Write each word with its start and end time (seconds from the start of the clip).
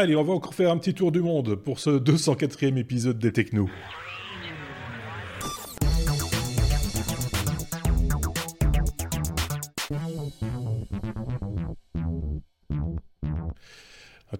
Allez, 0.00 0.16
on 0.16 0.22
va 0.22 0.32
encore 0.32 0.54
faire 0.54 0.70
un 0.70 0.78
petit 0.78 0.94
tour 0.94 1.12
du 1.12 1.20
monde 1.20 1.56
pour 1.56 1.78
ce 1.78 1.90
204e 1.90 2.78
épisode 2.78 3.18
des 3.18 3.34
Technos. 3.34 3.68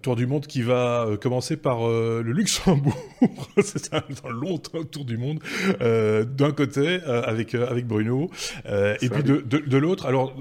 Tour 0.01 0.15
du 0.15 0.27
monde 0.27 0.47
qui 0.47 0.61
va 0.61 1.05
euh, 1.05 1.17
commencer 1.17 1.57
par 1.57 1.87
euh, 1.87 2.21
le 2.23 2.31
Luxembourg. 2.31 2.97
c'est 3.63 3.93
un, 3.93 4.03
long 4.29 4.57
tour 4.57 5.05
du 5.05 5.17
monde. 5.17 5.39
Euh, 5.81 6.23
D'un 6.25 6.51
côté, 6.51 6.99
euh, 7.07 7.21
avec, 7.23 7.55
euh, 7.55 7.69
avec 7.69 7.87
Bruno. 7.87 8.29
et 8.65 9.09
puis 9.09 9.23
de, 9.23 9.37
de, 9.41 9.59
de 9.59 9.77
l'autre, 9.77 10.05
alors, 10.05 10.35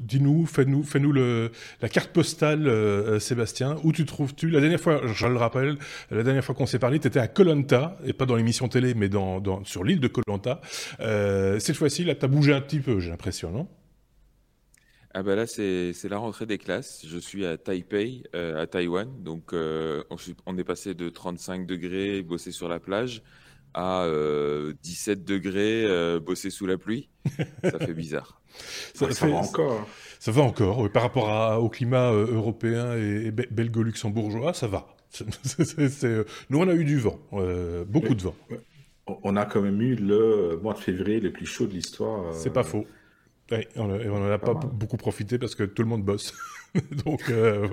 dis-nous, 0.00 0.46
fais-nous 0.46 0.82
fais 0.82 0.98
-nous 0.98 1.12
le, 1.12 1.50
la 1.80 1.88
carte 1.88 2.10
postale, 2.10 3.20
Sébastien. 3.20 3.76
Où 3.84 3.92
tu 3.92 4.04
trouves-tu 4.04 4.50
La 4.50 4.60
dernière 4.60 4.80
fois, 4.80 5.00
je 5.06 5.26
le 5.26 5.36
rappelle, 5.36 5.76
la 6.10 6.22
dernière 6.22 6.44
fois 6.44 6.54
qu'on 6.54 6.66
s'est 6.66 6.78
parlé, 6.78 6.98
tu 6.98 7.08
étais 7.08 7.20
à 7.20 7.28
Colanta, 7.28 7.96
et 8.04 8.12
pas 8.12 8.26
dans 8.26 8.36
l'émission 8.36 8.68
télé, 8.68 8.94
mais 8.94 9.08
dans, 9.08 9.40
dans, 9.40 9.64
sur 9.64 9.84
l'île 9.84 10.00
de 10.00 10.08
Colanta. 10.08 10.60
cette 10.98 11.76
fois-ci, 11.76 12.04
là, 12.04 12.14
tu 12.14 12.24
as 12.24 12.28
bougé 12.28 12.52
un 12.52 12.60
petit 12.60 12.80
peu, 12.80 13.00
j'ai 13.00 13.10
l'impression, 13.10 13.50
non? 13.50 13.68
Ah 15.14 15.22
bah 15.22 15.36
là, 15.36 15.46
c'est 15.46 16.08
la 16.08 16.18
rentrée 16.18 16.46
des 16.46 16.58
classes. 16.58 17.04
Je 17.06 17.18
suis 17.18 17.46
à 17.46 17.56
Taipei, 17.56 18.24
euh, 18.34 18.60
à 18.60 18.66
Taïwan. 18.66 19.08
Donc, 19.22 19.52
euh, 19.52 20.02
on, 20.10 20.16
on, 20.46 20.58
est 20.58 20.64
passé 20.64 20.94
de 20.94 21.08
35 21.08 21.66
degrés 21.66 22.22
bosser 22.22 22.50
sur 22.50 22.68
la 22.68 22.80
plage 22.80 23.22
à 23.74 24.04
euh, 24.04 24.72
17 24.82 25.24
degrés 25.24 25.84
euh, 25.84 26.20
bosser 26.20 26.50
sous 26.50 26.66
la 26.66 26.78
pluie. 26.78 27.08
Ça 27.62 27.78
fait 27.78 27.94
bizarre. 27.94 28.40
ça, 28.94 29.10
ça, 29.10 29.26
va 29.26 29.34
encore. 29.34 29.86
Ça 30.20 30.30
va 30.30 30.42
encore. 30.42 30.78
Oui, 30.78 30.88
par 30.88 31.02
rapport 31.02 31.28
à, 31.28 31.60
au 31.60 31.68
climat 31.68 32.12
euh, 32.12 32.32
européen 32.32 32.96
et, 32.96 33.26
et 33.26 33.30
belgo-luxembourgeois, 33.30 34.54
ça 34.54 34.68
va. 34.68 34.86
C 35.10 35.24
est, 35.58 35.88
c 35.88 36.06
est, 36.08 36.26
nous, 36.50 36.58
on 36.58 36.68
a 36.68 36.74
eu 36.74 36.84
du 36.84 36.98
vent, 36.98 37.20
beaucoup 37.86 38.16
de 38.16 38.22
vent. 38.22 38.34
On 39.06 39.36
a 39.36 39.44
quand 39.44 39.60
même 39.60 39.80
eu 39.80 39.94
le 39.94 40.58
mois 40.60 40.74
de 40.74 40.78
février 40.80 41.20
le 41.20 41.30
plus 41.30 41.46
chaud 41.46 41.66
de 41.66 41.72
l'histoire. 41.72 42.34
C'est 42.34 42.52
pas 42.52 42.64
faux. 42.64 42.84
Ouais, 43.50 43.68
on 43.76 43.86
n'en 43.86 44.30
a 44.30 44.38
pas, 44.38 44.54
pas 44.54 44.66
beaucoup 44.66 44.96
profité 44.96 45.38
parce 45.38 45.54
que 45.54 45.64
tout 45.64 45.82
le 45.82 45.88
monde 45.88 46.02
bosse. 46.02 46.34
Donc, 47.04 47.30
euh, 47.30 47.68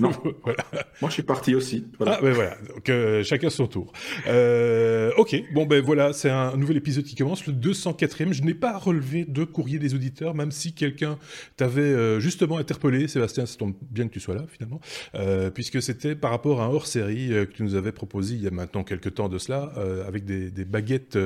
non. 0.00 0.10
voilà. 0.42 0.64
Moi, 1.00 1.08
je 1.08 1.14
suis 1.14 1.22
parti 1.22 1.54
aussi. 1.54 1.86
Voilà. 1.98 2.16
Ah, 2.18 2.22
ben 2.22 2.32
voilà. 2.32 2.56
Donc, 2.74 2.88
euh, 2.88 3.22
chacun 3.22 3.48
son 3.48 3.66
tour. 3.66 3.92
Euh, 4.26 5.10
ok. 5.16 5.34
Bon, 5.54 5.64
ben 5.64 5.82
voilà, 5.82 6.12
c'est 6.12 6.28
un 6.28 6.56
nouvel 6.56 6.76
épisode 6.76 7.04
qui 7.04 7.14
commence, 7.14 7.46
le 7.46 7.54
204e. 7.54 8.32
Je 8.32 8.42
n'ai 8.42 8.54
pas 8.54 8.76
relevé 8.76 9.24
de 9.24 9.44
courrier 9.44 9.78
des 9.78 9.94
auditeurs, 9.94 10.34
même 10.34 10.50
si 10.50 10.74
quelqu'un 10.74 11.18
t'avait 11.56 11.80
euh, 11.82 12.20
justement 12.20 12.58
interpellé. 12.58 13.08
Sébastien, 13.08 13.46
ça 13.46 13.56
tombe 13.56 13.74
bien 13.90 14.06
que 14.08 14.12
tu 14.12 14.20
sois 14.20 14.34
là, 14.34 14.44
finalement, 14.48 14.80
euh, 15.14 15.50
puisque 15.50 15.80
c'était 15.80 16.14
par 16.14 16.30
rapport 16.30 16.60
à 16.60 16.66
un 16.66 16.68
hors-série 16.68 17.32
euh, 17.32 17.46
que 17.46 17.52
tu 17.52 17.62
nous 17.62 17.76
avais 17.76 17.92
proposé 17.92 18.34
il 18.34 18.42
y 18.42 18.46
a 18.46 18.50
maintenant 18.50 18.84
quelques 18.84 19.14
temps 19.14 19.28
de 19.28 19.38
cela, 19.38 19.72
avec 20.06 20.24
des, 20.24 20.50
des 20.50 20.64
baguettes, 20.64 21.18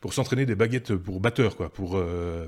pour 0.00 0.12
s'entraîner, 0.12 0.44
des 0.44 0.54
baguettes 0.54 0.94
pour 0.94 1.20
batteur, 1.20 1.56
quoi, 1.56 1.72
pour, 1.72 2.02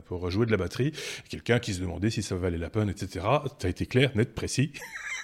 pour 0.07 0.31
jouer 0.31 0.47
de 0.47 0.51
la 0.51 0.57
batterie. 0.57 0.93
Quelqu'un 1.29 1.59
qui 1.59 1.73
se 1.73 1.81
demandait 1.81 2.11
si 2.11 2.23
ça 2.23 2.35
valait 2.35 2.59
la 2.59 2.71
peine, 2.71 2.89
etc. 2.91 3.25
Tu 3.59 3.67
as 3.67 3.71
été 3.71 3.87
clair 3.87 4.02
net, 4.15 4.35
précis. 4.35 4.73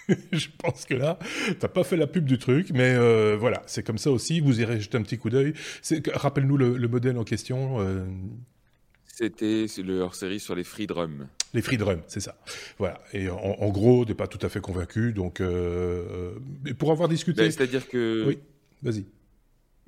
je 0.32 0.48
pense 0.58 0.84
que 0.84 0.94
là, 0.94 1.18
t'as 1.60 1.68
pas 1.68 1.84
fait 1.84 1.96
la 1.96 2.06
pub 2.06 2.24
du 2.24 2.38
truc, 2.38 2.70
mais 2.72 2.94
euh, 2.94 3.36
voilà, 3.38 3.62
c'est 3.66 3.82
comme 3.82 3.98
ça 3.98 4.10
aussi. 4.10 4.40
Vous 4.40 4.60
irez 4.60 4.80
jeter 4.80 4.96
un 4.96 5.02
petit 5.02 5.18
coup 5.18 5.30
d'œil. 5.30 5.52
Rappelle-nous 6.12 6.56
le, 6.56 6.76
le, 6.76 6.88
modèle 6.88 7.18
en 7.18 7.24
question. 7.24 7.80
Euh... 7.80 8.04
C'était 9.06 9.66
le 9.78 10.00
hors-série 10.00 10.40
sur 10.40 10.54
les 10.54 10.64
free 10.64 10.86
drums. 10.86 11.26
Les 11.52 11.62
free 11.62 11.76
drums, 11.76 12.02
c'est 12.06 12.20
ça. 12.20 12.36
Voilà. 12.78 13.00
Et 13.12 13.28
en, 13.28 13.36
en 13.36 13.68
gros, 13.70 14.04
t'es 14.04 14.14
pas 14.14 14.28
tout 14.28 14.44
à 14.46 14.48
fait 14.48 14.60
convaincu, 14.60 15.12
donc 15.12 15.40
euh, 15.40 16.34
pour 16.78 16.92
avoir 16.92 17.08
discuté. 17.08 17.42
Ben, 17.42 17.50
C'est-à-dire 17.50 17.88
que. 17.88 18.24
Oui. 18.26 18.38
Vas-y. 18.82 19.04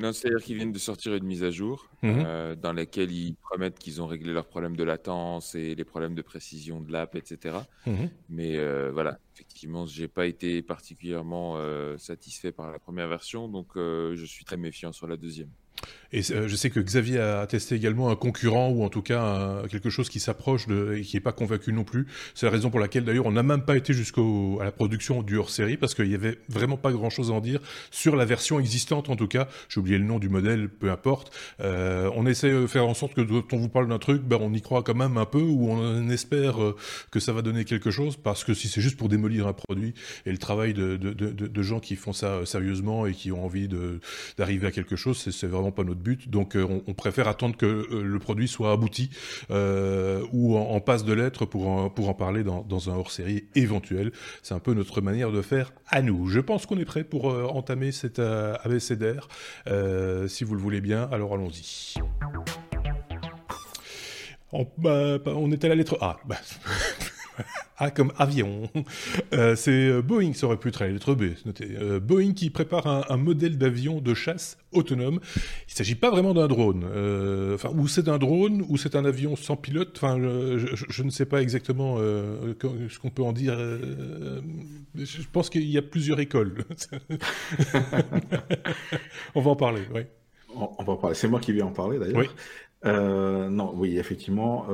Non, 0.01 0.15
c'est-à-dire 0.15 0.43
qu'ils 0.43 0.57
viennent 0.57 0.73
de 0.73 0.79
sortir 0.79 1.15
une 1.15 1.25
mise 1.25 1.45
à 1.45 1.51
jour 1.51 1.87
mmh. 2.03 2.09
euh, 2.25 2.55
dans 2.57 2.73
laquelle 2.73 3.13
ils 3.13 3.35
promettent 3.35 3.79
qu'ils 3.79 4.01
ont 4.01 4.07
réglé 4.07 4.33
leurs 4.33 4.47
problèmes 4.47 4.75
de 4.75 4.83
latence 4.83 5.55
et 5.55 5.75
les 5.75 5.85
problèmes 5.85 6.15
de 6.15 6.23
précision 6.23 6.81
de 6.81 6.91
l'app, 6.91 7.17
etc. 7.17 7.59
Mmh. 7.87 7.93
Mais 8.31 8.57
euh, 8.57 8.91
voilà, 8.93 9.19
effectivement, 9.35 9.85
j'ai 9.85 10.09
pas 10.09 10.25
été 10.27 10.63
particulièrement 10.63 11.57
euh, 11.59 11.99
satisfait 11.99 12.51
par 12.51 12.71
la 12.73 12.79
première 12.79 13.09
version, 13.09 13.47
donc 13.47 13.73
je 13.77 14.25
suis 14.27 14.45
très 14.45 14.57
méfiant 14.57 14.93
sur 14.93 15.07
la 15.07 15.19
deuxième. 15.19 15.51
Et 16.13 16.23
euh, 16.33 16.49
je 16.49 16.57
sais 16.57 16.71
que 16.71 16.81
Xavier 16.81 17.19
a 17.21 17.47
testé 17.47 17.77
également 17.77 18.11
un 18.11 18.17
concurrent 18.17 18.69
ou 18.71 18.85
en 18.85 18.89
tout 18.89 19.03
cas 19.03 19.23
un, 19.23 19.69
quelque 19.69 19.91
chose 19.91 20.09
qui 20.09 20.19
s'approche 20.19 20.67
de 20.67 20.95
et 20.95 21.03
qui 21.03 21.17
n'est 21.17 21.21
pas 21.21 21.33
convaincu 21.33 21.73
non 21.73 21.85
plus. 21.85 22.07
C'est 22.35 22.47
la 22.47 22.53
raison 22.53 22.71
pour 22.71 22.81
laquelle 22.81 23.05
d'ailleurs 23.05 23.27
on 23.27 23.33
n'a 23.33 23.43
même 23.43 23.63
pas 23.63 23.77
été 23.77 23.93
jusqu'au 23.93 24.59
à 24.61 24.65
la 24.65 24.73
production 24.73 25.23
du 25.23 25.37
hors-série 25.37 25.77
parce 25.77 25.95
qu'il 25.95 26.11
y 26.11 26.15
avait 26.15 26.39
vraiment 26.49 26.77
pas 26.77 26.91
grand-chose 26.91 27.31
à 27.31 27.35
en 27.35 27.41
dire 27.41 27.61
sur 27.91 28.17
la 28.17 28.25
version 28.25 28.59
existante 28.59 29.09
en 29.09 29.17
tout 29.17 29.29
cas. 29.29 29.49
J'ai 29.69 29.81
oublié 29.81 29.99
le 29.99 30.05
nom 30.05 30.19
du 30.19 30.29
modèle, 30.29 30.69
peu 30.69 30.91
importe. 30.91 31.33
Euh, 31.61 32.11
on 32.17 32.27
essaie 32.27 32.51
de 32.51 32.67
faire 32.67 32.87
en 32.87 32.95
sorte 32.95 33.15
que 33.15 33.21
quand 33.21 33.53
on 33.53 33.59
vous 33.59 33.69
parle 33.69 33.89
d'un 33.89 33.99
truc, 33.99 34.23
ben 34.23 34.39
on 34.41 34.53
y 34.53 34.63
croit 34.63 34.83
quand 34.83 34.97
même 34.97 35.17
un 35.17 35.27
peu 35.27 35.41
ou 35.41 35.71
on 35.71 36.09
espère 36.11 36.63
euh, 36.63 36.77
que 37.11 37.21
ça 37.21 37.33
va 37.33 37.43
donner 37.43 37.65
quelque 37.65 37.91
chose 37.91 38.17
parce 38.17 38.43
que 38.43 38.55
si 38.55 38.69
c'est 38.69 38.81
juste 38.81 38.97
pour 38.97 39.09
démolir 39.09 39.47
un 39.47 39.53
produit 39.53 39.95
et 40.27 40.33
le 40.33 40.39
travail 40.39 40.75
de, 40.75 40.97
de, 40.97 41.13
de, 41.13 41.31
de 41.31 41.63
gens 41.63 41.79
qui 41.79 41.95
font 41.95 42.13
ça 42.13 42.45
sérieusement 42.47 43.07
et 43.07 43.13
qui 43.13 43.31
ont 43.31 43.45
envie 43.45 43.69
d'arriver 44.37 44.67
à 44.67 44.71
quelque 44.73 44.97
chose, 44.97 45.19
c'est 45.19 45.47
vraiment 45.47 45.71
pas 45.71 45.85
notre 45.85 46.00
but. 46.01 46.29
Donc 46.29 46.57
euh, 46.57 46.83
on, 46.87 46.95
préfère 46.95 47.29
attendre 47.29 47.57
que 47.57 47.67
euh, 47.67 48.03
le 48.03 48.19
produit 48.19 48.49
soit 48.49 48.73
abouti 48.73 49.11
euh, 49.51 50.25
ou 50.33 50.57
en, 50.57 50.81
passe 50.81 51.05
de 51.05 51.13
lettres 51.13 51.47
pour 51.47 51.69
en, 51.69 51.91
pour 51.91 52.09
en 52.09 52.15
parler 52.15 52.43
dans, 52.43 52.63
dans 52.63 52.91
un 52.91 52.95
hors-série 52.95 53.45
éventuel. 53.55 54.13
C'est 54.43 54.55
un 54.55 54.59
peu 54.59 54.75
notre 54.75 55.01
manière 55.01 55.31
de 55.31 55.43
faire 55.43 55.73
à 55.89 56.03
nous. 56.03 56.27
Je 56.27 56.41
pense 56.41 56.67
qu'on 56.67 56.79
est 56.79 56.85
prêt 56.85 57.05
pour 57.05 57.27
entamer 57.55 57.93
cet 57.93 58.19
abécédaire. 58.19 59.29
si 60.27 60.45
vous 60.45 60.55
le 60.55 60.61
voulez 60.61 60.81
bien, 60.81 61.09
alors 61.13 61.35
allons-y. 61.35 61.95
On, 64.53 64.67
bah, 64.79 65.19
était 65.53 65.67
à 65.67 65.69
la 65.69 65.75
lettre 65.77 65.99
A. 66.01 66.19
Bah, 66.25 66.37
A 67.79 67.91
comme 67.91 68.13
avion. 68.19 68.69
Euh, 69.33 69.55
c'est 69.55 70.03
Boeing, 70.03 70.33
ça 70.35 70.47
aurait 70.47 70.57
pu 70.57 70.69
être 70.69 70.81
la 70.81 70.89
lettre 70.89 71.15
B. 71.15 71.33
Euh, 71.61 72.01
Boeing 72.01 72.33
qui 72.33 72.51
prépare 72.51 72.87
un, 72.87 73.05
un 73.09 73.17
modèle 73.17 73.59
d'avion 73.59 74.01
de 74.01 74.15
chasse 74.15 74.59
autonome. 74.73 75.21
Il 75.69 75.73
ne 75.73 75.75
s'agit 75.75 75.95
pas 75.95 76.11
vraiment 76.11 76.35
d'un 76.35 76.49
drone. 76.49 76.85
Euh, 76.85 77.55
enfin, 77.55 77.71
ou 77.75 77.89
c'est 77.89 78.09
un 78.09 78.19
drone, 78.19 78.65
ou 78.69 78.77
c'est 78.77 78.95
un 78.97 79.05
avion 79.05 79.37
sans 79.37 79.57
pilote. 79.57 79.93
Enfin, 79.97 80.19
je, 80.19 80.59
je, 80.75 80.85
je, 80.89 81.03
ne 81.03 81.11
sais 81.11 81.27
pas 81.27 81.43
exactement 81.43 81.97
euh, 81.99 82.55
ce 82.89 82.99
qu'on 82.99 83.11
peut 83.11 83.23
en 83.23 83.33
dire. 83.33 83.55
Euh, 83.57 84.41
je 84.95 85.23
pense 85.33 85.51
qu'il 85.51 85.69
y 85.69 85.79
a 85.79 85.83
plusieurs 85.83 86.21
écoles. 86.21 86.65
on 89.35 89.41
va 89.41 89.51
en 89.51 89.57
parler, 89.57 89.83
oui. 89.95 90.03
On, 90.55 90.71
on 90.79 90.85
va 90.85 90.93
en 90.95 90.97
parler. 90.97 91.17
C'est 91.17 91.29
moi 91.29 91.41
qui 91.41 91.53
vais 91.53 91.63
en 91.63 91.73
parler 91.73 91.99
d'ailleurs. 91.99 92.19
Oui. 92.19 92.29
non, 92.85 93.73
oui, 93.77 93.99
effectivement 93.99 94.67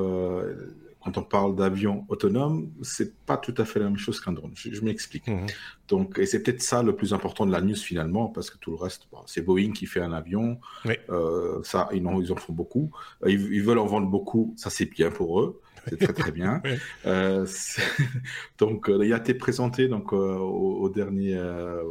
quand 1.07 1.17
on 1.17 1.23
parle 1.23 1.55
d'avion 1.55 2.05
autonome, 2.09 2.69
c'est 2.81 3.15
pas 3.25 3.37
tout 3.37 3.53
à 3.57 3.63
fait 3.63 3.79
la 3.79 3.85
même 3.85 3.97
chose 3.97 4.19
qu'un 4.19 4.33
drone. 4.33 4.51
Je, 4.55 4.73
je 4.73 4.81
m'explique. 4.81 5.27
Mmh. 5.27 5.45
Donc, 5.87 6.19
et 6.19 6.25
c'est 6.25 6.43
peut-être 6.43 6.61
ça 6.61 6.83
le 6.83 6.97
plus 6.97 7.13
important 7.13 7.45
de 7.45 7.51
la 7.53 7.61
news 7.61 7.77
finalement, 7.77 8.27
parce 8.27 8.49
que 8.49 8.57
tout 8.57 8.71
le 8.71 8.75
reste, 8.77 9.07
bon, 9.09 9.19
c'est 9.25 9.41
Boeing 9.41 9.71
qui 9.71 9.85
fait 9.85 10.01
un 10.01 10.11
avion. 10.11 10.59
Oui. 10.83 10.95
Euh, 11.09 11.63
ça, 11.63 11.87
ils 11.93 12.05
en, 12.05 12.19
ils 12.19 12.33
en 12.33 12.35
font 12.35 12.51
beaucoup. 12.51 12.91
Ils, 13.25 13.39
ils, 13.53 13.63
veulent 13.63 13.79
en 13.79 13.85
vendre 13.85 14.07
beaucoup. 14.07 14.53
Ça, 14.57 14.69
c'est 14.69 14.85
bien 14.85 15.09
pour 15.09 15.39
eux. 15.39 15.61
C'est 15.87 15.97
très 15.97 16.11
très 16.11 16.31
bien. 16.33 16.61
oui. 16.65 16.71
euh, 17.05 17.45
donc, 18.57 18.89
euh, 18.89 19.05
il 19.05 19.13
a 19.13 19.17
été 19.17 19.33
présenté 19.33 19.87
donc 19.87 20.11
euh, 20.11 20.35
au, 20.35 20.81
au, 20.81 20.89
dernier 20.89 21.37
euh, 21.37 21.83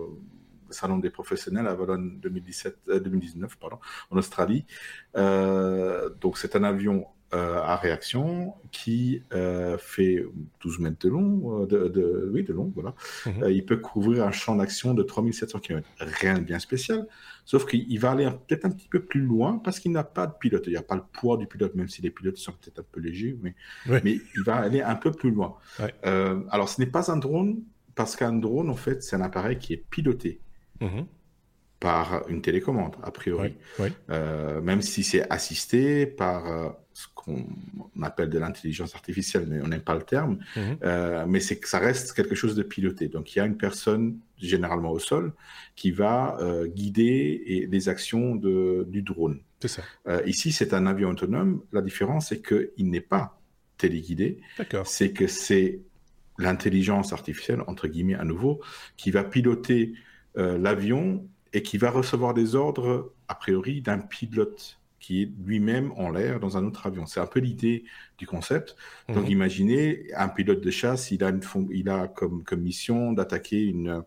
salon 0.69 0.99
des 0.99 1.09
professionnels 1.09 1.67
à 1.67 1.75
Valon 1.75 2.19
2017, 2.21 2.91
2019, 3.03 3.57
pardon, 3.57 3.79
en 4.11 4.19
Australie. 4.19 4.67
donc, 5.15 6.37
c'est 6.37 6.55
un 6.55 6.65
avion 6.65 7.07
euh, 7.37 7.61
à 7.61 7.77
réaction 7.77 8.55
qui 8.73 9.23
euh, 9.35 9.77
fait 9.79 10.25
12 10.63 10.79
mètres 10.79 10.97
de 11.01 11.11
long, 11.11 11.63
euh, 11.63 11.67
de, 11.67 11.89
de, 11.89 12.31
oui, 12.33 12.45
de 12.45 12.53
long, 12.55 12.73
voilà. 12.75 12.95
Mm 13.27 13.31
-hmm. 13.31 13.53
il 13.53 13.65
peut 13.67 13.77
couvrir 13.77 14.25
un 14.25 14.33
champ 14.33 14.57
d'action 14.57 14.95
de 14.95 15.03
3700 15.03 15.59
km. 15.59 15.87
Rien 16.23 16.35
de 16.39 16.45
bien 16.51 16.59
spécial, 16.59 17.01
sauf 17.45 17.63
qu'il 17.67 17.99
va 18.01 18.09
aller 18.13 18.27
peut-être 18.47 18.65
un 18.65 18.73
petit 18.77 18.89
peu 18.95 19.01
plus 19.11 19.21
loin 19.21 19.51
parce 19.65 19.77
qu'il 19.81 19.93
n'a 19.93 20.07
pas 20.19 20.27
de 20.31 20.35
pilote. 20.43 20.65
Il 20.67 20.75
n'y 20.77 20.83
a 20.85 20.89
pas 20.93 20.99
le 21.03 21.07
poids 21.19 21.37
du 21.37 21.47
pilote, 21.53 21.75
même 21.75 21.91
si 21.95 22.01
les 22.07 22.13
pilotes 22.17 22.39
sont 22.47 22.55
peut-être 22.59 22.81
un 22.85 22.89
peu 22.93 23.01
légers, 23.09 23.37
mais, 23.43 23.53
il 24.37 24.43
va 24.49 24.57
aller 24.67 24.83
un 24.95 24.99
peu 25.05 25.11
plus 25.21 25.33
loin. 25.39 25.51
Ouais. 25.81 25.93
alors, 26.55 26.69
ce 26.73 26.77
n'est 26.81 26.93
pas 26.99 27.05
un 27.15 27.19
drone, 27.27 27.51
parce 27.99 28.13
qu'un 28.19 28.37
drone, 28.47 28.69
en 28.77 28.81
fait, 28.85 28.99
c'est 29.05 29.17
un 29.21 29.25
appareil 29.31 29.59
qui 29.63 29.71
est 29.75 29.83
piloté. 29.95 30.33
Mm 30.81 30.91
-hmm 30.93 31.05
par 31.81 32.25
une 32.29 32.41
télécommande, 32.41 32.97
a 33.03 33.11
priori. 33.11 33.55
Oui, 33.79 33.87
oui. 33.87 33.93
Euh, 34.11 34.61
même 34.63 34.81
si 34.81 35.03
c'est 35.05 35.29
assisté 35.31 36.07
par 36.07 36.51
euh, 36.51 36.71
ce 36.95 37.07
qu'on 37.15 37.45
appelle 38.03 38.31
de 38.31 38.39
l'intelligence 38.39 38.95
artificielle, 38.95 39.47
mais 39.49 39.61
on 39.61 39.69
n'aime 39.69 39.83
pas 39.83 39.95
le 39.95 40.03
terme, 40.03 40.39
mm 40.57 40.61
-hmm. 40.61 40.77
euh, 40.85 41.27
mais 41.29 41.41
c'est 41.41 41.59
que 41.59 41.69
ça 41.69 41.79
reste 41.79 42.15
quelque 42.15 42.35
chose 42.35 42.55
de 42.55 42.63
piloté. 42.63 43.09
Donc 43.09 43.35
il 43.35 43.39
y 43.39 43.43
a 43.43 43.47
une 43.47 43.59
personne, 43.59 44.19
généralement 44.39 44.91
au 44.91 44.99
sol, 44.99 45.33
qui 45.75 45.91
va 45.91 46.39
guider 46.75 47.43
et, 47.53 47.67
les 47.67 47.89
actions 47.89 48.37
de, 48.37 48.87
du 48.95 49.03
drone. 49.03 49.39
C'est 49.61 49.75
ça. 49.77 49.83
Ici, 50.27 50.53
c'est 50.53 50.73
un 50.79 50.87
avion 50.87 51.11
autonome. 51.11 51.63
La 51.73 51.83
différence, 51.83 52.29
c'est 52.29 52.43
qu'il 52.49 52.87
n'est 52.93 53.09
pas 53.17 53.27
téléguidé. 53.83 54.29
D'accord. 54.59 54.87
C'est 54.87 55.13
que 55.19 55.27
c'est 55.27 55.81
l'intelligence 56.39 57.09
artificielle, 57.19 57.63
entre 57.67 57.87
guillemets 57.89 58.21
à 58.25 58.27
nouveau, 58.33 58.61
qui 59.01 59.11
va 59.17 59.23
piloter 59.25 59.81
l'avion 60.35 61.27
et 61.57 61.63
qui 61.63 61.79
va 61.79 61.91
recevoir 61.91 62.35
des 62.35 62.55
ordres, 62.55 63.15
a 63.29 63.35
priori, 63.35 63.81
d'un 63.81 63.99
pilote 63.99 64.79
qui 65.01 65.23
est 65.23 65.31
lui-même 65.43 65.91
en 65.97 66.11
l'air 66.11 66.39
dans 66.39 66.59
un 66.59 66.67
autre 66.67 66.87
avion. 66.87 67.07
C'est 67.07 67.19
un 67.19 67.27
peu 67.27 67.41
l'idée 67.41 67.85
du 68.19 68.27
concept. 68.27 68.77
Donc 69.09 69.25
mhm. 69.25 69.31
imaginez, 69.31 70.03
un 70.15 70.29
pilote 70.29 70.61
de 70.61 70.71
chasse, 70.71 71.13
il 71.13 71.25
a, 71.25 71.31
une, 71.31 71.41
il 71.71 71.89
a 71.89 72.09
comme, 72.09 72.45
comme 72.45 72.61
mission 72.61 73.15
d'attaquer 73.15 73.63
une, 73.65 74.05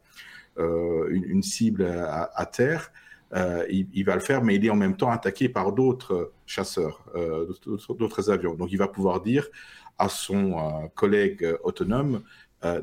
euh, 0.60 1.10
une, 1.10 1.42
cible 1.42 1.86
à, 1.86 2.46
terre. 2.46 2.92
Euh, 3.34 3.66
il, 3.68 4.04
va 4.04 4.14
le 4.14 4.22
faire, 4.22 4.44
mais 4.44 4.54
il 4.58 4.64
est 4.64 4.70
en 4.70 4.76
même 4.76 4.96
temps 4.96 5.10
attaqué 5.10 5.50
par 5.50 5.72
d'autres 5.72 6.32
chasseurs, 6.46 7.04
d'autres 7.98 8.30
avions. 8.30 8.54
Donc 8.54 8.72
il 8.72 8.78
va 8.78 8.88
pouvoir 8.88 9.22
dire 9.22 9.48
à 9.98 10.08
son 10.08 10.88
collègue 10.94 11.48
autonome, 11.64 12.22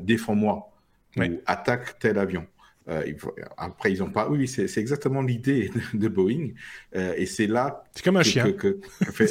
défends-moi 0.01 0.69
ou 1.15 1.21
attaque 1.45 1.99
tel 1.99 2.17
avion. 2.17 2.45
Euh, 2.89 3.03
après, 3.57 3.91
ils 3.91 3.99
n'ont 3.99 4.09
pas. 4.09 4.29
Oui, 4.29 4.47
c'est 4.47 4.77
exactement 4.77 5.21
l'idée 5.21 5.71
de, 5.93 6.07
Boeing. 6.07 6.49
Euh, 6.95 7.13
et 7.17 7.25
c'est 7.25 7.47
là. 7.47 7.83
C'est 7.93 8.03
comme 8.03 8.17
un 8.17 8.23
chien. 8.23 8.53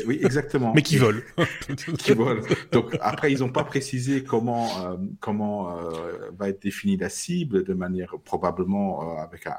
oui, 0.06 0.20
exactement. 0.23 0.73
Mais 0.75 0.82
qui 0.82 0.99
vole. 0.99 1.23
qui 1.99 2.12
vole. 2.12 2.43
Donc, 2.73 2.97
après, 3.00 3.32
ils 3.32 3.41
n'ont 3.41 3.53
pas 3.53 3.64
précisé 3.64 4.25
comment, 4.25 4.69
euh, 4.85 4.97
comment 5.20 5.76
va 6.38 6.49
être 6.49 6.62
définie 6.62 6.97
la 6.97 7.08
cible 7.08 7.64
de 7.64 7.75
manière 7.75 8.14
probablement 8.25 9.19
avec 9.19 9.47
un, 9.47 9.55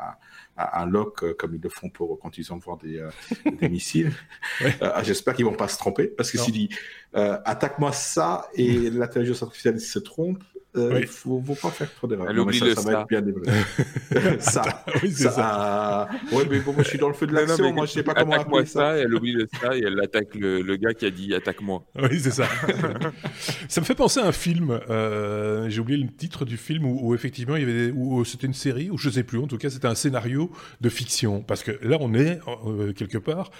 un, 0.57 0.85
lock 0.85 1.35
comme 1.37 1.55
ils 1.55 1.61
le 1.61 1.69
font 1.69 1.89
pour 1.89 2.19
quand 2.19 2.37
ils 2.37 2.51
envoient 2.51 2.77
des, 2.81 3.07
des 3.59 3.69
missiles. 3.69 4.11
J'espère 5.03 5.33
qu'ils 5.33 5.45
vont 5.45 5.53
pas 5.53 5.67
se 5.67 5.77
tromper 5.77 6.07
parce 6.07 6.31
que 6.31 6.37
s'il 6.37 6.53
dit 6.53 6.69
attaque-moi 7.13 7.91
ça 7.91 8.47
et 8.53 8.89
l'intelligence 8.89 9.43
artificielle 9.43 9.79
se 9.79 9.99
trompe, 9.99 10.43
euh, 10.77 10.99
il 10.99 11.01
ne 11.01 11.05
faut, 11.05 11.41
pas 11.61 11.69
faire 11.69 11.93
trop 11.95 12.07
d'erreurs. 12.07 12.27
Ça, 12.53 12.75
ça, 12.75 12.81
va 12.81 13.01
être 13.01 13.07
bien 13.07 13.21
développé. 13.21 13.51
ça, 14.39 14.85
oui, 15.01 15.11
ça. 15.11 15.31
ça. 15.31 16.09
Ouais, 16.31 16.43
mais 16.49 16.59
bon, 16.59 16.73
moi, 16.73 16.83
je 16.83 16.89
suis 16.89 16.97
dans 16.97 17.07
le 17.07 17.13
feu 17.13 17.27
de 17.27 17.33
l'action. 17.33 17.73
Moi, 17.73 17.85
je 17.85 17.91
sais 17.91 18.03
pas 18.03 18.13
comment 18.13 18.33
appeler 18.33 18.65
ça. 18.65 18.79
ça. 18.79 18.97
Elle 18.97 19.13
oublie 19.13 19.33
le 19.33 19.47
ça 19.61 19.75
et 19.75 19.83
elle 19.85 19.99
attaque 19.99 20.35
le, 20.35 20.61
le 20.61 20.75
gars 20.75 20.93
qui 20.93 21.05
a 21.05 21.09
dit 21.09 21.33
attaque-moi. 21.33 21.83
Oui, 21.95 22.19
c'est 22.19 22.31
ça. 22.31 22.47
ça 23.67 23.81
me 23.81 23.85
fait 23.85 23.95
penser 23.95 24.19
à 24.19 24.25
un 24.25 24.31
film. 24.31 24.79
Euh, 24.89 25.69
J'ai 25.69 25.81
oublié 25.81 25.97
le 25.97 26.09
titre 26.09 26.45
du 26.45 26.57
film 26.57 26.85
où, 26.85 27.09
où 27.09 27.15
effectivement 27.15 27.55
il 27.55 27.67
y 27.67 27.71
avait, 27.71 27.91
où 27.91 28.23
c'était 28.25 28.47
une 28.47 28.53
série, 28.53 28.89
ou 28.89 28.97
je 28.97 29.09
sais 29.09 29.23
plus. 29.23 29.39
En 29.39 29.47
tout 29.47 29.57
cas, 29.57 29.69
c'était 29.69 29.87
un 29.87 29.95
scénario 29.95 30.51
de 30.81 30.89
fiction. 30.89 31.41
Parce 31.41 31.63
que 31.63 31.71
là, 31.81 31.97
on 31.99 32.13
est 32.13 32.39
euh, 32.65 32.93
quelque 32.93 33.17
part 33.17 33.51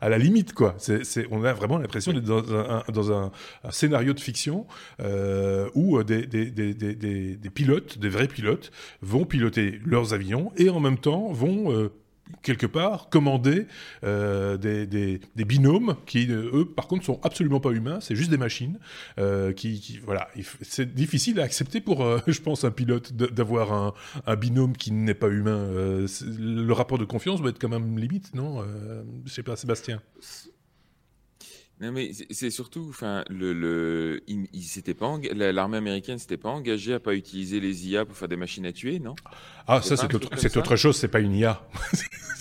à 0.00 0.08
la 0.08 0.18
limite, 0.18 0.52
quoi. 0.52 0.76
c'est 0.78 1.02
on 1.30 1.44
a 1.44 1.52
vraiment 1.52 1.78
l'impression 1.78 2.12
d'être 2.12 2.24
dans, 2.24 2.54
un, 2.54 2.82
dans 2.92 3.12
un, 3.12 3.32
un, 3.64 3.70
scénario 3.70 4.12
de 4.12 4.20
fiction 4.20 4.66
euh, 5.00 5.68
où 5.74 6.02
des 6.02 6.13
des, 6.22 7.50
pilotes, 7.54 7.98
des 7.98 8.08
vrais 8.08 8.28
pilotes, 8.28 8.70
vont 9.02 9.24
piloter 9.24 9.80
leurs 9.84 10.14
avions 10.14 10.52
et 10.56 10.68
en 10.70 10.80
même 10.80 10.98
temps 10.98 11.32
vont 11.32 11.72
euh, 11.72 11.90
quelque 12.42 12.66
part 12.66 13.10
commander 13.10 13.66
euh, 14.02 14.56
des, 14.56 15.20
binômes 15.44 15.96
qui 16.06 16.26
eux 16.30 16.64
par 16.64 16.88
contre 16.88 17.04
sont 17.04 17.20
absolument 17.22 17.60
pas 17.60 17.70
humains 17.70 18.00
c'est 18.00 18.16
juste 18.16 18.30
des 18.30 18.38
machines 18.38 18.78
euh, 19.18 19.52
qui, 19.52 20.00
voilà 20.04 20.28
c'est 20.62 20.94
difficile 20.94 21.38
à 21.40 21.44
accepter 21.44 21.80
pour 21.80 22.02
je 22.26 22.40
pense 22.40 22.64
un 22.64 22.70
pilote 22.70 23.12
d'avoir 23.12 23.94
un, 24.26 24.36
binôme 24.36 24.74
qui 24.74 24.90
n'est 24.92 25.14
pas 25.14 25.28
humain 25.28 25.68
le 25.70 26.72
rapport 26.72 26.98
de 26.98 27.04
confiance 27.04 27.40
doit 27.40 27.50
être 27.50 27.60
quand 27.60 27.68
même 27.68 27.98
limite 27.98 28.34
non 28.34 28.64
je 29.26 29.32
sais 29.32 29.42
pas 29.42 29.56
Sébastien? 29.56 30.00
Non, 31.80 31.90
mais 31.90 32.12
c'est 32.30 32.50
surtout, 32.50 32.86
enfin, 32.88 33.24
le, 33.28 33.52
le, 33.52 34.22
il, 34.28 34.46
pas, 34.94 35.18
l'armée 35.34 35.76
américaine 35.76 36.18
s'était 36.18 36.36
pas 36.36 36.50
engagée 36.50 36.94
à 36.94 37.00
pas 37.00 37.14
utiliser 37.14 37.58
les 37.58 37.88
IA 37.88 38.04
pour 38.04 38.16
faire 38.16 38.28
des 38.28 38.36
machines 38.36 38.64
à 38.64 38.72
tuer, 38.72 39.00
non? 39.00 39.16
Ah, 39.66 39.82
ça, 39.82 39.96
c'est 39.96 40.14
autre, 40.14 40.30
c'est 40.36 40.56
autre 40.56 40.76
chose, 40.76 40.96
c'est 40.96 41.08
pas 41.08 41.18
une 41.18 41.34
IA. 41.34 41.66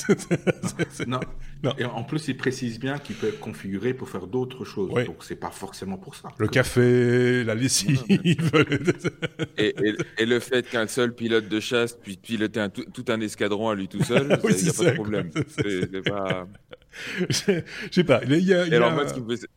non. 1.07 1.19
Et 1.80 1.85
en 1.85 2.03
plus, 2.03 2.27
il 2.27 2.38
précise 2.38 2.80
bien 2.80 3.00
qu'il 3.00 3.15
peut 3.15 3.30
être 3.30 3.39
configuré 3.39 3.95
pour 3.95 4.07
faire 4.07 4.27
d'autres 4.27 4.65
choses. 4.65 4.89
Donc, 5.06 5.24
c'est 5.24 5.35
pas 5.35 5.50
forcément 5.50 5.97
pour 5.97 6.13
ça. 6.13 6.30
Le 6.38 6.47
café, 6.47 7.44
la 7.44 7.56
lessive. 7.56 8.03
et, 9.57 9.74
et, 10.19 10.25
le 10.25 10.39
fait 10.39 10.69
qu'un 10.69 10.85
seul 10.85 11.15
pilote 11.15 11.47
de 11.47 11.59
chasse 11.59 11.94
puisse 11.94 12.18
piloter 12.18 12.59
un, 12.59 12.69
tout, 12.69 13.06
un 13.07 13.19
escadron 13.19 13.69
à 13.69 13.75
lui 13.75 13.88
tout 13.88 14.03
seul, 14.03 14.39
il 14.50 14.63
n'y 14.63 14.69
a 14.69 14.74
pas 14.74 14.83
de 14.83 14.91
problème. 14.91 15.31
C'est 15.47 16.03
pas. 16.03 16.47
Je 17.30 17.62
sais 17.92 18.04
pas. 18.04 18.22
Il 18.24 18.40
y 18.40 18.54
a, 18.54 18.63
alors, 18.63 18.92
moi, 18.92 19.07
ce 19.07 19.13
qui 19.13 19.22
me 19.22 19.36
fait... 19.36 19.48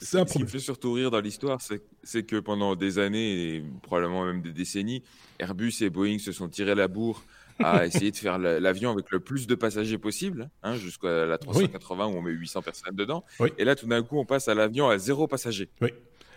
Ce 0.00 0.24
qui 0.24 0.42
me 0.42 0.48
fait 0.48 0.58
surtout 0.58 0.92
rire 0.92 1.10
dans 1.10 1.20
l'histoire, 1.20 1.60
c'est 2.02 2.22
que 2.24 2.36
pendant 2.40 2.74
des 2.76 2.98
années, 2.98 3.54
et 3.54 3.64
probablement 3.82 4.24
même 4.24 4.42
des 4.42 4.52
décennies, 4.52 5.02
Airbus 5.38 5.72
et 5.80 5.88
Boeing 5.88 6.18
se 6.18 6.32
sont 6.32 6.48
tirés 6.48 6.74
la 6.74 6.88
bourre 6.88 7.22
à 7.60 7.86
essayer 7.86 8.10
de 8.10 8.16
faire 8.16 8.38
l'avion 8.38 8.90
avec 8.90 9.10
le 9.10 9.20
plus 9.20 9.46
de 9.46 9.54
passagers 9.54 9.96
possible, 9.98 10.50
hein, 10.62 10.76
jusqu'à 10.76 11.24
la 11.24 11.38
380 11.38 12.06
où 12.06 12.16
on 12.16 12.22
met 12.22 12.32
800 12.32 12.62
personnes 12.62 12.96
dedans. 12.96 13.24
Et 13.56 13.64
là, 13.64 13.76
tout 13.76 13.86
d'un 13.86 14.02
coup, 14.02 14.18
on 14.18 14.26
passe 14.26 14.48
à 14.48 14.54
l'avion 14.54 14.88
à 14.88 14.98
zéro 14.98 15.26
passager. 15.26 15.70
Oui. 15.80 15.90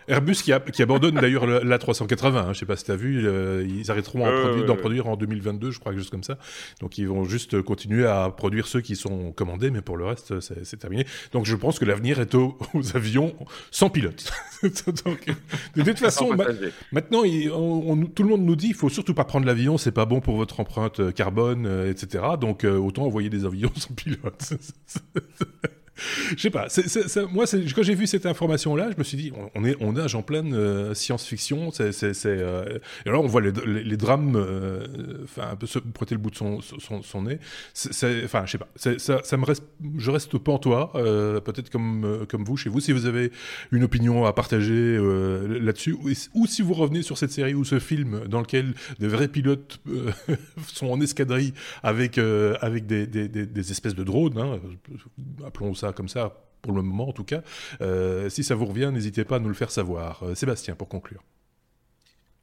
Airbus 0.08 0.36
qui, 0.36 0.52
qui 0.72 0.82
abandonne 0.82 1.14
d'ailleurs 1.14 1.46
l'A380, 1.46 2.36
hein, 2.36 2.52
je 2.52 2.58
sais 2.58 2.66
pas 2.66 2.76
si 2.76 2.84
tu 2.84 2.92
as 2.92 2.96
vu, 2.96 3.28
ils 3.68 3.90
arrêteront 3.90 4.24
d'en 4.64 4.76
produire 4.76 5.06
en 5.08 5.16
2022, 5.16 5.70
je 5.70 5.78
crois, 5.78 5.94
chose 5.94 6.10
comme 6.10 6.22
ça. 6.22 6.38
Donc 6.80 6.98
ils 6.98 7.08
vont 7.08 7.24
juste 7.24 7.60
continuer 7.62 8.06
à 8.06 8.30
produire 8.30 8.66
ceux 8.66 8.80
qui 8.80 8.96
sont 8.96 9.32
commandés, 9.32 9.70
mais 9.70 9.82
pour 9.82 9.96
le 9.96 10.04
reste, 10.04 10.40
c'est 10.40 10.78
terminé. 10.78 11.06
Donc 11.32 11.46
je 11.46 11.56
pense 11.56 11.78
que 11.78 11.84
l'avenir 11.84 12.20
est 12.20 12.34
aux, 12.34 12.56
avions 12.94 13.34
sans 13.70 13.90
pilote. 13.90 14.32
de 14.62 15.82
toute 15.82 15.98
façon, 15.98 16.36
maintenant, 16.92 17.22
tout 17.22 18.22
le 18.22 18.28
monde 18.28 18.42
nous 18.42 18.56
dit, 18.56 18.68
il 18.68 18.74
faut 18.74 18.88
surtout 18.88 19.14
pas 19.14 19.24
prendre 19.24 19.46
l'avion, 19.46 19.78
c'est 19.78 19.92
pas 19.92 20.06
bon 20.06 20.20
pour 20.20 20.36
votre 20.36 20.60
empreinte 20.60 21.12
carbone, 21.14 21.66
euh, 21.66 21.90
etc. 21.90 22.24
Donc 22.40 22.64
euh, 22.64 22.76
autant 22.76 23.04
envoyer 23.04 23.30
des 23.30 23.44
avions 23.44 23.72
sans 23.76 23.94
pilote. 23.94 24.52
Je 26.36 26.40
sais 26.40 26.50
pas. 26.50 26.68
moi, 27.30 27.44
quand 27.74 27.82
j'ai 27.82 27.94
vu 27.94 28.06
cette 28.06 28.26
information-là, 28.26 28.90
je 28.92 28.98
me 28.98 29.04
suis 29.04 29.16
dit, 29.16 29.32
on, 29.54 29.64
est, 29.64 29.76
on 29.80 29.92
nage 29.92 30.14
en 30.14 30.22
pleine 30.22 30.54
euh, 30.54 30.94
science-fiction. 30.94 31.70
Euh, 31.80 32.78
et 33.04 33.08
alors, 33.08 33.24
on 33.24 33.26
voit 33.26 33.40
les, 33.40 33.96
drames, 33.96 34.36
euh, 34.36 34.86
enfin, 35.24 35.48
un 35.52 35.56
peu 35.56 35.66
se 35.66 35.78
prêter 35.78 36.14
le 36.14 36.20
bout 36.20 36.30
de 36.30 36.36
son, 36.36 37.22
nez. 37.22 37.38
Enfin, 38.24 38.44
je 38.46 38.52
sais 38.52 38.58
pas. 38.58 38.68
Ça, 38.76 39.36
me 39.36 39.44
reste, 39.44 39.64
je 39.96 40.10
reste 40.10 40.38
pantois, 40.38 40.92
peut-être 40.92 41.70
comme, 41.70 42.26
comme 42.28 42.44
vous, 42.44 42.56
chez 42.56 42.70
vous, 42.70 42.80
si 42.80 42.92
vous 42.92 43.06
avez 43.06 43.32
une 43.72 43.84
opinion 43.84 44.24
à 44.24 44.32
partager 44.32 44.98
là-dessus, 45.60 45.96
ou, 46.34 46.46
si 46.46 46.62
vous 46.62 46.74
revenez 46.74 47.02
sur 47.02 47.18
cette 47.18 47.32
série 47.32 47.54
ou 47.54 47.64
ce 47.64 47.78
film 47.78 48.26
dans 48.26 48.40
lequel 48.40 48.74
des 48.98 49.08
vrais 49.08 49.28
pilotes 49.28 49.80
sont 50.66 50.88
en 50.88 51.00
escadrille 51.00 51.52
avec, 51.82 52.18
avec 52.18 52.86
des, 52.86 53.70
espèces 53.70 53.94
de 53.94 54.04
drones, 54.04 54.38
hein, 54.38 54.58
appelons 55.44 55.74
ça 55.74 55.87
comme 55.92 56.08
ça, 56.08 56.48
pour 56.62 56.72
le 56.72 56.82
moment 56.82 57.08
en 57.08 57.12
tout 57.12 57.24
cas. 57.24 57.42
Euh, 57.80 58.28
si 58.28 58.44
ça 58.44 58.54
vous 58.54 58.66
revient, 58.66 58.90
n'hésitez 58.92 59.24
pas 59.24 59.36
à 59.36 59.38
nous 59.38 59.48
le 59.48 59.54
faire 59.54 59.70
savoir. 59.70 60.22
Euh, 60.22 60.34
Sébastien, 60.34 60.74
pour 60.74 60.88
conclure. 60.88 61.22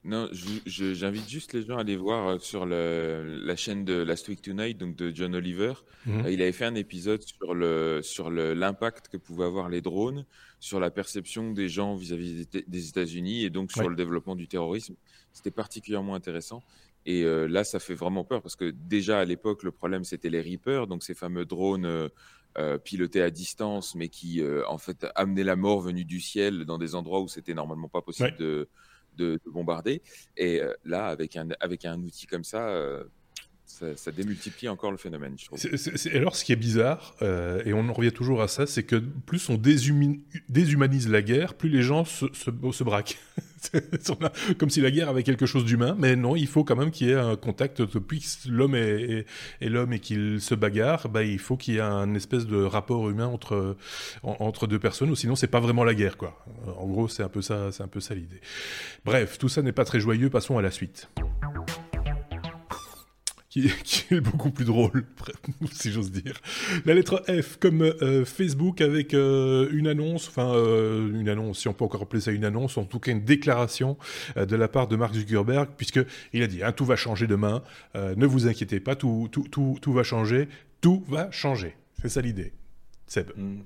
Non, 0.04 0.30
j'invite 0.68 1.28
juste 1.28 1.54
les 1.54 1.64
gens 1.64 1.78
à 1.78 1.82
aller 1.82 1.96
voir 1.96 2.28
euh, 2.28 2.40
sur 2.40 2.68
la 2.68 3.56
chaîne 3.56 3.86
de 3.86 3.96
Last 3.96 4.28
Week 4.28 4.40
Tonight, 4.40 4.78
donc 4.78 4.96
de 4.96 5.12
John 5.14 5.34
Oliver. 5.34 5.74
Mhm. 6.06 6.26
il 6.30 6.42
avait 6.44 6.52
fait 6.52 6.66
un 6.66 6.76
épisode 6.76 7.24
sur 7.24 7.56
le 7.56 8.02
sur 8.04 8.30
l'impact 8.30 9.08
que 9.08 9.18
pouvaient 9.18 9.46
avoir 9.46 9.68
les 9.70 9.82
drones 9.82 10.26
sur 10.60 10.80
la 10.80 10.92
perception 10.92 11.52
des 11.52 11.68
gens 11.70 11.96
vis-à-vis 11.96 12.48
des 12.68 12.90
États-Unis 12.90 13.44
et 13.44 13.50
donc 13.50 13.72
sur 13.72 13.90
le 13.90 13.96
développement 13.96 14.36
du 14.36 14.48
terrorisme. 14.48 14.96
C'était 15.34 15.50
particulièrement 15.50 16.14
intéressant. 16.14 16.62
Et 17.08 17.24
là, 17.24 17.64
ça 17.64 17.80
fait 17.80 17.96
vraiment 17.96 18.24
peur 18.24 18.44
parce 18.44 18.56
que 18.56 18.70
déjà 18.70 19.20
à 19.20 19.26
l'époque, 19.26 19.64
le 19.64 19.72
problème 19.72 20.04
c'était 20.04 20.30
les 20.30 20.42
Reapers, 20.42 20.86
donc 20.86 21.02
ces 21.02 21.16
fameux 21.16 21.46
drones 21.46 22.10
euh, 22.58 22.78
piloté 22.78 23.22
à 23.22 23.30
distance, 23.30 23.96
mais 23.96 24.08
qui 24.08 24.42
euh, 24.42 24.64
en 24.70 24.78
fait 24.78 25.06
amenait 25.16 25.44
la 25.44 25.58
mort 25.58 25.82
venue 25.82 26.06
du 26.06 26.22
ciel 26.22 26.64
dans 26.64 26.78
des 26.78 26.96
endroits 26.96 27.20
où 27.20 27.28
c'était 27.28 27.54
normalement 27.54 27.90
pas 27.90 28.02
possible 28.02 28.34
de, 28.38 28.70
de, 29.18 29.42
bombarder. 29.46 30.02
Et 30.38 30.62
euh, 30.62 30.74
là, 30.86 31.08
avec 31.08 31.36
un, 31.36 31.50
avec 31.60 31.84
un 31.84 32.02
outil 32.02 32.28
comme 32.28 32.46
ça, 32.46 32.82
ça, 33.66 34.12
démultiplie 34.12 34.70
encore 34.70 34.92
le 34.92 34.98
phénomène, 34.98 35.36
je 35.38 35.48
trouve. 35.48 35.60
alors, 36.14 36.38
ce 36.38 36.46
qui 36.46 36.54
est 36.54 36.56
bizarre, 36.56 37.14
et 37.22 37.74
on 37.74 37.90
en 37.90 37.94
revient 37.94 38.14
toujours 38.14 38.42
à 38.42 38.48
ça, 38.48 38.66
c'est 38.66 38.84
que 38.84 38.96
plus 38.96 39.50
on 39.50 39.58
déshumanise 39.58 41.10
la 41.10 41.22
guerre, 41.22 41.56
plus 41.56 41.70
les 41.70 41.82
gens 41.82 42.06
se, 42.06 42.28
se, 42.32 42.52
se 42.72 42.84
braquent. 42.86 43.18
comme 44.58 44.70
si 44.70 44.82
la 44.82 44.92
guerre 44.92 45.10
avait 45.10 45.24
quelque 45.24 45.46
chose 45.46 45.66
d'humain, 45.66 45.96
mais 45.98 46.16
non, 46.16 46.36
il 46.36 46.48
faut 46.48 46.64
quand 46.64 46.76
même 46.76 46.92
qu'il 46.92 47.08
y 47.08 47.12
ait 47.12 47.16
un 47.16 47.36
contact 47.36 47.82
depuis 47.82 48.26
l'homme 48.48 48.76
est, 48.76 49.26
l'homme 49.62 49.94
et 49.94 50.00
qu'il 50.00 50.42
se 50.42 50.56
bagarre, 50.56 51.10
bah, 51.10 51.24
il 51.24 51.40
faut 51.40 51.58
qu'il 51.58 51.76
y 51.76 51.78
ait 51.78 51.82
un 51.82 52.14
espèce 52.14 52.46
de 52.46 52.64
rapport 52.64 53.10
humain 53.10 53.28
entre, 53.28 53.76
entre 54.24 54.68
deux 54.68 54.80
personnes, 54.80 55.10
ou 55.10 55.16
sinon 55.16 55.36
c'est 55.36 55.48
pas 55.48 55.60
vraiment 55.60 55.84
la 55.84 55.94
guerre, 55.94 56.18
quoi. 56.18 56.44
En 56.78 56.88
gros, 56.88 57.08
c'est 57.08 57.24
un 57.24 57.30
peu 57.30 57.42
ça, 57.42 57.72
c'est 57.72 57.84
un 57.84 57.88
peu 57.88 58.00
ça 58.00 58.16
l'idée. 58.16 58.42
Bref, 59.04 59.38
tout 59.38 59.50
ça 59.50 59.62
n'est 59.62 59.72
pas 59.72 59.86
très 59.86 60.00
joyeux, 60.00 60.30
passons 60.30 60.58
à 60.58 60.62
la 60.62 60.72
suite. 60.72 61.10
qui, 63.84 64.04
est 64.12 64.20
beaucoup 64.20 64.52
plus 64.52 64.66
drôle, 64.66 65.06
si 65.72 65.92
j'ose 65.92 66.12
dire. 66.12 66.42
La 66.86 66.94
lettre 66.94 67.24
F 67.28 67.58
comme 67.58 67.82
euh, 67.82 68.26
Facebook 68.26 68.82
avec 68.82 69.14
euh, 69.14 69.70
une 69.72 69.88
annonce, 69.88 70.28
enfin 70.28 70.54
euh, 70.54 71.18
une 71.18 71.30
annonce, 71.30 71.60
si 71.60 71.68
on 71.68 71.74
peut 71.74 71.86
encore 71.86 72.02
appeler 72.02 72.22
ça 72.22 72.32
une 72.32 72.44
annonce, 72.44 72.78
en 72.78 72.84
tout 72.84 73.00
cas 73.00 73.12
une 73.12 73.24
déclaration 73.24 73.98
de 74.36 74.56
la 74.56 74.68
part 74.68 74.88
de 74.88 74.96
Mark 74.96 75.14
Zuckerberg, 75.14 75.70
puisque 75.78 76.02
il 76.34 76.44
a 76.44 76.48
dit 76.48 76.64
hein, 76.64 76.74
tout 76.74 76.86
va 76.86 76.96
changer 76.96 77.28
demain, 77.28 77.64
ne 77.96 78.26
vous 78.26 78.48
inquiétez 78.48 78.80
pas, 78.80 78.96
tout, 78.96 79.30
tout, 79.32 79.48
tout, 79.50 79.78
tout 79.82 79.94
va 79.94 80.04
changer, 80.04 80.50
tout 80.82 81.04
va 81.08 81.32
changer. 81.32 81.76
C'est 82.02 82.10
ça 82.10 82.22
l'idée. 82.22 82.52
Seb. 83.08 83.32
Mmh, 83.38 83.62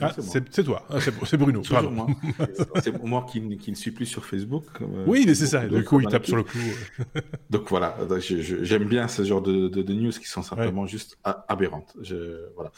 ah, 0.00 0.12
c'est 0.50 0.64
toi, 0.64 0.82
ah, 0.90 0.98
c'est 1.00 1.36
Bruno. 1.36 1.62
C'est 2.82 3.02
moi 3.02 3.26
qui, 3.30 3.40
ne 3.40 3.74
suis 3.74 3.90
plus 3.90 4.06
sur 4.06 4.24
Facebook. 4.24 4.64
Euh, 4.80 5.04
oui, 5.06 5.24
mais 5.26 5.34
c'est 5.34 5.46
ça. 5.46 5.66
Du 5.66 5.84
coup, 5.84 6.00
il 6.00 6.08
tape 6.08 6.26
sur 6.26 6.36
le 6.36 6.44
clou. 6.44 6.60
donc 7.50 7.68
voilà, 7.68 7.96
j'aime 8.20 8.84
bien 8.84 9.08
ce 9.08 9.24
genre 9.24 9.42
de, 9.42 9.92
news 9.92 10.12
qui 10.12 10.28
sont 10.28 10.42
simplement 10.42 10.86
juste 10.86 11.18
aberrantes. 11.24 11.96
voilà. 12.54 12.70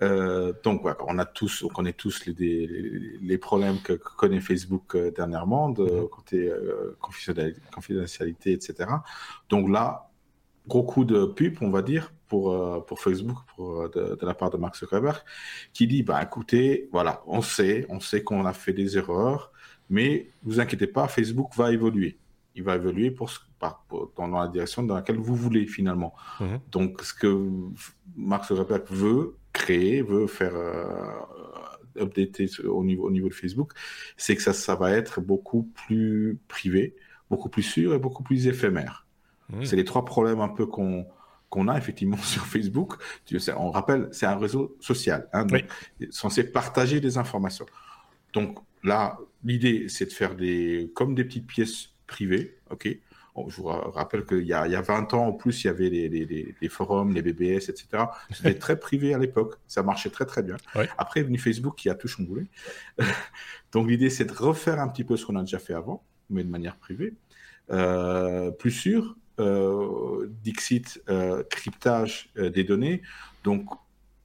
Euh, 0.00 0.52
donc 0.62 0.82
voilà, 0.82 0.98
on 1.08 1.18
a 1.18 1.24
tous, 1.24 1.64
on 1.64 1.68
connaît 1.68 1.92
tous 1.92 2.24
les, 2.26 3.16
les, 3.20 3.38
problèmes 3.38 3.80
que, 3.80 3.94
connaît 3.94 4.38
Facebook 4.38 4.94
euh, 4.94 5.10
dernièrement 5.10 5.70
de 5.70 5.82
mm-hmm. 5.84 6.08
côté 6.08 6.52
confidentialité, 7.72 8.52
etc. 8.52 8.88
Donc 9.48 9.68
là, 9.68 10.10
gros 10.68 10.84
coup 10.84 11.04
de 11.04 11.24
pub, 11.24 11.56
on 11.62 11.70
va 11.70 11.82
dire, 11.82 12.12
pour, 12.28 12.52
euh, 12.52 12.80
pour 12.80 13.00
Facebook, 13.00 13.38
pour, 13.56 13.82
euh, 13.82 14.16
de, 14.20 14.26
la 14.26 14.34
part 14.34 14.50
de 14.50 14.56
Mark 14.56 14.76
Zuckerberg, 14.76 15.18
qui 15.72 15.86
dit, 15.86 16.02
bah, 16.02 16.22
écoutez, 16.22 16.88
voilà, 16.92 17.22
on 17.26 17.42
sait, 17.42 17.86
on 17.88 18.00
sait 18.00 18.22
qu'on 18.22 18.44
a 18.44 18.52
fait 18.52 18.72
des 18.72 18.96
erreurs, 18.96 19.50
mais 19.90 20.30
vous 20.42 20.60
inquiétez 20.60 20.86
pas, 20.86 21.08
Facebook 21.08 21.50
va 21.56 21.72
évoluer. 21.72 22.18
Il 22.54 22.62
va 22.62 22.76
évoluer 22.76 23.10
pour, 23.10 23.30
dans 24.16 24.26
la 24.26 24.48
direction 24.48 24.82
dans 24.82 24.94
laquelle 24.94 25.16
vous 25.16 25.34
voulez, 25.34 25.66
finalement. 25.66 26.14
Mhm. 26.40 26.60
Donc, 26.70 27.02
ce 27.02 27.14
que 27.14 27.48
Mark 28.16 28.46
Zuckerberg 28.46 28.84
veut 28.90 29.36
créer, 29.52 30.02
veut 30.02 30.26
faire 30.26 30.54
euh, 30.54 32.02
updater 32.02 32.48
au 32.64 32.84
niveau, 32.84 33.04
au 33.04 33.10
niveau 33.10 33.28
de 33.28 33.34
Facebook, 33.34 33.72
c'est 34.16 34.36
que 34.36 34.42
ça, 34.42 34.52
ça 34.52 34.74
va 34.74 34.92
être 34.92 35.20
beaucoup 35.20 35.62
plus 35.86 36.38
privé, 36.48 36.94
beaucoup 37.30 37.48
plus 37.48 37.62
sûr 37.62 37.94
et 37.94 37.98
beaucoup 37.98 38.22
plus 38.22 38.46
éphémère. 38.46 39.06
Mhm. 39.50 39.64
C'est 39.64 39.76
les 39.76 39.84
trois 39.84 40.04
problèmes 40.04 40.40
un 40.40 40.48
peu 40.48 40.66
qu'on 40.66 41.06
qu'on 41.50 41.68
a 41.68 41.76
effectivement 41.78 42.16
sur 42.22 42.46
Facebook. 42.46 42.94
On 43.56 43.70
rappelle, 43.70 44.08
c'est 44.12 44.26
un 44.26 44.36
réseau 44.36 44.76
social, 44.80 45.28
hein, 45.32 45.46
censé 46.10 46.44
partager 46.44 47.00
des 47.00 47.18
informations. 47.18 47.66
Donc 48.32 48.58
là, 48.82 49.18
l'idée, 49.44 49.88
c'est 49.88 50.06
de 50.06 50.12
faire 50.12 50.34
des, 50.34 50.90
comme 50.94 51.14
des 51.14 51.24
petites 51.24 51.46
pièces 51.46 51.90
privées, 52.06 52.58
ok 52.70 52.88
Je 53.48 53.56
vous 53.56 53.64
rappelle 53.64 54.24
qu'il 54.24 54.46
y, 54.46 54.52
a, 54.52 54.80
20 54.80 55.14
ans, 55.14 55.28
en 55.28 55.32
plus, 55.32 55.64
il 55.64 55.66
y 55.68 55.70
avait 55.70 55.88
les, 55.88 56.68
forums, 56.68 57.12
les 57.12 57.22
BBS, 57.22 57.68
etc. 57.68 58.04
C'était 58.30 58.54
très 58.58 58.78
privé 58.78 59.14
à 59.14 59.18
l'époque. 59.18 59.56
Ça 59.66 59.82
marchait 59.82 60.10
très, 60.10 60.26
très 60.26 60.42
bien. 60.42 60.56
Après 60.98 61.20
est 61.20 61.24
venu 61.24 61.38
Facebook 61.38 61.76
qui 61.76 61.88
a 61.88 61.94
tout 61.94 62.08
chamboulé. 62.08 62.46
Donc 63.72 63.88
l'idée, 63.88 64.10
c'est 64.10 64.24
de 64.24 64.32
refaire 64.32 64.80
un 64.80 64.88
petit 64.88 65.04
peu 65.04 65.16
ce 65.16 65.24
qu'on 65.24 65.36
a 65.36 65.40
déjà 65.40 65.58
fait 65.58 65.74
avant, 65.74 66.02
mais 66.30 66.42
de 66.44 66.50
manière 66.50 66.76
privée. 66.76 67.14
Euh, 67.70 68.50
plus 68.50 68.70
sûr, 68.70 69.16
Dixit 70.42 71.02
euh, 71.08 71.42
cryptage 71.50 72.30
euh, 72.36 72.50
des 72.50 72.64
données. 72.64 73.02
Donc, 73.44 73.66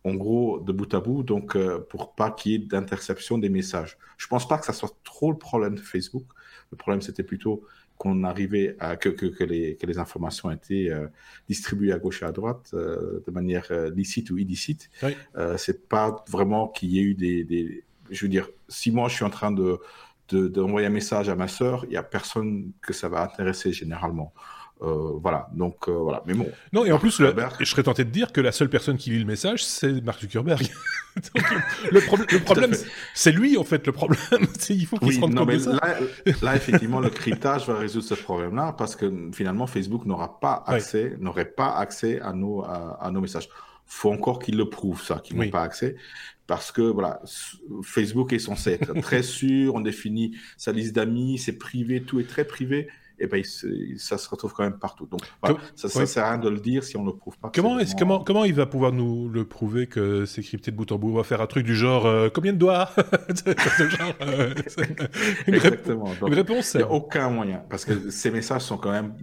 en 0.03 0.15
gros, 0.15 0.59
de 0.59 0.71
bout 0.71 0.93
à 0.93 0.99
bout, 0.99 1.23
donc 1.23 1.57
pour 1.89 2.13
pas 2.13 2.29
qu'il 2.29 2.51
y 2.51 2.55
ait 2.55 2.59
d'interception 2.59 3.37
des 3.37 3.47
messages. 3.47 3.97
Je 4.17 4.27
pense 4.27 4.45
pas 4.45 4.57
que 4.57 4.65
ça 4.65 4.73
soit 4.73 4.93
trop 5.05 5.31
le 5.31 5.37
problème 5.37 5.75
de 5.75 5.79
Facebook. 5.79 6.25
Le 6.71 6.77
problème, 6.77 7.01
c'était 7.01 7.23
plutôt 7.23 7.63
qu'on 7.97 8.25
arrivait 8.25 8.75
à 8.79 8.97
que, 8.97 9.07
que, 9.07 9.43
les, 9.45 9.77
que 9.77 9.85
les 9.85 9.99
informations 9.99 10.51
étaient 10.51 10.91
distribuées 11.47 11.93
à 11.93 11.99
gauche 11.99 12.21
et 12.21 12.25
à 12.25 12.33
droite 12.33 12.75
de 12.75 13.31
manière 13.31 13.71
licite 13.95 14.29
ou 14.29 14.37
illicite. 14.37 14.89
Oui. 15.03 15.15
c'est 15.55 15.87
pas 15.87 16.25
vraiment 16.27 16.67
qu'il 16.67 16.91
y 16.91 16.99
ait 16.99 17.03
eu 17.03 17.13
des, 17.13 17.45
des, 17.45 17.85
je 18.09 18.25
veux 18.25 18.29
dire, 18.29 18.49
si 18.67 18.91
moi 18.91 19.07
je 19.07 19.15
suis 19.15 19.25
en 19.25 19.29
train 19.29 19.53
de 19.53 19.79
d'envoyer 20.31 20.87
un 20.87 20.91
message 20.91 21.29
à 21.29 21.35
ma 21.35 21.47
sœur, 21.47 21.85
il 21.85 21.93
y 21.93 21.97
a 21.97 22.03
personne 22.03 22.71
que 22.81 22.93
ça 22.93 23.09
va 23.09 23.21
intéresser 23.21 23.71
généralement. 23.71 24.33
Euh, 24.83 25.13
voilà, 25.21 25.49
donc 25.53 25.87
euh, 25.87 25.93
voilà. 25.93 26.23
Mais 26.25 26.33
bon. 26.33 26.47
Non, 26.73 26.83
et 26.83 26.91
en 26.91 26.99
plus, 26.99 27.21
je 27.59 27.65
serais 27.65 27.83
tenté 27.83 28.03
de 28.03 28.09
dire 28.09 28.33
que 28.33 28.41
la 28.41 28.51
seule 28.51 28.69
personne 28.69 28.97
qui 28.97 29.11
lit 29.11 29.19
le 29.19 29.25
message, 29.25 29.63
c'est 29.63 30.01
Mark 30.03 30.19
Zuckerberg. 30.19 30.67
le, 31.91 32.39
problème, 32.43 32.73
c'est 33.13 33.31
lui 33.31 33.57
en 33.57 33.63
fait 33.63 33.85
le 33.87 33.93
problème. 33.93 34.19
Il 34.69 34.85
faut 34.85 34.97
qu'il 34.97 35.13
se 35.13 35.21
rende 35.21 35.35
compte 35.35 35.49
de 35.49 35.57
ça. 35.57 35.79
Là, 36.41 36.55
effectivement, 36.55 36.99
le 36.99 37.09
cryptage 37.09 37.67
va 37.67 37.77
résoudre 37.77 38.05
ce 38.05 38.15
problème-là 38.15 38.75
parce 38.77 38.95
que 38.97 39.29
finalement, 39.33 39.67
Facebook 39.67 40.05
n'aura 40.05 40.39
pas 40.39 40.63
accès, 40.67 41.15
n'aurait 41.19 41.45
pas 41.45 41.75
accès 41.77 42.19
à 42.19 42.33
nos 42.33 42.63
à, 42.63 43.09
nos 43.11 43.21
messages. 43.21 43.47
Faut 43.85 44.11
encore 44.11 44.39
qu'il 44.39 44.57
le 44.57 44.69
prouve 44.69 45.01
ça, 45.01 45.19
qu'ils 45.23 45.37
n'ont 45.37 45.49
pas 45.49 45.61
accès 45.61 45.95
parce 46.45 46.73
que 46.73 46.81
voilà, 46.81 47.21
Facebook 47.83 48.33
est 48.33 48.39
censé 48.39 48.71
être 48.71 48.93
très 49.01 49.23
sûr, 49.23 49.75
on 49.75 49.79
définit 49.79 50.35
sa 50.57 50.73
liste 50.73 50.93
d'amis, 50.93 51.37
c'est 51.37 51.57
privé, 51.57 52.01
tout 52.01 52.19
est 52.19 52.27
très 52.27 52.43
privé 52.43 52.89
et 53.19 53.27
ben, 53.27 53.43
ça 53.43 54.17
se 54.17 54.29
retrouve 54.29 54.53
quand 54.53 54.63
même 54.63 54.79
partout. 54.79 55.05
Donc, 55.05 55.21
ça 55.75 55.99
ne 55.99 56.05
sert 56.05 56.25
à 56.25 56.31
rien 56.31 56.39
de 56.39 56.49
le 56.49 56.59
dire 56.59 56.83
si 56.83 56.97
on 56.97 57.01
ne 57.01 57.07
le 57.11 57.15
prouve 57.15 57.37
pas. 57.37 57.51
Comment, 57.53 57.79
est 57.79 57.97
comment, 57.97 58.23
comment 58.23 58.43
il 58.43 58.53
va 58.53 58.65
pouvoir 58.65 58.91
nous 58.91 59.29
le 59.29 59.45
prouver 59.45 59.87
que 59.87 60.25
c'est 60.25 60.41
crypté 60.41 60.71
de 60.71 60.75
bout 60.75 60.91
en 60.91 60.97
bout? 60.97 61.11
On 61.11 61.15
va 61.15 61.23
faire 61.23 61.41
un 61.41 61.47
truc 61.47 61.65
du 61.65 61.75
genre 61.75 62.05
euh, 62.05 62.29
combien 62.33 62.53
de 62.53 62.57
doigts? 62.57 62.89
Euh, 64.21 64.53
une, 65.47 65.53
Exactement. 65.55 66.09
une 66.25 66.33
réponse. 66.33 66.73
Il 66.73 66.77
n'y 66.77 66.83
a 66.83 66.91
aucun 66.91 67.29
moyen 67.29 67.63
parce 67.69 67.85
que 67.85 68.09
ces 68.09 68.31
messages 68.31 68.61
sont 68.61 68.77
quand 68.77 68.91
même 68.91 69.13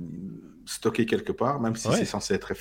stockés 0.64 1.06
quelque 1.06 1.32
part, 1.32 1.60
même 1.60 1.74
si 1.76 1.88
c'est 1.92 2.04
censé 2.04 2.34
être 2.34 2.52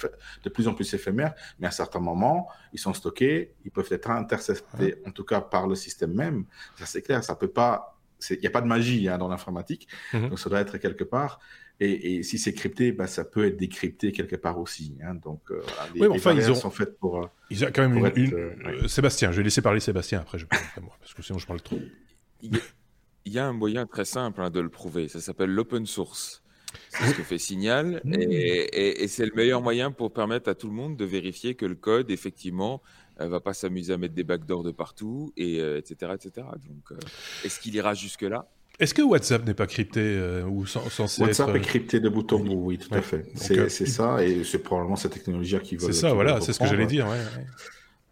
de 0.44 0.50
plus 0.50 0.68
en 0.68 0.74
plus 0.74 0.92
éphémère, 0.94 1.34
mais 1.60 1.68
à 1.68 1.72
certains 1.72 2.00
moments, 2.00 2.48
ils 2.74 2.80
sont 2.80 2.94
stockés, 2.94 3.54
ils 3.66 3.72
peuvent 3.72 3.88
être 3.92 4.10
interceptés, 4.10 4.96
en 5.06 5.12
tout 5.12 5.24
cas 5.24 5.42
par 5.42 5.68
le 5.68 5.76
système 5.76 6.14
même. 6.14 6.46
Ça, 6.78 6.86
c'est 6.86 7.02
clair, 7.02 7.24
ça 7.24 7.36
peut 7.36 7.50
pas 7.50 7.99
il 8.30 8.40
n'y 8.40 8.48
a 8.48 8.52
pas 8.52 8.62
de 8.62 8.68
magie 8.68 9.08
hein, 9.08 9.18
dans 9.18 9.28
l'informatique, 9.28 9.88
mhm. 10.14 10.30
donc 10.30 10.40
ça 10.40 10.50
doit 10.50 10.60
être 10.60 10.78
quelque 10.78 11.04
part. 11.04 11.40
Et, 11.82 12.24
si 12.24 12.38
c'est 12.38 12.54
crypté, 12.54 12.92
bah, 12.92 13.08
ça 13.08 13.24
peut 13.24 13.46
être 13.46 13.56
décrypté 13.56 14.12
quelque 14.12 14.36
part 14.36 14.60
aussi. 14.60 14.98
Hein. 15.02 15.16
donc, 15.16 15.40
euh, 15.50 15.62
les, 15.96 16.08
oui, 16.08 16.18
enfin, 16.18 16.34
ils 16.34 16.52
ont... 16.52 16.56
sont 16.56 16.72
faites 16.72 17.00
pour. 17.00 17.24
Euh, 17.24 17.28
ils 17.50 17.64
ont 17.64 17.70
quand 17.74 17.88
même 17.88 18.12
une. 18.18 18.34
Euh, 18.34 18.88
Sébastien, 18.88 19.32
je 19.32 19.38
vais 19.38 19.44
laisser 19.44 19.62
parler 19.62 19.80
Sébastien 19.80 20.20
après, 20.20 20.38
je 20.38 20.46
parle 20.46 20.62
moi, 20.82 20.98
parce 21.00 21.14
que 21.14 21.22
sinon 21.22 21.40
je 21.40 21.48
parle 21.48 21.62
trop. 21.62 21.80
Il 22.42 23.34
y, 23.34 23.40
a, 23.40 23.46
un 23.46 23.54
moyen 23.54 23.86
très 23.86 24.06
simple 24.06 24.42
hein, 24.42 24.50
de 24.50 24.60
le 24.60 24.70
prouver. 24.70 25.08
Ça 25.08 25.22
s'appelle 25.22 25.52
l'open 25.52 25.86
source. 25.86 26.44
C'est 26.90 27.06
ce 27.06 27.14
que 27.16 27.24
fait 27.24 27.38
Signal, 27.38 28.02
mmh. 28.04 28.14
et, 28.20 29.04
et 29.04 29.08
c'est 29.08 29.26
le 29.26 29.32
meilleur 29.34 29.62
moyen 29.62 29.92
pour 29.92 30.12
permettre 30.12 30.50
à 30.50 30.56
tout 30.56 30.68
le 30.68 30.74
monde 30.74 30.98
de 30.98 31.06
vérifier 31.06 31.56
que 31.56 31.66
le 31.66 31.76
code, 31.76 32.12
effectivement, 32.12 32.82
elle 33.20 33.30
va 33.30 33.40
pas 33.40 33.54
s'amuser 33.54 33.94
à 33.94 33.98
mettre 33.98 34.14
des 34.14 34.24
backdoors 34.24 34.64
de 34.64 34.72
partout, 34.72 35.34
et 35.36 35.58
etc., 35.58 35.96
euh, 36.04 36.16
etc. 36.16 36.32
Donc, 36.36 36.92
euh, 36.92 36.96
est-ce 37.44 37.60
qu'il 37.60 37.76
ira 37.76 37.94
jusque 37.94 38.24
là 38.24 38.48
est-ce 38.82 38.94
que 38.94 39.02
WhatsApp 39.02 39.46
n'est 39.46 39.54
pas 39.54 39.68
crypté 39.68 40.00
euh, 40.00 40.46
ou 40.46 40.66
censé 40.66 41.22
WhatsApp 41.22 41.54
est 41.54 41.60
crypté 41.60 42.00
de 42.00 42.08
bout 42.08 42.32
en 42.32 42.40
bout, 42.40 42.68
oui, 42.68 42.78
tout 42.78 42.94
à 42.96 43.02
fait. 43.02 43.26
C'est 43.36 43.68
ça, 43.68 44.24
et 44.24 44.46
c'est 44.46 44.60
probablement 44.60 44.96
cette 44.96 45.12
technologie 45.12 45.60
qui 45.60 45.76
va. 45.76 45.88
C'est 45.88 45.92
ça, 45.92 46.14
voilà, 46.14 46.40
c'est 46.40 46.54
ce 46.54 46.60
que 46.60 46.66
j'allais 46.66 46.86
dire. 46.86 47.06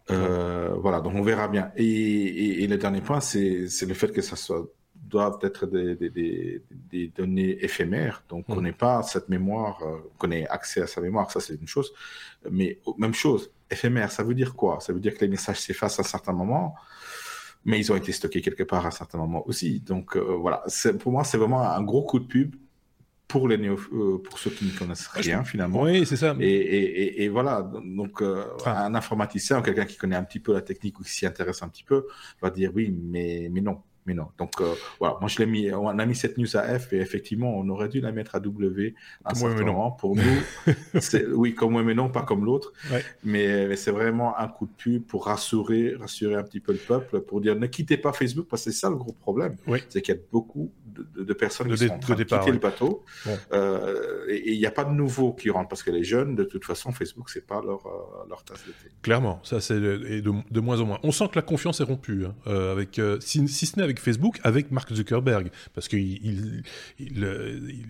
voilà, 0.08 1.00
donc 1.00 1.14
on 1.14 1.22
verra 1.22 1.48
bien. 1.48 1.72
Et, 1.76 2.66
le 2.66 2.76
dernier 2.76 3.00
point, 3.00 3.20
c'est 3.20 3.66
le 3.86 3.94
fait 3.94 4.12
que 4.12 4.20
ça 4.20 4.36
soit 4.36 4.68
doivent 4.94 5.38
être 5.40 5.64
des, 5.64 5.94
des, 5.94 6.62
des, 6.70 7.08
données 7.16 7.64
éphémères. 7.64 8.22
Donc, 8.28 8.44
on 8.48 8.60
n'est 8.60 8.72
pas 8.72 9.02
cette 9.02 9.30
mémoire, 9.30 9.82
qu'on 10.18 10.30
ait 10.32 10.46
accès 10.48 10.82
à 10.82 10.86
sa 10.86 11.00
mémoire, 11.00 11.30
ça 11.30 11.40
c'est 11.40 11.54
une 11.54 11.66
chose. 11.66 11.94
Mais 12.50 12.78
même 12.98 13.14
chose, 13.14 13.50
éphémère, 13.70 14.12
ça 14.12 14.22
veut 14.22 14.34
dire 14.34 14.54
quoi? 14.54 14.80
Ça 14.80 14.92
veut 14.92 15.00
dire 15.00 15.14
que 15.14 15.20
les 15.20 15.28
messages 15.28 15.60
s'effacent 15.60 15.98
à 15.98 16.02
un 16.02 16.04
certain 16.04 16.32
moment, 16.32 16.74
mais 17.64 17.78
ils 17.78 17.92
ont 17.92 17.96
été 17.96 18.12
stockés 18.12 18.40
quelque 18.40 18.62
part 18.62 18.84
à 18.84 18.88
un 18.88 18.92
certain 18.92 19.18
moment 19.18 19.46
aussi. 19.46 19.80
Donc 19.80 20.16
euh, 20.16 20.20
voilà, 20.20 20.64
pour 21.00 21.12
moi, 21.12 21.24
c'est 21.24 21.38
vraiment 21.38 21.62
un 21.62 21.82
gros 21.82 22.02
coup 22.02 22.18
de 22.18 22.26
pub 22.26 22.54
pour 23.26 23.46
les 23.46 23.58
néo, 23.58 23.78
euh, 23.92 24.18
pour 24.22 24.38
ceux 24.38 24.50
qui 24.50 24.64
ne 24.64 24.70
connaissent 24.70 25.08
rien 25.08 25.44
finalement. 25.44 25.82
Oui, 25.82 26.06
c'est 26.06 26.16
ça. 26.16 26.34
Et, 26.40 27.24
et, 27.24 27.28
voilà, 27.28 27.62
donc 27.62 28.22
euh, 28.22 28.46
un 28.64 28.94
informaticien 28.94 29.58
ou 29.58 29.62
quelqu'un 29.62 29.84
qui 29.84 29.98
connaît 29.98 30.16
un 30.16 30.24
petit 30.24 30.40
peu 30.40 30.54
la 30.54 30.62
technique 30.62 30.98
ou 30.98 31.02
qui 31.02 31.12
s'y 31.12 31.26
intéresse 31.26 31.62
un 31.62 31.68
petit 31.68 31.84
peu 31.84 32.06
va 32.40 32.48
dire 32.48 32.72
oui, 32.74 32.90
mais 32.90 33.48
mais 33.52 33.60
non, 33.60 33.82
mais 34.08 34.14
non. 34.14 34.28
Donc 34.38 34.60
euh, 34.60 34.74
voilà, 34.98 35.18
moi 35.20 35.28
je 35.28 35.38
l'ai 35.38 35.46
mis, 35.46 35.70
on 35.72 35.86
a 35.86 36.06
mis 36.06 36.16
cette 36.16 36.38
news 36.38 36.56
à 36.56 36.78
F 36.78 36.92
et 36.94 36.96
effectivement 36.96 37.54
on 37.54 37.68
aurait 37.68 37.90
dû 37.90 38.00
la 38.00 38.10
mettre 38.10 38.34
à 38.34 38.40
W 38.40 38.94
à 39.24 39.32
un 39.32 39.34
certain 39.34 39.64
moment. 39.64 39.90
Pour 39.90 40.16
nous, 40.16 40.22
oui, 41.34 41.54
comme 41.54 41.72
moi 41.72 41.82
mais 41.82 41.94
non, 41.94 42.08
pas 42.08 42.22
comme 42.22 42.44
l'autre. 42.44 42.72
Mais, 43.22 43.76
c'est 43.76 43.90
vraiment 43.90 44.36
un 44.38 44.48
coup 44.48 44.66
de 44.66 44.72
pub 44.72 45.04
pour 45.04 45.26
rassurer, 45.26 45.94
rassurer 45.94 46.34
un 46.34 46.42
petit 46.42 46.60
peu 46.60 46.72
le 46.72 46.78
peuple, 46.78 47.20
pour 47.20 47.40
dire 47.40 47.54
ne 47.54 47.66
quittez 47.66 47.98
pas 47.98 48.12
Facebook 48.12 48.46
parce 48.48 48.64
que 48.64 48.70
c'est 48.70 48.78
ça 48.78 48.88
le 48.88 48.96
gros 48.96 49.12
problème. 49.12 49.56
C'est 49.90 50.00
qu'il 50.00 50.14
y 50.14 50.18
a 50.18 50.20
beaucoup 50.32 50.72
de, 51.16 51.32
personnes 51.32 51.68
qui 51.74 51.86
sont 51.86 51.94
en 51.94 51.98
train 51.98 52.14
de, 52.14 52.22
quitter 52.22 52.50
le 52.50 52.58
bateau. 52.58 53.04
Euh, 53.52 54.24
et 54.28 54.52
il 54.52 54.58
n'y 54.58 54.66
a 54.66 54.70
pas 54.70 54.84
de 54.84 54.92
nouveaux 54.92 55.32
qui 55.32 55.50
rentrent 55.50 55.68
parce 55.68 55.82
que 55.82 55.90
les 55.90 56.04
jeunes, 56.04 56.34
de 56.34 56.44
toute 56.44 56.64
façon, 56.64 56.92
Facebook, 56.92 57.30
c'est 57.30 57.46
pas 57.46 57.62
leur, 57.62 57.86
euh, 57.86 58.28
leur 58.28 58.44
tasse 58.44 58.64
de 58.66 58.72
thé. 58.72 58.90
Clairement, 59.02 59.40
ça 59.42 59.60
c'est 59.60 59.80
de, 59.80 60.20
de, 60.20 60.60
moins 60.60 60.80
en 60.80 60.86
moins. 60.86 60.98
On 61.02 61.12
sent 61.12 61.28
que 61.28 61.36
la 61.36 61.42
confiance 61.42 61.80
est 61.80 61.84
rompue, 61.84 62.26
hein, 62.26 62.34
euh, 62.46 62.72
avec, 62.72 63.00
si, 63.20 63.46
ce 63.48 63.76
n'est 63.76 63.82
avec 63.82 64.00
Facebook, 64.00 64.40
avec 64.44 64.70
Mark 64.70 64.92
Zuckerberg, 64.92 65.50
parce 65.74 65.88
qu'il 65.88 66.62
il, 66.98 67.14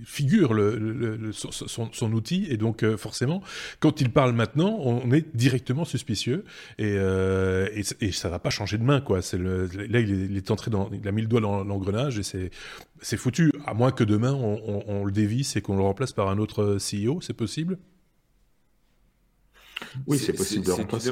figure 0.05 0.55
le, 0.55 1.31
son, 1.33 1.91
son, 1.93 2.13
outil, 2.13 2.47
et 2.51 2.57
donc 2.57 2.85
forcément, 2.97 3.43
quand 3.81 4.01
il 4.01 4.11
parle 4.11 4.33
maintenant, 4.33 4.79
on 4.81 5.11
est 5.13 5.35
directement 5.37 5.85
suspicieux, 5.85 6.45
et, 6.79 6.95
et, 6.95 7.83
et 8.01 8.13
ça 8.13 8.29
va 8.29 8.39
pas 8.39 8.51
changer 8.51 8.79
de 8.79 8.85
main, 8.85 9.01
quoi. 9.01 9.21
Le, 9.33 9.67
là, 9.67 10.01
il 10.01 10.37
est, 10.37 10.51
entré 10.51 10.71
dans, 10.71 10.91
il 10.93 11.07
a 11.07 11.13
mis 11.13 11.23
le 11.23 11.29
doigt 11.29 11.41
dans 11.41 11.65
l'engrenage, 11.65 12.19
et 12.19 12.23
c'est 12.23 12.51
c'est 13.01 13.17
foutu, 13.17 13.53
à 13.67 13.75
moins 13.75 13.93
que 13.93 14.05
demain 14.05 14.33
on, 14.33 15.05
le 15.05 15.13
dévisse 15.13 15.57
et 15.57 15.63
qu'on 15.63 15.77
le 15.77 15.83
remplace 15.83 16.13
par 16.13 16.29
un 16.29 16.39
autre 16.39 16.79
CEO, 16.79 17.21
c'est 17.21 17.35
possible? 17.35 17.79
Oui, 20.07 20.19
c'est 20.19 20.33
possible 20.33 20.65
de 20.67 20.73
remplacer. 20.73 21.11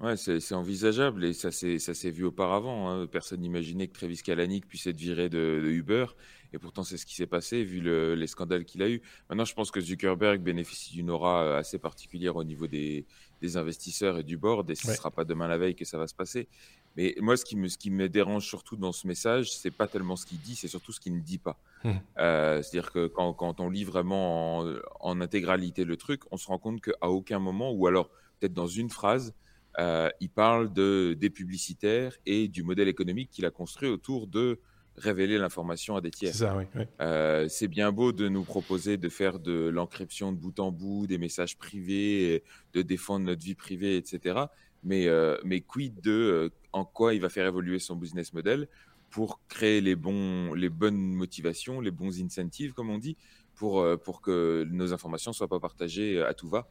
Ouais, 0.00 0.16
c'est 0.18 0.54
envisageable 0.54 1.24
et 1.24 1.32
ça 1.32 1.50
s'est 1.50 2.10
vu 2.10 2.24
auparavant. 2.24 2.90
Hein. 2.90 3.06
Personne 3.06 3.40
n'imaginait 3.40 3.88
que 3.88 3.94
Travis 3.94 4.18
Kalanick 4.18 4.66
puisse 4.68 4.86
être 4.86 4.96
viré 4.96 5.30
de, 5.30 5.62
Uber 5.64 6.06
et 6.52 6.58
pourtant 6.58 6.84
c'est 6.84 6.98
ce 6.98 7.06
qui 7.06 7.14
s'est 7.14 7.26
passé 7.26 7.64
vu 7.64 7.80
les 7.80 8.26
scandales 8.26 8.66
qu'il 8.66 8.82
a 8.82 8.90
eu. 8.90 9.00
Maintenant, 9.30 9.46
je 9.46 9.54
pense 9.54 9.70
que 9.70 9.80
Zuckerberg 9.80 10.42
bénéficie 10.42 10.92
d'une 10.92 11.10
aura 11.10 11.44
euh, 11.44 11.58
assez 11.58 11.78
particulière 11.78 12.36
au 12.36 12.44
niveau 12.44 12.66
des, 12.66 13.06
investisseurs 13.54 14.18
et 14.18 14.22
du 14.22 14.36
board 14.36 14.68
et 14.70 14.74
ce 14.74 14.90
ne 14.90 14.94
sera 14.94 15.10
pas 15.10 15.24
demain 15.24 15.48
la 15.48 15.56
veille 15.56 15.74
que 15.74 15.84
ça 15.84 15.96
va 15.98 16.06
se 16.06 16.14
passer. 16.14 16.48
Mais 16.96 17.14
moi, 17.20 17.36
ce 17.36 17.44
qui 17.44 17.56
me, 17.56 17.68
ce 17.68 17.76
qui 17.76 17.90
me 17.90 18.08
dérange 18.08 18.46
surtout 18.46 18.76
dans 18.76 18.92
ce 18.92 19.06
message, 19.06 19.52
c'est 19.52 19.70
pas 19.70 19.86
tellement 19.86 20.16
ce 20.16 20.24
qu'il 20.26 20.38
dit, 20.38 20.56
c'est 20.56 20.68
surtout 20.68 20.92
ce 20.92 21.00
qu'il 21.00 21.14
ne 21.14 21.20
dit 21.20 21.38
pas. 21.38 21.58
Mmh. 21.84 21.90
Euh, 22.18 22.62
c'est-à-dire 22.62 22.90
que 22.90 23.06
quand, 23.06 23.34
quand, 23.34 23.60
on 23.60 23.68
lit 23.68 23.84
vraiment 23.84 24.60
en, 24.60 24.74
en, 25.00 25.20
intégralité 25.20 25.84
le 25.84 25.96
truc, 25.96 26.22
on 26.30 26.36
se 26.36 26.46
rend 26.46 26.58
compte 26.58 26.80
qu'à 26.80 27.08
aucun 27.08 27.38
moment, 27.38 27.70
ou 27.70 27.86
alors 27.86 28.08
peut-être 28.38 28.54
dans 28.54 28.66
une 28.66 28.90
phrase, 28.90 29.34
euh, 29.78 30.08
il 30.20 30.30
parle 30.30 30.72
de, 30.72 31.14
des 31.18 31.30
publicitaires 31.30 32.16
et 32.24 32.48
du 32.48 32.62
modèle 32.62 32.88
économique 32.88 33.30
qu'il 33.30 33.44
a 33.44 33.50
construit 33.50 33.88
autour 33.88 34.26
de 34.26 34.58
révéler 34.96 35.36
l'information 35.36 35.96
à 35.96 36.00
des 36.00 36.10
tiers. 36.10 36.34
C'est 36.34 36.50
oui, 36.50 36.64
euh, 37.02 37.46
c'est 37.48 37.68
bien 37.68 37.92
beau 37.92 38.12
de 38.12 38.28
nous 38.28 38.44
proposer 38.44 38.96
de 38.96 39.10
faire 39.10 39.38
de 39.38 39.68
l'encryption 39.68 40.32
de 40.32 40.38
bout 40.38 40.58
en 40.58 40.72
bout, 40.72 41.06
des 41.06 41.18
messages 41.18 41.58
privés, 41.58 42.42
de 42.72 42.80
défendre 42.80 43.26
notre 43.26 43.44
vie 43.44 43.54
privée, 43.54 43.98
etc. 43.98 44.44
Mais, 44.82 45.08
euh, 45.08 45.36
mais 45.44 45.60
quid 45.60 46.00
de 46.00 46.50
en 46.76 46.84
quoi 46.84 47.14
il 47.14 47.20
va 47.20 47.28
faire 47.28 47.46
évoluer 47.46 47.78
son 47.78 47.96
business 47.96 48.32
model 48.32 48.68
pour 49.10 49.40
créer 49.48 49.80
les, 49.80 49.96
bons, 49.96 50.54
les 50.54 50.68
bonnes 50.68 51.14
motivations, 51.14 51.80
les 51.80 51.90
bons 51.90 52.20
incentives, 52.20 52.72
comme 52.72 52.90
on 52.90 52.98
dit, 52.98 53.16
pour, 53.54 53.84
pour 54.04 54.20
que 54.20 54.66
nos 54.70 54.92
informations 54.92 55.30
ne 55.30 55.34
soient 55.34 55.48
pas 55.48 55.60
partagées 55.60 56.22
à 56.22 56.34
tout 56.34 56.48
va 56.48 56.68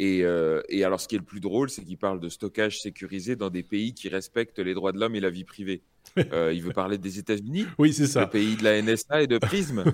euh, 0.00 0.62
et, 0.68 0.84
alors, 0.84 1.00
ce 1.00 1.08
qui 1.08 1.16
est 1.16 1.18
le 1.18 1.24
plus 1.24 1.40
drôle, 1.40 1.70
c'est 1.70 1.84
qu'il 1.84 1.98
parle 1.98 2.20
de 2.20 2.28
stockage 2.28 2.80
sécurisé 2.80 3.36
dans 3.36 3.50
des 3.50 3.62
pays 3.62 3.94
qui 3.94 4.08
respectent 4.08 4.58
les 4.58 4.74
droits 4.74 4.92
de 4.92 4.98
l'homme 4.98 5.14
et 5.14 5.20
la 5.20 5.30
vie 5.30 5.44
privée. 5.44 5.82
Euh, 6.32 6.52
il 6.52 6.62
veut 6.62 6.72
parler 6.72 6.98
des 6.98 7.18
États-Unis 7.18 7.66
Oui, 7.78 7.92
c'est 7.92 8.06
ça. 8.06 8.22
Le 8.22 8.28
pays 8.28 8.56
de 8.56 8.64
la 8.64 8.80
NSA 8.80 9.22
et 9.22 9.26
de 9.26 9.38
Prism. 9.38 9.84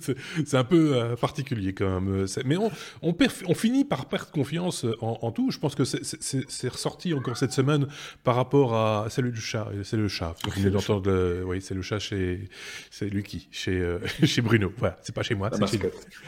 c'est 0.46 0.56
un 0.56 0.64
peu 0.64 0.96
euh, 0.96 1.16
particulier 1.16 1.74
quand 1.74 2.00
même. 2.00 2.26
Mais 2.44 2.56
on, 2.56 2.70
on, 3.02 3.54
finit 3.54 3.84
par 3.84 4.06
perdre 4.06 4.30
confiance 4.30 4.86
en, 5.00 5.30
tout. 5.32 5.50
Je 5.50 5.58
pense 5.58 5.74
que 5.74 5.84
c'est 5.84 6.68
ressorti 6.68 7.12
encore 7.12 7.36
cette 7.36 7.52
semaine 7.52 7.86
par 8.24 8.36
rapport 8.36 8.74
à. 8.74 9.06
C'est 9.10 9.20
le 9.20 9.34
chat. 9.34 9.68
C'est 9.82 9.96
le 9.96 10.08
chat. 10.08 10.34
D'entendre. 10.70 11.42
Oui, 11.44 11.60
c'est 11.60 11.74
le 11.74 11.82
chat 11.82 11.98
chez. 11.98 12.48
C'est 12.90 13.08
Lucky, 13.08 13.48
chez, 13.50 13.98
chez 14.24 14.42
Bruno. 14.42 14.72
Voilà, 14.78 14.96
c'est 15.02 15.14
pas 15.14 15.22
chez 15.22 15.34
moi. 15.34 15.50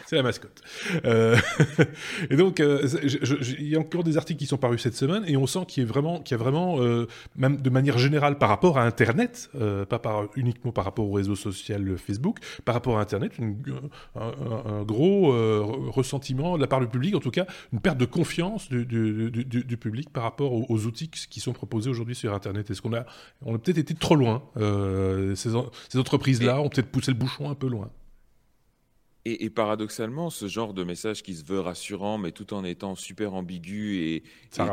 C'est 0.07 0.17
la 0.17 0.23
mascotte. 0.23 0.61
et 1.05 2.37
donc, 2.37 2.61
il 2.61 3.69
y 3.69 3.77
a 3.77 3.79
encore 3.79 4.05
des 4.05 4.17
articles 4.17 4.39
qui 4.39 4.47
sont 4.47 4.59
parus 4.59 4.83
cette 4.83 4.97
semaine 4.97 5.25
et 5.27 5.37
on 5.37 5.47
sent 5.47 5.65
qu'il 5.69 5.83
y 5.83 5.87
a 5.87 5.89
vraiment, 5.89 6.21
qu'il 6.21 6.37
y 6.37 6.41
a 6.41 6.43
vraiment 6.43 6.79
même 7.37 7.61
de 7.61 7.71
manière 7.71 7.99
générale 7.99 8.39
par 8.39 8.49
rapport 8.49 8.79
à 8.79 8.85
Internet, 8.95 9.51
euh, 9.57 9.85
pas 9.85 9.99
par, 9.99 10.29
uniquement 10.37 10.71
par 10.71 10.85
rapport 10.85 11.09
au 11.09 11.13
réseau 11.13 11.35
social 11.35 11.99
Facebook, 11.99 12.39
par 12.65 12.77
rapport 12.77 12.99
à 12.99 13.01
Internet, 13.01 13.33
un, 14.15 14.83
gros 14.85 15.33
euh, 15.33 15.63
ressentiment 15.89 16.57
de 16.57 16.61
la 16.61 16.69
part 16.69 16.79
du 16.79 16.87
public, 16.87 17.17
en 17.17 17.19
tout 17.19 17.33
cas 17.33 17.47
une 17.73 17.81
perte 17.81 17.99
de 17.99 18.05
confiance 18.05 18.69
du, 18.69 18.85
du, 18.87 19.77
public 19.77 20.11
par 20.11 20.23
rapport 20.23 20.53
aux, 20.71 20.87
outils 20.87 21.09
qui 21.09 21.41
sont 21.41 21.53
proposés 21.53 21.91
aujourd'hui 21.91 22.15
sur 22.15 22.33
Internet. 22.33 22.71
Est-ce 22.71 22.83
qu'on 22.83 22.95
a, 22.95 23.05
on 23.43 23.57
a 23.57 23.59
peut-être 23.59 23.79
été 23.79 23.95
trop 23.95 24.15
loin 24.15 24.45
euh, 24.57 25.35
ces, 25.35 25.51
ces 25.89 25.99
entreprises-là 25.99 26.61
ont 26.61 26.69
peut-être 26.69 26.91
poussé 26.91 27.11
le 27.11 27.19
bouchon 27.19 27.51
un 27.51 27.57
peu 27.57 27.69
loin? 27.69 27.91
Et, 29.27 29.49
paradoxalement, 29.49 30.29
ce 30.29 30.49
genre 30.49 30.75
de 30.75 30.85
message 30.85 31.23
qui 31.23 31.35
se 31.35 31.47
veut 31.47 31.59
rassurant, 31.59 32.19
mais 32.19 32.31
tout 32.31 32.53
en 32.53 32.63
étant 32.63 32.95
super 32.95 33.33
ambigu 33.33 33.97
et, 33.97 34.23
ça 34.51 34.69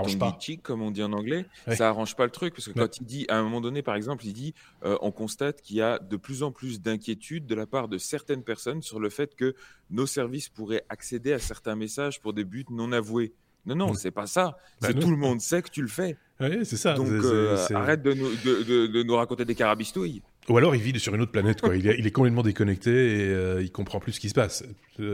comme 0.62 0.82
on 0.82 0.92
dit 0.92 1.04
en 1.04 1.14
anglais, 1.14 1.46
ça 1.68 1.88
arrange 1.88 2.18
pas 2.18 2.26
le 2.26 2.32
truc. 2.32 2.54
Parce 2.54 2.68
que 2.68 2.78
quand 2.78 2.98
il 2.98 3.06
dit, 3.06 3.26
à 3.30 3.38
un 3.38 3.44
moment 3.44 3.62
donné, 3.62 3.82
par 3.82 3.96
exemple, 3.96 4.26
il 4.26 4.34
dit 4.34 4.54
euh, 4.84 4.98
on 5.02 5.12
constate 5.12 5.62
qu'il 5.62 5.78
y 5.78 5.82
a 5.82 6.00
de 6.00 6.18
plus 6.18 6.44
en 6.44 6.52
plus 6.52 6.82
d'inquiétude 6.82 7.46
de 7.46 7.56
la 7.56 7.66
part 7.66 7.88
de 7.88 7.98
certaines 7.98 8.44
personnes 8.44 8.82
sur 8.82 9.00
le 9.00 9.10
fait 9.10 9.36
que 9.36 9.56
nos 9.90 10.06
services 10.06 10.50
pourraient 10.50 10.84
accéder 10.90 11.32
à 11.32 11.40
certains 11.40 11.78
messages 11.78 12.20
pour 12.20 12.34
des 12.34 12.44
buts 12.44 12.66
non 12.70 12.92
avoués. 12.92 13.34
Non, 13.66 13.76
non, 13.76 13.94
c'est 13.94 14.12
pas 14.12 14.26
ça. 14.26 14.58
Bah 14.82 14.88
c'est 14.90 15.00
tout 15.00 15.12
le 15.12 15.18
monde 15.18 15.40
sait 15.40 15.62
que 15.62 15.70
tu 15.70 15.82
le 15.82 15.88
fais. 15.88 16.18
Oui, 16.40 16.66
c'est 16.66 16.78
ça. 16.78 16.96
Donc 16.96 17.08
euh, 17.08 17.56
arrête 17.74 18.02
de 18.02 18.14
nous, 18.14 18.30
de, 18.44 18.88
de 18.88 19.04
nous 19.04 19.16
raconter 19.16 19.46
des 19.46 19.56
carabistouilles. 19.56 20.22
Ou 20.50 20.58
alors 20.58 20.76
il 20.76 20.82
vit 20.82 21.00
sur 21.00 21.14
une 21.14 21.22
autre 21.22 21.32
planète, 21.32 21.62
quoi. 21.62 21.76
il, 21.76 21.88
est, 21.88 22.12
complètement 22.12 22.42
déconnecté 22.42 22.90
et 22.90 23.30
euh, 23.30 23.62
il 23.62 23.72
comprend 23.72 24.00
plus 24.00 24.14
ce 24.14 24.20
qui 24.20 24.30
se 24.30 24.34
passe. 24.34 24.64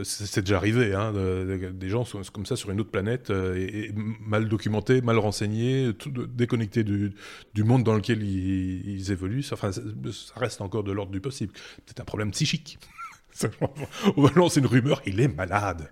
C'est 0.03 0.41
déjà 0.41 0.57
arrivé, 0.57 0.93
hein, 0.93 1.13
des 1.13 1.89
gens 1.89 2.05
sont 2.05 2.21
comme 2.31 2.45
ça 2.45 2.55
sur 2.55 2.71
une 2.71 2.79
autre 2.79 2.91
planète, 2.91 3.29
euh, 3.29 3.89
mal 4.25 4.47
documentés, 4.47 5.01
mal 5.01 5.17
renseignés, 5.17 5.91
déconnectés 6.29 6.83
du, 6.83 7.13
monde 7.57 7.83
dans 7.83 7.95
lequel 7.95 8.23
ils, 8.23 9.11
évoluent. 9.11 9.43
Enfin, 9.51 9.71
ça, 9.71 9.81
reste 10.35 10.61
encore 10.61 10.83
de 10.83 10.93
l'ordre 10.93 11.11
du 11.11 11.19
possible. 11.19 11.53
C'est 11.85 11.99
un 11.99 12.05
problème 12.05 12.31
psychique. 12.31 12.79
On 14.17 14.21
va 14.21 14.31
lancer 14.35 14.59
une 14.59 14.65
rumeur, 14.65 15.01
il 15.05 15.19
est 15.19 15.27
malade. 15.27 15.91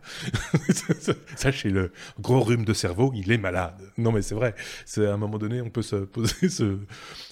Sachez-le, 1.36 1.91
gros 2.19 2.41
rhume 2.41 2.65
de 2.65 2.74
cerveau, 2.74 3.12
il 3.15 3.32
est 3.32 3.38
malade. 3.38 3.91
Non 3.98 4.12
mais 4.12 4.21
c'est 4.21 4.36
vrai, 4.36 4.56
à 4.98 5.02
un 5.02 5.17
moment 5.17 5.38
donné, 5.38 5.62
on 5.62 5.69
peut 5.69 5.82
se 5.82 5.98
poser 5.98 6.50
ce, 6.50 6.78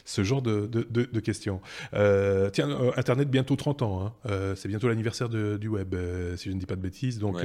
ce 0.06 0.24
genre 0.24 0.42
de, 0.42 0.68
de, 0.68 1.20
questions. 1.20 1.62
Euh, 1.94 2.50
tiens, 2.50 2.70
euh, 2.70 2.92
Internet 2.98 3.30
bientôt 3.30 3.56
30 3.56 3.82
ans, 3.82 4.06
hein. 4.06 4.14
euh, 4.30 4.56
c'est 4.56 4.68
bientôt 4.68 4.88
l'anniversaire 4.88 5.30
du 5.30 5.68
web, 5.68 5.96
si 6.36 6.50
je 6.50 6.54
ne 6.54 6.60
dis 6.60 6.66
pas 6.66 6.76
de 6.76 6.82
bêtises. 6.82 7.20
Donc 7.20 7.38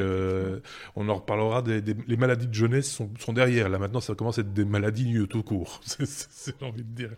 on 0.96 1.08
en 1.08 1.14
reparlera. 1.14 1.62
Des, 1.62 1.82
les 2.06 2.16
maladies 2.16 2.46
de 2.46 2.54
jeunesse 2.54 2.90
sont, 2.90 3.10
sont, 3.18 3.32
derrière. 3.32 3.68
Là 3.68 3.78
maintenant, 3.78 4.00
ça 4.00 4.14
commence 4.14 4.38
à 4.38 4.42
être 4.42 4.52
des 4.52 4.64
maladies 4.64 5.26
tout 5.28 5.42
court. 5.42 5.80
c'est 5.86 6.62
envie 6.62 6.84
de 6.84 6.94
dire. 6.94 7.10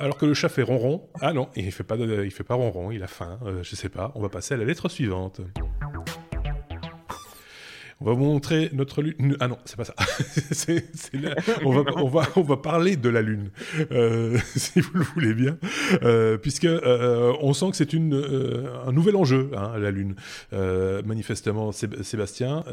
alors 0.00 0.16
que 0.16 0.26
le 0.26 0.34
chat 0.34 0.48
fait 0.48 0.62
ronron. 0.62 1.08
Ah 1.20 1.32
non, 1.32 1.48
il 1.56 1.70
fait 1.72 1.84
pas, 1.84 1.96
il 1.96 2.30
fait 2.30 2.44
pas 2.44 2.54
ronron. 2.54 2.90
Il 2.90 3.02
a 3.02 3.06
faim. 3.06 3.38
je 3.62 3.76
sais 3.76 3.88
pas. 3.88 4.12
On 4.14 4.20
va 4.20 4.28
passer 4.28 4.54
à 4.54 4.56
la 4.56 4.64
lettre 4.64 4.88
suivante. 4.88 5.40
On 8.02 8.06
va 8.06 8.12
vous 8.12 8.24
montrer 8.24 8.70
notre 8.72 9.02
lune. 9.02 9.36
Ah 9.40 9.48
non, 9.48 9.58
c'est 9.66 9.76
pas 9.76 9.84
ça. 9.84 9.94
On, 11.64 11.70
va, 11.70 11.84
on, 11.96 12.08
va, 12.08 12.22
on 12.36 12.42
va 12.42 12.56
parler 12.56 12.96
de 12.96 13.08
la 13.08 13.22
lune, 13.22 13.50
euh, 13.92 14.38
si 14.56 14.80
vous 14.80 14.90
le 14.94 15.04
voulez 15.04 15.34
bien, 15.34 15.58
euh, 16.02 16.38
puisque 16.38 16.64
euh, 16.64 17.32
on 17.40 17.52
sent 17.52 17.70
que 17.70 17.76
c'est 17.76 17.92
une 17.92 18.14
un 18.86 18.92
nouvel 18.92 19.16
enjeu, 19.16 19.50
hein, 19.56 19.78
la 19.78 19.90
lune. 19.90 20.14
manifestement, 21.04 21.72
Sébastien, 21.72 22.64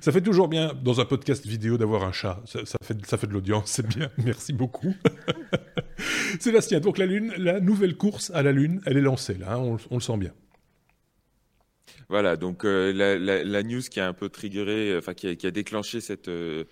ça 0.00 0.12
fait 0.12 0.20
toujours 0.20 0.48
bien 0.48 0.72
dans 0.82 1.00
un 1.00 1.04
podcast 1.04 1.46
vidéo 1.46 1.78
d'avoir 1.78 2.04
un 2.04 2.12
chat. 2.12 2.42
Ça, 2.44 2.60
fait 2.82 3.06
ça 3.06 3.16
fait 3.16 3.26
de 3.26 3.32
l'audience, 3.32 3.70
c'est 3.70 3.86
bien. 3.86 4.10
Merci 4.18 4.52
beaucoup. 4.52 4.94
Sébastien, 6.40 6.80
donc 6.80 6.98
la 6.98 7.06
lune, 7.06 7.32
la 7.38 7.60
nouvelle 7.60 7.96
course 7.96 8.30
à 8.34 8.42
la 8.42 8.52
lune, 8.52 8.80
elle 8.86 8.96
est 8.96 9.02
lancée 9.02 9.34
là. 9.34 9.54
Hein, 9.54 9.76
on 9.90 9.94
le 9.94 10.02
sent 10.02 10.16
bien. 10.18 10.32
Voilà, 12.08 12.36
donc 12.36 12.64
euh, 12.64 12.92
la, 12.92 13.62
news 13.64 13.80
qui 13.80 13.98
a 13.98 14.06
un 14.06 14.12
peu 14.12 14.28
triggeré, 14.28 14.96
enfin 14.96 15.12
qui, 15.12 15.26
a, 15.28 15.50
déclenché 15.50 16.00
cette, 16.00 16.28
euh, 16.28 16.64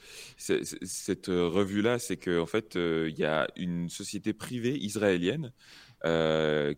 revue-là, 1.28 1.98
c'est 1.98 2.16
qu'en 2.16 2.46
fait, 2.46 2.76
euh, 2.76 3.08
il 3.10 3.18
y 3.18 3.24
a 3.24 3.48
une 3.56 3.88
société 3.88 4.32
privée 4.32 4.76
israélienne 4.76 5.52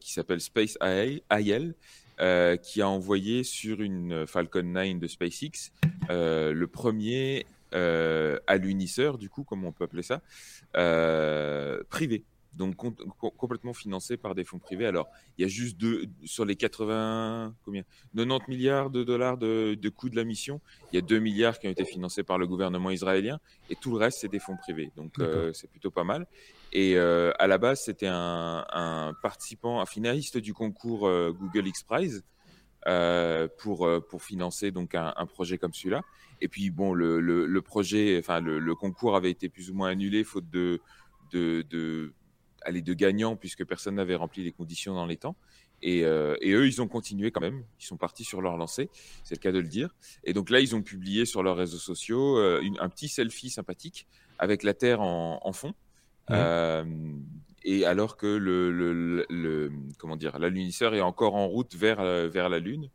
qui 0.00 0.12
s'appelle 0.12 0.40
Space 0.40 0.78
IL, 0.80 1.74
qui 2.62 2.82
a 2.82 2.88
envoyé 2.88 3.42
sur 3.42 3.82
une 3.82 4.24
Falcon 4.26 4.62
9 4.62 5.00
de 5.00 5.08
SpaceX 5.08 5.72
le 6.08 6.64
premier 6.66 7.44
alunisseur, 8.46 9.18
du 9.18 9.28
coup, 9.28 9.42
comme 9.42 9.64
on 9.64 9.72
peut 9.72 9.84
appeler 9.84 10.04
ça, 10.04 10.22
privé. 11.90 12.24
Donc 12.56 12.74
complètement 13.36 13.72
financé 13.72 14.16
par 14.16 14.34
des 14.34 14.44
fonds 14.44 14.58
privés. 14.58 14.86
Alors, 14.86 15.08
il 15.36 15.42
y 15.42 15.44
a 15.44 15.48
juste 15.48 15.76
deux, 15.76 16.06
sur 16.24 16.44
les 16.44 16.56
80, 16.56 17.54
combien? 17.64 17.82
90 18.16 18.48
milliards 18.48 18.90
de 18.90 19.04
dollars 19.04 19.36
de, 19.38 19.74
de 19.74 19.88
coût 19.88 20.08
de 20.08 20.16
la 20.16 20.24
mission, 20.24 20.60
il 20.92 20.96
y 20.96 20.98
a 20.98 21.02
2 21.02 21.18
milliards 21.18 21.58
qui 21.58 21.68
ont 21.68 21.70
été 21.70 21.84
financés 21.84 22.22
par 22.22 22.38
le 22.38 22.46
gouvernement 22.46 22.90
israélien, 22.90 23.38
et 23.70 23.76
tout 23.76 23.92
le 23.92 23.98
reste, 23.98 24.18
c'est 24.20 24.28
des 24.28 24.38
fonds 24.38 24.56
privés. 24.56 24.90
Donc, 24.96 25.18
euh, 25.18 25.52
c'est 25.52 25.70
plutôt 25.70 25.90
pas 25.90 26.04
mal. 26.04 26.26
Et 26.72 26.96
euh, 26.96 27.32
à 27.38 27.46
la 27.46 27.58
base, 27.58 27.82
c'était 27.84 28.08
un, 28.10 29.14
participant, 29.22 29.80
un 29.80 29.86
finaliste 29.86 30.38
du 30.38 30.54
concours 30.54 31.06
euh, 31.06 31.32
Google 31.32 31.68
X 31.68 31.82
Prize. 31.82 32.24
pour, 33.58 33.88
pour 34.08 34.22
financer 34.22 34.70
donc 34.70 34.94
un, 34.94 35.26
projet 35.26 35.58
comme 35.58 35.74
celui-là. 35.74 36.02
Et 36.40 36.48
puis 36.48 36.70
bon, 36.70 36.94
le, 36.94 37.20
le, 37.20 37.62
projet, 37.62 38.16
enfin 38.18 38.40
le, 38.40 38.58
le, 38.58 38.74
concours 38.74 39.16
avait 39.16 39.30
été 39.30 39.48
plus 39.48 39.70
ou 39.70 39.74
moins 39.74 39.88
annulé 39.88 40.22
faute 40.22 40.48
de, 40.50 40.80
de, 41.32 41.62
de 41.68 42.12
aller 42.66 42.82
de 42.82 42.94
gagnants 42.94 43.36
puisque 43.36 43.64
personne 43.64 43.94
n'avait 43.94 44.16
rempli 44.16 44.42
les 44.42 44.52
conditions 44.52 44.94
dans 44.94 45.06
les 45.06 45.16
temps. 45.16 45.36
Euh, 45.84 46.36
et, 46.40 46.52
eux, 46.52 46.66
ils 46.66 46.82
ont 46.82 46.88
continué 46.88 47.30
quand 47.30 47.40
même. 47.40 47.62
Ils 47.80 47.86
sont 47.86 47.96
partis 47.96 48.24
sur 48.24 48.40
leur 48.40 48.56
lancée, 48.56 48.90
c'est 49.24 49.34
le 49.34 49.40
cas 49.40 49.52
de 49.52 49.58
le 49.58 49.68
dire. 49.68 49.94
Et 50.24 50.32
donc 50.32 50.50
là, 50.50 50.60
ils 50.60 50.74
ont 50.74 50.82
publié 50.82 51.24
sur 51.24 51.42
leurs 51.42 51.56
réseaux 51.56 51.78
sociaux 51.78 52.38
euh, 52.38 52.62
un 52.80 52.88
petit 52.88 53.08
selfie 53.08 53.50
sympathique 53.50 54.06
avec 54.38 54.62
la 54.62 54.74
Terre 54.74 55.00
en, 55.00 55.52
fond. 55.52 55.74
Euh, 56.30 56.84
et 57.62 57.86
alors 57.86 58.16
que 58.16 58.26
le, 58.26 58.70
le, 58.70 59.72
comment 59.98 60.16
dire, 60.16 60.38
l'alunisseur 60.38 60.94
est 60.94 61.00
encore 61.00 61.34
en 61.34 61.46
route 61.46 61.74
vers, 61.74 62.02
vers 62.28 62.48
la 62.48 62.58
Lune. 62.58 62.90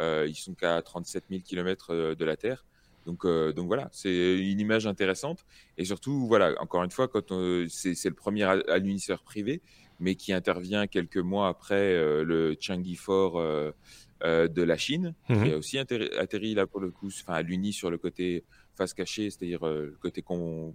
ils 0.00 0.36
sont 0.36 0.54
qu'à 0.54 0.80
37 0.82 1.24
000 1.30 1.42
km 1.42 2.14
de 2.14 2.24
la 2.24 2.36
Terre. 2.36 2.64
Donc, 3.04 3.24
euh, 3.24 3.52
donc 3.52 3.66
voilà, 3.66 3.88
c'est 3.92 4.38
une 4.38 4.60
image 4.60 4.86
intéressante. 4.86 5.44
Et 5.76 5.84
surtout, 5.84 6.26
voilà, 6.26 6.54
encore 6.60 6.82
une 6.82 6.90
fois, 6.90 7.08
quand 7.08 7.28
c'est 7.68 8.04
le 8.04 8.14
premier 8.14 8.44
alunisseur 8.44 9.22
privé, 9.22 9.60
mais 10.00 10.14
qui 10.14 10.32
intervient 10.32 10.86
quelques 10.86 11.18
mois 11.18 11.48
après 11.48 11.94
euh, 11.94 12.24
le 12.24 12.56
Changi 12.58 12.96
4 12.96 13.36
euh, 13.36 14.48
de 14.48 14.62
la 14.62 14.76
Chine, 14.76 15.14
qui 15.26 15.34
mhm. 15.34 15.52
a 15.52 15.56
aussi 15.56 15.78
atterri, 15.78 16.54
là 16.54 16.66
pour 16.66 16.80
le 16.80 16.90
coup, 16.90 17.08
enfin, 17.08 17.34
à 17.34 17.42
l'Uni 17.42 17.72
sur 17.72 17.90
le 17.90 17.98
côté 17.98 18.44
face 18.74 18.94
cachée, 18.94 19.30
c'est-à-dire 19.30 19.64
le 19.64 19.96
côté 20.00 20.22
qu'on 20.22 20.74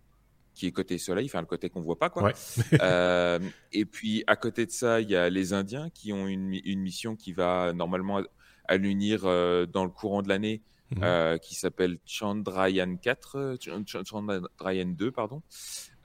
qui 0.56 0.68
est 0.68 0.72
côté 0.72 0.98
soleil, 0.98 1.26
enfin 1.26 1.40
le 1.40 1.46
côté 1.46 1.70
qu'on 1.70 1.82
voit 1.82 1.98
pas 1.98 2.10
quoi. 2.10 2.34
et 3.72 3.86
puis 3.86 4.24
à 4.28 4.36
côté 4.36 4.66
de 4.66 4.72
ça, 4.72 5.00
il 5.00 5.10
y 5.10 5.16
a 5.16 5.30
les 5.30 5.54
Indiens 5.54 5.90
qui 5.90 6.12
ont 6.12 6.28
une, 6.28 6.60
une 6.66 6.82
mission 6.82 7.16
qui 7.16 7.32
va 7.34 7.72
normalement 7.74 8.22
allunir 8.68 9.22
dans 9.22 9.86
le 9.86 9.90
courant 9.90 10.22
de 10.22 10.28
l'année 10.28 10.62
Mhm. 10.96 11.04
Euh, 11.04 11.38
qui 11.38 11.54
s'appelle 11.54 12.00
Chandrayaan 12.06 12.96
4, 12.96 13.58
Chandrayaan 13.60 14.96
2, 14.96 15.12
pardon. 15.12 15.44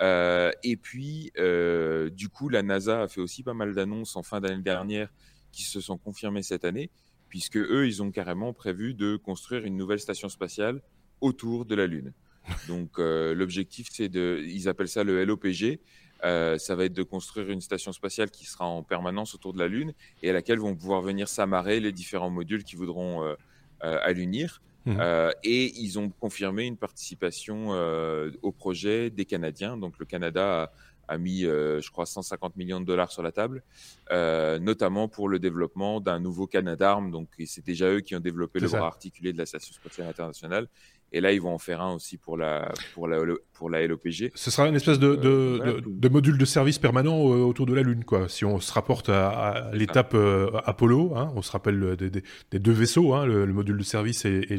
Euh, 0.02 0.50
et 0.62 0.76
puis, 0.76 1.32
euh, 1.38 2.10
du 2.10 2.28
coup, 2.28 2.50
la 2.50 2.62
NASA 2.62 3.02
a 3.02 3.08
fait 3.08 3.22
aussi 3.22 3.42
pas 3.42 3.54
mal 3.54 3.74
d'annonces 3.74 4.14
en 4.16 4.22
fin 4.22 4.42
d'année 4.42 4.62
dernière 4.62 5.08
qui 5.52 5.62
se 5.62 5.80
sont 5.80 5.96
confirmées 5.96 6.42
cette 6.42 6.66
année, 6.66 6.90
puisque 7.30 7.56
eux, 7.56 7.86
ils 7.86 8.02
ont 8.02 8.10
carrément 8.10 8.52
prévu 8.52 8.92
de 8.92 9.16
construire 9.16 9.64
une 9.64 9.76
nouvelle 9.78 10.00
station 10.00 10.28
spatiale 10.28 10.82
autour 11.22 11.64
de 11.64 11.74
la 11.74 11.86
Lune. 11.86 12.12
Donc, 12.68 12.98
l'objectif, 12.98 13.88
c'est 13.90 14.10
de, 14.10 14.44
ils 14.46 14.68
appellent 14.68 14.88
ça 14.88 15.02
le 15.02 15.24
LOPG. 15.24 15.80
ça 16.20 16.76
va 16.76 16.84
être 16.84 16.92
de 16.92 17.02
construire 17.02 17.48
une 17.48 17.62
station 17.62 17.92
spatiale 17.92 18.30
qui 18.30 18.44
sera 18.44 18.66
en 18.66 18.82
permanence 18.82 19.34
autour 19.34 19.54
de 19.54 19.58
la 19.60 19.68
Lune 19.68 19.94
et 20.22 20.28
à 20.28 20.34
laquelle 20.34 20.58
vont 20.58 20.76
pouvoir 20.76 21.00
venir 21.00 21.26
s'amarrer 21.26 21.80
les 21.80 21.92
différents 21.92 22.28
modules 22.28 22.64
qui 22.64 22.76
voudront 22.76 23.34
allunir. 23.80 24.60
Mmh. 24.86 24.96
Euh, 25.00 25.30
et 25.42 25.72
ils 25.80 25.98
ont 25.98 26.10
confirmé 26.10 26.66
une 26.66 26.76
participation 26.76 27.68
euh, 27.70 28.30
au 28.42 28.52
projet 28.52 29.10
des 29.10 29.24
Canadiens. 29.24 29.76
Donc 29.76 29.98
le 29.98 30.04
Canada 30.04 30.72
a, 31.08 31.18
mis, 31.18 31.44
euh, 31.44 31.80
je 31.80 31.90
crois, 31.90 32.06
150 32.06 32.56
millions 32.56 32.80
de 32.80 32.84
dollars 32.84 33.10
sur 33.10 33.22
la 33.22 33.32
table, 33.32 33.62
notamment 34.10 35.08
pour 35.08 35.28
le 35.28 35.38
développement 35.38 36.00
d'un 36.00 36.20
nouveau 36.20 36.46
Canadarm. 36.46 37.10
Donc 37.10 37.28
c'est 37.46 37.64
déjà 37.64 37.90
eux 37.90 38.00
qui 38.00 38.14
ont 38.14 38.20
développé 38.20 38.60
le 38.60 38.68
bras 38.68 38.86
articulé 38.86 39.32
de 39.32 39.38
la 39.38 39.46
Station 39.46 39.72
spatiale 39.72 40.08
internationale. 40.08 40.68
Et 41.14 41.20
là, 41.20 41.32
ils 41.32 41.40
vont 41.40 41.54
en 41.54 41.58
faire 41.58 41.80
un 41.80 41.94
aussi 41.94 42.18
pour 42.18 42.36
la, 42.36 42.72
pour 42.92 43.06
la, 43.06 43.20
pour 43.52 43.70
la 43.70 43.86
LOPG. 43.86 44.32
Ce 44.34 44.50
sera 44.50 44.66
une 44.66 44.74
espèce 44.74 44.98
de, 44.98 45.14
de, 45.14 45.80
de, 45.86 46.08
module 46.08 46.36
de 46.36 46.44
service 46.44 46.80
permanent 46.80 47.16
euh, 47.30 47.36
autour 47.36 47.66
de 47.66 47.72
la 47.72 47.82
Lune, 47.82 48.04
quoi. 48.04 48.28
Si 48.28 48.44
on 48.44 48.58
se 48.58 48.72
rapporte 48.72 49.10
à, 49.10 49.70
l'étape 49.72 50.14
euh, 50.14 50.50
Apollo, 50.64 51.12
hein, 51.14 51.32
on 51.36 51.42
se 51.42 51.52
rappelle 51.52 51.94
des, 51.96 52.10
des, 52.10 52.58
deux 52.58 52.72
vaisseaux, 52.72 53.14
hein, 53.14 53.26
le, 53.26 53.46
module 53.46 53.78
de 53.78 53.84
service 53.84 54.24
et, 54.24 54.44
et 54.50 54.58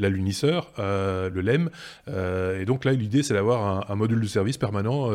l'alunisseur, 0.00 0.72
euh, 0.80 1.30
le 1.30 1.40
LEM. 1.40 1.70
Euh, 2.08 2.60
et 2.60 2.64
donc 2.64 2.84
là, 2.84 2.92
l'idée, 2.94 3.22
c'est 3.22 3.34
d'avoir 3.34 3.88
un, 3.88 3.92
un, 3.92 3.94
module 3.94 4.20
de 4.20 4.26
service 4.26 4.58
permanent 4.58 5.08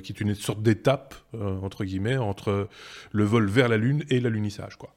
qui 0.00 0.12
est 0.12 0.20
une 0.20 0.36
sorte 0.36 0.62
d'étape, 0.62 1.16
entre 1.34 1.84
guillemets, 1.84 2.18
entre 2.18 2.68
le 3.10 3.24
vol 3.24 3.48
vers 3.48 3.68
la 3.68 3.78
Lune 3.78 4.04
et 4.10 4.20
l'alunissage, 4.20 4.76
quoi. 4.76 4.94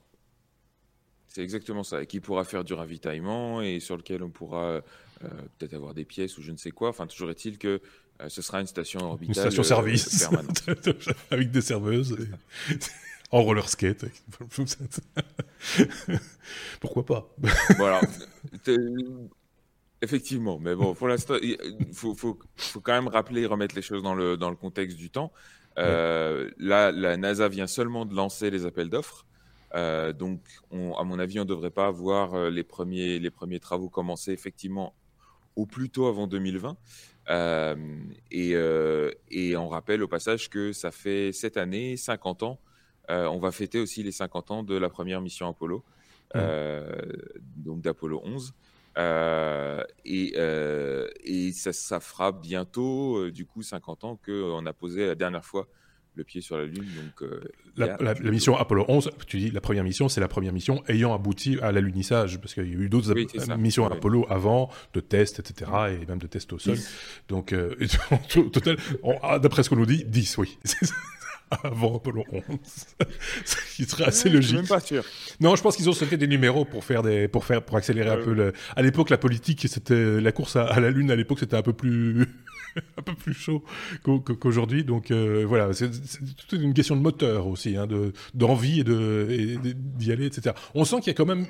C'est 1.34 1.42
exactement 1.42 1.84
ça, 1.84 2.04
et 2.04 2.06
qui 2.06 2.20
pourra 2.20 2.44
faire 2.44 2.64
du 2.64 2.76
ravitaillement 2.76 3.60
et 3.64 3.80
sur 3.80 3.98
lequel 3.98 4.22
on 4.22 4.30
pourra 4.30 4.66
euh, 4.66 4.82
peut-être 5.58 5.74
avoir 5.74 5.96
des 5.96 6.06
pièces 6.06 6.38
ou 6.38 6.44
je 6.44 6.52
ne 6.52 6.58
sais 6.58 6.70
quoi. 6.70 6.90
Enfin, 6.90 7.08
toujours 7.08 7.32
est-il 7.32 7.58
que 7.58 7.82
euh, 8.22 8.30
ce 8.30 8.44
sera 8.44 8.62
une 8.62 8.68
station 8.68 9.00
orbitale. 9.00 9.46
Une 9.46 9.52
station 9.52 9.64
service 9.64 10.22
euh, 10.22 10.30
permanente. 10.30 10.64
avec 11.32 11.50
des 11.50 11.62
serveuses. 11.62 12.16
en 13.32 13.42
roller 13.42 13.68
skate. 13.68 14.06
Pourquoi 16.80 17.04
pas? 17.04 17.36
Voilà. 17.78 18.00
Effectivement, 20.04 20.60
mais 20.60 20.76
bon, 20.76 20.94
pour 20.94 21.08
l'instant, 21.08 21.38
il 21.42 21.58
faut, 21.94 22.14
faut, 22.14 22.38
faut, 22.58 22.80
quand 22.80 22.94
même 22.94 23.08
rappeler 23.08 23.42
et 23.42 23.48
remettre 23.48 23.74
les 23.74 23.82
choses 23.82 24.04
dans 24.04 24.14
le, 24.14 24.38
dans 24.38 24.52
le 24.52 24.56
contexte 24.56 24.98
du 24.98 25.10
temps. 25.10 25.34
Là, 25.78 26.92
la 26.92 27.18
NASA 27.18 27.48
vient 27.48 27.66
seulement 27.66 28.06
de 28.06 28.14
lancer 28.14 28.52
les 28.52 28.68
appels 28.68 28.92
d'offres. 28.92 29.26
Donc, 29.74 30.40
on, 30.72 30.94
à 30.96 31.04
mon 31.04 31.18
avis, 31.20 31.40
on 31.40 31.44
ne 31.44 31.50
devrait 31.50 31.72
pas 31.72 31.90
voir 31.92 32.50
les, 32.50 32.64
premiers, 32.64 33.20
les 33.20 33.32
premiers 33.32 33.60
travaux 33.60 33.90
commencer 33.90 34.32
effectivement 34.32 34.94
au 35.56 35.66
plus 35.66 35.90
tôt 35.90 36.08
avant 36.08 36.28
2020. 36.28 36.78
Euh, 37.30 37.76
et, 38.32 38.52
euh, 38.56 39.12
et, 39.30 39.56
on 39.56 39.70
rappelle 39.70 40.04
au 40.04 40.08
passage 40.08 40.50
que 40.50 40.74
ça 40.74 40.92
fait 40.92 41.32
cette 41.32 41.58
année 41.58 41.96
50 41.98 42.44
ans. 42.44 42.60
Euh, 43.10 43.26
on 43.28 43.40
va 43.40 43.52
fêter 43.52 43.80
aussi 43.80 44.04
les 44.04 44.12
50 44.12 44.52
ans 44.52 44.64
de 44.64 44.76
la 44.76 44.90
première 44.90 45.22
mission 45.22 45.48
Apollo, 45.48 45.84
mmh. 46.36 46.40
donc 47.58 47.82
d'Apollo 47.82 48.22
11. 48.24 48.54
et, 50.06 50.34
et 51.24 51.52
ça, 51.54 51.74
ça, 51.74 52.00
fera 52.00 52.32
bientôt, 52.32 53.30
du 53.30 53.46
coup, 53.46 53.62
50 53.62 54.04
ans 54.04 54.20
qu'on 54.26 54.66
a 54.66 54.74
posé 54.74 55.08
la 55.08 55.16
dernière 55.16 55.46
fois 55.46 55.68
le 56.16 56.24
pied 56.24 56.42
sur 56.42 56.58
la 56.58 56.66
Lune. 56.66 56.84
Donc, 56.84 57.22
euh, 57.22 57.42
la, 57.76 58.14
mission 58.16 58.56
Apollo 58.56 58.86
11, 58.88 59.10
tu 59.28 59.38
dis 59.38 59.52
la 59.52 59.62
première 59.62 59.84
mission, 59.84 60.10
c'est 60.10 60.22
la 60.22 60.28
première 60.28 60.54
mission 60.54 60.84
ayant 60.88 61.14
abouti 61.14 61.58
à 61.62 61.72
l'alunissage, 61.72 62.40
parce 62.40 62.54
qu'il 62.54 62.68
y 62.68 62.76
a 62.76 62.80
eu 62.80 62.90
d'autres 62.90 63.14
missions 63.58 63.86
Apollo 63.86 64.26
avant, 64.30 64.70
de 64.94 65.00
tests, 65.00 65.40
etc., 65.40 65.72
et 65.90 66.06
même 66.06 66.20
de 66.20 66.28
tests 66.28 66.54
au 66.54 66.60
sol. 66.60 66.78
Donc, 67.28 67.54
euh, 67.54 67.76
au 68.38 68.44
total, 68.44 68.78
ah, 69.22 69.40
d'après 69.40 69.64
ce 69.64 69.70
qu'on 69.70 69.76
nous 69.76 69.86
dit, 69.86 70.04
10, 70.06 70.38
oui. 70.38 70.58
avant 71.64 71.98
Apollo 71.98 72.24
11. 72.32 72.44
Ce 73.46 73.76
qui 73.76 73.86
serait 73.86 74.06
assez 74.06 74.30
logique. 74.30 74.42
Je 74.42 74.48
suis 74.48 74.58
même 74.58 74.68
pas 74.68 74.80
sûr. 74.80 75.04
Non, 75.40 75.56
je 75.56 75.62
pense 75.62 75.76
qu'ils 75.76 75.90
ont 75.90 75.94
sauté 75.94 76.18
des 76.18 76.28
numéros 76.28 76.66
pour 76.66 76.84
faire 76.84 77.04
des, 77.04 77.28
pour 77.28 77.46
faire, 77.46 77.64
pour 77.64 77.78
accélérer 77.78 78.10
un 78.10 78.18
peu 78.18 78.34
le. 78.34 78.54
À 78.76 78.82
l'époque, 78.82 79.10
la 79.10 79.18
politique, 79.18 79.68
c'était 79.68 80.20
la 80.20 80.32
course 80.32 80.56
à, 80.56 80.66
à 80.66 80.80
la 80.80 80.90
Lune. 80.90 81.12
À 81.12 81.16
l'époque, 81.16 81.40
c'était 81.40 81.58
un 81.58 81.62
peu 81.62 81.74
plus. 81.74 82.26
un 82.98 83.02
peu 83.02 83.14
plus 83.14 83.34
chaud 83.34 83.64
qu'aujourd'hui. 84.04 84.84
Donc 84.84 85.12
euh, 85.12 85.46
voilà, 85.48 85.74
c'est 85.74 85.92
une 86.52 86.74
question 86.74 86.96
de 86.96 87.02
moteur 87.02 87.48
aussi, 87.48 87.76
hein, 87.76 87.88
d'envie 88.34 88.82
et 88.82 88.84
d'y 88.84 90.12
aller, 90.12 90.26
etc. 90.26 90.56
On 90.76 90.86
sent 90.86 90.98
qu'il 90.98 91.08
y 91.08 91.12
a 91.12 91.14
quand 91.16 91.26
même 91.26 91.46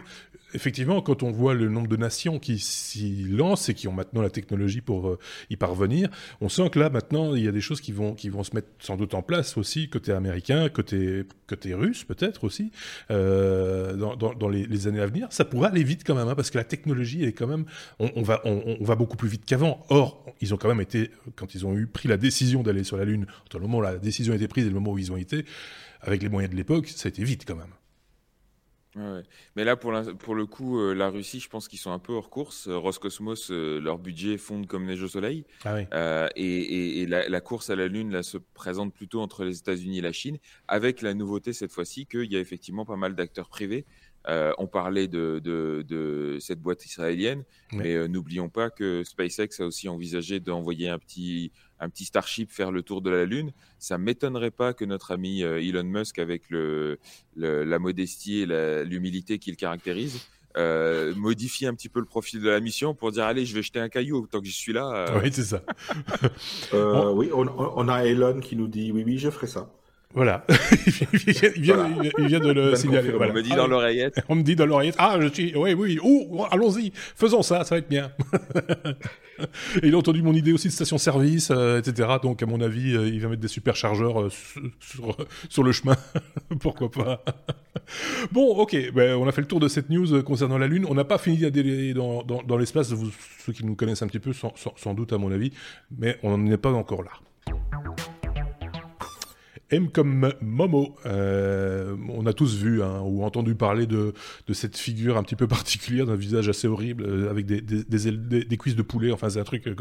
effectivement, 0.53 1.01
quand 1.01 1.23
on 1.23 1.31
voit 1.31 1.53
le 1.53 1.69
nombre 1.69 1.88
de 1.88 1.97
nations 1.97 2.39
qui 2.39 2.59
s'y 2.59 3.25
lancent 3.29 3.69
et 3.69 3.73
qui 3.73 3.88
ont 3.88 3.91
maintenant 3.91 4.21
la 4.21 4.29
technologie 4.29 4.81
pour 4.81 5.07
euh, 5.07 5.19
y 5.49 5.55
parvenir, 5.55 6.09
on 6.41 6.49
sent 6.49 6.69
que 6.69 6.79
là, 6.79 6.89
maintenant, 6.89 7.36
il 7.36 7.43
y 7.43 7.47
a 7.47 7.51
des 7.51 7.62
choses 7.62 7.81
qui 7.81 7.91
vont, 7.91 8.13
qui 8.13 8.29
vont 8.29 8.43
se 8.43 8.53
mettre 8.55 8.67
sans 8.79 8.97
doute 8.97 9.13
en 9.13 9.21
place 9.21 9.57
aussi, 9.57 9.89
côté 9.89 10.12
américain, 10.12 10.69
côté, 10.69 11.23
côté 11.47 11.73
russe 11.73 12.03
peut-être 12.03 12.43
aussi, 12.43 12.71
euh, 13.12 13.95
dans, 13.95 14.15
dans, 14.15 14.49
les, 14.49 14.88
années 14.88 15.01
à 15.01 15.07
venir. 15.07 15.27
Ça 15.31 15.45
pourrait 15.45 15.69
aller 15.69 15.83
vite 15.83 16.03
quand 16.05 16.15
même, 16.15 16.27
hein, 16.27 16.36
parce 16.36 16.49
que 16.49 16.57
la 16.57 16.63
technologie 16.63 17.23
est 17.23 17.33
quand 17.33 17.47
même, 17.47 17.65
on, 17.99 18.21
va, 18.21 18.41
on, 18.45 18.83
va 18.83 18.95
beaucoup 18.95 19.17
plus 19.17 19.29
vite 19.29 19.45
qu'avant. 19.45 19.86
Or, 19.89 20.25
ils 20.41 20.53
ont 20.53 20.57
quand 20.57 20.67
même 20.67 20.81
été, 20.81 21.09
quand 21.36 21.56
ils 21.56 21.65
ont 21.65 21.78
eu 21.78 21.88
pris 21.88 22.08
la 22.08 22.17
décision 22.17 22.63
d'aller 22.63 22.84
sur 22.84 22.97
la 22.97 23.06
Lune, 23.06 23.26
entre 23.45 23.58
le 23.58 23.63
moment 23.63 23.80
où 23.80 23.82
la 23.82 23.97
décision 23.97 24.34
a 24.34 24.36
été 24.36 24.47
prise 24.47 24.65
et 24.65 24.69
le 24.69 24.76
moment 24.76 24.91
où 24.91 24.99
ils 24.99 25.12
ont 25.12 25.17
été, 25.17 25.45
avec 26.02 26.21
les 26.21 26.30
moyens 26.30 26.52
de 26.52 26.58
l'époque, 26.58 26.88
ça 26.88 27.08
a 27.08 27.10
été 27.10 27.23
vite 27.23 27.45
quand 27.47 27.56
même. 27.56 27.73
Mais 29.56 29.63
là, 29.63 29.76
pour, 29.76 29.93
pour 30.19 30.36
le 30.36 30.45
coup, 30.45 30.80
euh, 30.80 30.93
la 30.93 31.10
Russie, 31.10 31.39
je 31.39 31.49
pense 31.49 31.67
qu'ils 31.67 31.80
sont 31.80 31.91
un 31.91 31.99
peu 31.99 32.13
hors 32.13 32.30
course. 32.30 32.67
Euh, 32.67 32.78
Roscosmos, 32.78 33.49
euh, 33.52 33.80
leur 33.80 33.97
budget 33.97 34.38
fonde 34.38 34.67
comme 34.67 34.86
neige 34.86 35.02
au 35.02 35.08
soleil. 35.08 35.45
Ah 35.65 36.30
et, 36.36 37.06
la, 37.08 37.41
course 37.41 37.69
à 37.69 37.76
la 37.76 37.88
Lune 37.88 38.12
là, 38.12 38.23
se 38.23 38.38
présente 38.38 38.93
plutôt 38.93 39.21
entre 39.21 39.45
les 39.45 39.58
États-Unis 39.58 39.99
et 39.99 40.02
la 40.02 40.12
Chine, 40.12 40.38
avec 40.67 41.02
la 41.02 41.13
nouveauté 41.13 41.54
cette 41.54 41.71
fois-ci 41.71 42.06
qu'il 42.06 42.32
y 42.32 42.36
a 42.36 42.39
effectivement 42.39 42.86
pas 42.86 42.95
mal 42.95 43.15
d'acteurs 43.15 43.49
privés 43.49 43.86
on 44.27 44.67
parlait 44.67 45.07
de, 45.07 45.39
de, 45.39 46.38
cette 46.39 46.59
boîte 46.59 46.86
israélienne, 46.86 47.43
mais 47.71 48.07
n'oublions 48.07 48.49
pas 48.49 48.69
que 48.69 49.03
SpaceX 49.03 49.59
a 49.59 49.65
aussi 49.65 49.89
envisagé 49.89 50.39
d'envoyer 50.39 50.89
un 50.89 50.99
petit, 50.99 51.51
un 51.79 51.89
petit 51.89 52.05
Starship 52.05 52.51
faire 52.51 52.71
le 52.71 52.83
tour 52.83 53.01
de 53.01 53.09
la 53.09 53.25
Lune. 53.25 53.51
Ça 53.79 53.97
m'étonnerait 53.97 54.51
pas 54.51 54.73
que 54.73 54.86
notre 54.86 55.12
ami 55.12 55.41
Elon 55.41 55.83
Musk, 55.83 56.19
avec 56.19 56.49
le, 56.49 56.99
la 57.36 57.79
modestie 57.79 58.41
et 58.41 58.45
l'humilité 58.86 59.39
qu'il 59.39 59.57
caractérise, 59.57 60.21
euh, 60.55 61.15
modifier 61.15 61.67
un 61.67 61.73
petit 61.73 61.89
peu 61.89 61.99
le 61.99 62.05
profil 62.05 62.39
de 62.39 62.47
la 62.47 62.59
mission 62.59 62.93
pour 62.93 63.12
dire 63.12 63.23
allez 63.23 63.43
je 63.43 63.55
vais 63.55 63.63
jeter 63.63 63.79
un 63.79 63.89
caillou 63.89 64.27
tant 64.27 64.39
que 64.39 64.45
je 64.45 64.51
suis 64.51 64.71
là. 64.71 65.07
Euh. 65.09 65.19
Oui 65.23 65.31
c'est 65.33 65.43
ça. 65.43 65.63
Euh, 66.73 67.12
oui 67.12 67.29
on, 67.33 67.88
a 67.88 68.05
Elon 68.05 68.39
qui 68.39 68.55
nous 68.55 68.67
dit 68.67 68.91
oui 68.91 69.03
oui 69.03 69.17
je 69.17 69.29
ferai 69.29 69.47
ça. 69.47 69.69
Voilà, 70.15 70.45
il, 71.26 71.62
vient, 71.62 72.39
de 72.39 72.52
le 72.52 72.76
signaler. 72.76 73.12
On 73.19 73.34
me 73.34 73.41
dit 73.41 73.49
dans 73.49 73.65
l'oreillette. 73.65 74.21
On 74.30 74.36
me 74.36 74.43
dit 74.43 74.56
dans 74.56 74.67
l'oreillette. 74.67 74.95
Ah, 74.99 75.17
je 75.19 75.28
suis. 75.28 75.56
Oui, 75.56 75.73
oui. 75.73 75.97
Oh, 76.04 76.45
allons-y. 76.52 76.91
Faisons 76.93 77.41
ça. 77.41 77.63
Ça 77.63 77.73
va 77.76 77.80
être 77.80 77.89
bien. 77.89 78.12
Et 79.82 79.88
il 79.88 79.95
a 79.95 79.97
entendu 79.97 80.21
mon 80.21 80.34
idée 80.34 80.54
aussi 80.54 80.67
de 80.67 80.73
station-service, 80.73 81.49
euh, 81.49 81.80
etc. 81.80 82.10
Donc, 82.21 82.43
à 82.43 82.45
mon 82.45 82.62
avis, 82.62 82.95
euh, 82.95 83.08
il 83.08 83.19
va 83.21 83.30
mettre 83.30 83.41
des 83.41 83.47
superchargeurs 83.47 84.21
euh, 84.21 84.30
sur, 84.80 85.17
sur, 85.49 85.63
le 85.63 85.71
chemin. 85.71 85.95
Pourquoi 86.60 86.91
pas? 86.91 87.23
Bon, 88.32 88.56
ok. 88.58 88.91
Ben, 88.93 89.15
on 89.15 89.28
a 89.28 89.32
fait 89.32 89.41
le 89.41 89.47
tour 89.47 89.60
de 89.60 89.67
cette 89.67 89.89
news 89.89 90.21
concernant 90.21 90.60
la 90.60 90.67
Lune. 90.67 90.86
On 90.88 90.93
n'a 90.93 91.06
pas 91.06 91.17
fini 91.17 91.38
d'aller 91.38 91.95
dans, 91.95 92.21
dans, 92.21 92.43
dans 92.43 92.58
l'espace. 92.58 92.93
Ceux 93.39 93.54
qui 93.54 93.65
nous 93.65 93.76
connaissent 93.76 94.04
un 94.04 94.08
petit 94.08 94.19
peu, 94.19 94.32
sans, 94.32 94.54
sans 94.56 94.93
doute, 94.93 95.12
à 95.12 95.17
mon 95.17 95.32
avis. 95.32 95.52
Mais 95.97 96.19
on 96.21 96.38
n'en 96.38 96.52
est 96.52 96.58
pas 96.58 96.71
encore 96.71 97.02
là. 97.02 97.12
M 99.73 99.89
comme 99.89 100.31
Momo. 100.41 100.95
Euh, 101.05 101.95
on 102.09 102.25
a 102.25 102.33
tous 102.33 102.55
vu 102.55 102.83
hein, 102.83 103.01
ou 103.03 103.23
entendu 103.23 103.55
parler 103.55 103.88
de, 103.88 104.13
cette 104.51 104.77
figure 104.77 105.17
un 105.17 105.23
petit 105.23 105.36
peu 105.36 105.47
particulière, 105.53 106.05
d'un 106.05 106.15
visage 106.15 106.49
assez 106.49 106.67
horrible, 106.67 107.05
euh, 107.05 107.29
avec 107.29 107.45
des, 107.45 107.62
des, 107.62 108.57
cuisses 108.57 108.75
de 108.75 108.81
poulet, 108.81 109.12
enfin 109.12 109.29
c'est 109.29 109.39
un 109.39 109.43
truc 109.43 109.63
que 109.63 109.73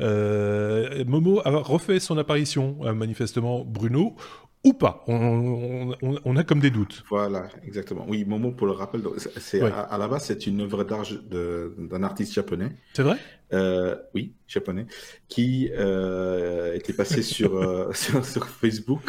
euh, 0.00 1.04
Momo 1.06 1.40
a 1.44 1.50
refait 1.50 2.00
son 2.00 2.16
apparition, 2.18 2.78
manifestement 2.94 3.64
Bruno, 3.64 4.16
ou 4.64 4.72
pas 4.72 5.02
on, 5.08 6.36
a 6.36 6.44
comme 6.44 6.60
des 6.60 6.70
doutes. 6.70 7.02
Voilà, 7.10 7.48
exactement. 7.66 8.06
Oui, 8.08 8.24
Momo, 8.24 8.52
pour 8.52 8.66
le 8.66 8.72
rappel, 8.72 9.02
c'est 9.36 9.60
à, 9.60 9.98
la 9.98 10.08
base, 10.08 10.26
c'est 10.26 10.46
une 10.46 10.60
œuvre 10.60 10.84
d'art 10.84 11.06
d'un 11.30 12.02
artiste 12.02 12.32
japonais. 12.32 12.72
C'est 12.94 13.02
vrai? 13.02 13.16
Euh, 13.52 13.96
Oui, 14.14 14.32
japonais, 14.46 14.86
qui 15.28 15.70
euh, 15.72 16.74
était 16.74 16.92
passé 16.92 17.22
sur, 17.34 17.56
euh, 17.56 17.92
sur, 17.92 18.46
Facebook, 18.46 19.02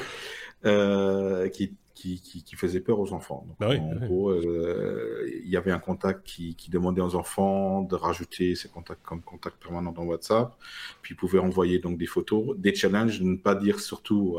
qui 1.54 1.76
qui, 1.94 2.20
qui, 2.20 2.56
faisait 2.58 2.82
peur 2.82 3.00
aux 3.00 3.14
enfants. 3.14 3.48
Bah 3.62 3.70
en 3.70 3.96
gros, 3.96 4.30
euh, 4.30 5.26
il 5.42 5.50
y 5.50 5.56
avait 5.56 5.72
un 5.72 5.80
contact 5.80 6.28
qui, 6.28 6.54
qui, 6.54 6.70
demandait 6.70 7.00
aux 7.00 7.16
enfants 7.16 7.82
de 7.82 7.96
rajouter 7.96 8.56
ces 8.56 8.68
contacts 8.68 9.04
comme 9.04 9.22
contact 9.22 9.56
permanent 9.64 9.94
dans 9.94 10.04
WhatsApp. 10.04 10.54
Puis 11.02 11.14
ils 11.14 11.18
pouvaient 11.18 11.40
envoyer 11.40 11.80
donc 11.80 11.98
des 11.98 12.06
photos, 12.06 12.58
des 12.58 12.76
challenges, 12.76 13.22
ne 13.22 13.38
pas 13.38 13.56
dire 13.56 13.80
surtout 13.80 14.38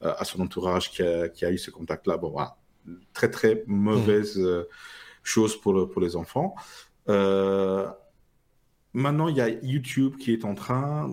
à 0.00 0.24
son 0.24 0.40
entourage 0.40 0.92
qui 0.92 1.02
a, 1.02 1.50
eu 1.50 1.58
ce 1.58 1.72
contact-là. 1.72 2.16
Bon, 2.16 2.30
voilà. 2.30 2.56
Très, 3.12 3.30
très 3.30 3.64
mauvaise 3.66 4.36
mmh. 4.36 4.44
euh, 4.44 4.64
chose 5.22 5.60
pour, 5.60 5.90
pour 5.90 6.00
les 6.00 6.16
enfants. 6.16 6.54
Euh, 7.08 7.88
Maintenant, 8.92 9.28
il 9.28 9.36
y 9.36 9.40
a 9.40 9.48
YouTube 9.48 10.16
qui 10.16 10.32
est 10.32 10.44
en 10.44 10.54
train 10.54 11.10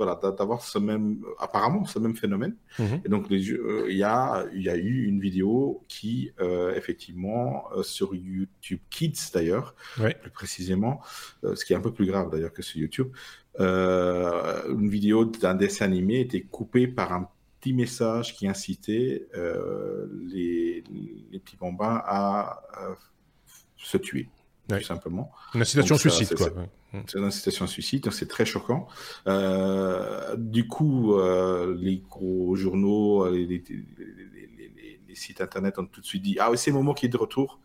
voilà, 0.00 0.18
d'avoir 0.38 0.62
ce 0.62 0.78
même, 0.78 1.22
apparemment, 1.38 1.84
ce 1.84 1.98
même 1.98 2.16
phénomène. 2.16 2.56
Mhm. 2.78 3.02
Et 3.04 3.08
donc, 3.10 3.30
euh, 3.30 3.86
il, 3.90 3.96
y 3.98 4.02
a, 4.02 4.46
y 4.54 4.70
a 4.70 4.76
eu 4.76 5.04
une 5.04 5.20
vidéo 5.20 5.84
qui, 5.88 6.32
euh, 6.40 6.74
effectivement, 6.74 7.64
euh, 7.76 7.82
sur 7.82 8.14
YouTube 8.14 8.80
Kids 8.88 9.30
d'ailleurs, 9.34 9.74
plus 9.96 10.30
précisément, 10.30 11.02
ce 11.42 11.62
qui 11.66 11.74
est 11.74 11.76
un 11.76 11.82
peu 11.82 11.92
plus 11.92 12.06
grave 12.06 12.30
d'ailleurs 12.30 12.54
que 12.54 12.62
sur 12.62 12.80
YouTube, 12.80 13.08
une 13.58 14.88
vidéo 14.88 15.26
d'un 15.26 15.54
dessin 15.54 15.84
animé 15.84 16.20
était 16.20 16.40
coupée 16.40 16.88
par 16.88 17.12
un 17.12 17.28
petit 17.60 17.74
message 17.74 18.34
qui 18.34 18.48
incitait 18.48 19.28
les, 20.32 20.82
les, 21.30 21.38
petits 21.38 21.58
bambins 21.58 22.00
à 22.06 22.62
se 23.76 23.98
tuer, 23.98 24.30
tout 24.78 24.84
simplement. 24.84 25.32
Une 25.54 25.62
incitation 25.62 25.96
suicide, 25.96 26.34
quoi. 26.34 26.50
C'est 27.06 27.18
une 27.18 27.24
incitation 27.24 27.64
à 27.64 27.68
suicide, 27.68 28.10
c'est 28.10 28.28
très 28.28 28.44
choquant. 28.44 28.88
Euh, 29.26 30.34
du 30.36 30.66
coup, 30.66 31.14
euh, 31.14 31.76
les 31.78 32.02
gros 32.08 32.56
journaux, 32.56 33.26
euh, 33.26 33.30
les, 33.30 33.46
les, 33.46 33.62
les, 33.98 35.00
les, 35.08 35.14
sites 35.14 35.40
internet 35.40 35.78
ont 35.78 35.86
tout 35.86 36.00
de 36.00 36.06
suite 36.06 36.22
dit 36.22 36.36
Ah 36.40 36.50
oui, 36.50 36.58
c'est 36.58 36.72
Momo 36.72 36.94
qui 36.94 37.06
est 37.06 37.10
de 37.10 37.16
retour. 37.16 37.60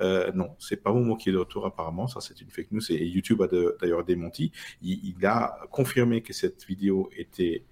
Euh, 0.00 0.30
non, 0.32 0.54
c'est 0.58 0.76
pas 0.76 0.92
Momo 0.92 1.16
qui 1.16 1.30
est 1.30 1.32
de 1.32 1.38
retour 1.38 1.66
apparemment, 1.66 2.06
ça 2.06 2.20
c'est 2.20 2.40
une 2.40 2.50
fake 2.50 2.70
news 2.70 2.92
et 2.92 3.04
YouTube 3.04 3.42
a 3.42 3.48
d'ailleurs 3.80 4.04
démenti. 4.04 4.52
Il, 4.82 5.00
il, 5.02 5.26
a 5.26 5.58
confirmé 5.70 6.22
que 6.22 6.32
cette 6.32 6.64
vidéo 6.66 7.10
était 7.16 7.64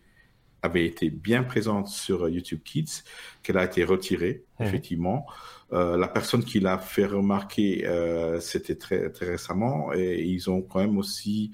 avait 0.67 0.87
été 0.87 1.11
bien 1.11 1.43
présente 1.43 1.89
sur 1.89 2.29
YouTube 2.29 2.61
Kids, 2.65 3.03
qu'elle 3.43 3.59
a 3.59 3.65
été 3.65 3.85
retirée, 3.85 4.45
mmh. 4.59 4.65
effectivement. 4.65 5.27
Euh, 5.73 5.97
la 5.97 6.09
personne 6.09 6.45
qui 6.45 6.61
l'a 6.61 6.79
fait 6.79 7.07
remarquer, 7.07 7.87
euh, 7.87 8.39
c'était 8.41 8.77
très, 8.77 9.11
très 9.11 9.27
récemment, 9.27 9.93
et 9.95 10.23
ils 10.23 10.49
ont 10.51 10.63
quand 10.63 10.81
même 10.81 10.99
aussi 10.99 11.51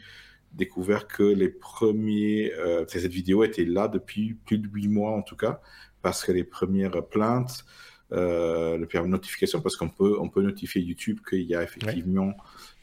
découvert 0.53 1.07
que 1.07 1.23
les 1.23 1.49
premiers, 1.49 2.53
euh, 2.55 2.85
cette 2.87 3.11
vidéo 3.11 3.43
était 3.43 3.65
là 3.65 3.89
depuis 3.89 4.35
plus 4.35 4.59
de 4.59 4.69
huit 4.69 4.89
mois 4.89 5.13
en 5.13 5.23
tout 5.23 5.37
cas, 5.37 5.61
parce 6.03 6.25
que 6.25 6.33
les 6.33 6.45
premières 6.45 7.07
plaintes, 7.07 7.65
euh, 8.13 8.77
le 8.77 8.87
permis 8.87 9.09
de 9.09 9.13
notification, 9.13 9.61
parce 9.61 9.77
qu'on 9.77 9.89
peut, 9.89 10.17
on 10.21 10.29
peut 10.29 10.43
notifier 10.43 10.83
YouTube 10.83 11.21
qu'il 11.29 11.43
y 11.43 11.55
a 11.55 11.63
effectivement 11.63 12.35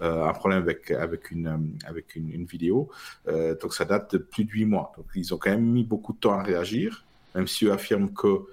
euh, 0.01 0.25
un 0.25 0.33
problème 0.33 0.61
avec, 0.61 0.91
avec, 0.91 1.31
une, 1.31 1.77
avec 1.85 2.15
une, 2.15 2.31
une 2.31 2.45
vidéo. 2.45 2.89
Euh, 3.27 3.55
donc 3.59 3.73
ça 3.73 3.85
date 3.85 4.13
de 4.13 4.17
plus 4.17 4.45
de 4.45 4.51
huit 4.51 4.65
mois. 4.65 4.91
Donc 4.97 5.05
ils 5.15 5.33
ont 5.33 5.37
quand 5.37 5.51
même 5.51 5.65
mis 5.65 5.83
beaucoup 5.83 6.13
de 6.13 6.19
temps 6.19 6.33
à 6.33 6.41
réagir, 6.41 7.05
même 7.35 7.47
si 7.47 7.65
eux 7.65 7.71
affirment 7.71 8.11
que 8.13 8.45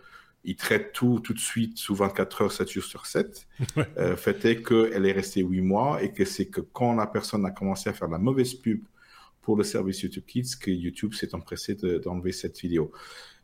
il 0.45 0.55
traite 0.55 0.93
tout 0.93 1.19
tout 1.21 1.35
de 1.35 1.41
suite 1.41 1.77
sous 1.77 1.95
24 1.95 2.43
heures, 2.43 2.53
7 2.53 2.71
jours 2.71 2.85
sur 2.85 3.07
7. 3.07 3.47
euh, 3.99 4.17
fait 4.17 4.45
est 4.45 4.63
qu'elle 4.63 5.05
est 5.07 5.13
restée 5.13 5.43
8 5.43 5.61
mois 5.61 6.03
et 6.03 6.13
que 6.13 6.25
c'est 6.25 6.47
que 6.47 6.61
quand 6.61 6.95
la 6.95 7.07
personne 7.07 7.45
a 7.47 7.51
commencé 7.51 7.89
à 7.91 7.93
faire 7.93 8.09
la 8.09 8.19
mauvaise 8.19 8.55
pub 8.55 8.81
pour 9.43 9.57
le 9.57 9.65
service 9.65 10.03
YouTube 10.03 10.25
Kids 10.27 10.57
que 10.61 10.71
YouTube 10.71 11.15
s'est 11.15 11.35
empressé 11.35 11.75
d'enlever 11.75 12.33
cette 12.33 12.61
vidéo. 12.61 12.93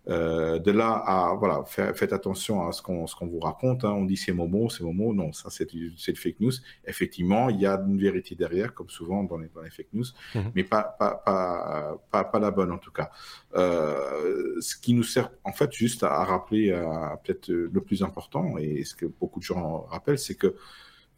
Euh, 0.09 0.59
de 0.59 0.73
là 0.73 0.91
à 1.07 1.35
voilà, 1.35 1.63
faites 1.65 2.13
attention 2.13 2.67
à 2.67 2.73
ce 2.73 2.83
qu'on 2.83 3.05
qu'on 3.07 3.27
vous 3.27 3.39
raconte. 3.39 3.85
Hein. 3.85 3.93
On 3.93 4.05
dit 4.05 4.17
c'est 4.17 4.33
Momo, 4.33 4.69
c'est 4.69 4.83
Momo. 4.83 5.15
Non, 5.15 5.33
ça 5.33 5.49
c'est 5.51 5.71
du 5.71 5.95
fake 5.97 6.41
news. 6.41 6.53
Effectivement, 6.85 7.49
il 7.51 7.61
y 7.61 7.67
a 7.67 7.75
une 7.75 7.99
vérité 7.99 8.35
derrière, 8.35 8.75
comme 8.75 8.89
souvent 8.89 9.23
dans 9.23 9.39
les, 9.39 9.49
dans 9.55 9.63
les 9.63 9.71
fake 9.71 9.93
news, 9.93 10.05
mhm. 10.35 10.53
mais 10.55 10.65
pas 10.65 10.83
pas, 10.83 11.23
pas 11.25 11.99
pas 12.11 12.25
pas 12.25 12.39
la 12.41 12.51
bonne 12.51 12.73
en 12.73 12.79
tout 12.79 12.91
cas. 12.91 13.11
Euh, 13.55 14.61
ce 14.61 14.77
qui 14.77 14.95
nous 14.95 15.05
sert 15.05 15.31
en 15.45 15.53
fait 15.53 15.73
juste 15.73 16.03
à, 16.03 16.25
rappeler 16.25 16.71
peut-être 17.25 17.49
le 17.49 17.81
plus 17.81 18.03
important 18.03 18.57
et 18.59 18.85
ce 18.85 18.95
que 18.95 19.07
beaucoup 19.07 19.39
de 19.39 19.45
gens 19.45 19.83
rappellent, 19.91 20.19
c'est 20.19 20.35
que 20.35 20.57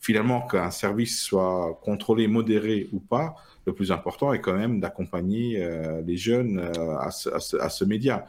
finalement 0.05 0.47
qu'un 0.47 0.71
service 0.71 1.23
soit 1.23 1.81
contrôlé, 1.83 2.29
modéré 2.29 2.89
ou 2.93 3.01
pas, 3.01 3.37
le 3.67 3.73
plus 3.73 3.91
important 3.91 4.35
est 4.35 4.41
quand 4.41 4.53
même 4.53 4.79
d'accompagner 4.79 5.65
euh, 5.65 6.03
les 6.07 6.19
jeunes 6.19 6.59
euh, 6.59 6.99
à, 6.99 7.11
ce, 7.11 7.31
à, 7.57 7.71
ce, 7.71 7.85
média. 7.87 8.27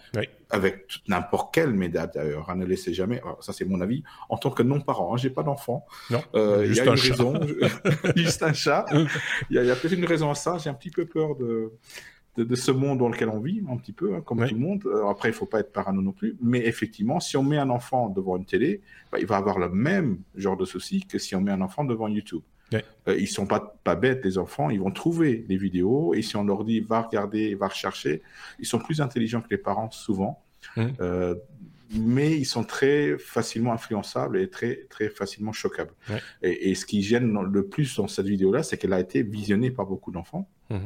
Avec 0.49 0.85
n'importe 1.09 1.53
quel 1.53 1.71
média 1.71 2.07
d'ailleurs. 2.07 2.49
Hein, 2.49 2.55
ne 2.55 2.65
laissez 2.65 2.93
jamais, 2.93 3.21
ça 3.41 3.51
c'est 3.51 3.65
mon 3.65 3.81
avis, 3.81 4.03
en 4.29 4.37
tant 4.37 4.51
que 4.51 4.63
non-parent, 4.63 5.13
hein, 5.13 5.17
j'ai 5.17 5.29
pas 5.29 5.43
d'enfant. 5.43 5.85
Euh, 6.33 6.65
il 6.65 6.75
y 6.75 6.79
a 6.79 6.83
une 6.85 6.89
raison, 6.91 7.33
juste 8.15 8.43
un 8.43 8.53
chat. 8.53 8.85
Il 9.49 9.57
y 9.57 9.69
a, 9.69 9.73
a 9.73 9.75
peut-être 9.75 9.97
une 9.97 10.05
raison 10.05 10.31
à 10.31 10.35
ça, 10.35 10.57
j'ai 10.57 10.69
un 10.69 10.73
petit 10.73 10.91
peu 10.91 11.05
peur 11.05 11.35
de, 11.35 11.73
de, 12.37 12.55
ce 12.55 12.71
monde 12.71 12.99
dans 12.99 13.09
lequel 13.09 13.29
on 13.29 13.39
vit, 13.39 13.63
un 13.69 13.77
petit 13.77 13.93
peu, 13.93 14.15
hein, 14.15 14.21
comme 14.21 14.45
tout 14.45 14.55
le 14.55 14.59
monde. 14.59 14.83
après, 15.09 15.29
il 15.29 15.33
faut 15.33 15.45
pas 15.45 15.59
être 15.59 15.71
parano 15.71 16.01
non 16.01 16.11
plus. 16.11 16.35
Mais 16.41 16.65
effectivement, 16.65 17.19
si 17.19 17.37
on 17.37 17.43
met 17.43 17.57
un 17.57 17.69
enfant 17.69 18.09
devant 18.09 18.37
une 18.37 18.45
télé, 18.45 18.81
bah, 19.11 19.19
il 19.19 19.25
va 19.25 19.37
avoir 19.37 19.59
le 19.59 19.69
même 19.69 20.19
genre 20.35 20.57
de 20.57 20.65
souci 20.65 21.05
que 21.05 21.17
si 21.17 21.35
on 21.35 21.41
met 21.41 21.51
un 21.51 21.61
enfant 21.61 21.83
devant 21.83 22.07
YouTube. 22.07 22.41
Ils 22.71 22.83
Euh, 23.07 23.17
ils 23.17 23.27
sont 23.27 23.45
pas, 23.45 23.77
pas 23.83 23.95
bêtes, 23.95 24.23
les 24.25 24.37
enfants. 24.37 24.69
Ils 24.69 24.79
vont 24.79 24.91
trouver 24.91 25.37
des 25.37 25.57
vidéos. 25.57 26.13
Et 26.13 26.21
si 26.21 26.35
on 26.35 26.43
leur 26.43 26.63
dit, 26.63 26.79
va 26.79 27.01
regarder, 27.01 27.55
va 27.55 27.67
rechercher, 27.67 28.21
ils 28.59 28.65
sont 28.65 28.79
plus 28.79 29.01
intelligents 29.01 29.41
que 29.41 29.49
les 29.51 29.57
parents, 29.57 29.91
souvent. 29.91 30.43
Mmh. 30.75 30.85
Euh, 30.99 31.35
mais 31.91 32.35
ils 32.35 32.45
sont 32.45 32.63
très 32.63 33.17
facilement 33.19 33.71
influençables 33.71 34.39
et 34.39 34.49
très, 34.49 34.87
très 34.89 35.07
facilement 35.07 35.51
choquables. 35.51 35.93
Et, 36.41 36.73
ce 36.73 36.85
qui 36.85 37.03
gêne 37.03 37.39
le 37.39 37.67
plus 37.67 37.95
dans 37.97 38.07
cette 38.07 38.25
vidéo-là, 38.25 38.63
c'est 38.63 38.77
qu'elle 38.77 38.93
a 38.93 38.99
été 38.99 39.21
visionnée 39.21 39.69
par 39.69 39.85
beaucoup 39.85 40.11
d'enfants. 40.11 40.49
Mmh. 40.71 40.77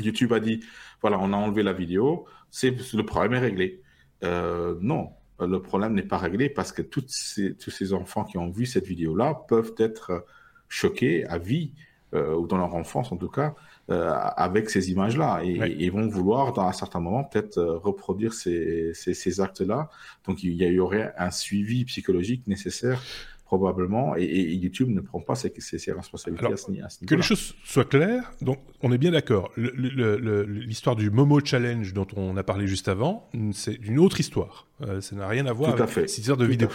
YouTube 0.00 0.32
a 0.32 0.40
dit, 0.40 0.60
voilà, 1.00 1.18
on 1.20 1.32
a 1.32 1.36
enlevé 1.36 1.62
la 1.62 1.72
vidéo, 1.72 2.26
c'est 2.50 2.70
le 2.94 3.04
problème 3.04 3.34
est 3.34 3.38
réglé. 3.38 3.82
Euh, 4.22 4.76
non, 4.80 5.10
le 5.40 5.60
problème 5.60 5.94
n'est 5.94 6.02
pas 6.02 6.18
réglé 6.18 6.48
parce 6.48 6.72
que 6.72 6.82
toutes 6.82 7.10
ces, 7.10 7.54
tous 7.54 7.70
ces 7.70 7.92
enfants 7.92 8.24
qui 8.24 8.38
ont 8.38 8.50
vu 8.50 8.66
cette 8.66 8.86
vidéo-là 8.86 9.42
peuvent 9.48 9.74
être 9.78 10.24
choqués 10.68 11.24
à 11.26 11.38
vie, 11.38 11.72
euh, 12.14 12.36
ou 12.36 12.46
dans 12.46 12.58
leur 12.58 12.74
enfance 12.76 13.10
en 13.10 13.16
tout 13.16 13.28
cas, 13.28 13.56
euh, 13.90 14.12
avec 14.36 14.70
ces 14.70 14.92
images-là. 14.92 15.40
Et, 15.42 15.76
ils 15.80 15.90
vont 15.90 16.06
vouloir, 16.06 16.52
dans 16.52 16.62
un 16.62 16.72
certain 16.72 17.00
moment, 17.00 17.24
peut-être 17.24 17.58
euh, 17.58 17.76
reproduire 17.76 18.34
ces, 18.34 18.94
ces, 18.94 19.14
ces 19.14 19.40
actes-là. 19.40 19.90
Donc 20.24 20.44
il 20.44 20.52
y, 20.52 20.78
aurait 20.78 21.12
un 21.18 21.32
suivi 21.32 21.84
psychologique 21.84 22.46
nécessaire 22.46 23.02
probablement, 23.58 24.16
et, 24.16 24.54
YouTube 24.54 24.88
ne 24.88 25.00
prend 25.00 25.20
pas 25.20 25.34
ses, 25.34 25.52
ses, 25.58 25.92
responsabilités 25.92 26.52
à 26.52 26.56
ce, 26.56 26.70
niveau 26.70 26.86
Que 27.06 27.14
les 27.14 27.22
choses 27.22 27.54
soient 27.64 27.84
claires, 27.84 28.32
donc 28.40 28.58
on 28.82 28.92
est 28.92 28.98
bien 28.98 29.12
d'accord. 29.12 29.50
L'histoire 29.56 30.96
du 30.96 31.10
Momo 31.10 31.40
Challenge 31.44 31.92
dont 31.92 32.06
on 32.16 32.36
a 32.36 32.42
parlé 32.42 32.66
juste 32.66 32.88
avant, 32.88 33.28
c'est 33.52 33.74
une 33.74 33.98
autre 33.98 34.20
histoire. 34.20 34.66
Euh, 34.86 35.00
ça 35.00 35.16
n'a 35.16 35.26
rien 35.28 35.46
à 35.46 35.52
voir 35.52 35.80
avec 35.80 35.90
cette 35.90 36.18
histoire 36.18 36.36
de 36.36 36.44
vidéo. 36.44 36.68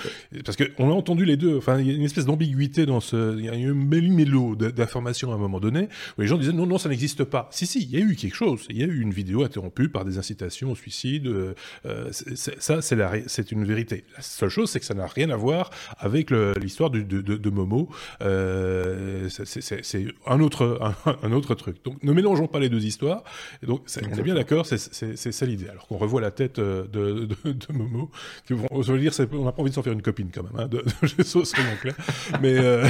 Parce 0.46 0.58
qu'on 0.58 0.90
a 0.90 0.94
entendu 0.94 1.26
les 1.26 1.38
deux. 1.38 1.58
Enfin, 1.58 1.80
il 1.80 1.88
y 1.88 1.92
a 1.92 1.94
une 1.94 2.04
espèce 2.04 2.26
d'ambiguïté 2.26 2.86
dans 2.86 3.00
ce. 3.00 3.38
Il 3.38 3.46
y 3.46 3.50
a 3.50 3.56
eu 3.56 3.72
un 3.72 3.74
mélo 3.74 4.56
d'informations 4.56 5.32
à 5.32 5.36
un 5.36 5.38
moment 5.38 5.60
donné 5.60 5.90
où 6.18 6.22
les 6.22 6.28
gens 6.28 6.38
disaient 6.38 6.54
non, 6.54 6.66
non, 6.66 6.78
ça 6.78 6.90
n'existe 6.90 7.24
pas. 7.24 7.50
Si, 7.52 7.66
si, 7.66 7.84
il 7.84 7.92
y 7.92 7.98
a 7.98 8.00
eu 8.00 8.16
quelque 8.16 8.36
chose. 8.36 8.66
Il 8.70 8.78
y 8.78 8.84
a 8.84 8.88
eu 8.88 9.02
une 9.02 9.12
vidéo 9.12 9.44
interrompue 9.44 9.90
par 9.90 10.06
des 10.06 10.18
incitations 10.18 10.72
au 10.72 10.76
suicide. 10.76 11.28
Euh, 11.28 11.54
euh 11.86 12.10
ça, 12.12 12.82
c'est 12.82 13.52
une 13.52 13.66
vérité. 13.66 14.04
La 14.16 14.22
seule 14.22 14.50
chose, 14.50 14.70
c'est 14.70 14.80
que 14.80 14.86
ça 14.86 14.94
n'a 14.94 15.08
rien 15.08 15.30
à 15.30 15.36
voir 15.36 15.70
avec 15.98 16.32
l'histoire 16.32 16.90
de, 16.90 17.02
de, 17.02 17.22
de, 17.22 17.50
Momo. 17.50 17.90
Euh, 18.22 19.28
c'est 19.30 20.06
un 20.26 20.40
autre, 20.40 20.80
un, 21.24 21.32
autre 21.32 21.56
truc. 21.56 21.78
Donc, 21.84 22.02
ne 22.04 22.14
mélangeons 22.14 22.48
pas 22.48 22.60
les 22.60 22.70
deux 22.70 22.86
histoires. 22.86 23.24
Et 23.64 23.66
donc, 23.66 23.82
on 24.02 24.18
est 24.18 24.22
bien 24.22 24.36
d'accord, 24.36 24.66
c'est 24.66 25.32
ça 25.32 25.46
l'idée. 25.46 25.68
Alors 25.68 25.88
qu'on 25.88 25.98
revoit 25.98 26.22
la 26.22 26.32
tête 26.32 26.60
de, 26.60 26.86
de 26.86 27.74
Momo 27.74 27.99
je 28.48 28.56
veux 28.56 29.00
dire, 29.00 29.12
on 29.34 29.46
n'a 29.46 29.52
pas 29.52 29.62
envie 29.62 29.72
de 29.72 29.76
s'en 29.76 29.84
faire 29.84 29.94
une 29.94 30.02
copine 30.02 30.30
quand 30.34 30.44
même, 30.44 30.54
hein, 30.58 30.68
de, 30.68 30.84
de 31.18 31.24
soyons 31.24 31.46
clairs. 31.82 31.96
Mais 32.42 32.58
euh, 32.58 32.88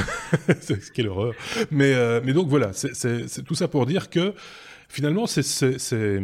quelle 0.93 1.07
horreur. 1.07 1.33
Mais, 1.71 1.93
euh, 1.93 2.21
mais 2.23 2.33
donc 2.33 2.47
voilà, 2.47 2.71
c'est 2.73 3.43
tout 3.43 3.55
ça 3.55 3.67
pour 3.67 3.85
dire 3.85 4.09
que 4.09 4.33
finalement, 4.89 5.27
c'est 5.27 5.43
ce 5.43 6.19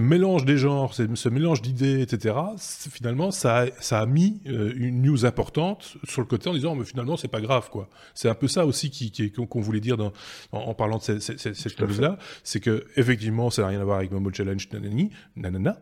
mélange 0.00 0.44
des 0.46 0.56
genres, 0.56 0.94
ce 0.94 1.28
mélange 1.28 1.62
d'idées, 1.62 2.00
etc. 2.00 2.34
Finalement, 2.58 3.30
ça 3.30 3.58
a, 3.58 3.66
ça 3.80 4.00
a 4.00 4.06
mis 4.06 4.40
euh, 4.46 4.72
une 4.74 5.02
news 5.02 5.26
importante 5.26 5.98
sur 6.04 6.22
le 6.22 6.26
côté 6.26 6.48
en 6.48 6.54
disant, 6.54 6.74
mais 6.74 6.84
finalement, 6.84 7.16
c'est 7.18 7.28
pas 7.28 7.42
grave, 7.42 7.68
quoi. 7.70 7.88
C'est 8.14 8.28
un 8.28 8.34
peu 8.34 8.48
ça 8.48 8.64
aussi 8.66 8.90
qu'on 9.36 9.60
voulait 9.60 9.80
dire 9.80 9.98
dans, 9.98 10.12
en, 10.50 10.74
parlant 10.74 10.96
de 10.96 11.02
cette, 11.02 11.20
cette, 11.20 11.54
cette 11.54 11.80
news-là, 11.80 12.18
c'est 12.42 12.60
que 12.60 12.86
effectivement, 12.96 13.50
ça 13.50 13.62
n'a 13.62 13.68
rien 13.68 13.80
à 13.80 13.84
voir 13.84 13.98
avec 13.98 14.10
Momo 14.10 14.32
Challenge, 14.32 14.66
nanani, 14.72 15.10
nanana. 15.36 15.78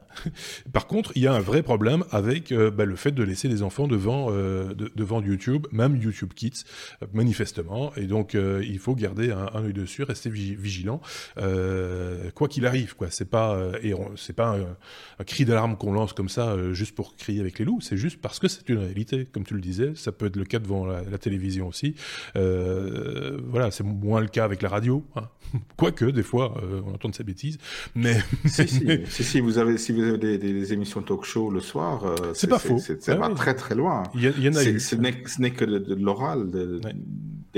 Par 0.73 0.89
contre, 0.89 1.13
il 1.15 1.23
y 1.23 1.29
a 1.29 1.33
un 1.33 1.41
vrai 1.41 1.63
problème 1.63 2.05
avec 2.11 2.51
euh, 2.51 2.71
bah, 2.71 2.85
le 2.85 2.97
fait 2.97 3.13
de 3.13 3.23
laisser 3.23 3.47
les 3.47 3.63
enfants 3.63 3.87
devant, 3.87 4.27
euh, 4.31 4.75
devant 4.97 5.23
YouTube, 5.23 5.69
même 5.71 5.97
YouTube 5.97 6.33
Kids, 6.35 6.65
manifestement. 7.13 7.95
Et 7.95 8.07
donc, 8.07 8.35
il 8.35 8.79
faut 8.79 8.97
garder 8.97 9.31
un, 9.31 9.49
un 9.55 9.65
œil 9.65 9.73
dessus, 9.73 10.03
rester 10.03 10.31
vigilant. 10.31 11.01
Euh, 11.37 12.31
quoi 12.35 12.49
qu'il 12.49 12.67
arrive, 12.67 12.95
quoi. 12.95 13.09
C'est 13.11 13.29
pas 13.29 13.55
euh, 13.55 13.79
et 13.83 13.95
c'est 14.17 14.33
pas 14.33 14.57
un, 14.57 15.25
cri 15.25 15.45
d'alarme 15.45 15.77
qu'on 15.77 15.93
lance 15.93 16.13
comme 16.13 16.29
ça 16.29 16.51
euh, 16.51 16.73
juste 16.73 16.95
pour 16.95 17.17
crier 17.17 17.41
avec 17.41 17.59
les 17.59 17.65
loups. 17.65 17.81
C'est 17.81 17.97
juste 17.97 18.21
parce 18.21 18.39
que 18.39 18.49
c'est 18.49 18.69
une 18.69 18.79
réalité, 18.79 19.27
comme 19.27 19.45
tu 19.45 19.55
le 19.55 19.61
disais. 19.61 19.93
Ça 19.95 20.13
peut 20.13 20.27
être 20.27 20.37
le 20.37 20.45
cas 20.45 20.59
devant 20.59 20.87
la, 20.87 21.03
télévision 21.19 21.69
aussi. 21.69 21.95
voilà, 22.35 23.71
c'est 23.71 23.85
moins 23.85 24.21
le 24.21 24.29
cas 24.29 24.45
avec 24.45 24.63
la 24.63 24.69
radio. 24.69 25.05
Hein. 25.17 25.29
Quoique 25.77 26.05
des 26.05 26.23
fois 26.23 26.55
on 26.85 26.93
entend 26.93 27.09
de 27.09 27.15
ces 27.15 27.25
bêtises, 27.25 27.57
mais 27.95 28.19
si, 28.45 28.69
si, 29.09 29.41
vous 29.41 29.57
avez 29.57 29.79
si 29.79 29.93
vous 29.93 30.03
avez 30.03 30.19
des, 30.19 30.73
émissions 30.73 31.01
talk-show 31.01 31.51
le 31.51 31.61
soir, 31.61 32.15
c'est 32.35 32.47
pas 32.47 32.59
faux. 32.59 32.79
C'est 32.79 33.19
pas 33.19 33.31
très 33.31 33.55
très 33.55 33.75
loin. 33.75 34.03
Il 34.15 34.23
y, 34.23 34.49
en 34.49 34.55
a 34.55 34.79
Ce 34.79 35.41
n'est 35.41 35.51
que 35.51 35.65
de, 35.65 35.95
l'oral, 35.95 36.51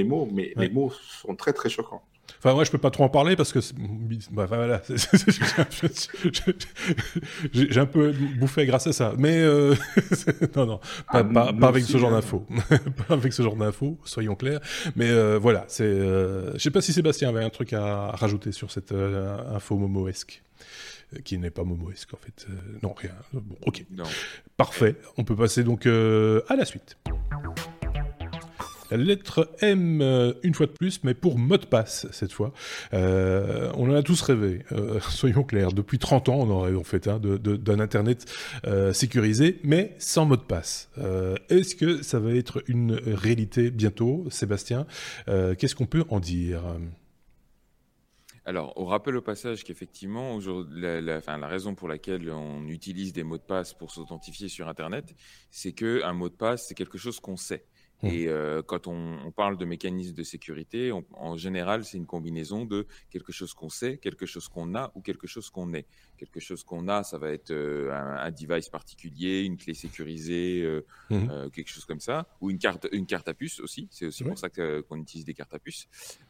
des 0.03 0.09
mots, 0.09 0.29
mais 0.33 0.53
les 0.57 0.69
mots 0.69 0.93
sont 1.23 1.35
très 1.35 1.53
très 1.53 1.69
choquants. 1.69 2.03
Enfin, 2.39 2.55
moi, 2.55 2.65
je 2.65 2.71
peux 2.71 2.79
pas 2.79 2.91
trop 2.91 3.05
en 3.05 3.09
parler 3.09 3.37
parce 3.37 3.53
que, 3.53 3.59
bah, 4.31 4.47
voilà, 4.47 4.83
j'ai 7.53 7.81
un 7.81 7.87
peu 7.87 8.13
bouffé 8.39 8.67
grâce 8.67 8.87
à 8.87 8.93
ça. 8.93 9.15
Mais 9.19 9.39
euh, 9.39 9.75
non, 10.57 10.67
non, 10.67 10.81
pas, 11.13 11.27
ah, 11.35 11.67
avec 11.67 11.85
ce 11.85 11.99
genre 11.99 12.11
d'infos, 12.11 12.47
pas 13.09 13.15
avec 13.15 13.33
ce 13.33 13.43
genre 13.43 13.57
d'infos, 13.57 13.99
soyons 14.05 14.37
clairs. 14.37 14.61
Mais 14.97 15.11
euh, 15.11 15.39
voilà, 15.39 15.65
c'est. 15.69 15.85
Euh, 15.85 16.53
je 16.55 16.59
sais 16.59 16.71
pas 16.71 16.81
si 16.81 16.93
Sébastien 16.93 17.29
avait 17.29 17.45
un 17.45 17.51
truc 17.51 17.73
à 17.73 18.11
rajouter 18.13 18.53
sur 18.53 18.71
cette 18.71 18.93
info 18.93 19.77
momoesque 19.77 20.43
qui 21.25 21.39
n'est 21.39 21.51
pas 21.51 21.65
momoesque 21.65 22.15
en 22.15 22.19
fait. 22.19 22.47
non, 22.83 22.95
rien. 22.97 23.11
Bon, 23.33 23.57
ok. 23.67 23.85
Parfait. 24.57 24.97
On 25.19 25.25
peut 25.25 25.37
passer 25.37 25.65
donc 25.65 25.87
à 25.87 26.57
la 26.57 26.65
suite. 26.65 26.97
La 28.91 28.97
lettre 28.97 29.49
M, 29.61 30.01
euh, 30.03 30.33
une 30.43 30.55
fois 30.55 30.67
de 30.67 30.73
plus, 30.73 31.05
mais 31.05 31.15
pour 31.15 31.39
mot 31.39 31.57
de 31.57 31.67
passe, 31.67 32.09
cette 32.11 32.33
fois. 32.33 32.53
Euh, 32.93 33.71
on 33.75 33.89
en 33.91 33.95
a 33.95 34.03
tous 34.03 34.21
rêvé, 34.23 34.65
euh, 34.73 34.99
soyons 35.11 35.45
clairs. 35.45 35.73
Depuis 35.73 35.99
30 35.99 36.29
ans, 36.29 36.37
on 36.41 36.51
en 36.51 36.61
rêve 36.61 36.79
en 36.79 36.85
fait, 36.85 37.07
hein, 37.07 37.21
d'un 37.21 37.81
Internet 37.81 38.27
sécurisé, 38.93 39.61
mais 39.63 39.95
sans 39.99 40.27
mot 40.27 40.37
de 40.37 40.43
passe. 40.43 40.91
Est-ce 41.49 41.75
que 41.75 42.03
ça 42.03 42.19
va 42.19 42.33
être 42.35 42.63
une 42.67 42.95
réalité 42.95 43.71
bientôt, 43.71 44.27
Sébastien? 44.31 44.87
Qu'est-ce 45.27 45.75
qu'on 45.75 45.87
peut 45.87 46.05
en 46.09 46.21
dire? 46.21 46.63
Alors, 48.47 48.73
on 48.77 48.85
rappelle 48.85 49.17
au 49.17 49.23
passage 49.23 49.65
qu'effectivement, 49.65 50.39
la, 50.71 51.01
la, 51.01 51.21
la, 51.21 51.47
raison 51.47 51.75
pour 51.75 51.89
laquelle 51.89 52.31
on 52.31 52.67
utilise 52.67 53.13
des 53.13 53.23
mots 53.23 53.39
de 53.39 53.43
passe 53.43 53.75
pour 53.75 53.91
s'authentifier 53.93 54.49
sur 54.49 54.67
Internet, 54.67 55.15
c'est 55.51 55.73
qu'un 55.73 56.13
mot 56.13 56.29
de 56.29 56.35
passe, 56.35 56.67
c'est 56.67 56.75
quelque 56.75 56.99
chose 56.99 57.21
qu'on 57.21 57.37
sait. 57.37 57.65
Mmh. 58.03 58.07
Et 58.07 58.29
euh, 58.29 58.63
quand 58.63 58.87
on, 58.87 59.19
on, 59.25 59.31
parle 59.31 59.59
de 59.59 59.65
mécanismes 59.65 60.15
de 60.15 60.23
sécurité, 60.23 60.91
en 60.93 61.37
général, 61.37 61.85
c'est 61.85 61.99
une 61.99 62.07
combinaison 62.07 62.65
de 62.65 62.87
quelque 63.11 63.33
chose 63.33 63.53
qu'on 63.53 63.69
sait, 63.69 63.99
quelque 63.99 64.27
chose 64.27 64.49
qu'on 64.49 64.75
a 64.75 64.91
ou 64.95 65.03
quelque 65.03 65.27
chose 65.27 65.51
qu'on 65.51 65.75
est. 65.75 65.87
Quelque 66.17 66.41
chose 66.41 66.65
qu'on 66.65 66.89
a, 66.89 67.03
ça 67.03 67.19
va 67.19 67.31
être 67.31 67.51
euh, 67.51 67.93
un, 67.93 68.27
un, 68.27 68.31
device 68.31 68.69
particulier, 68.69 69.43
une 69.43 69.57
clé 69.57 69.75
sécurisée, 69.75 70.63
euh, 70.63 70.85
mmh. 71.11 71.29
euh 71.31 71.51
quelque 71.51 71.69
chose 71.69 71.85
comme 71.85 72.01
ça, 72.01 72.27
ou 72.41 72.51
une 72.51 72.59
carte, 72.59 72.89
une 72.93 73.07
carte 73.07 73.29
à 73.29 73.35
puce 73.35 73.61
aussi. 73.61 73.89
C'est 73.91 74.07
aussi 74.07 74.25
pour 74.25 74.39
ça 74.39 74.49
qu'on 74.49 74.97
utilise 74.97 75.25
des 75.25 75.35
cartes 75.35 75.55
à 75.55 75.59
puce. 75.59 75.87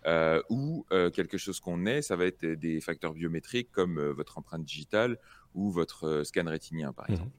Euh, 0.07 0.43
ou 0.49 0.87
quelque 0.91 1.39
chose 1.39 1.61
qu'on 1.61 1.87
est, 1.87 2.03
ça 2.03 2.17
va 2.17 2.27
être 2.27 2.45
des 2.45 2.81
facteurs 2.81 3.13
biométriques 3.13 3.71
comme 3.71 4.01
votre 4.11 4.39
empreinte 4.39 4.65
digitale 4.65 5.19
ou 5.55 5.71
votre 5.71 6.23
scan 6.25 6.45
rétinien, 6.47 6.93
par 6.93 7.11
mmh. 7.11 7.31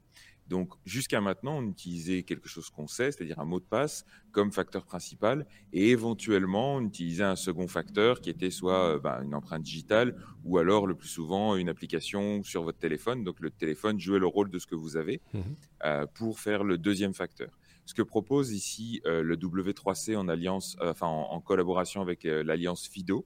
Donc 0.52 0.74
jusqu'à 0.84 1.22
maintenant, 1.22 1.60
on 1.60 1.70
utilisait 1.70 2.24
quelque 2.24 2.50
chose 2.50 2.70
qu'on 2.70 2.86
sait, 2.86 3.14
c'est-à-dire 3.14 3.40
un 3.40 3.46
mot 3.46 3.62
de 3.62 3.66
passe 3.66 4.04
comme 4.34 4.52
facteur 4.52 4.84
principal, 4.86 5.48
et 5.72 5.92
éventuellement 5.92 6.76
on 6.76 6.82
utilisait 6.82 7.24
un 7.24 7.38
second 7.38 7.70
facteur 7.70 8.20
qui 8.20 8.30
était 8.30 8.52
soit 8.52 8.96
euh, 8.96 9.00
bah, 9.00 9.22
une 9.24 9.34
empreinte 9.34 9.64
digitale 9.64 10.14
ou 10.44 10.58
alors 10.58 10.88
le 10.88 10.96
plus 10.96 11.08
souvent 11.08 11.56
une 11.56 11.70
application 11.70 12.44
sur 12.44 12.64
votre 12.64 12.80
téléphone. 12.80 13.24
Donc 13.24 13.40
le 13.40 13.50
téléphone 13.50 13.98
jouait 13.98 14.20
le 14.20 14.28
rôle 14.28 14.50
de 14.50 14.60
ce 14.60 14.68
que 14.68 14.76
vous 14.76 14.98
avez 14.98 15.22
mmh 15.34 15.40
euh, 15.86 16.06
pour 16.14 16.40
faire 16.40 16.64
le 16.66 16.78
deuxième 16.78 17.14
facteur. 17.14 17.58
Ce 17.86 17.94
que 17.94 18.02
propose 18.02 18.52
ici 18.52 19.02
euh, 19.06 19.24
le 19.24 19.38
W3C 19.38 20.18
en 20.18 20.28
alliance, 20.28 20.76
enfin 20.82 21.08
en, 21.08 21.40
collaboration 21.40 22.02
avec 22.02 22.26
l'alliance 22.26 22.88
FIDO, 22.88 23.26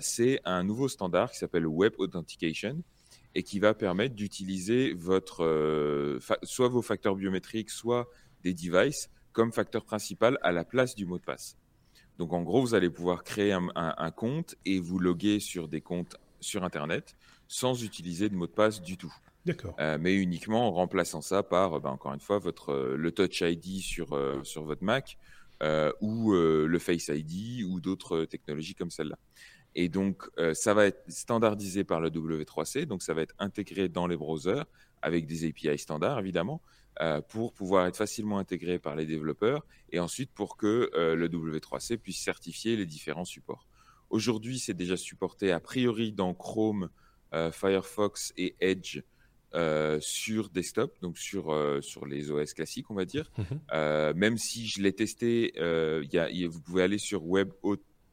c'est 0.00 0.40
un 0.44 0.62
nouveau 0.62 0.88
standard 0.88 1.32
qui 1.32 1.38
s'appelle 1.38 1.66
Web 1.66 1.94
Authentication 1.98 2.84
et 3.34 3.42
qui 3.42 3.58
va 3.58 3.74
permettre 3.74 4.14
d'utiliser 4.14 4.94
votre 4.94 5.44
euh, 5.44 6.18
soit 6.42 6.68
vos 6.68 6.82
facteurs 6.82 7.16
biométriques, 7.16 7.70
soit 7.70 8.08
des 8.42 8.54
devices 8.54 9.10
comme 9.32 9.52
facteur 9.52 9.84
principal 9.84 10.38
à 10.42 10.52
la 10.52 10.64
place 10.64 10.94
du 10.94 11.06
mot 11.06 11.18
de 11.18 11.24
passe. 11.24 11.56
Donc 12.18 12.32
en 12.32 12.42
gros, 12.42 12.60
vous 12.60 12.74
allez 12.74 12.90
pouvoir 12.90 13.24
créer 13.24 13.52
un, 13.52 14.10
compte 14.12 14.54
et 14.64 14.78
vous 14.78 15.00
loguer 15.00 15.40
sur 15.40 15.66
des 15.66 15.80
comptes 15.80 16.16
sur 16.40 16.62
Internet 16.62 17.16
sans 17.48 17.82
utiliser 17.82 18.28
de 18.28 18.36
mot 18.36 18.46
de 18.46 18.52
passe 18.52 18.80
du 18.80 18.96
tout. 18.96 19.12
D'accord. 19.44 19.74
Euh, 19.80 19.98
mais 20.00 20.14
uniquement 20.14 20.68
en 20.68 20.72
remplaçant 20.72 21.20
ça 21.20 21.42
par, 21.42 21.80
ben, 21.80 21.90
encore 21.90 22.14
une 22.14 22.20
fois, 22.20 22.38
votre, 22.38 22.70
euh, 22.70 22.96
le 22.96 23.10
Touch 23.10 23.40
ID 23.40 23.80
sur, 23.80 24.16
sur 24.44 24.62
votre 24.62 24.84
Mac 24.84 25.18
ou 26.00 26.32
le 26.32 26.78
Face 26.78 27.08
ID 27.08 27.64
ou 27.64 27.80
d'autres 27.80 28.26
technologies 28.26 28.74
comme 28.74 28.90
celle-là. 28.90 29.18
Et 29.74 29.88
donc, 29.88 30.28
euh, 30.38 30.54
ça 30.54 30.74
va 30.74 30.86
être 30.86 31.02
standardisé 31.08 31.84
par 31.84 32.00
le 32.00 32.10
W3C, 32.10 32.86
donc 32.86 33.02
ça 33.02 33.14
va 33.14 33.22
être 33.22 33.34
intégré 33.38 33.88
dans 33.88 34.06
les 34.06 34.16
browsers 34.16 34.64
avec 35.02 35.26
des 35.26 35.46
API 35.46 35.78
standards, 35.78 36.18
évidemment, 36.18 36.62
euh, 37.00 37.20
pour 37.20 37.52
pouvoir 37.52 37.86
être 37.86 37.96
facilement 37.96 38.38
intégré 38.38 38.78
par 38.78 38.94
les 38.94 39.04
développeurs 39.04 39.66
et 39.90 39.98
ensuite 39.98 40.30
pour 40.32 40.56
que 40.56 40.90
euh, 40.94 41.16
le 41.16 41.28
W3C 41.28 41.98
puisse 41.98 42.22
certifier 42.22 42.76
les 42.76 42.86
différents 42.86 43.24
supports. 43.24 43.66
Aujourd'hui, 44.10 44.60
c'est 44.60 44.74
déjà 44.74 44.96
supporté 44.96 45.50
a 45.50 45.60
priori 45.60 46.12
dans 46.12 46.34
Chrome, 46.34 46.90
Firefox 47.50 48.32
et 48.36 48.54
Edge 48.60 49.00
sur 49.98 50.50
desktop, 50.50 50.94
donc 51.02 51.18
sur, 51.18 51.52
sur 51.82 52.06
les 52.06 52.30
OS 52.30 52.54
classiques, 52.54 52.92
on 52.92 52.94
va 52.94 53.04
dire. 53.04 53.28
Mmh 53.36 54.12
même 54.14 54.38
si 54.38 54.68
je 54.68 54.80
l'ai 54.80 54.92
testé, 54.92 55.52
y 55.56 56.18
a, 56.18 56.48
vous 56.48 56.60
pouvez 56.60 56.84
aller 56.84 56.98
sur 56.98 57.26
Web 57.26 57.50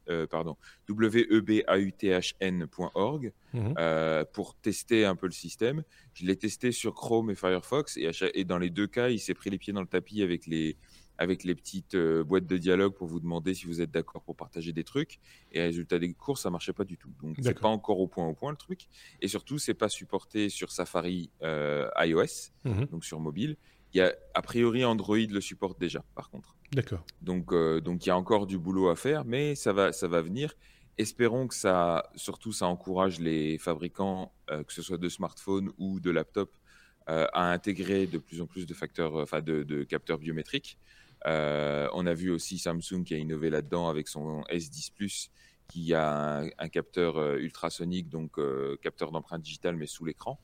euh, 0.08 0.26
pardon, 0.26 0.56
webauthn.org 0.88 3.32
mhm. 3.52 3.74
euh, 3.78 4.24
pour 4.32 4.56
tester 4.56 5.04
un 5.04 5.14
peu 5.14 5.26
le 5.26 5.32
système. 5.32 5.84
Je 6.14 6.26
l'ai 6.26 6.36
testé 6.36 6.72
sur 6.72 6.94
Chrome 6.94 7.30
et 7.30 7.34
Firefox 7.34 7.96
et, 7.96 8.10
et 8.34 8.44
dans 8.44 8.58
les 8.58 8.70
deux 8.70 8.86
cas, 8.86 9.08
il 9.08 9.18
s'est 9.18 9.34
pris 9.34 9.50
les 9.50 9.58
pieds 9.58 9.72
dans 9.72 9.80
le 9.80 9.86
tapis 9.86 10.22
avec 10.22 10.46
les, 10.46 10.76
avec 11.18 11.44
les 11.44 11.54
petites 11.54 11.94
euh, 11.94 12.24
boîtes 12.24 12.46
de 12.46 12.56
dialogue 12.56 12.94
pour 12.94 13.06
vous 13.06 13.20
demander 13.20 13.54
si 13.54 13.66
vous 13.66 13.80
êtes 13.80 13.90
d'accord 13.90 14.22
pour 14.22 14.36
partager 14.36 14.72
des 14.72 14.84
trucs. 14.84 15.20
Et 15.52 15.62
résultat 15.62 15.98
des 15.98 16.12
cours, 16.14 16.38
ça 16.38 16.50
marchait 16.50 16.72
pas 16.72 16.84
du 16.84 16.98
tout. 16.98 17.12
Donc 17.22 17.36
c'est 17.40 17.58
pas 17.58 17.68
encore 17.68 18.00
au 18.00 18.08
point 18.08 18.26
au 18.26 18.34
point 18.34 18.50
le 18.50 18.56
truc. 18.56 18.88
Et 19.20 19.28
surtout, 19.28 19.58
c'est 19.58 19.74
pas 19.74 19.88
supporté 19.88 20.48
sur 20.48 20.72
Safari 20.72 21.30
iOS, 21.42 22.50
mhm. 22.64 22.86
donc 22.86 23.04
sur 23.04 23.20
mobile. 23.20 23.56
Il 23.94 23.98
y 23.98 24.00
a, 24.00 24.14
a 24.34 24.42
priori, 24.42 24.84
Android 24.84 25.16
le 25.16 25.40
supporte 25.40 25.78
déjà, 25.78 26.04
par 26.14 26.30
contre. 26.30 26.56
D'accord. 26.72 27.04
Donc, 27.20 27.52
donc 27.52 28.06
il 28.06 28.08
y 28.08 28.12
a 28.12 28.16
encore 28.16 28.46
du 28.46 28.58
boulot 28.58 28.88
à 28.88 28.96
faire, 28.96 29.24
mais 29.24 29.54
ça 29.54 29.72
va, 29.72 29.92
ça 29.92 30.08
va 30.08 30.22
venir. 30.22 30.54
Espérons 30.98 31.46
que 31.46 31.54
ça, 31.54 32.10
surtout, 32.14 32.52
ça 32.52 32.66
encourage 32.66 33.20
les 33.20 33.58
fabricants, 33.58 34.32
que 34.48 34.72
ce 34.72 34.80
soit 34.80 34.96
de 34.96 35.08
smartphones 35.08 35.70
ou 35.76 36.00
de 36.00 36.10
laptops, 36.10 36.58
à 37.06 37.52
intégrer 37.52 38.06
de 38.06 38.16
plus 38.16 38.40
en 38.40 38.46
plus 38.46 38.64
de 38.64 38.72
facteurs, 38.72 39.16
enfin 39.16 39.42
de, 39.42 39.62
de, 39.62 39.84
capteurs 39.84 40.18
biométriques. 40.18 40.78
on 41.26 42.06
a 42.06 42.14
vu 42.14 42.30
aussi 42.30 42.58
Samsung 42.58 43.04
qui 43.04 43.12
a 43.12 43.18
innové 43.18 43.50
là-dedans 43.50 43.88
avec 43.88 44.08
son 44.08 44.40
S10 44.50 44.92
Plus 44.94 45.30
qui 45.72 45.94
a 45.94 46.44
un, 46.58 46.68
capteur 46.68 47.16
euh, 47.16 47.38
ultrasonique, 47.38 48.10
donc 48.10 48.38
euh, 48.38 48.76
capteur 48.82 49.10
d'empreinte 49.10 49.40
digitale, 49.40 49.76
mais 49.76 49.86
sous 49.86 50.04
l'écran, 50.04 50.38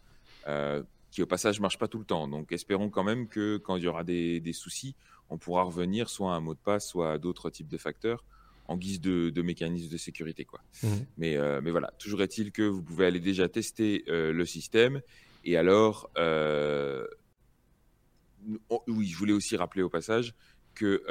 euh, 0.46 0.82
qui 1.11 1.22
au 1.22 1.26
passage 1.26 1.61
marche 1.61 1.78
pas 1.78 1.88
tout 1.88 1.98
le 1.98 2.04
temps. 2.04 2.28
Donc 2.28 2.52
espérons 2.52 2.90
quand 2.90 3.04
même 3.04 3.28
que 3.28 3.56
quand 3.56 3.76
il 3.76 3.84
y 3.84 3.88
aura 3.88 4.04
des, 4.04 4.52
soucis, 4.52 4.94
on 5.30 5.38
pourra 5.38 5.62
revenir 5.62 6.09
soit 6.09 6.32
à 6.32 6.36
un 6.36 6.40
mot 6.40 6.54
de 6.54 6.59
passe, 6.59 6.88
soit 6.88 7.12
à 7.12 7.18
d'autres 7.18 7.50
types 7.50 7.68
de 7.68 7.78
facteurs 7.78 8.24
en 8.66 8.76
guise 8.76 9.00
de, 9.00 9.42
mécanisme 9.42 9.90
de 9.90 9.96
sécurité. 9.96 10.44
Quoi. 10.44 10.61
Mmh. 10.82 10.88
Mais, 11.16 11.38
mais 11.62 11.70
voilà, 11.70 11.90
toujours 11.98 12.20
est-il 12.22 12.52
que 12.52 12.62
vous 12.62 12.82
pouvez 12.82 13.06
aller 13.06 13.20
déjà 13.20 13.48
tester 13.48 14.04
le 14.06 14.44
système. 14.44 15.00
Et 15.44 15.56
alors, 15.56 16.11
oui, 18.86 19.06
je 19.06 19.16
voulais 19.16 19.32
aussi 19.32 19.56
rappeler 19.56 19.82
au 19.82 19.88
passage 19.88 20.34
que 20.74 21.02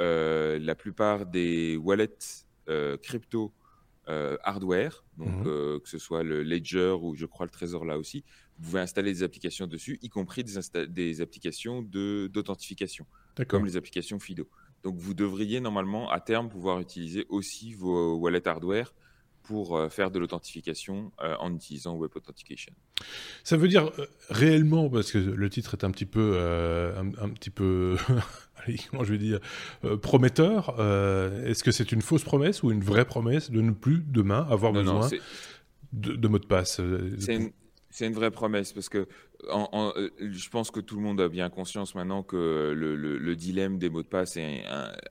la 0.60 0.74
plupart 0.76 1.26
des 1.26 1.76
wallets 1.76 2.44
crypto 3.02 3.52
euh, 4.08 4.36
hardware, 4.42 5.04
donc 5.16 5.28
mmh 5.28 5.46
euh, 5.46 5.80
que 5.80 5.88
ce 5.88 5.98
soit 5.98 6.22
le 6.22 6.42
Ledger 6.42 6.96
ou 7.00 7.14
je 7.14 7.26
crois 7.26 7.46
le 7.46 7.50
Trésor 7.50 7.84
là 7.84 7.98
aussi, 7.98 8.24
vous 8.58 8.70
pouvez 8.70 8.80
installer 8.80 9.12
des 9.12 9.22
applications 9.22 9.66
dessus, 9.66 9.98
y 10.02 10.08
compris 10.08 10.44
des, 10.44 10.86
des 10.86 11.20
applications 11.20 11.82
d'authentification, 11.82 13.06
comme 13.48 13.64
les 13.64 13.76
applications 13.76 14.18
FIDO. 14.18 14.48
Donc 14.82 14.96
vous 14.96 15.14
devriez 15.14 15.60
normalement 15.60 16.10
à 16.10 16.20
terme 16.20 16.48
pouvoir 16.48 16.80
utiliser 16.80 17.26
aussi 17.28 17.74
vos 17.74 18.16
wallets 18.16 18.46
hardware 18.46 18.94
pour 19.48 19.76
euh, 19.76 19.88
faire 19.88 20.12
de 20.12 20.20
l'authentification 20.20 21.10
en 21.18 21.52
utilisant 21.52 21.96
Web 21.96 22.12
Authentication. 22.14 22.72
Ça 23.42 23.56
veut 23.56 23.68
dire 23.68 23.90
réellement, 24.30 24.88
parce 24.88 25.10
que 25.10 25.18
le 25.18 25.50
titre 25.50 25.74
est 25.74 25.84
un 25.84 25.90
petit 25.90 26.06
peu, 26.06 26.38
un, 26.96 27.30
petit 27.30 27.50
peu 27.50 27.96
comment 28.90 29.04
je 29.04 29.12
vais 29.12 29.18
dire, 29.18 29.40
euh, 29.84 29.96
prometteur. 29.96 30.76
Euh, 30.78 31.46
est-ce 31.46 31.64
que 31.64 31.70
c'est 31.70 31.92
une 31.92 32.02
fausse 32.02 32.24
promesse 32.24 32.62
ou 32.62 32.70
une 32.70 32.82
vraie 32.82 33.04
promesse 33.04 33.50
de 33.50 33.60
ne 33.60 33.72
plus 33.72 34.02
demain 34.06 34.46
avoir 34.50 34.72
besoin 34.72 35.08
de, 35.92 36.14
de 36.14 36.28
mots 36.28 36.38
de 36.38 36.46
passe 36.46 36.80
euh, 36.80 37.16
c'est 37.90 38.06
une 38.06 38.12
vraie 38.12 38.30
promesse 38.30 38.74
parce 38.74 38.90
que 38.90 39.08
euh, 39.44 40.10
je 40.20 40.48
pense 40.48 40.70
que 40.70 40.80
tout 40.80 40.96
le 40.96 41.02
monde 41.02 41.20
a 41.20 41.28
bien 41.28 41.48
conscience 41.48 41.94
maintenant 41.94 42.22
que 42.22 42.72
le, 42.74 43.36
dilemme 43.36 43.78
des 43.78 43.88
mots 43.88 44.02
de 44.02 44.08
passe 44.08 44.36
est 44.36 44.64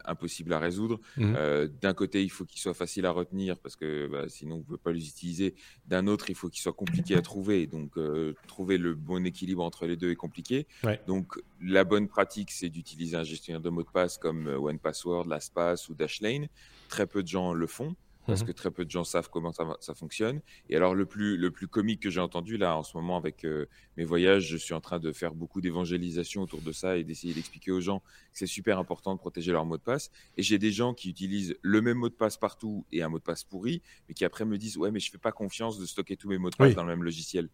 impossible 0.06 0.54
à 0.54 0.60
résoudre. 0.60 1.00
Mmh. 1.16 1.34
Euh, 1.38 1.68
d'un 1.82 1.94
côté, 1.94 2.24
il 2.24 2.30
faut 2.30 2.46
qu'il 2.46 2.60
soit 2.60 2.74
facile 2.74 3.06
à 3.06 3.12
retenir 3.12 3.58
parce 3.58 3.76
que 3.76 4.08
bah, 4.08 4.26
sinon, 4.28 4.56
vous 4.56 4.62
ne 4.62 4.66
pouvez 4.66 4.78
pas 4.80 4.92
les 4.92 5.08
utiliser. 5.08 5.56
D'un 5.86 6.08
autre, 6.08 6.30
il 6.30 6.36
faut 6.36 6.50
qu'il 6.50 6.62
soit 6.62 6.74
compliqué 6.74 7.16
à 7.16 7.22
trouver. 7.22 7.68
Donc, 7.68 7.98
euh, 7.98 8.34
trouver 8.48 8.78
le 8.78 8.96
bon 8.96 9.26
équilibre 9.26 9.64
entre 9.64 9.86
les 9.86 9.96
deux 9.96 10.12
est 10.12 10.16
compliqué. 10.16 10.68
Donc, 11.08 11.40
la 11.62 11.84
bonne 11.84 12.08
pratique, 12.08 12.52
c'est 12.52 12.70
d'utiliser 12.70 13.16
un 13.16 13.24
gestionnaire 13.24 13.62
de 13.62 13.70
mots 13.70 13.84
de 13.84 13.90
passe 13.90 14.18
comme 14.18 14.48
OnePassword, 14.48 15.28
LastPass 15.28 15.90
ou 15.90 15.94
Dashlane. 15.94 16.48
Très 16.90 17.08
peu 17.08 17.24
de 17.24 17.28
gens 17.28 17.54
le 17.54 17.68
font 17.68 17.96
parce 18.28 18.42
mhm. 18.42 18.48
que 18.48 18.52
très 18.52 18.72
peu 18.72 18.86
de 18.86 18.92
gens 18.92 19.04
savent 19.04 19.30
comment 19.30 19.52
ça, 19.54 19.96
fonctionne. 19.96 20.42
Et 20.70 20.76
alors 20.76 20.94
le 20.94 21.06
plus, 21.06 21.38
le 21.38 21.50
plus 21.50 21.68
comique 21.68 22.02
que 22.02 22.10
j'ai 22.10 22.20
entendu 22.20 22.58
là 22.58 22.78
en 22.78 22.84
ce 22.84 22.96
moment 22.98 23.18
avec 23.18 23.46
euh, 23.46 23.66
mes 23.96 24.04
voyages, 24.04 24.48
je 24.48 24.58
suis 24.58 24.74
en 24.74 24.82
train 24.82 25.00
de 25.00 25.12
faire 25.12 25.34
beaucoup 25.34 25.62
d'évangélisation 25.62 26.42
autour 26.42 26.62
de 26.62 26.72
ça 26.72 26.98
et 26.98 27.04
d'essayer 27.04 27.34
d'expliquer 27.34 27.72
aux 27.72 27.82
gens 27.82 28.00
que 28.00 28.06
c'est 28.34 28.46
super 28.46 28.78
important 28.80 29.14
de 29.16 29.20
protéger 29.20 29.52
leur 29.54 29.66
mot 29.66 29.78
de 29.78 29.82
passe. 29.82 30.12
Et 30.36 30.44
j'ai 30.44 30.60
des 30.60 30.72
gens 30.72 30.94
qui 30.94 31.10
utilisent 31.10 31.56
le 31.62 31.82
même 31.82 31.98
mot 31.98 32.10
de 32.10 32.14
passe 32.14 32.38
partout 32.38 32.86
et 32.92 33.02
un 33.02 33.10
mot 33.10 33.20
de 33.20 33.24
passe 33.24 33.46
pourri, 33.46 33.82
mais 34.08 34.14
qui 34.14 34.26
après 34.26 34.46
me 34.46 34.58
disent 34.58 34.78
ouais 34.78 34.92
mais 34.92 35.00
je 35.00 35.10
fais 35.10 35.18
pas 35.18 35.32
confiance 35.32 35.80
de 35.80 35.86
stocker 35.86 36.18
tous 36.18 36.28
mes 36.28 36.38
mots 36.38 36.50
de 36.50 36.56
passe 36.56 36.76
dans 36.76 36.84
le 36.84 36.90
même 36.90 37.04
logiciel. 37.04 37.50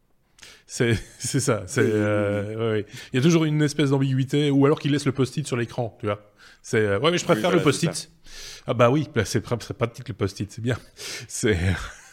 C'est 0.65 0.95
ça. 1.39 1.63
C'est 1.67 1.81
euh, 1.83 2.81
Il 3.11 3.17
y 3.17 3.19
a 3.19 3.21
toujours 3.21 3.45
une 3.45 3.61
espèce 3.61 3.91
d'ambiguïté, 3.91 4.49
ou 4.49 4.65
alors 4.65 4.79
qu'il 4.79 4.91
laisse 4.91 5.05
le 5.05 5.11
post-it 5.11 5.45
sur 5.45 5.55
l'écran, 5.55 5.95
tu 5.99 6.07
vois. 6.07 6.31
C'est 6.63 6.79
euh, 6.79 6.99
ouais, 6.99 7.11
mais 7.11 7.17
je 7.17 7.25
préfère 7.25 7.51
le 7.51 7.61
post-it. 7.61 8.09
Ah 8.65 8.73
bah 8.73 8.89
oui, 8.89 9.07
bah, 9.13 9.25
c'est 9.25 9.41
pratique 9.41 10.07
le 10.07 10.13
post-it, 10.13 10.51
c'est 10.51 10.61
bien. 10.61 10.77
C'est 11.27 11.57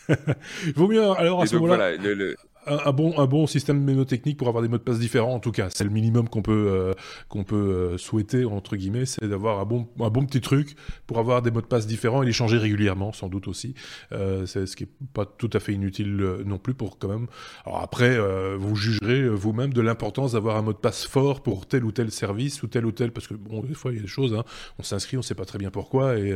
vaut 0.74 0.88
mieux 0.88 1.08
alors 1.12 1.42
à 1.42 1.46
ce 1.46 1.54
moment-là. 1.56 1.96
le, 1.96 2.36
un, 2.66 2.92
bon, 2.92 3.18
un 3.18 3.26
bon 3.26 3.46
système 3.46 3.82
mémotechnique 3.82 4.36
pour 4.36 4.48
avoir 4.48 4.62
des 4.62 4.68
mots 4.68 4.78
de 4.78 4.82
passe 4.82 4.98
différents, 4.98 5.34
en 5.34 5.40
tout 5.40 5.52
cas. 5.52 5.68
C'est 5.70 5.84
le 5.84 5.90
minimum 5.90 6.28
qu'on 6.28 6.42
peut, 6.42 6.68
euh, 6.70 6.92
qu'on 7.28 7.44
peut 7.44 7.56
euh, 7.56 7.98
souhaiter, 7.98 8.44
entre 8.44 8.76
guillemets, 8.76 9.06
c'est 9.06 9.26
d'avoir 9.26 9.60
un 9.60 9.64
bon, 9.64 9.88
un 9.98 10.10
bon 10.10 10.24
petit 10.26 10.40
truc 10.40 10.76
pour 11.06 11.18
avoir 11.18 11.42
des 11.42 11.50
mots 11.50 11.60
de 11.60 11.66
passe 11.66 11.86
différents 11.86 12.22
et 12.22 12.26
les 12.26 12.32
changer 12.32 12.58
régulièrement, 12.58 13.12
sans 13.12 13.28
doute 13.28 13.48
aussi. 13.48 13.74
Euh, 14.12 14.46
c'est 14.46 14.66
ce 14.66 14.76
qui 14.76 14.84
est 14.84 14.90
pas 15.12 15.24
tout 15.24 15.50
à 15.52 15.60
fait 15.60 15.72
inutile 15.72 16.16
non 16.44 16.58
plus 16.58 16.74
pour 16.74 16.98
quand 16.98 17.08
même. 17.08 17.26
Alors 17.64 17.80
après, 17.80 18.18
vous 18.56 18.76
jugerez 18.76 19.28
vous-même 19.28 19.72
de 19.72 19.80
l'importance 19.80 20.32
d'avoir 20.32 20.56
un 20.56 20.62
mot 20.62 20.72
de 20.72 20.78
passe 20.78 21.06
fort 21.06 21.42
pour 21.42 21.66
tel 21.66 21.84
ou 21.84 21.92
tel 21.92 22.10
service 22.10 22.62
ou 22.62 22.66
tel 22.66 22.84
ou 22.86 22.92
tel, 22.92 23.12
parce 23.12 23.26
que 23.26 23.34
bon, 23.34 23.62
des 23.62 23.74
fois, 23.74 23.92
il 23.92 23.96
y 23.96 24.00
a 24.00 24.02
des 24.02 24.08
choses, 24.08 24.34
hein, 24.34 24.44
on 24.78 24.82
s'inscrit, 24.82 25.16
on 25.16 25.22
sait 25.22 25.34
pas 25.34 25.44
très 25.44 25.58
bien 25.58 25.70
pourquoi 25.70 26.18
et, 26.18 26.34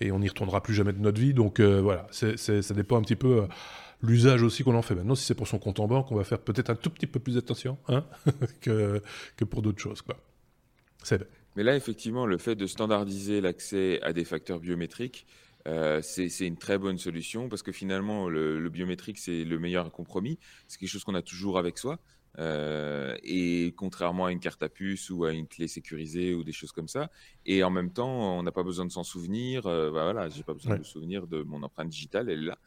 et 0.00 0.12
on 0.12 0.18
n'y 0.18 0.28
retournera 0.28 0.62
plus 0.62 0.74
jamais 0.74 0.92
de 0.92 1.00
notre 1.00 1.20
vie. 1.20 1.34
Donc 1.34 1.60
voilà, 1.60 2.06
c'est, 2.10 2.36
ça 2.36 2.74
dépend 2.74 2.98
un 2.98 3.02
petit 3.02 3.16
peu 3.16 3.46
l'usage 4.02 4.42
aussi 4.42 4.64
qu'on 4.64 4.74
en 4.74 4.82
fait 4.82 4.94
maintenant. 4.94 5.14
Si 5.14 5.24
c'est 5.24 5.34
pour 5.34 5.48
son 5.48 5.58
compte 5.58 5.80
en 5.80 5.86
banque, 5.86 6.10
on 6.12 6.16
va 6.16 6.24
faire 6.24 6.40
peut-être 6.40 6.70
un 6.70 6.74
tout 6.74 6.90
petit 6.90 7.06
peu 7.06 7.20
plus 7.20 7.36
attention 7.36 7.78
hein, 7.88 8.04
que, 8.60 9.00
que 9.36 9.44
pour 9.44 9.62
d'autres 9.62 9.80
choses. 9.80 10.02
Quoi. 10.02 10.16
Mais 11.56 11.62
là, 11.62 11.76
effectivement, 11.76 12.26
le 12.26 12.38
fait 12.38 12.54
de 12.54 12.66
standardiser 12.66 13.40
l'accès 13.40 14.00
à 14.02 14.12
des 14.12 14.24
facteurs 14.24 14.60
biométriques, 14.60 15.26
euh, 15.68 16.00
c'est 16.02 16.46
une 16.46 16.56
très 16.56 16.78
bonne 16.78 16.98
solution 16.98 17.48
parce 17.48 17.62
que 17.62 17.72
finalement, 17.72 18.28
le, 18.28 18.68
biométrique, 18.68 19.18
c'est 19.18 19.44
le 19.44 19.58
meilleur 19.58 19.90
compromis. 19.92 20.38
C'est 20.66 20.78
quelque 20.78 20.88
chose 20.88 21.04
qu'on 21.04 21.14
a 21.14 21.22
toujours 21.22 21.58
avec 21.58 21.78
soi. 21.78 21.98
Euh, 22.38 23.14
et 23.22 23.74
contrairement 23.76 24.26
à 24.26 24.32
une 24.32 24.40
carte 24.40 24.62
à 24.62 24.70
puce 24.70 25.10
ou 25.10 25.24
à 25.24 25.32
une 25.32 25.46
clé 25.46 25.68
sécurisée 25.68 26.34
ou 26.34 26.44
des 26.44 26.52
choses 26.52 26.72
comme 26.72 26.88
ça. 26.88 27.10
Et 27.44 27.62
en 27.62 27.70
même 27.70 27.92
temps, 27.92 28.38
on 28.38 28.42
n'a 28.42 28.52
pas 28.52 28.62
besoin 28.62 28.86
de 28.86 28.90
s'en 28.90 29.04
souvenir. 29.04 29.66
Euh, 29.66 29.90
bah 29.90 30.04
voilà, 30.04 30.28
j'ai 30.28 30.42
pas 30.42 30.54
besoin 30.54 30.74
de 30.74 30.80
me 30.80 30.84
souvenir 30.84 31.26
de 31.26 31.42
mon 31.42 31.62
empreinte 31.62 31.88
digitale, 31.88 32.30
elle 32.30 32.42
est 32.42 32.46
là. 32.46 32.58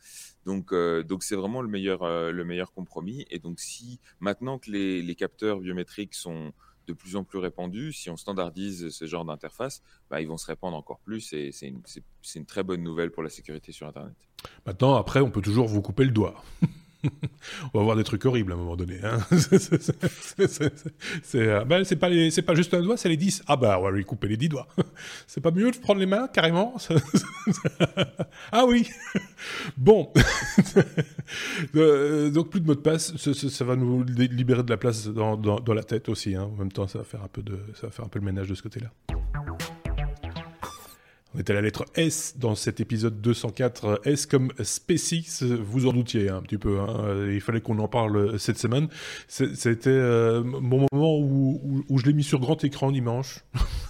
Donc, 0.45 0.71
euh, 0.71 1.03
donc 1.03 1.23
c'est 1.23 1.35
vraiment 1.35 1.61
le 1.61 1.67
meilleur, 1.67 2.03
euh, 2.03 2.31
le 2.31 2.45
meilleur 2.45 2.71
compromis. 2.73 3.25
Et 3.29 3.39
donc, 3.39 3.59
si 3.59 3.99
maintenant 4.19 4.59
que 4.59 4.69
les, 4.69 5.01
les, 5.01 5.15
capteurs 5.15 5.59
biométriques 5.59 6.13
sont 6.13 6.53
de 6.87 6.93
plus 6.93 7.15
en 7.15 7.23
plus 7.23 7.39
répandus, 7.39 7.93
si 7.93 8.09
on 8.11 8.17
standardise 8.17 8.89
ce 8.89 9.05
genre 9.05 9.25
d'interface, 9.25 9.81
bah, 10.09 10.21
ils 10.21 10.27
vont 10.27 10.37
se 10.37 10.45
répandre 10.45 10.77
encore 10.77 10.99
plus. 10.99 11.33
Et 11.33 11.51
c'est 11.51 11.67
une, 11.67 11.81
une 12.35 12.45
très 12.45 12.63
bonne 12.63 12.83
nouvelle 12.83 13.11
pour 13.11 13.23
la 13.23 13.29
sécurité 13.29 13.71
sur 13.71 13.87
Internet. 13.87 14.13
Maintenant, 14.67 14.95
après, 14.95 15.21
on 15.21 15.31
peut 15.31 15.41
toujours 15.41 15.67
vous 15.67 15.81
couper 15.81 16.03
le 16.03 16.11
doigt. 16.11 16.43
on 17.73 17.79
va 17.79 17.83
voir 17.83 17.95
des 17.95 18.03
trucs 18.03 18.25
horribles 18.25 18.51
à 18.51 18.55
un 18.55 18.57
moment 18.57 18.75
donné. 18.75 18.99
Ben, 21.65 21.83
c'est 21.83 22.41
pas, 22.41 22.55
juste 22.55 22.73
un 22.73 22.81
doigt, 22.81 22.97
c'est 22.97 23.09
les 23.09 23.17
10. 23.17 23.43
Ah 23.47 23.55
bah, 23.55 23.77
on 23.79 23.83
va 23.83 23.91
lui 23.91 24.05
couper 24.05 24.27
les 24.27 24.37
10 24.37 24.49
doigts. 24.49 24.67
c'est 25.27 25.41
pas 25.41 25.51
mieux 25.51 25.71
de 25.71 25.77
prendre 25.77 25.99
les 25.99 26.05
mains, 26.05 26.27
carrément? 26.27 26.75
Ah 28.51 28.65
oui 28.67 28.89
Bon. 29.77 30.11
Euh, 31.75 32.29
donc, 32.29 32.49
plus 32.49 32.61
de 32.61 32.67
mots 32.67 32.75
de 32.75 32.79
passe, 32.79 33.15
ça, 33.17 33.65
va 33.65 33.75
nous 33.75 34.03
libérer 34.03 34.63
de 34.63 34.69
la 34.69 34.77
place 34.77 35.07
dans, 35.07 35.37
la 35.67 35.83
tête 35.83 36.09
aussi. 36.09 36.35
Hein. 36.35 36.49
En 36.53 36.57
même 36.57 36.71
temps, 36.71 36.87
ça 36.87 36.99
va, 36.99 37.23
un 37.23 37.27
peu 37.27 37.41
de, 37.41 37.59
ça 37.73 37.87
va 37.87 37.91
faire 37.91 38.05
un 38.05 38.09
peu 38.09 38.19
le 38.19 38.25
ménage 38.25 38.47
de 38.47 38.55
ce 38.55 38.63
côté-là. 38.63 39.14
On 41.35 41.39
était 41.39 41.51
à 41.51 41.55
la 41.55 41.61
lettre 41.61 41.83
S 41.95 42.35
dans 42.37 42.55
cet 42.55 42.79
épisode 42.79 43.19
204. 43.19 44.01
S 44.05 44.25
comme 44.25 44.53
SpaceX, 44.63 45.43
vous 45.43 45.85
en 45.85 45.91
doutiez 45.91 46.29
un 46.29 46.41
petit 46.41 46.57
peu. 46.57 46.79
Hein. 46.79 47.27
Il 47.29 47.41
fallait 47.41 47.59
qu'on 47.59 47.77
en 47.79 47.89
parle 47.89 48.39
cette 48.39 48.57
semaine. 48.57 48.87
C'était 49.27 49.89
euh, 49.89 50.43
mon 50.43 50.87
moment 50.91 51.19
où, 51.19 51.83
je 51.97 52.05
l'ai 52.05 52.13
mis 52.13 52.23
sur 52.23 52.39
grand 52.39 52.63
écran 52.63 52.89
dimanche. 52.89 53.43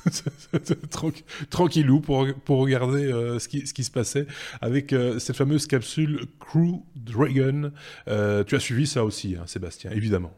Tranquillou 1.51 2.01
pour, 2.01 2.25
pour 2.45 2.57
regarder 2.57 3.05
euh, 3.05 3.37
ce, 3.37 3.47
qui, 3.47 3.83
se 3.83 3.91
passait 3.91 4.25
avec 4.59 4.91
euh, 4.91 5.19
cette 5.19 5.35
fameuse 5.35 5.67
capsule 5.67 6.21
Crew 6.39 6.81
Dragon. 6.95 7.71
tu 8.07 8.55
as 8.55 8.59
suivi 8.59 8.87
ça 8.87 9.05
aussi, 9.05 9.35
hein, 9.35 9.43
Sébastien, 9.45 9.91
évidemment. 9.91 10.33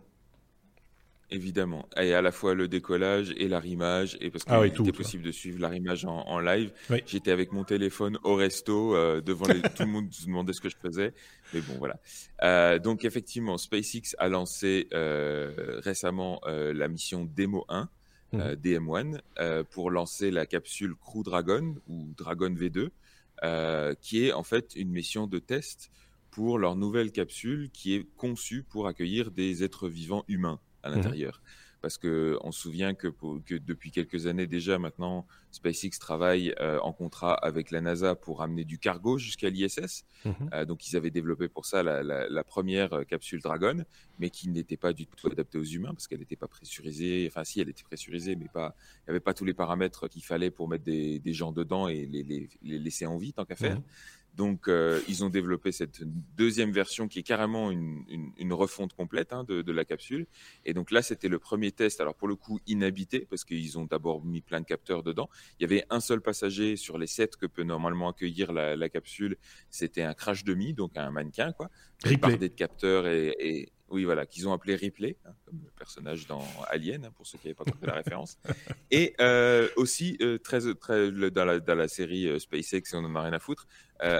Évidemment, 1.29 1.89
et 1.97 2.13
à 2.13 2.21
la 2.21 2.31
fois 2.31 2.53
le 2.53 2.69
décollage 2.69 3.33
et 3.35 3.49
l'arrimage, 3.49 4.17
et 4.21 4.29
parce 4.29 4.45
qu'il 4.45 4.53
ah 4.53 4.65
était 4.65 4.93
possible 4.93 5.23
de 5.23 5.31
suivre 5.33 5.59
l'arrimage 5.59 6.05
en, 6.05 6.25
en 6.25 6.39
live. 6.39 6.71
J'étais 7.05 7.31
avec 7.31 7.51
mon 7.51 7.65
téléphone 7.65 8.17
au 8.23 8.35
resto, 8.35 8.95
euh, 8.95 9.19
devant 9.19 9.45
les, 9.45 9.61
tout 9.61 9.83
le 9.83 9.87
monde 9.87 10.13
se 10.13 10.25
demandait 10.25 10.53
ce 10.53 10.61
que 10.61 10.69
je 10.69 10.77
faisais, 10.77 11.13
mais 11.53 11.59
bon 11.59 11.73
voilà. 11.79 11.99
Euh, 12.43 12.79
donc 12.79 13.03
effectivement, 13.03 13.57
SpaceX 13.57 14.15
a 14.19 14.29
lancé 14.29 14.87
euh, 14.93 15.81
récemment 15.83 16.39
euh, 16.45 16.71
la 16.71 16.87
mission 16.87 17.29
Demo 17.35 17.65
1, 17.67 17.89
mmh. 18.31 18.39
DM1, 18.53 19.63
pour 19.65 19.91
lancer 19.91 20.31
la 20.31 20.45
capsule 20.45 20.95
Crew 20.95 21.23
Dragon 21.25 21.75
ou 21.89 22.13
Dragon 22.15 22.51
V2, 22.51 23.95
qui 23.99 24.25
est 24.25 24.31
en 24.31 24.43
fait 24.43 24.75
une 24.77 24.91
mission 24.91 25.27
de 25.27 25.39
test 25.39 25.91
pour 26.31 26.57
leur 26.57 26.77
nouvelle 26.77 27.11
capsule 27.11 27.69
qui 27.73 27.95
est 27.95 28.07
conçue 28.15 28.63
pour 28.63 28.87
accueillir 28.87 29.31
des 29.31 29.65
êtres 29.65 29.89
vivants 29.89 30.23
humains 30.29 30.61
à 30.87 30.89
mmh 30.89 30.95
l'intérieur. 30.95 31.41
parce 31.81 31.97
que 31.97 32.37
on 32.41 32.51
se 32.51 32.61
souvient 32.61 32.93
que, 32.93 33.07
que 33.45 33.55
depuis 33.55 33.91
quelques 33.91 34.25
années 34.25 34.47
déjà 34.47 34.79
maintenant, 34.79 35.27
SpaceX 35.51 35.99
travaille 35.99 36.53
euh, 36.59 36.79
en 36.79 36.93
contrat 36.93 37.33
avec 37.33 37.71
la 37.71 37.81
NASA 37.81 38.15
pour 38.15 38.41
amener 38.41 38.63
du 38.63 38.79
cargo 38.79 39.17
jusqu'à 39.17 39.49
l'ISS. 39.49 40.05
Mhm. 40.25 40.33
Euh, 40.53 40.65
donc 40.65 40.87
ils 40.87 40.95
avaient 40.95 41.11
développé 41.11 41.47
pour 41.47 41.65
ça 41.65 41.83
la, 41.83 42.43
première 42.43 42.93
euh, 42.93 43.03
capsule 43.03 43.41
Dragon, 43.41 43.83
mais 44.19 44.29
qui 44.29 44.49
n'était 44.49 44.77
pas 44.77 44.93
du 44.93 45.05
tout 45.05 45.27
adaptée 45.27 45.57
aux 45.57 45.63
humains 45.63 45.93
parce 45.93 46.07
qu'elle 46.07 46.19
n'était 46.19 46.35
pas 46.35 46.47
pressurisée. 46.47 47.27
Enfin 47.29 47.43
si, 47.43 47.61
elle 47.61 47.69
était 47.69 47.83
pressurisée, 47.83 48.35
mais 48.35 48.47
pas, 48.47 48.75
il 49.01 49.09
n'y 49.09 49.11
avait 49.11 49.19
pas 49.19 49.33
tous 49.33 49.45
les 49.45 49.53
paramètres 49.53 50.07
qu'il 50.07 50.23
fallait 50.23 50.51
pour 50.51 50.67
mettre 50.67 50.83
des, 50.83 51.21
gens 51.33 51.51
dedans 51.51 51.87
et 51.87 52.05
les, 52.05 52.49
laisser 52.63 53.05
en 53.05 53.17
vie 53.17 53.33
tant 53.33 53.45
qu'à 53.45 53.55
faire. 53.55 53.75
Mhm. 53.75 53.83
Donc, 54.37 54.67
euh, 54.67 55.01
ils 55.07 55.23
ont 55.23 55.29
développé 55.29 55.71
cette 55.71 56.03
deuxième 56.03 56.71
version 56.71 57.07
qui 57.07 57.19
est 57.19 57.23
carrément 57.23 57.71
une, 57.71 58.53
refonte 58.53 58.93
complète 58.93 59.33
hein, 59.33 59.43
de, 59.43 59.71
la 59.71 59.83
capsule. 59.83 60.27
Et 60.63 60.73
donc 60.73 60.91
là, 60.91 61.01
c'était 61.01 61.27
le 61.27 61.39
premier 61.39 61.71
test. 61.71 61.99
Alors 62.01 62.15
pour 62.15 62.27
le 62.27 62.35
coup, 62.35 62.59
inhabité, 62.67 63.27
parce 63.29 63.43
qu'ils 63.43 63.77
ont 63.79 63.85
d'abord 63.85 64.23
mis 64.23 64.41
plein 64.41 64.61
de 64.61 64.65
capteurs 64.65 65.01
dedans. 65.01 65.27
Il 65.59 65.63
y 65.63 65.65
avait 65.65 65.85
un 65.89 65.99
seul 65.99 66.21
passager 66.21 66.75
sur 66.75 66.99
les 66.99 67.07
sept 67.07 67.35
que 67.35 67.47
peut 67.47 67.63
normalement 67.63 68.09
accueillir 68.09 68.53
la, 68.53 68.89
capsule. 68.89 69.37
C'était 69.69 70.03
un 70.03 70.13
crash 70.13 70.43
demi, 70.43 70.73
donc 70.73 70.95
un 70.97 71.09
mannequin, 71.11 71.51
quoi. 71.51 71.69
Replay. 72.05 72.37
de 72.37 72.47
capteurs 72.47 73.07
et, 73.07 73.71
oui, 73.89 74.03
voilà, 74.03 74.25
qu'ils 74.25 74.47
ont 74.47 74.53
appelé 74.53 74.75
Ripley, 74.75 75.15
hein, 75.25 75.31
comme 75.45 75.59
le 75.63 75.71
personnage 75.77 76.27
dans 76.27 76.45
Alien, 76.69 77.05
hein, 77.05 77.11
pour 77.15 77.25
ceux 77.25 77.37
qui 77.37 77.47
n'avaient 77.47 77.55
pas 77.55 77.63
compris 77.63 77.87
la 77.87 77.93
référence. 77.93 78.37
Et 78.91 79.15
euh, 79.21 79.69
aussi, 79.77 80.17
euh, 80.21 80.37
très, 80.37 80.73
très, 80.75 81.11
dans, 81.31 81.45
la, 81.45 81.59
dans 81.59 81.75
la 81.75 81.87
série 81.87 82.27
euh, 82.27 82.39
SpaceX, 82.39 82.93
et 82.93 82.95
on 82.95 83.05
en 83.05 83.15
a 83.15 83.23
rien 83.23 83.33
à 83.33 83.39
foutre, 83.39 83.67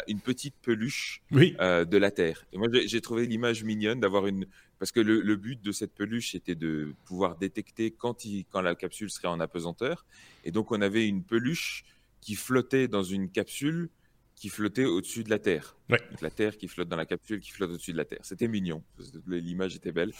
une 0.07 0.21
petite 0.21 0.55
peluche 0.61 1.21
de 1.31 1.97
la 1.97 2.09
Terre. 2.11 2.45
Et 2.51 2.57
moi, 2.57 2.67
j'ai 2.71 3.01
trouvé 3.01 3.27
l'image 3.27 3.63
mignonne 3.63 3.99
d'avoir 3.99 4.25
une. 4.25 4.47
Parce 4.79 4.91
que 4.91 4.99
le, 4.99 5.35
but 5.35 5.61
de 5.61 5.71
cette 5.71 5.93
peluche, 5.93 6.33
était 6.33 6.55
de 6.55 6.93
pouvoir 7.05 7.35
détecter 7.35 7.91
quand, 7.91 8.25
il, 8.25 8.45
quand 8.45 8.61
la 8.61 8.73
capsule 8.73 9.11
serait 9.11 9.27
en 9.27 9.39
apesanteur. 9.39 10.05
Et 10.45 10.51
donc, 10.51 10.71
on 10.71 10.81
avait 10.81 11.07
une 11.07 11.23
peluche 11.23 11.83
qui 12.21 12.33
flottait 12.33 12.87
dans 12.87 13.03
une 13.03 13.29
capsule 13.29 13.89
qui 14.37 14.49
flottait 14.49 14.85
au-dessus 14.85 15.23
de 15.23 15.31
la 15.31 15.39
Terre. 15.39 15.75
la 16.21 16.29
Terre 16.29 16.57
qui 16.57 16.67
flotte 16.67 16.87
dans 16.87 16.95
la 16.95 17.07
capsule, 17.07 17.39
qui 17.39 17.51
flotte 17.51 17.71
au-dessus 17.71 17.91
de 17.91 17.97
la 17.97 18.05
Terre. 18.05 18.19
C'était 18.21 18.47
mignon. 18.47 18.83
L'image 19.25 19.75
était 19.75 19.91
belle. 19.91 20.13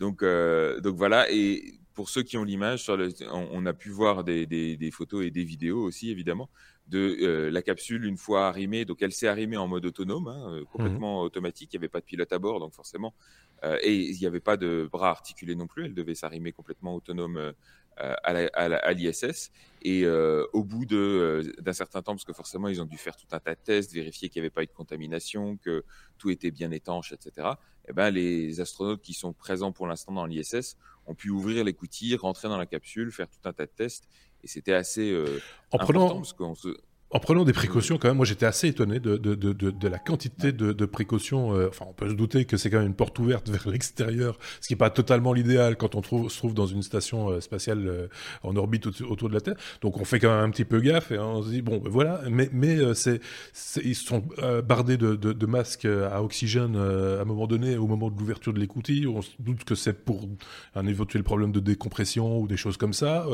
Donc, 0.00 0.22
euh, 0.22 0.80
donc 0.80 0.96
voilà. 0.96 1.30
Et 1.30 1.74
pour 1.92 2.08
ceux 2.08 2.22
qui 2.22 2.38
ont 2.38 2.44
l'image, 2.44 2.90
on, 3.30 3.66
a 3.66 3.72
pu 3.74 3.90
voir 3.90 4.24
des, 4.24 4.90
photos 4.90 5.26
et 5.26 5.30
des 5.30 5.44
vidéos 5.44 5.82
aussi, 5.82 6.10
évidemment, 6.10 6.48
de 6.86 7.18
euh, 7.20 7.50
la 7.50 7.60
capsule 7.60 8.06
une 8.06 8.16
fois 8.16 8.48
arrimée. 8.48 8.86
Donc, 8.86 9.02
elle 9.02 9.12
s'est 9.12 9.28
arrimée 9.28 9.58
en 9.58 9.68
mode 9.68 9.84
autonome, 9.84 10.28
hein, 10.28 10.50
euh, 10.50 10.64
complètement 10.64 11.20
mhm. 11.20 11.26
automatique. 11.26 11.74
Il 11.74 11.76
n'y 11.76 11.80
avait 11.82 11.90
pas 11.90 12.00
de 12.00 12.06
pilote 12.06 12.32
à 12.32 12.38
bord, 12.38 12.60
donc 12.60 12.72
forcément. 12.72 13.14
et 13.82 13.92
il 13.92 14.18
n'y 14.18 14.26
avait 14.26 14.40
pas 14.40 14.56
de 14.56 14.88
bras 14.90 15.10
articulés 15.10 15.56
non 15.56 15.66
plus. 15.66 15.84
Elle 15.84 15.94
devait 15.94 16.14
s'arrimer 16.14 16.52
complètement 16.52 16.94
autonome 16.94 17.52
à 17.98 18.92
l'ISS. 18.92 19.50
Et 19.82 20.04
euh, 20.04 20.44
au 20.52 20.64
bout 20.64 20.86
euh, 20.92 21.52
d'un 21.60 21.72
certain 21.72 22.02
temps, 22.02 22.12
parce 22.12 22.24
que 22.24 22.32
forcément, 22.32 22.68
ils 22.68 22.82
ont 22.82 22.84
dû 22.84 22.98
faire 22.98 23.16
tout 23.16 23.26
un 23.30 23.38
tas 23.38 23.54
de 23.54 23.60
tests, 23.62 23.92
vérifier 23.92 24.28
qu'il 24.28 24.42
n'y 24.42 24.46
avait 24.46 24.54
pas 24.54 24.62
eu 24.62 24.66
de 24.66 24.72
contamination, 24.72 25.56
que 25.56 25.84
tout 26.18 26.30
était 26.30 26.50
bien 26.50 26.70
étanche, 26.72 27.12
etc. 27.12 27.30
Et 27.84 27.90
eh 27.90 27.92
ben, 27.92 28.10
les 28.10 28.60
astronautes 28.60 29.00
qui 29.00 29.14
sont 29.14 29.32
présents 29.32 29.72
pour 29.72 29.86
l'instant 29.86 30.12
dans 30.12 30.26
l'ISS 30.26 30.76
ont 31.06 31.14
pu 31.14 31.30
ouvrir 31.30 31.64
les 31.64 31.72
coutilles, 31.72 32.16
rentrer 32.16 32.48
dans 32.48 32.58
la 32.58 32.66
capsule, 32.66 33.12
faire 33.12 33.28
tout 33.28 33.48
un 33.48 33.52
tas 33.52 33.66
de 33.66 33.70
tests. 33.70 34.08
Et 34.42 34.48
c'était 34.48 34.74
assez 34.74 35.16
en 35.70 35.76
important 35.76 36.06
prenant... 36.08 36.16
parce 36.16 36.32
qu'on 36.32 36.54
se 36.54 36.76
en 37.10 37.20
prenant 37.20 37.44
des 37.44 37.54
précautions, 37.54 37.96
quand 37.96 38.08
même, 38.08 38.18
moi 38.18 38.26
j'étais 38.26 38.44
assez 38.44 38.68
étonné 38.68 39.00
de, 39.00 39.16
de, 39.16 39.34
de, 39.34 39.52
de 39.52 39.88
la 39.88 39.98
quantité 39.98 40.52
de, 40.52 40.72
précautions. 40.84 41.54
Euh, 41.54 41.68
enfin, 41.68 41.86
on 41.88 41.94
peut 41.94 42.08
se 42.08 42.14
douter 42.14 42.44
que 42.44 42.58
c'est 42.58 42.68
quand 42.68 42.78
même 42.78 42.88
une 42.88 42.94
porte 42.94 43.18
ouverte 43.18 43.48
vers 43.50 43.66
l'extérieur, 43.68 44.38
ce 44.60 44.68
qui 44.68 44.74
n'est 44.74 44.78
pas 44.78 44.90
totalement 44.90 45.32
l'idéal 45.32 45.76
quand 45.76 45.94
on 45.94 46.02
trouve, 46.02 46.30
se 46.30 46.36
trouve 46.36 46.52
dans 46.52 46.66
une 46.66 46.82
station 46.82 47.30
euh, 47.30 47.40
spatiale 47.40 47.86
euh, 47.86 48.06
en 48.42 48.56
orbite 48.56 48.86
autour 48.86 49.28
de 49.30 49.34
la 49.34 49.40
Terre. 49.40 49.56
Donc 49.80 49.96
on 49.98 50.04
fait 50.04 50.18
quand 50.18 50.28
même 50.28 50.44
un 50.44 50.50
petit 50.50 50.66
peu 50.66 50.80
gaffe 50.80 51.10
et 51.10 51.18
on 51.18 51.42
se 51.42 51.48
dit, 51.48 51.62
bon, 51.62 51.78
ben 51.78 51.90
voilà, 51.90 52.20
mais, 52.30 52.50
mais 52.52 52.76
c'est, 52.94 53.20
ils 53.82 53.94
sont 53.94 54.22
bardés 54.64 54.96
de, 54.96 55.46
masques 55.46 55.86
à 55.86 56.22
oxygène 56.22 56.76
à 56.76 57.22
un 57.22 57.24
moment 57.24 57.46
donné, 57.46 57.76
au 57.78 57.86
moment 57.86 58.10
de 58.10 58.18
l'ouverture 58.18 58.52
de 58.52 58.60
l'écoutille. 58.60 59.06
On 59.06 59.22
se 59.22 59.30
doute 59.38 59.64
que 59.64 59.74
c'est 59.74 60.04
pour 60.04 60.28
un 60.74 60.86
éventuel 60.86 61.22
problème 61.22 61.52
de 61.52 61.60
décompression 61.60 62.38
ou 62.40 62.46
des 62.46 62.56
choses 62.58 62.76
comme 62.76 62.92
ça. 62.92 63.26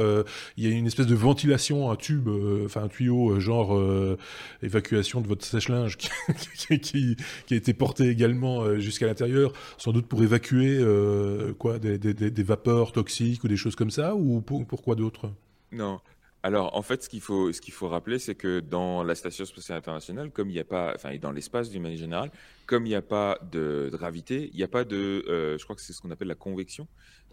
Il 0.56 0.64
y 0.64 0.72
a 0.72 0.76
une 0.76 0.86
espèce 0.86 1.06
de 1.06 1.14
ventilation, 1.14 1.90
un 1.90 1.96
tube, 1.96 2.28
enfin 2.64 2.84
un 2.84 2.88
tuyau 2.88 3.40
genre 3.40 3.63
euh, 3.72 4.16
évacuation 4.62 5.20
de 5.20 5.26
votre 5.26 5.44
sèche-linge 5.44 5.96
qui, 6.56 7.16
a 7.50 7.54
été 7.54 7.74
porté 7.74 8.08
également 8.08 8.62
euh, 8.62 8.78
jusqu'à 8.78 9.06
l'intérieur, 9.06 9.52
sans 9.78 9.92
doute 9.92 10.06
pour 10.06 10.22
évacuer 10.22 10.76
euh, 10.78 11.54
quoi, 11.54 11.78
des, 11.78 12.42
vapeurs 12.42 12.92
toxiques 12.92 13.44
ou 13.44 13.48
des 13.48 13.56
choses 13.56 13.76
comme 13.76 13.90
ça, 13.90 14.14
ou 14.14 14.40
pour, 14.40 14.82
quoi 14.82 14.94
d'autre 14.94 15.30
Non. 15.72 16.00
Alors, 16.42 16.76
en 16.76 16.82
fait, 16.82 17.02
ce 17.02 17.08
qu'il 17.08 17.22
faut, 17.22 17.52
ce 17.52 17.60
qu'il 17.62 17.72
faut 17.72 17.88
rappeler, 17.88 18.18
c'est 18.18 18.34
que 18.34 18.60
dans 18.60 19.02
la 19.02 19.14
station 19.14 19.46
spatiale 19.46 19.78
internationale, 19.78 20.30
comme 20.30 20.50
il 20.50 20.52
n'y 20.52 20.60
a 20.60 20.64
pas, 20.64 20.92
enfin, 20.94 21.10
et 21.10 21.18
dans 21.18 21.32
l'espace 21.32 21.70
d'une 21.70 21.82
manière 21.82 21.98
générale, 21.98 22.30
comme 22.66 22.84
il 22.84 22.90
n'y 22.90 22.94
a 22.94 23.02
pas 23.02 23.38
de, 23.50 23.88
gravité, 23.90 24.50
il 24.52 24.56
n'y 24.56 24.62
a 24.62 24.68
pas 24.68 24.84
de, 24.84 25.24
je 25.26 25.64
crois 25.64 25.74
que 25.74 25.80
c'est 25.80 25.94
ce 25.94 26.02
qu'on 26.02 26.10
appelle 26.10 26.28
la 26.28 26.34
convection. 26.34 26.86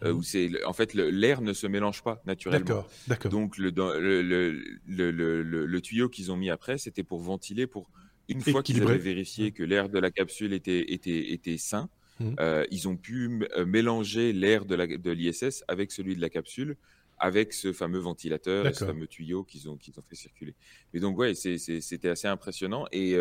Euh, 0.04 0.14
où 0.14 0.24
c'est 0.24 0.64
en 0.66 0.74
fait 0.74 0.96
l'air 0.96 1.42
ne 1.42 1.54
se 1.54 1.68
mélange 1.68 2.02
pas 2.02 2.24
naturellement. 2.26 2.66
D'accord, 2.66 2.90
d'accord. 3.08 3.32
Donc 3.32 3.58
le, 3.58 3.70
le, 3.70 4.52
le, 4.88 5.42
le 5.42 5.82
tuyau 5.82 6.10
qu'ils 6.10 6.32
ont 6.32 6.38
mis 6.38 6.50
après, 6.50 6.80
c'était 6.80 7.04
pour 7.04 7.20
ventiler, 7.20 7.68
pour 7.68 7.92
une 8.28 8.42
fois 8.42 8.64
qu'ils 8.64 8.82
avaient 8.82 8.98
vérifié 8.98 9.52
que 9.52 9.64
l'air 9.64 9.90
de 9.90 10.00
la 10.00 10.10
capsule 10.10 10.54
était, 10.54 10.94
était, 10.94 11.34
était 11.34 11.58
sain, 11.58 11.90
mmh. 12.20 12.36
euh, 12.40 12.66
ils 12.72 12.88
ont 12.88 12.98
pu 12.98 13.46
euh, 13.56 13.66
mélanger 13.66 14.34
l'air 14.34 14.66
de 14.66 15.12
l'ISS 15.12 15.64
avec 15.68 15.92
celui 15.92 16.16
de 16.16 16.22
la 16.22 16.30
capsule 16.30 16.78
avec 17.20 17.54
ce 17.54 17.72
fameux 17.72 18.00
ventilateur 18.00 18.66
et 18.66 18.74
ce 18.74 18.84
fameux 18.84 19.06
tuyau 19.06 19.44
qu'ils 19.44 19.70
ont, 19.70 19.78
qu'ils 19.78 20.00
ont 20.00 20.04
fait 20.10 20.16
circuler. 20.16 20.56
Mais 20.92 21.00
donc, 21.00 21.20
ouais, 21.20 21.36
c'était 21.36 22.10
assez 22.10 22.28
impressionnant. 22.28 22.88
Et, 22.92 23.16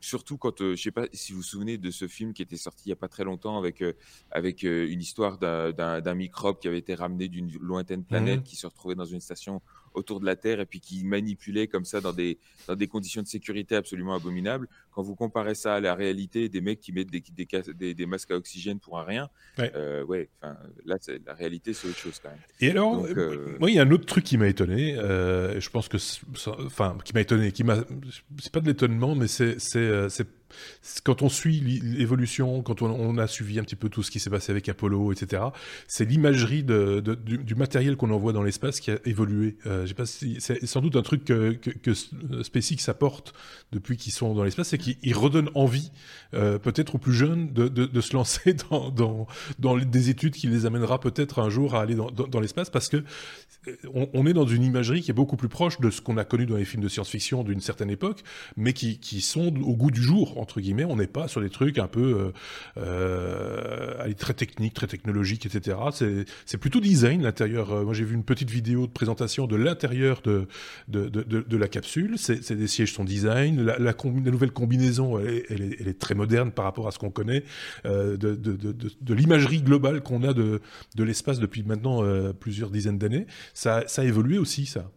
surtout 0.00 0.38
quand, 0.38 0.60
euh, 0.60 0.76
je 0.76 0.82
sais 0.82 0.90
pas 0.90 1.06
si 1.12 1.32
vous 1.32 1.38
vous 1.38 1.44
souvenez 1.44 1.78
de 1.78 1.90
ce 1.90 2.08
film 2.08 2.32
qui 2.32 2.42
était 2.42 2.56
sorti 2.56 2.84
il 2.86 2.90
y 2.90 2.92
a 2.92 2.96
pas 2.96 3.08
très 3.08 3.24
longtemps 3.24 3.58
avec, 3.58 3.82
euh, 3.82 3.94
avec 4.30 4.64
euh, 4.64 4.88
une 4.90 5.00
histoire 5.00 5.38
d'un 5.38 6.14
microbe 6.14 6.58
qui 6.58 6.68
avait 6.68 6.78
été 6.78 6.94
ramené 6.94 7.28
d'une 7.28 7.50
lointaine 7.58 8.04
planète, 8.04 8.40
mmh 8.40 8.42
qui 8.42 8.56
se 8.56 8.66
retrouvait 8.66 8.94
dans 8.94 9.04
une 9.04 9.20
station 9.20 9.60
autour 9.94 10.20
de 10.20 10.26
la 10.26 10.36
Terre 10.36 10.60
et 10.60 10.66
puis 10.66 10.80
qui 10.80 11.04
manipulait 11.04 11.66
comme 11.66 11.84
ça 11.84 12.00
dans 12.00 12.12
des, 12.12 12.38
dans 12.66 12.76
des 12.76 12.86
conditions 12.86 13.22
de 13.22 13.26
sécurité 13.26 13.76
absolument 13.76 14.14
abominables. 14.14 14.68
Quand 14.92 15.02
vous 15.02 15.14
comparez 15.14 15.54
ça 15.54 15.76
à 15.76 15.80
la 15.80 15.94
réalité 15.94 16.48
des 16.48 16.60
mecs 16.60 16.80
qui 16.80 16.92
mettent 16.92 17.10
des, 17.10 17.22
des, 17.74 17.94
des, 17.94 18.06
masques 18.06 18.30
à 18.30 18.36
oxygène 18.36 18.80
pour 18.80 18.98
un 18.98 19.04
rien, 19.04 19.28
ouais, 19.58 19.72
euh, 19.74 20.04
ouais 20.04 20.28
là, 20.84 20.96
la 21.26 21.34
réalité, 21.34 21.72
c'est 21.72 21.88
autre 21.88 21.98
chose 21.98 22.20
quand 22.22 22.30
même. 22.30 22.38
Et 22.60 22.70
alors, 22.70 23.04
euh, 23.04 23.56
moi, 23.58 23.70
il 23.70 23.76
y 23.76 23.78
a 23.78 23.82
un 23.82 23.90
autre 23.90 24.06
truc 24.06 24.24
qui 24.24 24.38
m'a 24.38 24.48
étonné. 24.48 24.96
Euh, 24.96 25.60
je 25.60 25.70
pense 25.70 25.88
que, 25.88 25.98
enfin, 26.64 26.96
qui 27.04 27.12
m'a 27.14 27.20
étonné, 27.20 27.52
qui 27.52 27.64
m'a, 27.64 27.84
c'est 28.38 28.52
pas 28.52 28.60
de 28.60 28.66
l'étonnement, 28.66 29.14
mais 29.14 29.28
c'est, 29.28 29.60
c'est, 29.60 30.08
c'est 30.08 30.26
quand 31.04 31.22
on 31.22 31.28
suit 31.28 31.60
l'évolution, 31.60 32.62
quand 32.62 32.82
on, 32.82 33.18
a 33.18 33.26
suivi 33.26 33.58
un 33.58 33.62
petit 33.62 33.76
peu 33.76 33.88
tout 33.88 34.02
ce 34.02 34.10
qui 34.10 34.20
s'est 34.20 34.30
passé 34.30 34.52
avec 34.52 34.68
Apollo, 34.68 35.12
etc., 35.12 35.42
c'est 35.86 36.04
l'imagerie 36.04 36.64
du, 36.64 37.54
matériel 37.54 37.96
qu'on 37.96 38.10
envoie 38.10 38.32
dans 38.32 38.42
l'espace 38.42 38.80
qui 38.80 38.90
a 38.90 38.98
évolué. 39.04 39.56
Euh, 39.66 39.86
c'est 40.04 40.66
sans 40.66 40.80
doute 40.80 40.96
un 40.96 41.02
truc 41.02 41.24
que, 41.24 41.52
que, 41.52 41.92
SpaceX 42.42 42.88
apporte 42.88 43.34
depuis 43.72 43.96
qu'ils 43.96 44.12
sont 44.12 44.34
dans 44.34 44.44
l'espace, 44.44 44.68
c'est 44.68 44.78
qu'ils 44.78 45.14
redonnent 45.14 45.50
envie, 45.54 45.92
euh, 46.34 46.58
peut-être 46.58 46.94
aux 46.94 46.98
plus 46.98 47.12
jeunes, 47.12 47.52
de, 47.52 48.00
se 48.00 48.14
lancer 48.14 48.54
dans, 48.70 49.26
des 49.58 50.10
études 50.10 50.34
qui 50.34 50.46
les 50.46 50.66
amènera 50.66 51.00
peut-être 51.00 51.40
un 51.40 51.50
jour 51.50 51.74
à 51.74 51.82
aller 51.82 51.94
dans, 51.94 52.40
l'espace, 52.40 52.70
parce 52.70 52.88
que 52.88 53.04
euh, 53.68 53.76
on, 53.92 54.26
est 54.26 54.32
dans 54.32 54.46
une 54.46 54.62
imagerie 54.62 55.02
qui 55.02 55.10
est 55.10 55.14
beaucoup 55.14 55.36
plus 55.36 55.48
proche 55.48 55.80
de 55.80 55.90
ce 55.90 56.00
qu'on 56.00 56.16
a 56.16 56.24
connu 56.24 56.46
dans 56.46 56.56
les 56.56 56.64
films 56.64 56.82
de 56.82 56.88
science-fiction 56.88 57.44
d'une 57.44 57.60
certaine 57.60 57.90
époque, 57.90 58.22
mais 58.56 58.72
qui 58.72 59.20
sont 59.20 59.54
au 59.62 59.76
goût 59.76 59.90
du 59.90 60.02
jour 60.02 60.38
entre 60.40 60.60
guillemets, 60.60 60.84
on 60.84 60.96
n'est 60.96 61.06
pas 61.06 61.28
sur 61.28 61.40
des 61.40 61.50
trucs 61.50 61.78
un 61.78 61.86
peu 61.86 62.32
euh, 62.78 62.82
euh 62.82 64.12
très 64.18 64.34
techniques, 64.34 64.74
très 64.74 64.86
technologiques, 64.86 65.46
etc. 65.46 65.76
C'est 66.46 66.58
plutôt 66.58 66.80
design 66.80 67.22
l'intérieur. 67.22 67.72
Euh, 67.72 67.84
moi, 67.84 67.94
j'ai 67.94 68.04
vu 68.04 68.14
une 68.14 68.24
petite 68.24 68.50
vidéo 68.50 68.86
de 68.86 68.92
présentation 68.92 69.46
de 69.46 69.56
l'intérieur 69.56 70.20
de 70.22 70.46
la 71.56 71.68
capsule. 71.68 72.16
C'est 72.18 72.52
des 72.52 72.66
sièges 72.66 72.92
sont 72.92 73.04
design. 73.04 73.62
La, 73.62 73.94
nouvelle 74.02 74.52
combinaison, 74.52 75.18
elle 75.18 75.88
est, 75.88 75.98
très 75.98 76.14
moderne 76.14 76.50
par 76.50 76.64
rapport 76.64 76.88
à 76.88 76.90
ce 76.90 76.98
qu'on 76.98 77.10
connaît, 77.10 77.44
de, 77.84 79.14
l'imagerie 79.14 79.62
globale 79.62 80.02
qu'on 80.02 80.22
a 80.22 80.32
de, 80.32 80.60
l'espace 80.98 81.38
depuis 81.38 81.62
maintenant 81.62 82.02
plusieurs 82.34 82.70
dizaines 82.70 82.98
d'années. 82.98 83.26
Ça, 83.54 83.84
ça 83.86 84.02
a 84.02 84.04
évolué 84.04 84.38
aussi, 84.38 84.66
ça. 84.66 84.90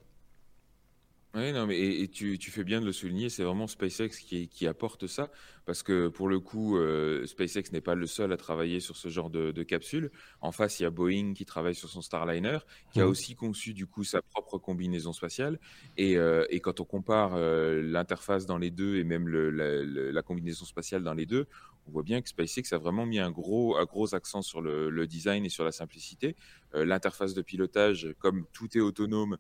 Oui, 1.36 1.52
non, 1.52 1.66
mais 1.66 1.80
et, 1.80 2.08
tu, 2.10 2.38
tu, 2.38 2.52
fais 2.52 2.64
bien 2.64 2.80
de 2.80 2.86
le 2.86 2.92
souligner, 2.92 3.28
c'est 3.28 3.44
vraiment 3.44 3.66
SpaceX 3.66 4.10
qui, 4.20 4.48
qui, 4.48 4.68
apporte 4.68 5.08
ça, 5.08 5.32
parce 5.66 5.82
que 5.82 6.08
pour 6.08 6.30
le 6.30 6.40
coup, 6.40 6.78
euh, 6.78 7.26
SpaceX 7.26 7.72
n'est 7.72 7.82
pas 7.82 7.96
le 7.96 8.06
seul 8.06 8.32
à 8.32 8.38
travailler 8.38 8.80
sur 8.80 8.98
ce 8.98 9.08
genre 9.08 9.32
de, 9.32 9.52
de, 9.52 9.64
capsule. 9.64 10.12
En 10.42 10.52
face, 10.52 10.80
il 10.80 10.84
y 10.84 10.86
a 10.86 10.92
Boeing 10.92 11.34
qui 11.34 11.46
travaille 11.46 11.74
sur 11.74 11.90
son 11.90 12.04
Starliner, 12.04 12.60
qui 12.92 13.02
a 13.02 13.08
aussi 13.08 13.34
conçu 13.34 13.74
du 13.74 13.88
coup 13.88 14.04
sa 14.04 14.22
propre 14.22 14.60
combinaison 14.60 15.12
spatiale. 15.12 15.60
Et, 15.98 16.18
euh, 16.18 16.46
et 16.52 16.60
quand 16.60 16.80
on 16.80 16.86
compare 16.86 17.34
euh, 17.34 17.82
l'interface 17.82 18.46
dans 18.46 18.60
les 18.60 18.70
deux 18.70 18.98
et 18.98 19.04
même 19.04 19.28
le, 19.28 19.50
la, 19.50 20.12
la, 20.12 20.22
combinaison 20.22 20.66
spatiale 20.66 21.02
dans 21.02 21.16
les 21.16 21.26
deux, 21.26 21.48
on 21.88 21.92
voit 21.92 22.04
bien 22.04 22.22
que 22.22 22.30
SpaceX 22.30 22.74
a 22.74 22.78
vraiment 22.78 23.08
mis 23.08 23.18
un 23.18 23.32
gros, 23.32 23.76
un 23.78 23.86
gros 23.86 24.14
accent 24.14 24.44
sur 24.44 24.62
le, 24.62 24.92
le 24.92 25.08
design 25.08 25.46
et 25.46 25.50
sur 25.50 25.64
la 25.64 25.72
simplicité. 25.72 26.36
L'interface 26.76 27.34
de 27.34 27.42
pilotage, 27.42 28.14
comme 28.20 28.46
tout 28.54 28.78
est 28.78 28.82
autonome, 28.82 29.38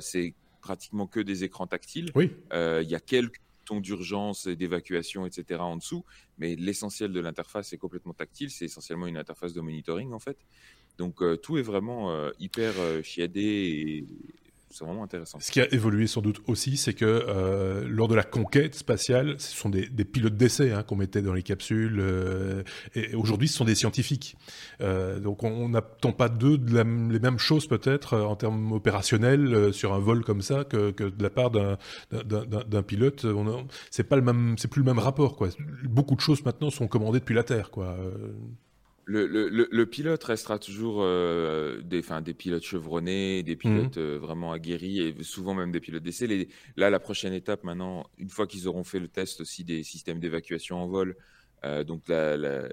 c'est 0.00 0.34
pratiquement 0.64 1.06
que 1.06 1.20
des 1.20 1.44
écrans 1.44 1.66
tactiles. 1.66 2.10
Oui. 2.14 2.32
Euh, 2.54 2.80
il 2.82 2.90
y 2.90 2.94
a 2.94 3.00
quelques 3.00 3.38
boutons 3.60 3.80
d'urgence, 3.80 4.48
d'évacuation, 4.48 5.26
etc. 5.26 5.60
en 5.60 5.76
dessous, 5.76 6.04
mais 6.38 6.56
l'essentiel 6.56 7.12
de 7.12 7.20
l'interface 7.20 7.74
est 7.74 7.78
complètement 7.78 8.14
tactile. 8.14 8.50
C'est 8.50 8.64
essentiellement 8.64 9.06
une 9.06 9.18
interface 9.18 9.52
de 9.52 9.60
monitoring 9.60 10.12
en 10.12 10.18
fait. 10.18 10.38
Donc 10.96 11.22
euh, 11.22 11.36
tout 11.36 11.58
est 11.58 11.62
vraiment 11.62 12.10
euh, 12.10 12.30
hyper 12.38 12.72
chiadé 13.02 13.42
et, 13.42 14.06
Ce 15.38 15.52
qui 15.52 15.60
a 15.60 15.72
évolué 15.72 16.08
sans 16.08 16.20
doute 16.20 16.40
aussi, 16.48 16.76
c'est 16.76 16.94
que 16.94 17.04
euh, 17.04 17.86
lors 17.88 18.08
de 18.08 18.16
la 18.16 18.24
conquête 18.24 18.74
spatiale, 18.74 19.36
ce 19.38 19.54
sont 19.54 19.68
des, 19.68 19.86
pilotes 20.04 20.36
d'essai 20.36 20.72
hein, 20.72 20.82
qu'on 20.82 20.96
mettait 20.96 21.22
dans 21.22 21.32
les 21.32 21.44
capsules, 21.44 21.98
euh, 22.00 22.64
et, 22.96 23.14
aujourd'hui 23.14 23.46
ce 23.46 23.56
sont 23.56 23.64
des 23.64 23.76
scientifiques. 23.76 24.36
Euh, 24.80 25.20
donc 25.20 25.44
on 25.44 25.68
n'attend 25.68 26.10
pas 26.10 26.28
d'eux 26.28 26.58
de 26.58 26.76
les 26.76 27.20
mêmes 27.20 27.38
choses 27.38 27.68
peut-être 27.68 28.18
en 28.18 28.34
termes 28.34 28.72
opérationnels 28.72 29.72
sur 29.72 29.92
un 29.94 30.00
vol 30.00 30.24
comme 30.24 30.42
ça 30.42 30.64
que, 30.64 30.90
de 30.90 31.22
la 31.22 31.30
part 31.30 31.52
d'un 31.52 32.82
pilote. 32.82 33.24
Même, 33.24 34.56
c'est 34.58 34.68
plus 34.68 34.80
le 34.80 34.86
même 34.86 34.98
rapport 34.98 35.36
quoi. 35.36 35.50
Beaucoup 35.84 36.16
de 36.16 36.20
choses 36.20 36.44
maintenant 36.44 36.70
sont 36.70 36.88
commandées 36.88 37.20
depuis 37.20 37.34
la 37.34 37.44
Terre 37.44 37.70
quoi. 37.70 37.96
Le, 39.06 39.26
le, 39.26 39.68
le, 39.70 39.86
pilote 39.86 40.24
restera 40.24 40.58
toujours 40.58 41.02
euh, 41.02 41.80
des, 41.82 42.02
des 42.22 42.34
pilotes 42.34 42.62
chevronnés, 42.62 43.42
des 43.42 43.54
pilotes 43.54 43.98
mhm. 43.98 44.02
euh, 44.02 44.18
vraiment 44.18 44.52
aguerris 44.52 45.00
et 45.00 45.22
souvent 45.22 45.52
même 45.54 45.72
des 45.72 45.80
pilotes 45.80 46.02
d'essai. 46.02 46.48
Là, 46.76 46.88
la 46.88 47.00
prochaine 47.00 47.34
étape 47.34 47.64
maintenant, 47.64 48.06
une 48.18 48.30
fois 48.30 48.46
qu'ils 48.46 48.66
auront 48.66 48.84
fait 48.84 49.00
le 49.00 49.08
test 49.08 49.40
aussi 49.42 49.62
des 49.62 49.82
systèmes 49.82 50.20
d'évacuation 50.20 50.78
en 50.78 50.86
vol, 50.86 51.16
euh, 51.64 51.84
donc 51.84 52.04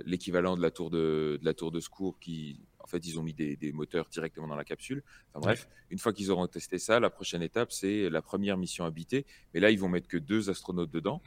l'équivalent 0.05 0.55
de 0.55 0.61
la 0.61 0.71
tour 0.71 0.89
de, 0.89 1.37
de, 1.41 1.45
la 1.45 1.53
tour 1.53 1.71
de 1.71 1.79
secours 1.79 2.17
qui 2.19 2.61
fait, 2.91 3.05
ils 3.05 3.19
ont 3.19 3.23
mis 3.23 3.33
des, 3.33 3.71
moteurs 3.71 4.07
directement 4.09 4.47
dans 4.47 4.55
la 4.55 4.63
capsule. 4.63 5.01
Enfin 5.33 5.39
bref, 5.39 5.67
une 5.89 5.97
fois 5.97 6.13
qu'ils 6.13 6.29
auront 6.29 6.45
testé 6.47 6.77
ça, 6.77 6.99
la 6.99 7.09
prochaine 7.09 7.41
étape, 7.41 7.71
c'est 7.71 8.09
la 8.09 8.21
première 8.21 8.57
mission 8.57 8.85
habitée. 8.85 9.25
Mais 9.53 9.59
là, 9.59 9.71
ils 9.71 9.79
vont 9.79 9.89
mettre 9.89 10.07
que 10.07 10.17
deux 10.17 10.49
astronautes 10.49 10.91
dedans. 10.91 11.21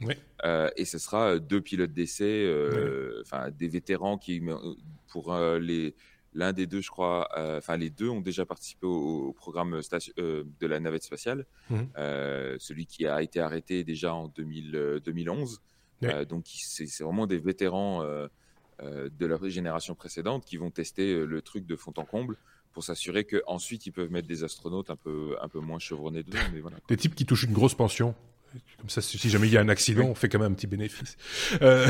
Euh, 0.45 0.69
et 0.77 0.85
ce 0.85 0.97
sera 0.99 1.33
euh, 1.33 1.39
deux 1.39 1.61
pilotes 1.61 1.93
d'essai, 1.93 2.45
euh, 2.45 3.21
enfin 3.21 3.49
des 3.51 3.67
vétérans 3.67 4.17
qui, 4.17 4.41
pour 5.15 5.33
les 5.37 5.95
l'un 6.33 6.51
des 6.51 6.67
deux, 6.67 6.81
je 6.81 6.89
crois, 6.89 7.29
enfin 7.57 7.77
les 7.77 7.89
deux 7.89 8.09
ont 8.09 8.19
déjà 8.19 8.45
participé 8.45 8.85
au, 8.85 9.31
programme 9.31 9.79
de 10.17 10.67
la 10.67 10.79
navette 10.81 11.03
spatiale. 11.03 11.45
Mmh. 11.69 11.83
celui 12.59 12.85
qui 12.85 13.07
a 13.07 13.21
été 13.21 13.39
arrêté 13.39 13.85
déjà 13.85 14.13
en 14.13 14.27
2000, 14.27 14.99
2011. 15.05 15.61
donc 16.27 16.45
c'est 16.47 17.03
vraiment 17.03 17.25
des 17.25 17.39
vétérans 17.39 18.03
euh, 18.81 19.09
de 19.17 19.25
leur 19.25 19.47
génération 19.47 19.95
précédente 19.95 20.43
qui 20.43 20.57
vont 20.57 20.69
tester 20.69 21.13
euh, 21.13 21.23
le 21.23 21.41
truc 21.41 21.65
de 21.65 21.77
fond 21.77 21.93
en 21.95 22.03
comble 22.03 22.35
pour 22.73 22.83
s'assurer 22.83 23.23
qu'ensuite 23.23 23.85
ils 23.85 23.93
peuvent 23.93 24.11
mettre 24.11 24.27
des 24.27 24.43
astronautes 24.43 24.89
un 24.89 24.97
peu, 24.97 25.37
un 25.41 25.47
peu 25.47 25.61
moins 25.61 25.79
chevronnés 25.79 26.23
dedans. 26.23 26.39
Des 26.89 26.97
types 26.97 27.15
qui 27.15 27.25
touchent 27.25 27.43
une 27.43 27.53
grosse 27.53 27.73
pension. 27.73 28.15
Comme 28.77 28.89
ça, 28.89 29.01
si 29.01 29.29
jamais 29.29 29.47
il 29.47 29.53
y 29.53 29.57
a 29.57 29.61
un 29.61 29.69
accident, 29.69 30.05
on 30.05 30.15
fait 30.15 30.29
quand 30.29 30.39
même 30.39 30.51
un 30.51 30.55
petit 30.55 30.67
bénéfice. 30.67 31.17
Euh, 31.61 31.87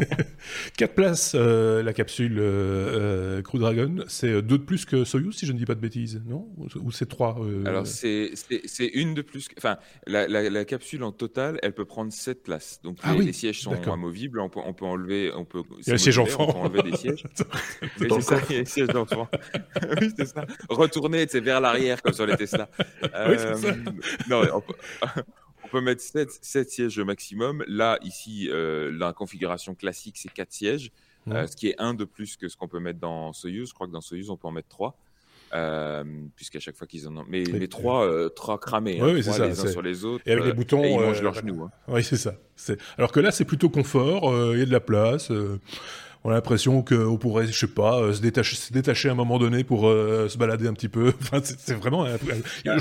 quatre 0.76 0.94
places, 0.94 1.32
euh, 1.34 1.82
la 1.82 1.92
capsule 1.92 2.36
euh, 2.38 3.42
Crew 3.42 3.58
Dragon. 3.58 4.04
C'est 4.08 4.42
deux 4.42 4.58
de 4.58 4.64
plus 4.64 4.84
que 4.84 5.04
Soyuz, 5.04 5.36
si 5.36 5.46
je 5.46 5.52
ne 5.52 5.58
dis 5.58 5.64
pas 5.64 5.74
de 5.74 5.80
bêtises, 5.80 6.20
non? 6.26 6.48
Ou 6.76 6.90
c'est 6.90 7.08
trois 7.08 7.40
Alors, 7.64 7.86
c'est 7.86 8.32
une 8.94 9.14
de 9.14 9.22
plus. 9.22 9.48
Enfin, 9.56 9.78
la, 10.06 10.64
capsule 10.64 11.02
en 11.04 11.12
total, 11.12 11.58
elle 11.62 11.72
peut 11.72 11.84
prendre 11.84 12.12
sept 12.12 12.42
places. 12.42 12.80
Donc, 12.82 12.98
ah 13.02 13.14
les, 13.14 13.32
sièges 13.32 13.60
sont 13.60 13.88
amovibles. 13.88 14.40
On 14.40 14.48
peut, 14.48 14.60
on 14.64 14.74
peut 14.74 14.84
enlever. 14.84 15.32
On 15.34 15.44
peut, 15.44 15.62
il 15.78 15.86
y 15.86 15.90
a 15.90 15.92
le 15.92 15.98
siège 15.98 16.18
enfant. 16.18 16.46
On 16.48 16.52
peut 16.52 16.78
enlever 16.78 16.90
des 16.90 16.96
sièges. 16.96 17.24
c'est 17.98 18.20
ça, 18.20 18.40
il 18.50 18.54
y 18.54 18.58
a 18.58 18.60
le 18.60 18.66
siège 18.66 18.88
d'enfant. 18.88 19.28
oui, 20.00 20.12
c'est 20.16 20.26
ça. 20.26 20.44
Retourner 20.68 21.26
vers 21.26 21.60
l'arrière, 21.60 22.02
comme 22.02 22.12
sur 22.12 22.26
les 22.26 22.36
Tesla. 22.36 22.68
oui, 23.02 23.38
ça. 23.38 23.54
Non, 24.28 24.42
on 24.52 24.60
peut, 24.60 24.74
on 25.02 25.06
peut 25.70 25.80
mettre 25.80 26.02
7, 26.02 26.70
sièges 26.70 26.98
maximum. 27.00 27.64
Là, 27.66 27.98
ici, 28.02 28.48
euh, 28.50 28.90
la 28.92 29.12
configuration 29.12 29.74
classique, 29.74 30.16
c'est 30.18 30.32
4 30.32 30.52
sièges, 30.52 30.92
euh, 31.28 31.46
ce 31.46 31.56
qui 31.56 31.68
est 31.68 31.76
un 31.78 31.94
de 31.94 32.04
plus 32.04 32.36
que 32.36 32.48
ce 32.48 32.56
qu'on 32.56 32.68
peut 32.68 32.80
mettre 32.80 32.98
dans 32.98 33.32
Soyuz. 33.32 33.68
Je 33.68 33.74
crois 33.74 33.86
que 33.86 33.92
dans 33.92 34.00
Soyuz, 34.00 34.30
on 34.30 34.36
peut 34.36 34.48
en 34.48 34.52
mettre 34.52 34.68
3. 34.68 34.96
Euh, 35.52 36.04
puisqu'à 36.36 36.60
chaque 36.60 36.76
fois 36.76 36.86
qu'ils 36.86 37.08
en 37.08 37.16
ont. 37.16 37.24
Mais, 37.28 37.42
mais 37.52 37.66
trois, 37.66 38.06
euh, 38.06 38.28
trois 38.28 38.60
cramés, 38.60 39.00
hein, 39.00 39.10
oui, 39.12 39.20
trois, 39.20 39.32
ça, 39.32 39.48
les 39.48 39.58
uns 39.58 39.66
sur 39.66 39.82
les 39.82 40.04
autres. 40.04 40.22
Et 40.24 40.30
avec 40.30 40.44
les 40.44 40.52
boutons. 40.52 40.84
ils 40.84 40.96
mangent 40.96 41.22
leurs 41.22 41.34
genoux. 41.34 41.64
Hein. 41.64 41.70
Oui, 41.88 42.04
c'est 42.04 42.16
ça. 42.16 42.36
Alors 42.96 43.10
que 43.10 43.18
là, 43.18 43.32
c'est 43.32 43.44
plutôt 43.44 43.68
confort, 43.68 44.32
il 44.52 44.60
y 44.60 44.62
a 44.62 44.64
de 44.64 44.70
la 44.70 44.78
place 44.78 45.32
on 46.22 46.30
a 46.30 46.34
l'impression 46.34 46.82
qu'on 46.82 47.16
pourrait, 47.16 47.46
je 47.46 47.58
sais 47.58 47.66
pas, 47.66 47.98
euh, 48.00 48.12
se 48.12 48.20
détacher, 48.20 48.56
se 48.56 48.72
détacher 48.72 49.08
à 49.08 49.12
un 49.12 49.14
moment 49.14 49.38
donné 49.38 49.64
pour 49.64 49.88
euh, 49.88 50.28
se 50.28 50.36
balader 50.36 50.66
un 50.68 50.74
petit 50.74 50.88
peu. 50.88 51.12
Enfin, 51.20 51.40
c'est 51.42 51.74
vraiment. 51.74 52.06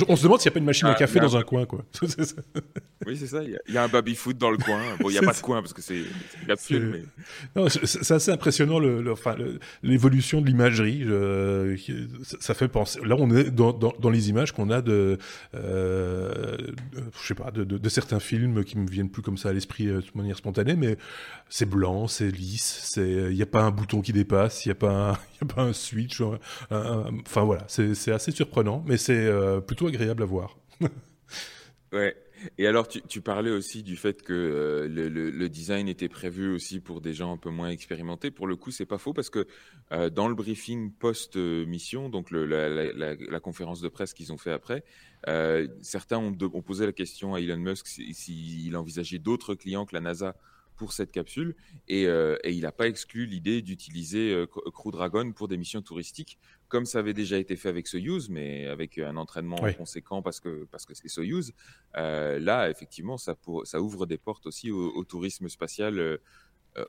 on 0.07 0.15
se 0.15 0.23
demande 0.23 0.39
s'il 0.39 0.49
n'y 0.49 0.53
a 0.53 0.55
pas 0.55 0.59
une 0.59 0.65
machine 0.65 0.87
à 0.87 0.91
ah, 0.91 0.95
café 0.95 1.19
dans 1.19 1.37
un 1.37 1.43
coin, 1.43 1.65
quoi. 1.65 1.85
oui, 3.05 3.17
c'est 3.17 3.27
ça. 3.27 3.43
Il 3.43 3.73
y, 3.73 3.77
a 3.77 3.83
un 3.83 3.87
baby 3.87 4.15
foot 4.15 4.37
dans 4.37 4.49
le 4.49 4.57
coin. 4.57 4.81
Bon, 4.99 5.09
il 5.09 5.13
n'y 5.13 5.19
a 5.19 5.21
pas 5.21 5.33
de 5.33 5.41
coin 5.41 5.61
parce 5.61 5.73
que 5.73 5.81
c'est 5.81 6.03
capsule, 6.47 7.03
mais. 7.55 7.69
C'est 7.85 8.11
assez 8.11 8.31
impressionnant 8.31 8.79
le, 8.79 9.11
enfin, 9.11 9.35
l'évolution 9.83 10.41
de 10.41 10.47
l'imagerie. 10.47 11.05
ça 12.39 12.53
fait 12.53 12.67
penser. 12.67 12.99
Là, 13.05 13.15
on 13.19 13.29
est 13.31 13.51
dans, 13.51 13.71
dans, 13.73 14.09
les 14.09 14.29
images 14.29 14.51
qu'on 14.51 14.69
a 14.69 14.81
de, 14.81 15.17
euh, 15.55 16.57
je 17.21 17.27
sais 17.27 17.35
pas, 17.35 17.51
de, 17.51 17.63
de, 17.63 17.89
certains 17.89 18.19
films 18.19 18.63
qui 18.63 18.77
me 18.77 18.89
viennent 18.89 19.09
plus 19.09 19.21
comme 19.21 19.37
ça 19.37 19.49
à 19.49 19.53
l'esprit 19.53 19.85
de 19.85 20.03
manière 20.15 20.37
spontanée, 20.37 20.75
mais 20.75 20.97
c'est 21.49 21.67
blanc, 21.67 22.07
c'est 22.07 22.31
lisse, 22.31 22.81
c'est 22.85 23.28
il 23.29 23.35
n'y 23.35 23.41
a 23.41 23.47
pas 23.47 23.61
un 23.61 23.71
bouton 23.71 24.01
qui 24.01 24.13
dépasse, 24.13 24.65
il 24.65 24.69
n'y 24.69 24.71
a, 24.73 24.75
pas 24.75 25.17
un, 25.57 25.73
switch. 25.73 26.21
enfin 26.21 27.43
voilà, 27.43 27.65
c'est 27.67 28.11
assez 28.11 28.31
surprenant, 28.31 28.83
mais 28.87 28.97
c'est 28.97 29.25
euh, 29.25 29.61
plutôt 29.61 29.87
agréable 29.87 30.23
à 30.23 30.25
voir. 30.25 30.57
ouais. 31.93 32.15
Et 32.57 32.67
alors, 32.67 32.87
tu, 32.87 33.19
parlais 33.19 33.51
aussi 33.51 33.83
du 33.83 33.97
fait 33.97 34.21
que 34.21 34.31
euh, 34.31 34.87
le, 34.87 35.49
design 35.49 35.89
était 35.89 36.07
prévu 36.07 36.53
aussi 36.53 36.79
pour 36.79 37.01
des 37.01 37.13
gens 37.13 37.33
un 37.33 37.37
peu 37.37 37.49
moins 37.49 37.67
expérimentés. 37.67 38.31
Pour 38.31 38.47
le 38.47 38.55
coup, 38.55 38.71
c'est 38.71 38.85
pas 38.85 38.97
faux 38.97 39.11
parce 39.11 39.29
que 39.29 39.45
euh, 39.91 40.09
dans 40.09 40.29
le 40.29 40.35
briefing 40.35 40.93
post-mission, 40.93 42.07
donc 42.07 42.31
la, 42.31 43.39
conférence 43.41 43.81
de 43.81 43.89
presse 43.89 44.13
qu'ils 44.13 44.31
ont 44.31 44.37
fait 44.37 44.53
après, 44.53 44.85
certains 45.81 46.17
ont, 46.17 46.33
posé 46.61 46.85
la 46.85 46.93
question 46.93 47.35
à 47.35 47.41
Elon 47.41 47.57
Musk 47.57 47.87
s'il 47.87 48.77
envisageait 48.77 49.19
d'autres 49.19 49.53
clients 49.53 49.85
que 49.85 49.93
la 49.93 50.01
NASA 50.01 50.37
pour 50.79 50.93
cette 50.93 51.11
capsule 51.11 51.55
et, 51.89 52.07
euh, 52.07 52.37
il 52.45 52.61
n'a 52.61 52.71
pas 52.71 52.87
exclu 52.87 53.25
l'idée 53.25 53.61
d'utiliser 53.61 54.33
euh, 54.33 54.47
Crew 54.47 54.91
Dragon 54.91 55.31
pour 55.33 55.49
des 55.49 55.57
missions 55.57 55.81
touristiques 55.81 56.39
comme 56.69 56.85
ça 56.85 56.99
avait 56.99 57.13
déjà 57.13 57.37
été 57.37 57.57
fait 57.57 57.69
avec 57.69 57.85
Soyuz 57.85 58.29
mais 58.29 58.65
avec 58.67 58.97
un 58.97 59.17
entraînement 59.17 59.57
conséquent 59.77 60.21
parce 60.21 60.39
que 60.39 60.65
parce 60.71 60.85
que 60.85 60.95
c'est 60.95 61.09
Soyuz 61.09 61.53
euh, 61.97 62.39
là 62.39 62.69
effectivement 62.69 63.17
ça 63.17 63.35
pour, 63.35 63.67
ça 63.67 63.81
ouvre 63.81 64.05
des 64.05 64.17
portes 64.17 64.47
aussi 64.47 64.71
au, 64.71 65.03
tourisme 65.03 65.49
spatial 65.49 66.19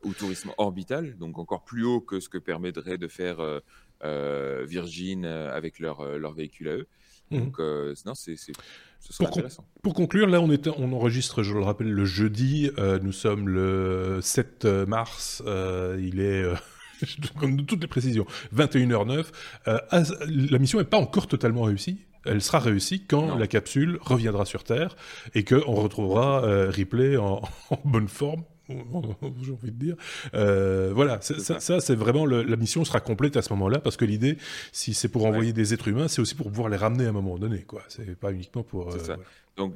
au 0.03 0.13
tourisme 0.13 0.53
orbital 0.57 1.19
donc 1.19 1.39
encore 1.39 1.65
plus 1.65 1.85
haut 1.85 2.01
que 2.01 2.21
ce 2.21 2.29
que 2.29 2.39
permettrait 2.39 2.99
de 2.99 3.09
faire 3.09 3.61
Virgin 4.03 5.25
avec 5.25 5.81
leur 5.81 6.17
leur 6.17 6.33
véhicule 6.33 6.69
à 6.69 6.77
eux 6.77 6.87
mmh. 7.31 7.39
donc 7.39 7.59
non 8.07 8.15
c'est 8.15 8.37
pour, 9.83 9.95
conclure, 9.95 10.27
là, 10.27 10.41
on, 10.41 10.51
est, 10.51 10.69
on 10.69 10.93
enregistre, 10.93 11.43
je 11.43 11.55
le 11.55 11.63
rappelle, 11.63 11.91
le 11.91 12.05
jeudi. 12.05 12.71
Euh, 12.79 12.99
nous 13.03 13.13
sommes 13.13 13.49
le 13.49 14.21
7 14.23 14.65
mars. 14.87 15.43
Euh, 15.47 15.99
il 16.01 16.21
est. 16.21 16.43
Euh, 16.43 16.55
comme 17.39 17.65
toutes 17.65 17.81
les 17.81 17.87
précisions, 17.87 18.27
21h09. 18.55 19.27
la 19.67 20.59
mission 20.59 20.79
n'est 20.79 20.85
pas 20.85 20.99
encore 20.99 21.27
totalement 21.27 21.63
réussie. 21.63 22.05
Elle 22.27 22.43
sera 22.43 22.59
réussie 22.59 23.07
quand 23.07 23.39
la 23.39 23.47
capsule 23.47 23.99
reviendra 24.03 24.45
sur 24.45 24.65
Terre 24.65 24.95
et 25.35 25.43
qu'on 25.43 25.75
retrouvera 25.77 26.43
Ripley 26.69 27.17
en, 27.17 27.41
bonne 27.87 28.09
forme, 28.09 28.45
j'ai 29.43 29.53
envie 29.53 29.71
de 29.71 29.79
dire. 29.79 29.97
Euh, 30.35 30.93
voilà, 30.95 31.21
ça, 31.21 31.61
ça 31.61 31.81
c'est 31.81 31.95
vraiment 31.95 32.27
la 32.27 32.57
mission 32.57 32.85
sera 32.85 33.01
complète 33.01 33.37
à 33.37 33.43
ce 33.43 33.53
moment-là 33.53 33.79
parce 33.79 33.97
que 33.97 34.05
l'idée, 34.05 34.37
si 34.73 34.95
c'est 34.95 35.09
pour 35.09 35.27
envoyer 35.27 35.53
des 35.53 35.75
êtres 35.75 35.89
humains, 35.89 36.09
c'est 36.09 36.21
aussi 36.21 36.35
pour 36.35 36.49
pouvoir 36.49 36.69
les 36.69 36.77
ramener 36.77 37.07
à 37.07 37.11
un 37.11 37.13
moment 37.13 37.39
donné, 37.39 37.63
quoi. 37.63 37.83
C'est 37.89 38.19
pas 38.19 38.33
uniquement 38.33 38.63
pour. 38.63 38.95
Euh, 38.95 39.17
donc 39.57 39.75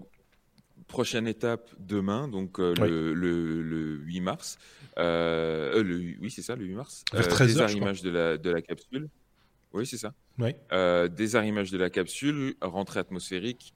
prochaine 0.86 1.26
étape 1.26 1.70
demain, 1.78 2.28
donc 2.28 2.60
euh, 2.60 2.74
le, 2.74 3.14
le, 3.14 3.96
8 4.04 4.20
mars. 4.20 4.58
le, 4.96 6.14
oui, 6.20 6.30
c'est 6.30 6.42
ça, 6.42 6.56
le 6.56 6.64
8 6.64 6.74
mars. 6.74 7.04
Vers 7.12 7.26
13 7.26 7.56
des 7.56 7.76
images 7.76 8.02
de 8.02 8.10
la, 8.10 8.36
de 8.36 8.50
la 8.50 8.62
capsule. 8.62 9.08
Oui, 9.72 9.86
c'est 9.86 9.96
ça. 9.96 10.14
Oui. 10.38 10.54
désarrimage 11.10 11.70
de 11.70 11.78
la 11.78 11.90
capsule, 11.90 12.54
rentrée 12.60 13.00
atmosphérique, 13.00 13.74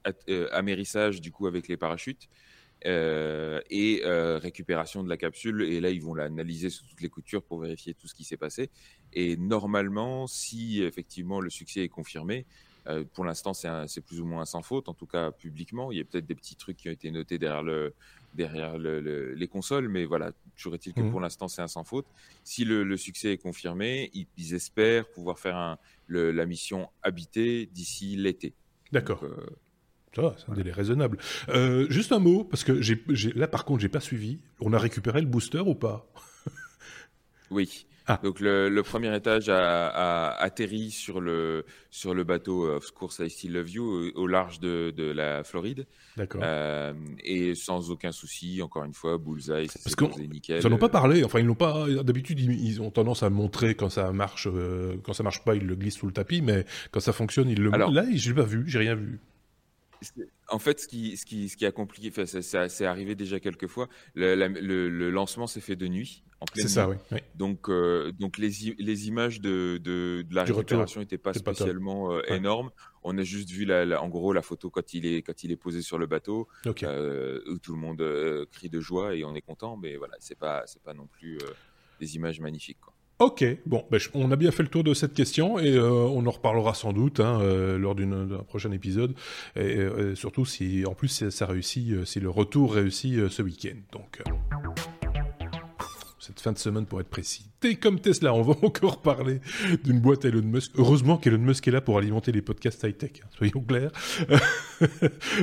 amérissage 0.52 1.20
du 1.20 1.32
coup 1.32 1.46
avec 1.46 1.66
les 1.66 1.76
parachutes. 1.76 2.28
Et 2.84 4.02
récupération 4.04 5.02
de 5.02 5.08
la 5.08 5.16
capsule. 5.16 5.62
Et 5.62 5.80
là, 5.80 5.90
ils 5.90 6.02
vont 6.02 6.14
l'analyser 6.14 6.70
sous 6.70 6.84
toutes 6.86 7.00
les 7.00 7.08
coutures 7.08 7.42
pour 7.42 7.60
vérifier 7.60 7.94
tout 7.94 8.08
ce 8.08 8.14
qui 8.14 8.24
s'est 8.24 8.36
passé. 8.36 8.70
Et 9.12 9.36
normalement, 9.36 10.26
si 10.26 10.82
effectivement 10.82 11.40
le 11.40 11.50
succès 11.50 11.82
est 11.82 11.88
confirmé, 11.88 12.46
euh, 12.88 13.04
pour 13.12 13.24
l'instant, 13.24 13.52
c'est 13.52 14.00
plus 14.00 14.20
ou 14.20 14.24
moins 14.24 14.44
sans 14.44 14.62
faute, 14.62 14.88
en 14.88 14.94
tout 14.94 15.06
cas 15.06 15.30
publiquement. 15.30 15.92
Il 15.92 15.98
y 15.98 16.00
a 16.00 16.04
peut-être 16.04 16.26
des 16.26 16.34
petits 16.34 16.56
trucs 16.56 16.78
qui 16.78 16.88
ont 16.88 16.92
été 16.92 17.10
notés 17.10 17.38
derrière, 17.38 17.62
le, 17.62 17.94
derrière 18.34 18.78
le, 18.78 19.34
les 19.34 19.48
consoles, 19.48 19.88
mais 19.88 20.06
voilà, 20.06 20.32
toujours 20.56 20.74
est-il 20.74 20.94
que 20.94 21.02
mmh. 21.02 21.10
pour 21.10 21.20
l'instant, 21.20 21.48
c'est 21.48 21.60
un 21.60 21.68
sans 21.68 21.84
faute. 21.84 22.06
Si 22.44 22.64
le, 22.64 22.96
succès 22.96 23.32
est 23.32 23.38
confirmé, 23.38 24.10
ils, 24.14 24.54
espèrent 24.54 25.06
pouvoir 25.08 25.38
faire 25.38 25.56
un, 25.56 25.78
la 26.08 26.46
mission 26.46 26.88
habitée 27.02 27.66
d'ici 27.66 28.16
l'été. 28.16 28.54
D'accord. 28.90 29.24
Euh, 30.16 30.30
ça, 30.30 30.34
c'est 30.38 30.52
un 30.52 30.54
délai 30.54 30.72
raisonnable. 30.72 31.18
Euh, 31.48 31.86
juste 31.90 32.12
un 32.12 32.18
mot, 32.18 32.44
parce 32.44 32.64
que 32.64 32.80
là, 33.38 33.48
par 33.48 33.64
contre, 33.64 33.80
j'ai 33.80 33.88
pas 33.88 34.00
suivi. 34.00 34.38
On 34.60 34.72
a 34.72 34.78
récupéré 34.78 35.20
le 35.20 35.26
booster 35.26 35.60
ou 35.60 35.74
pas? 35.74 36.06
Oui. 37.50 37.86
Ah. 38.10 38.18
Donc 38.22 38.40
le, 38.40 38.80
premier 38.80 39.14
étage 39.14 39.50
a, 39.50 40.30
atterri 40.30 40.90
sur 40.90 41.20
le, 41.20 41.66
sur 41.90 42.14
le 42.14 42.24
bateau 42.24 42.66
Of 42.66 42.90
Course 42.92 43.18
I 43.18 43.28
Still 43.28 43.52
Love 43.52 43.70
You 43.70 44.12
au, 44.14 44.26
large 44.26 44.60
de, 44.60 44.94
de, 44.96 45.04
la 45.04 45.44
Floride. 45.44 45.86
D'accord. 46.16 46.40
Euh, 46.42 46.94
et 47.22 47.54
sans 47.54 47.90
aucun 47.90 48.10
souci, 48.10 48.62
encore 48.62 48.84
une 48.84 48.94
fois, 48.94 49.18
bullseye, 49.18 49.68
Parce 49.84 49.94
qu'ils 49.94 50.30
nickel. 50.30 50.62
Ils 50.62 50.68
n'en 50.68 50.76
ont 50.76 50.78
pas 50.78 50.88
parlé. 50.88 51.22
Enfin, 51.22 51.38
ils 51.38 51.46
n'ont 51.46 51.54
pas. 51.54 51.86
D'habitude, 52.02 52.40
ils, 52.40 52.80
ont 52.80 52.90
tendance 52.90 53.22
à 53.22 53.28
montrer 53.28 53.74
quand 53.74 53.90
ça 53.90 54.10
marche. 54.12 54.48
Euh, 54.50 54.96
quand 55.02 55.12
ça 55.12 55.22
marche 55.22 55.44
pas, 55.44 55.54
ils 55.54 55.66
le 55.66 55.76
glissent 55.76 55.98
sous 55.98 56.06
le 56.06 56.12
tapis. 56.12 56.40
Mais 56.40 56.64
quand 56.90 57.00
ça 57.00 57.12
fonctionne, 57.12 57.50
ils 57.50 57.60
le. 57.60 57.70
montrent. 57.70 57.92
Là, 57.92 58.06
je 58.10 58.30
l'ai 58.30 58.34
pas 58.34 58.46
vu. 58.46 58.64
J'ai 58.66 58.78
rien 58.78 58.94
vu. 58.94 59.20
En 60.48 60.58
fait, 60.58 60.80
ce 60.80 60.88
qui, 60.88 61.16
ce 61.16 61.26
qui, 61.26 61.48
ce 61.48 61.56
qui 61.56 61.66
a 61.66 61.72
compliqué, 61.72 62.12
c'est 62.26 62.86
arrivé 62.86 63.14
déjà 63.14 63.40
quelques 63.40 63.66
fois. 63.66 63.88
Le, 64.14 64.34
le, 64.34 65.10
lancement 65.10 65.46
s'est 65.46 65.60
fait 65.60 65.76
de 65.76 65.86
nuit, 65.88 66.24
en 66.40 66.46
C'est 66.54 66.68
ça, 66.68 66.88
oui. 66.88 66.96
Donc, 67.34 67.68
euh, 67.68 68.12
donc 68.12 68.38
les, 68.38 68.50
les 68.78 69.08
images 69.08 69.40
de, 69.40 69.78
de, 69.82 70.24
de 70.28 70.34
la 70.34 70.44
récupération 70.44 71.00
n'étaient 71.00 71.18
pas 71.18 71.34
spécialement 71.34 72.12
euh, 72.12 72.22
énormes. 72.28 72.70
On 73.02 73.16
a 73.18 73.22
juste 73.22 73.50
vu, 73.50 73.64
la, 73.64 74.00
en 74.02 74.08
gros, 74.08 74.32
la 74.32 74.42
photo 74.42 74.70
quand 74.70 74.94
il 74.94 75.06
est, 75.06 75.22
quand 75.22 75.44
il 75.44 75.50
est 75.50 75.56
posé 75.56 75.82
sur 75.82 75.98
le 75.98 76.06
bateau, 76.06 76.48
euh, 76.66 77.40
où 77.48 77.58
tout 77.58 77.72
le 77.72 77.80
monde 77.80 78.46
crie 78.52 78.68
de 78.68 78.80
joie 78.80 79.14
et 79.14 79.24
on 79.24 79.34
est 79.34 79.42
content. 79.42 79.76
Mais 79.76 79.96
voilà, 79.96 80.14
c'est 80.20 80.38
pas, 80.38 80.62
c'est 80.66 80.82
pas 80.82 80.94
non 80.94 81.06
plus 81.06 81.38
des 82.00 82.16
images 82.16 82.40
magnifiques. 82.40 82.80
Quoi. 82.80 82.94
Ok, 83.20 83.44
bon, 83.66 83.84
ben, 83.90 83.98
on 84.14 84.30
a 84.30 84.36
bien 84.36 84.52
fait 84.52 84.62
le 84.62 84.68
tour 84.68 84.84
de 84.84 84.94
cette 84.94 85.12
question 85.12 85.58
et 85.58 85.72
euh, 85.72 85.90
on 85.90 86.24
en 86.26 86.30
reparlera 86.30 86.72
sans 86.74 86.92
doute 86.92 87.18
hein, 87.18 87.40
euh, 87.40 87.76
lors 87.76 87.96
d'un 87.96 88.44
prochain 88.46 88.70
épisode. 88.70 89.14
Surtout 90.14 90.44
si, 90.44 90.84
en 90.86 90.94
plus, 90.94 91.28
ça 91.28 91.46
réussit, 91.46 91.90
euh, 91.90 92.04
si 92.04 92.20
le 92.20 92.30
retour 92.30 92.74
réussit 92.74 93.28
ce 93.28 93.42
week-end. 93.42 93.76
Donc 93.92 94.22
cette 96.28 96.40
fin 96.40 96.52
de 96.52 96.58
semaine 96.58 96.84
pour 96.84 97.00
être 97.00 97.08
précis. 97.08 97.46
T'es 97.60 97.76
comme 97.76 98.00
Tesla, 98.00 98.34
on 98.34 98.42
va 98.42 98.54
encore 98.62 99.00
parler 99.00 99.40
d'une 99.82 99.98
boîte 99.98 100.26
Elon 100.26 100.42
Musk. 100.42 100.72
Heureusement 100.74 101.16
qu'Elon 101.16 101.38
Musk 101.38 101.66
est 101.66 101.70
là 101.70 101.80
pour 101.80 101.96
alimenter 101.96 102.32
les 102.32 102.42
podcasts 102.42 102.82
high-tech, 102.82 103.22
hein, 103.24 103.28
soyons 103.36 103.62
clairs. 103.62 103.92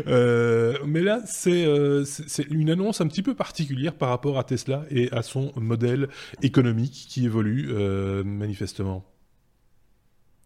Euh, 0.08 0.78
mais 0.86 1.02
là, 1.02 1.22
euh, 1.48 2.06
c'est 2.06 2.44
une 2.50 2.70
annonce 2.70 3.02
un 3.02 3.08
petit 3.08 3.22
peu 3.22 3.36
particulière 3.36 3.94
par 3.94 4.10
rapport 4.10 4.40
à 4.40 4.44
Tesla 4.46 4.86
et 4.90 5.12
à 5.12 5.24
son 5.24 5.52
modèle 5.58 6.08
économique 6.42 7.08
qui 7.10 7.26
évolue 7.26 7.70
euh, 7.72 8.24
manifestement. 8.24 9.04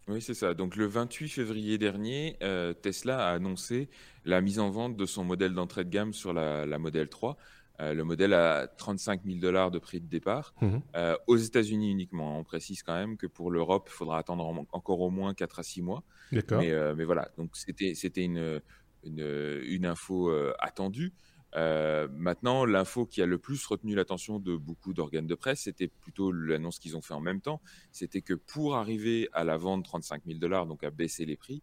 Oui, 0.08 0.20
c'est 0.20 0.34
ça. 0.34 0.54
Donc 0.54 0.74
le 0.74 0.86
28 0.86 1.28
février 1.28 1.78
dernier, 1.78 2.36
Tesla 2.82 3.28
a 3.28 3.32
annoncé 3.32 3.88
la 4.24 4.40
mise 4.40 4.58
en 4.58 4.70
vente 4.70 4.96
de 4.96 5.06
son 5.06 5.24
modèle 5.24 5.54
d'entrée 5.54 5.84
de 5.84 5.90
gamme 5.90 6.12
sur 6.12 6.32
la, 6.32 6.66
la 6.66 6.78
Model 6.78 7.08
3 7.08 7.36
euh, 7.80 7.94
le 7.94 8.04
modèle 8.04 8.34
a 8.34 8.66
35 8.66 9.22
000 9.24 9.38
dollars 9.38 9.70
de 9.70 9.78
prix 9.78 10.00
de 10.00 10.06
départ. 10.06 10.54
Mhm. 10.60 10.82
Euh, 10.96 11.16
aux 11.26 11.36
États-Unis 11.36 11.90
uniquement. 11.90 12.38
On 12.38 12.44
précise 12.44 12.82
quand 12.82 12.94
même 12.94 13.16
que 13.16 13.26
pour 13.26 13.50
l'Europe, 13.50 13.88
il 13.90 13.94
faudra 13.94 14.18
attendre 14.18 14.44
encore 14.72 15.00
au 15.00 15.10
moins 15.10 15.34
4 15.34 15.60
à 15.60 15.62
6 15.62 15.82
mois. 15.82 16.02
Mais, 16.32 16.42
euh, 16.70 16.94
mais, 16.94 17.04
voilà, 17.04 17.28
donc 17.38 17.56
c'était 17.56 18.24
une, 18.24 18.60
une, 19.04 19.60
une, 19.64 19.86
info 19.86 20.30
attendue. 20.58 21.12
maintenant, 21.54 22.64
l'info 22.64 23.06
qui 23.06 23.22
a 23.22 23.26
le 23.26 23.38
plus 23.38 23.64
retenu 23.66 23.94
l'attention 23.94 24.38
de 24.38 24.56
beaucoup 24.56 24.92
d'organes 24.92 25.26
de 25.26 25.34
presse, 25.34 25.62
c'était 25.62 25.88
plutôt 25.88 26.30
l'annonce 26.30 26.78
qu'ils 26.78 26.96
ont 26.96 27.02
fait 27.02 27.14
en 27.14 27.20
même 27.20 27.40
temps. 27.40 27.60
C'était 27.90 28.20
que 28.20 28.34
pour 28.34 28.76
arriver 28.76 29.28
à 29.32 29.42
la 29.42 29.56
vente 29.56 29.84
35 29.84 30.22
000 30.26 30.38
dollars, 30.38 30.66
donc 30.66 30.84
à 30.84 30.90
baisser 30.90 31.24
les 31.24 31.36
prix, 31.36 31.62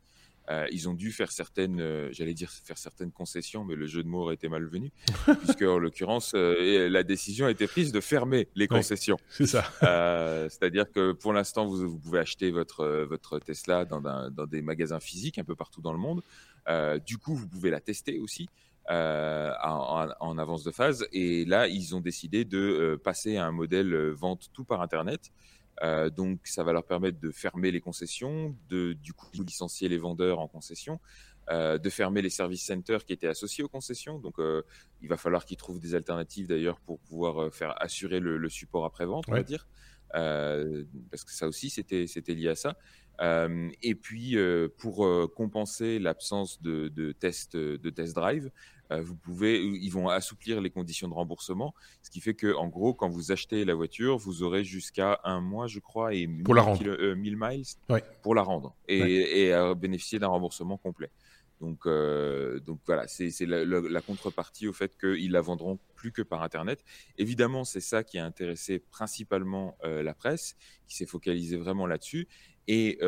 euh, 0.50 0.66
ils 0.72 0.88
ont 0.88 0.94
dû 0.94 1.12
faire 1.12 1.32
certaines, 1.32 1.82
euh, 1.82 2.10
j'allais 2.12 2.34
dire 2.34 2.50
faire 2.50 2.78
certaines 2.78 3.12
concessions, 3.12 3.66
mais 3.66 3.76
le 3.76 3.86
jeu 3.86 4.02
de 4.02 4.08
mots 4.08 4.22
aurait 4.22 4.36
été 4.36 4.48
malvenu, 4.48 4.92
puisque 5.42 5.64
en 5.64 5.78
l'occurrence, 5.78 6.34
euh, 6.36 6.88
la 6.90 7.04
décision 7.04 7.48
a 7.48 7.52
été 7.52 7.68
prise 7.68 7.92
de 7.92 8.00
fermer 8.00 8.48
les 8.56 8.68
concessions. 8.68 9.18
c'est 9.30 9.48
ça. 9.48 9.64
C'est-à-dire 10.50 10.90
que 10.92 11.12
pour 11.12 11.34
l'instant, 11.34 11.66
vous, 11.66 11.90
vous, 11.90 12.00
pouvez 12.00 12.20
acheter 12.20 12.52
votre, 12.52 12.86
votre 13.10 13.40
Tesla 13.40 13.84
dans, 13.84 14.00
dans, 14.00 14.46
des 14.46 14.62
magasins 14.62 15.02
physiques 15.02 15.38
un 15.38 15.44
peu 15.44 15.56
partout 15.56 15.82
dans 15.82 15.94
le 15.94 16.00
monde. 16.00 16.22
du 17.06 17.18
coup, 17.18 17.36
vous 17.36 17.48
pouvez 17.48 17.70
la 17.70 17.82
tester 17.82 18.20
aussi. 18.20 18.48
en, 18.90 20.08
en, 20.20 20.38
avance 20.38 20.64
de 20.64 20.72
phase. 20.72 21.08
Et 21.12 21.44
là, 21.44 21.68
ils 21.68 21.96
ont 21.96 22.00
décidé 22.00 22.46
de 22.46 23.00
passer 23.04 23.36
à 23.36 23.46
un 23.46 23.52
modèle 23.52 23.94
vente 24.12 24.50
tout 24.54 24.64
par 24.64 24.82
Internet. 24.82 25.32
Euh, 25.84 26.10
donc, 26.10 26.40
ça 26.46 26.64
va 26.64 26.74
leur 26.74 26.86
permettre 26.86 27.20
de 27.20 27.32
fermer 27.32 27.72
les 27.72 27.82
concessions, 27.82 28.56
de 28.70 28.94
du 28.94 29.14
coup 29.14 29.30
licencier 29.34 29.90
les 29.90 29.98
vendeurs 29.98 30.40
en 30.40 30.48
concession, 30.48 31.00
euh, 31.50 31.78
de 31.78 31.90
fermer 31.90 32.22
les 32.22 32.30
service 32.30 32.66
centers 32.66 33.06
qui 33.06 33.14
étaient 33.14 33.28
associés 33.28 33.64
aux 33.64 33.70
concessions. 33.70 34.20
Donc, 34.20 34.40
euh, 34.40 34.64
il 35.02 35.08
va 35.08 35.18
falloir 35.18 35.46
qu'ils 35.46 35.58
trouvent 35.58 35.80
des 35.80 35.96
alternatives 35.96 36.48
d'ailleurs 36.48 36.80
pour 36.80 37.00
pouvoir 37.00 37.54
faire 37.54 37.82
assurer 37.82 38.20
le, 38.20 38.50
support 38.50 38.86
après 38.86 39.06
vente, 39.06 39.26
on 39.28 39.34
va 39.34 39.44
dire, 39.44 39.68
parce 40.12 41.24
que 41.24 41.32
ça 41.32 41.48
aussi 41.48 41.70
c'était 41.70 42.08
c'était 42.08 42.34
lié 42.34 42.50
à 42.50 42.56
ça. 42.56 42.78
et 43.82 43.96
puis, 43.96 44.36
pour 44.78 45.08
compenser 45.36 46.00
l'absence 46.00 46.62
de, 46.62 46.88
de 46.88 47.12
tests 47.12 47.56
de 47.56 47.90
test 47.90 48.16
drive, 48.16 48.50
euh, 48.50 48.52
vous 48.90 49.16
pouvez, 49.16 49.64
ils 49.64 49.90
vont 49.90 50.10
assouplir 50.10 50.62
les 50.62 50.70
conditions 50.70 51.08
de 51.08 51.14
remboursement, 51.14 51.74
ce 52.02 52.10
qui 52.10 52.22
fait 52.22 52.34
que, 52.34 52.54
en 52.56 52.68
gros, 52.68 52.94
quand 52.94 53.10
vous 53.10 53.32
achetez 53.32 53.66
la 53.66 53.76
voiture, 53.76 54.18
vous 54.18 54.44
aurez 54.44 54.64
jusqu'à 54.64 55.20
un 55.24 55.42
mois, 55.42 55.68
je 55.68 55.80
crois, 55.80 56.14
et 56.14 56.28
pour 56.28 56.54
1000, 56.54 56.56
la 56.56 56.62
rendre. 56.62 56.88
Euh, 56.88 57.16
miles 57.16 57.38
pour 58.22 58.36
la 58.36 58.42
rendre 58.42 58.76
et, 58.88 59.52
bénéficier 59.78 60.20
d'un 60.20 60.28
remboursement 60.28 60.78
complet. 60.78 61.12
Donc, 61.60 61.88
euh, 61.88 62.60
donc 62.60 62.80
voilà, 62.86 63.08
c'est 63.08 63.34
la, 63.42 63.66
la, 63.66 64.02
contrepartie 64.02 64.68
au 64.68 64.74
fait 64.74 64.96
qu'ils 64.98 65.32
la 65.32 65.42
vendront 65.42 65.80
plus 65.96 66.12
que 66.12 66.22
par 66.22 66.44
Internet. 66.44 66.84
Évidemment, 67.18 67.64
c'est 67.64 67.82
ça 67.82 68.04
qui 68.04 68.20
a 68.20 68.26
intéressé 68.26 68.80
principalement 68.80 69.78
la 69.84 70.14
presse, 70.14 70.56
qui 70.88 70.96
s'est 70.96 71.06
focalisée 71.06 71.58
vraiment 71.58 71.88
là-dessus. 71.88 72.28
Et 72.68 73.00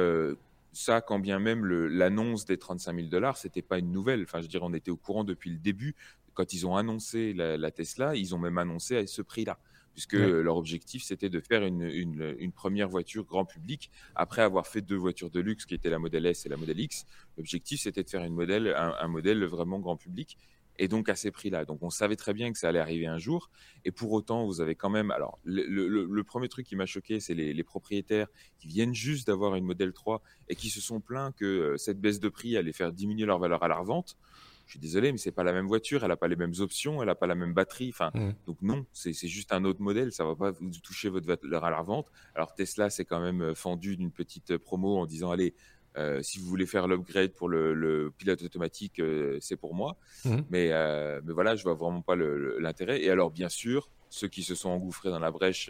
ça, 0.71 1.01
quand 1.01 1.19
bien 1.19 1.39
même 1.39 1.65
l'annonce 1.65 2.45
des 2.45 2.57
35 2.57 2.95
000 2.95 3.07
dollars, 3.07 3.37
c'était 3.37 3.61
pas 3.61 3.79
une 3.79 3.91
nouvelle. 3.91 4.23
Enfin, 4.23 4.39
je 4.39 4.43
veux 4.43 4.49
dire, 4.49 4.63
on 4.63 4.73
était 4.73 4.91
au 4.91 4.97
courant 4.97 5.23
depuis 5.23 5.49
le 5.49 5.57
début. 5.57 5.95
Quand 6.33 6.53
ils 6.53 6.65
ont 6.67 6.75
annoncé 6.75 7.33
la, 7.33 7.71
Tesla, 7.71 8.15
ils 8.15 8.33
ont 8.35 8.37
même 8.37 8.57
annoncé 8.57 8.95
à 8.95 9.05
ce 9.05 9.21
prix-là, 9.21 9.59
puisque 9.93 10.13
leur 10.13 10.55
objectif 10.55 11.03
c'était 11.03 11.29
de 11.29 11.41
faire 11.41 11.63
une, 11.63 11.81
une, 11.81 12.51
première 12.53 12.87
voiture 12.87 13.25
grand 13.25 13.45
public 13.45 13.91
après 14.15 14.41
avoir 14.41 14.67
fait 14.67 14.81
deux 14.81 14.95
voitures 14.95 15.31
de 15.31 15.41
luxe 15.41 15.65
qui 15.65 15.73
étaient 15.73 15.89
la 15.89 15.99
Model 15.99 16.25
S 16.25 16.45
et 16.45 16.49
la 16.49 16.55
Model 16.55 16.79
X. 16.79 17.05
L'objectif 17.37 17.81
c'était 17.81 18.03
de 18.03 18.09
faire 18.09 18.23
une 18.23 18.33
modèle, 18.33 18.73
un 18.77 19.07
modèle 19.09 19.43
vraiment 19.43 19.79
grand 19.79 19.97
public 19.97 20.37
et 20.79 20.87
donc 20.87 21.09
à 21.09 21.15
ces 21.15 21.29
prix-là. 21.29 21.65
Donc 21.65 21.83
on 21.83 21.91
savait 21.91 22.15
très 22.15 22.33
bien 22.33 22.51
que 22.51 22.57
ça 22.57 22.69
allait 22.69 22.79
arriver 22.79 23.05
un 23.05 23.19
jour, 23.19 23.51
et 23.85 23.91
pour 23.91 24.11
autant 24.13 24.45
vous 24.45 24.61
avez 24.61 24.75
quand 24.75 24.89
même. 24.89 25.11
Alors 25.11 25.37
le, 25.43 26.23
premier 26.23 26.47
truc 26.47 26.65
qui 26.65 26.75
m'a 26.75 26.85
choqué, 26.85 27.19
c'est 27.19 27.35
les, 27.35 27.63
propriétaires 27.63 28.27
qui 28.57 28.67
viennent 28.67 28.95
juste 28.95 29.27
d'avoir 29.27 29.55
une 29.55 29.65
Model 29.65 29.93
3 29.93 30.23
et 30.47 30.55
qui 30.55 30.69
se 30.69 30.81
sont 30.81 31.01
plaints 31.01 31.33
que 31.33 31.45
euh, 31.45 31.77
cette 31.77 31.99
baisse 31.99 32.19
de 32.19 32.29
prix 32.29 32.55
allait 32.57 32.71
faire 32.71 32.93
diminuer 32.93 33.25
leur 33.25 33.37
valeur 33.37 33.61
à 33.61 33.67
la 33.67 33.75
revente. 33.75 34.17
Je 34.65 34.73
suis 34.73 34.79
désolé, 34.79 35.11
mais 35.11 35.17
c'est 35.17 35.31
pas 35.31 35.43
la 35.43 35.51
même 35.51 35.67
voiture, 35.67 36.03
elle 36.03 36.09
n'a 36.09 36.17
pas 36.17 36.27
les 36.27 36.35
mêmes 36.35 36.53
options, 36.59 37.01
elle 37.01 37.07
n'a 37.07 37.15
pas 37.15 37.27
la 37.27 37.35
même 37.35 37.53
batterie. 37.53 37.89
Enfin, 37.89 38.11
mmh. 38.13 38.33
donc 38.45 38.61
non, 38.61 38.85
c'est 38.93 39.13
juste 39.27 39.51
un 39.51 39.65
autre 39.65 39.81
modèle, 39.81 40.11
ça 40.11 40.23
va 40.23 40.35
pas 40.35 40.51
vous 40.51 40.69
toucher 40.83 41.09
votre 41.09 41.27
valeur 41.27 41.65
à 41.65 41.71
la 41.71 41.79
revente. 41.79 42.07
Alors 42.35 42.53
Tesla, 42.53 42.89
c'est 42.89 43.05
quand 43.05 43.19
même 43.19 43.41
euh, 43.41 43.55
fendu 43.55 43.97
d'une 43.97 44.11
petite 44.11 44.57
promo 44.57 44.97
en 44.97 45.05
disant 45.05 45.31
allez, 45.31 45.55
euh, 45.99 46.21
si 46.23 46.39
vous 46.39 46.45
voulez 46.45 46.65
faire 46.65 46.87
l'upgrade 46.87 47.33
pour 47.33 47.49
le, 47.49 48.11
pilote 48.17 48.41
automatique, 48.41 48.99
euh, 48.99 49.37
c'est 49.41 49.57
pour 49.57 49.75
moi. 49.75 49.97
Mhm. 50.25 50.45
Mais, 50.49 50.69
euh, 50.71 51.21
mais 51.25 51.33
voilà, 51.33 51.55
je 51.55 51.63
vois 51.63 51.73
vraiment 51.73 52.01
pas 52.01 52.15
l'intérêt. 52.15 53.03
Et 53.03 53.09
alors, 53.09 53.31
bien 53.31 53.49
sûr, 53.49 53.89
ceux 54.09 54.27
qui 54.27 54.43
se 54.43 54.55
sont 54.55 54.69
engouffrés 54.69 55.09
dans 55.09 55.19
la 55.19 55.31
brèche 55.31 55.69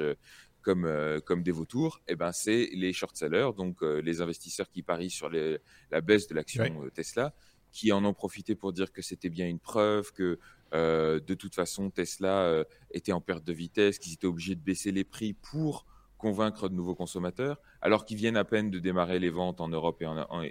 comme, 0.62 0.88
comme 1.26 1.42
des 1.42 1.52
vautours, 1.52 2.00
eh 2.08 2.16
ben, 2.16 2.32
c'est 2.32 2.70
les 2.74 2.94
short 2.94 3.16
sellers, 3.16 3.50
donc 3.58 3.82
les 3.82 4.22
investisseurs 4.22 4.70
qui 4.70 4.84
parient 4.84 5.10
sur 5.10 5.30
la 5.30 6.02
baisse 6.02 6.28
de 6.28 6.36
l'action 6.36 6.64
Tesla, 6.94 7.34
qui 7.72 7.92
en 7.92 8.06
ont 8.06 8.14
profité 8.14 8.56
pour 8.56 8.72
dire 8.72 8.92
que 8.92 9.02
c'était 9.02 9.30
bien 9.30 9.48
une 9.48 9.60
preuve, 9.60 10.14
que 10.14 10.38
de 10.72 11.34
toute 11.34 11.56
façon, 11.56 11.90
Tesla 11.90 12.64
était 12.92 13.12
en 13.12 13.20
perte 13.20 13.44
de 13.44 13.54
vitesse, 13.54 14.00
qu'ils 14.00 14.14
étaient 14.14 14.28
obligés 14.28 14.56
de 14.56 14.62
baisser 14.62 14.92
les 14.92 15.04
prix 15.04 15.34
pour 15.34 15.86
convaincre 16.20 16.70
de 16.70 16.76
nouveaux 16.76 16.94
consommateurs, 16.94 17.60
alors 17.82 18.06
qu'ils 18.06 18.18
viennent 18.18 18.38
à 18.38 18.44
peine 18.44 18.70
de 18.70 18.78
démarrer 18.78 19.18
les 19.18 19.32
ventes 19.32 19.62
en 19.62 19.70
Europe 19.70 20.04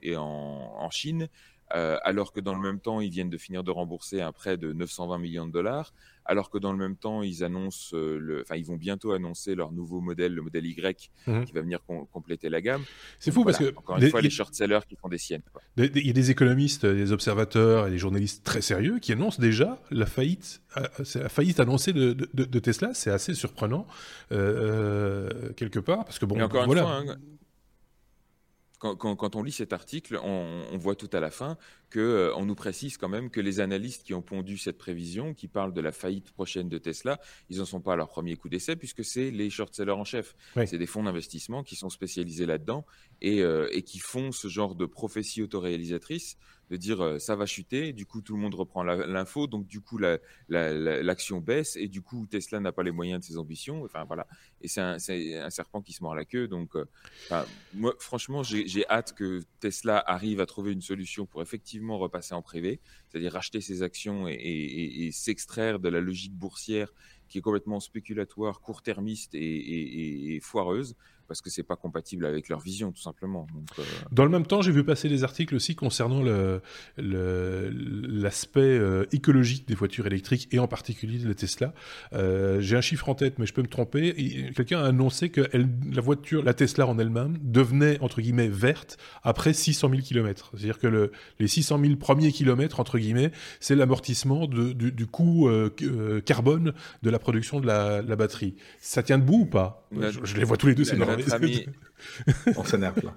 et 0.03 0.17
en, 0.17 0.91
Chine, 0.91 1.29
euh, 1.75 1.99
alors 2.03 2.33
que 2.33 2.41
dans 2.41 2.55
le 2.55 2.61
même 2.61 2.81
temps, 2.81 3.01
ils 3.01 3.11
viennent 3.11 3.31
de 3.31 3.39
finir 3.39 3.63
de 3.63 3.71
rembourser 3.71 4.21
un 4.21 4.33
prêt 4.33 4.57
de 4.57 4.73
920 4.73 5.19
millions 5.19 5.47
de 5.47 5.53
dollars, 5.53 5.93
alors 6.25 6.51
que 6.51 6.59
dans 6.59 6.73
le 6.73 6.79
même 6.79 6.97
temps, 6.97 7.23
ils 7.23 7.45
annoncent, 7.45 7.97
euh, 7.97 8.19
le, 8.19 8.43
enfin, 8.43 8.57
ils 8.57 8.65
vont 8.65 8.77
bientôt 8.77 9.13
annoncer 9.13 9.55
leur 9.55 9.73
nouveau 9.73 10.01
modèle, 10.01 10.35
le 10.35 10.43
modèle 10.43 10.67
Y, 10.67 11.11
mhm. 11.27 11.45
qui 11.45 11.53
va 11.53 11.61
venir 11.63 11.81
compléter 12.13 12.49
la 12.49 12.61
gamme. 12.61 12.83
C'est 13.19 13.31
fou 13.31 13.45
parce 13.45 13.59
que 13.59 13.75
encore 13.77 13.99
une 13.99 14.09
fois, 14.11 14.21
les 14.21 14.31
short-sellers 14.31 14.81
qui 14.89 14.97
font 14.97 15.09
des 15.09 15.19
siennes. 15.19 15.43
Il 15.77 16.07
y 16.07 16.11
a 16.11 16.13
des 16.13 16.31
économistes, 16.31 16.87
des 16.87 17.13
observateurs 17.13 17.87
et 17.87 17.91
des 17.91 17.99
journalistes 17.99 18.45
très 18.45 18.63
sérieux 18.63 18.99
qui 18.99 19.13
annoncent 19.13 19.41
déjà 19.41 19.81
la 19.91 20.07
faillite, 20.07 20.63
euh, 20.77 20.87
la 21.15 21.29
faillite 21.29 21.61
annoncée 21.61 21.93
de, 21.93 22.13
de, 22.13 22.59
Tesla. 22.59 22.93
C'est 22.95 23.11
assez 23.11 23.35
surprenant 23.35 23.87
quelque 24.31 25.79
part 25.79 26.05
parce 26.05 26.19
que 26.19 26.27
bon, 26.27 26.41
encore 26.41 26.67
voilà. 26.67 26.83
Une 26.83 27.07
fois, 27.07 27.15
hein, 27.15 27.19
quand, 28.79 29.37
on 29.37 29.43
lit 29.43 29.53
cet 29.53 29.73
article, 29.73 30.21
on, 30.23 30.77
voit 30.79 30.95
tout 30.95 31.11
à 31.13 31.21
la 31.21 31.31
fin 31.31 31.57
qu'on 31.93 31.99
euh, 31.99 32.45
nous 32.45 32.55
précise 32.55 32.97
quand 32.97 33.09
même 33.09 33.31
que 33.31 33.41
les 33.41 33.61
analystes 33.61 34.05
qui 34.05 34.15
ont 34.15 34.23
pondu 34.23 34.57
cette 34.57 34.79
prévision, 34.79 35.35
qui 35.35 35.49
parlent 35.49 35.73
de 35.73 35.81
la 35.81 35.91
faillite 35.91 36.31
prochaine 36.31 36.69
de 36.69 36.79
Tesla, 36.79 37.19
ils 37.51 37.59
n'en 37.59 37.65
sont 37.65 37.81
pas 37.81 37.95
à 37.95 37.97
leur 37.97 38.09
premier 38.09 38.37
coup 38.37 38.49
d'essai 38.49 38.77
puisque 38.77 39.05
c'est 39.05 39.31
les 39.31 39.51
short-sellers 39.51 39.93
en 39.93 40.05
chef. 40.05 40.37
C'est 40.55 40.79
des 40.79 40.87
fonds 40.87 41.03
d'investissement 41.03 41.63
qui 41.63 41.77
sont 41.77 41.91
spécialisés 41.91 42.47
là-dedans 42.47 42.85
et, 43.21 43.43
euh, 43.43 43.69
et, 43.73 43.83
qui 43.83 43.99
font 43.99 44.33
ce 44.33 44.49
genre 44.49 44.75
de 44.75 44.87
prophétie 44.87 45.43
autoréalisatrice 45.43 46.37
de 46.71 46.77
dire 46.77 47.03
euh, 47.03 47.19
ça 47.19 47.37
va 47.37 47.47
chuter, 47.47 47.93
du 47.93 48.07
coup 48.07 48.21
tout 48.21 48.35
le 48.35 48.41
monde 48.41 48.55
reprend 48.55 48.83
l'info, 48.83 49.47
donc 49.47 49.67
du 49.67 49.81
coup 49.81 49.99
l'action 50.49 51.41
baisse 51.41 51.77
et 51.77 51.89
du 51.89 52.03
coup 52.03 52.27
Tesla 52.27 52.61
n'a 52.61 52.73
pas 52.73 52.83
les 52.83 52.91
moyens 52.91 53.21
de 53.21 53.25
ses 53.25 53.39
ambitions. 53.39 53.85
Enfin 53.85 54.05
voilà, 54.05 54.27
et 54.61 54.69
c'est 54.69 54.81
un, 54.81 54.99
serpent 54.99 55.83
qui 55.83 55.93
se 55.93 56.03
mord 56.03 56.15
la 56.15 56.25
queue. 56.25 56.49
Donc 56.49 56.77
euh, 56.77 56.85
moi 57.75 57.95
franchement 57.99 58.43
j'ai 58.43 58.89
hâte 58.89 59.15
que 59.15 59.43
Tesla 59.61 60.03
arrive 60.07 60.41
à 60.41 60.47
trouver 60.47 60.73
une 60.73 60.83
solution 60.83 61.27
pour 61.27 61.43
effectivement 61.43 61.99
repasser 61.99 62.35
en 62.35 62.43
privé, 62.43 62.81
c'est-à-dire 63.09 63.33
racheter 63.33 63.61
ses 63.61 63.83
actions 63.83 64.27
et 64.29 65.11
s'extraire 65.13 65.79
de 65.79 65.89
la 65.89 66.01
logique 66.01 66.35
boursière 66.35 66.93
qui 67.29 67.39
est 67.39 67.43
complètement 67.43 67.79
spéculatoire, 67.81 68.61
court-termiste 68.61 69.35
et, 69.35 70.41
foireuse, 70.43 70.97
parce 71.29 71.43
que 71.43 71.51
c'est 71.51 71.63
pas 71.63 71.77
compatible 71.77 72.25
avec 72.27 72.49
leur 72.49 72.59
vision, 72.59 72.91
tout 72.91 73.03
simplement. 73.03 73.47
Euh, 73.79 73.83
Dans 74.11 74.25
le 74.25 74.31
même 74.31 74.47
temps, 74.47 74.63
j'ai 74.63 74.73
vu 74.73 74.83
passer 74.83 75.11
des 75.11 75.25
articles 75.25 75.55
aussi 75.55 75.77
concernant 75.77 76.23
l'aspect 76.97 78.61
euh, 78.61 79.05
écologique 79.13 79.69
des 79.69 79.75
voitures 79.75 80.07
électriques 80.07 80.49
et 80.51 80.59
en 80.59 80.67
particulier 80.67 81.19
de 81.19 81.29
la 81.29 81.35
Tesla. 81.35 81.75
Euh, 82.15 82.61
j'ai 82.61 82.77
un 82.77 82.81
chiffre 82.81 83.09
en 83.11 83.15
tête, 83.15 83.39
mais 83.39 83.45
je 83.47 83.53
peux 83.53 83.61
me 83.63 83.69
tromper. 83.69 84.15
Quelqu'un 84.57 84.81
a 84.81 84.87
annoncé 84.87 85.29
que 85.29 85.43
la 85.53 86.01
voiture, 86.01 86.43
la 86.43 86.55
Tesla 86.55 86.87
en 86.87 86.99
elle-même, 86.99 87.37
devenait 87.43 88.01
entre 88.01 88.23
guillemets 88.23 88.49
verte 88.49 88.97
après 89.23 89.53
600 89.53 89.91
000 89.91 90.03
km. 90.03 90.53
C'est-à-dire 90.55 90.79
que 90.79 90.87
le, 90.87 91.13
les 91.39 91.49
600 91.49 91.79
000 91.79 91.97
premiers 91.97 92.33
kilomètres 92.33 92.81
entre 92.81 92.99
guillemets, 92.99 93.33
c'est 93.61 93.75
l'amortissement 93.75 94.47
du, 94.47 94.75
du, 94.75 95.07
coût 95.07 95.51
carbone 96.25 96.73
de 97.03 97.11
la 97.11 97.19
production 97.19 97.61
de 97.61 97.67
la, 97.67 98.17
batterie. 98.17 98.57
Ça 98.81 99.03
tient 99.03 99.19
debout 99.19 99.43
ou 99.43 99.47
pas? 99.47 99.87
Je, 99.93 100.37
les 100.37 100.45
vois 100.45 100.57
tous 100.57 100.67
les 100.67 100.75
deux 100.75 100.85
On 102.57 102.65
s'énerve 102.65 103.01
là. 103.05 103.15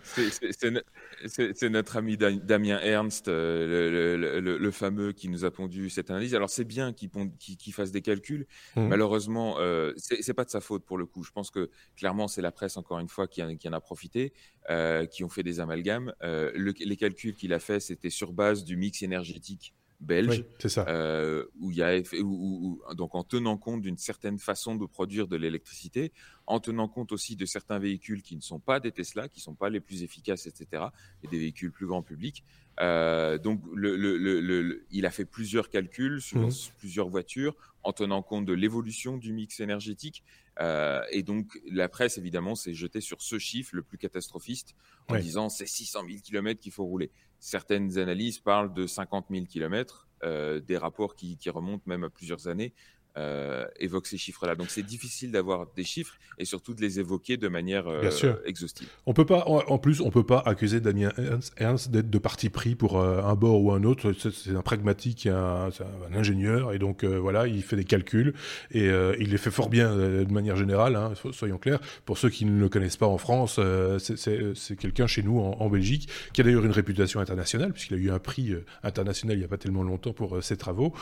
C'est 1.26 1.70
notre 1.70 1.98
ami 1.98 2.18
Damien 2.18 2.80
Ernst, 2.80 3.28
euh, 3.28 4.40
le, 4.42 4.72
fameux, 4.72 5.12
qui 5.12 5.30
nous 5.30 5.46
a 5.46 5.52
pondu 5.52 5.90
cette 5.90 6.10
analyse. 6.10 6.36
Alors 6.36 6.50
c'est 6.50 6.64
bien 6.64 6.94
qu'il 6.94 7.74
fasse 7.74 7.92
des 7.92 8.02
calculs. 8.02 8.48
Mmh. 8.76 8.88
Malheureusement, 8.88 9.56
euh, 9.60 9.94
c'est 9.98 10.34
pas 10.34 10.46
de 10.46 10.50
sa 10.50 10.62
faute 10.62 10.86
pour 10.86 10.98
le 10.98 11.06
coup. 11.06 11.24
Je 11.24 11.32
pense 11.32 11.52
que 11.52 11.70
clairement 11.96 12.28
c'est 12.28 12.42
la 12.42 12.52
presse 12.52 12.78
encore 12.78 13.00
une 13.00 13.10
fois 13.10 13.28
qui, 13.28 13.42
en 13.42 13.74
a 13.74 13.82
profité, 13.82 14.34
euh, 14.70 15.06
qui 15.06 15.24
ont 15.24 15.30
fait 15.30 15.44
des 15.44 15.60
amalgames. 15.60 16.14
Euh, 16.24 16.52
les 16.56 16.98
calculs 16.98 17.36
qu'il 17.36 17.54
a 17.54 17.60
fait, 17.60 17.80
c'était 17.80 18.10
sur 18.10 18.34
base 18.34 18.64
du 18.64 18.78
mix 18.78 19.02
énergétique 19.04 19.74
belge, 20.02 20.44
c'est 20.60 20.70
ça. 20.70 20.86
Euh, 20.88 21.46
où 21.60 21.72
il 21.72 21.78
y 21.78 21.84
a 21.84 22.02
où, 22.22 22.82
donc 22.96 23.16
en 23.16 23.24
tenant 23.24 23.58
compte 23.58 23.82
d'une 23.82 23.98
certaine 23.98 24.40
façon 24.40 24.76
de 24.76 24.86
produire 24.86 25.28
de 25.28 25.38
l'électricité, 25.38 26.12
en 26.48 26.60
tenant 26.60 26.88
compte 26.88 27.12
aussi 27.12 27.36
de 27.36 27.46
certains 27.46 27.80
véhicules 27.80 28.22
qui 28.22 28.36
ne 28.36 28.42
sont 28.42 28.60
pas 28.60 28.80
des 28.80 28.92
Tesla, 28.92 29.30
qui 29.30 29.40
ne 29.40 29.44
sont 29.44 29.56
pas 29.56 29.70
les 29.70 29.80
plus 29.80 30.04
efficaces, 30.04 30.48
etc., 30.48 30.86
et 31.24 31.28
des 31.28 31.38
véhicules 31.38 31.72
plus 31.72 31.86
grand 31.86 32.02
public. 32.02 32.44
Euh, 32.80 33.38
donc, 33.38 33.62
le, 33.76 33.96
le, 33.96 34.18
le, 34.18 34.86
il 34.92 35.06
a 35.06 35.12
fait 35.12 35.26
plusieurs 35.26 35.70
calculs 35.70 36.22
sur 36.22 36.40
mmh. 36.40 36.52
plusieurs 36.80 37.10
voitures 37.10 37.56
en 37.84 37.94
tenant 37.94 38.22
compte 38.22 38.46
de 38.46 38.54
l'évolution 38.54 39.18
du 39.18 39.34
mix 39.34 39.60
énergétique. 39.60 40.24
Euh, 40.60 41.02
et 41.12 41.24
donc, 41.24 41.60
la 41.70 41.90
presse, 41.90 42.18
évidemment, 42.18 42.56
s'est 42.56 42.74
jetée 42.74 43.02
sur 43.02 43.22
ce 43.22 43.40
chiffre 43.40 43.76
le 43.76 43.84
plus 43.84 43.98
catastrophiste 43.98 44.76
en 45.08 45.18
disant 45.18 45.50
c'est 45.50 45.66
600 45.66 46.02
000 46.08 46.20
km 46.24 46.60
qu'il 46.60 46.72
faut 46.72 46.86
rouler. 46.86 47.12
Certaines 47.42 47.98
analyses 47.98 48.40
parlent 48.40 48.74
de 48.74 48.88
50 48.88 49.26
000 49.30 49.46
km, 49.48 50.08
des 50.24 50.78
rapports 50.78 51.16
qui, 51.16 51.38
qui, 51.38 51.50
remontent 51.50 51.84
même 51.88 52.04
à 52.04 52.10
plusieurs 52.10 52.48
années 52.48 52.74
euh, 53.18 53.66
évoque 53.80 54.08
ces 54.08 54.18
chiffres-là. 54.18 54.56
Donc 54.56 54.70
c'est 54.70 54.84
difficile 54.86 55.32
d'avoir 55.32 55.68
des 55.76 55.84
chiffres 55.84 56.16
et 56.38 56.46
surtout 56.46 56.74
de 56.74 56.82
les 56.82 57.00
évoquer 57.00 57.38
de 57.38 57.48
manière 57.48 57.88
euh, 57.88 58.10
exhaustive. 58.46 58.88
On 59.06 59.14
peut 59.14 59.26
pas, 59.26 59.44
en 59.46 59.78
plus, 59.78 60.02
on 60.02 60.10
peut 60.10 60.26
pas 60.26 60.42
accuser 60.46 60.80
Damien 60.80 61.12
Ernst 61.58 61.92
d'être 61.92 62.10
de 62.10 62.18
parti 62.18 62.50
pris 62.50 62.76
pour 62.76 63.00
euh, 63.00 63.22
un 63.22 63.36
bord 63.36 63.62
ou 63.62 63.72
un 63.72 63.84
autre. 63.84 64.14
C'est 64.14 64.56
un 64.56 64.62
pragmatique, 64.62 65.28
un, 65.28 65.68
un, 65.68 66.16
ingénieur 66.16 66.74
et 66.74 66.80
donc 66.80 67.04
euh, 67.04 67.20
voilà, 67.20 67.48
il 67.48 67.62
fait 67.62 67.76
des 67.76 67.84
calculs 67.84 68.34
et 68.72 68.88
il 69.20 69.30
les 69.30 69.38
fait 69.38 69.52
fort 69.52 69.70
bien 69.70 69.96
de 69.96 70.32
manière 70.32 70.56
générale. 70.56 70.96
Hein, 70.96 71.14
soyons 71.32 71.58
clairs. 71.58 71.80
Pour 72.06 72.18
ceux 72.18 72.30
qui 72.30 72.46
ne 72.46 72.60
le 72.60 72.70
connaissent 72.70 72.98
pas 72.98 73.08
en 73.08 73.18
France, 73.18 73.60
c'est 74.00 74.76
quelqu'un 74.78 75.08
chez 75.08 75.24
nous 75.24 75.40
en, 75.40 75.72
Belgique 75.72 76.10
qui 76.34 76.42
a 76.42 76.44
d'ailleurs 76.44 76.66
une 76.66 76.72
réputation 76.72 77.22
internationale 77.22 77.72
puisqu'il 77.72 77.96
a 77.96 77.98
eu 77.98 78.12
un 78.12 78.20
prix 78.20 78.54
international 78.84 79.38
il 79.38 79.40
n'y 79.40 79.46
a 79.46 79.48
pas 79.48 79.58
tellement 79.58 79.84
longtemps 79.84 80.12
pour 80.12 80.44
ses 80.44 80.58
travaux, 80.58 80.94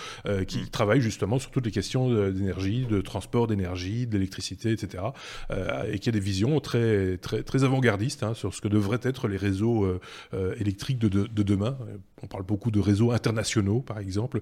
qui 0.47 0.60
mm. 0.60 0.68
travaille 0.70 1.01
justement 1.01 1.39
sur 1.39 1.49
toutes 1.49 1.66
les 1.66 1.72
questions 1.72 1.99
d'énergie, 2.08 2.86
de 2.86 3.02
transport 3.02 3.47
d'énergie, 3.47 4.08
d'électricité, 4.08 4.72
etc. 4.72 5.04
Euh, 5.52 5.91
et 5.91 6.00
qui 6.00 6.10
a 6.10 6.12
des 6.12 6.20
visions 6.20 6.60
très, 6.60 7.18
très, 7.18 7.43
très 7.43 7.64
avant-gardistes 7.64 8.24
hein, 8.24 8.34
sur 8.34 8.54
ce 8.54 8.62
que 8.62 8.68
devraient 8.68 9.00
être 9.04 9.28
les 9.28 9.38
réseaux 9.38 9.84
euh, 9.84 10.00
euh, 10.34 10.56
électriques 10.60 11.00
de, 11.00 11.28
demain. 11.43 11.78
On 12.24 12.28
parle 12.28 12.43
beaucoup 12.43 12.72
de 12.72 12.80
réseaux 12.80 13.11
internationaux, 13.11 13.82
par 13.82 13.99
exemple, 13.99 14.41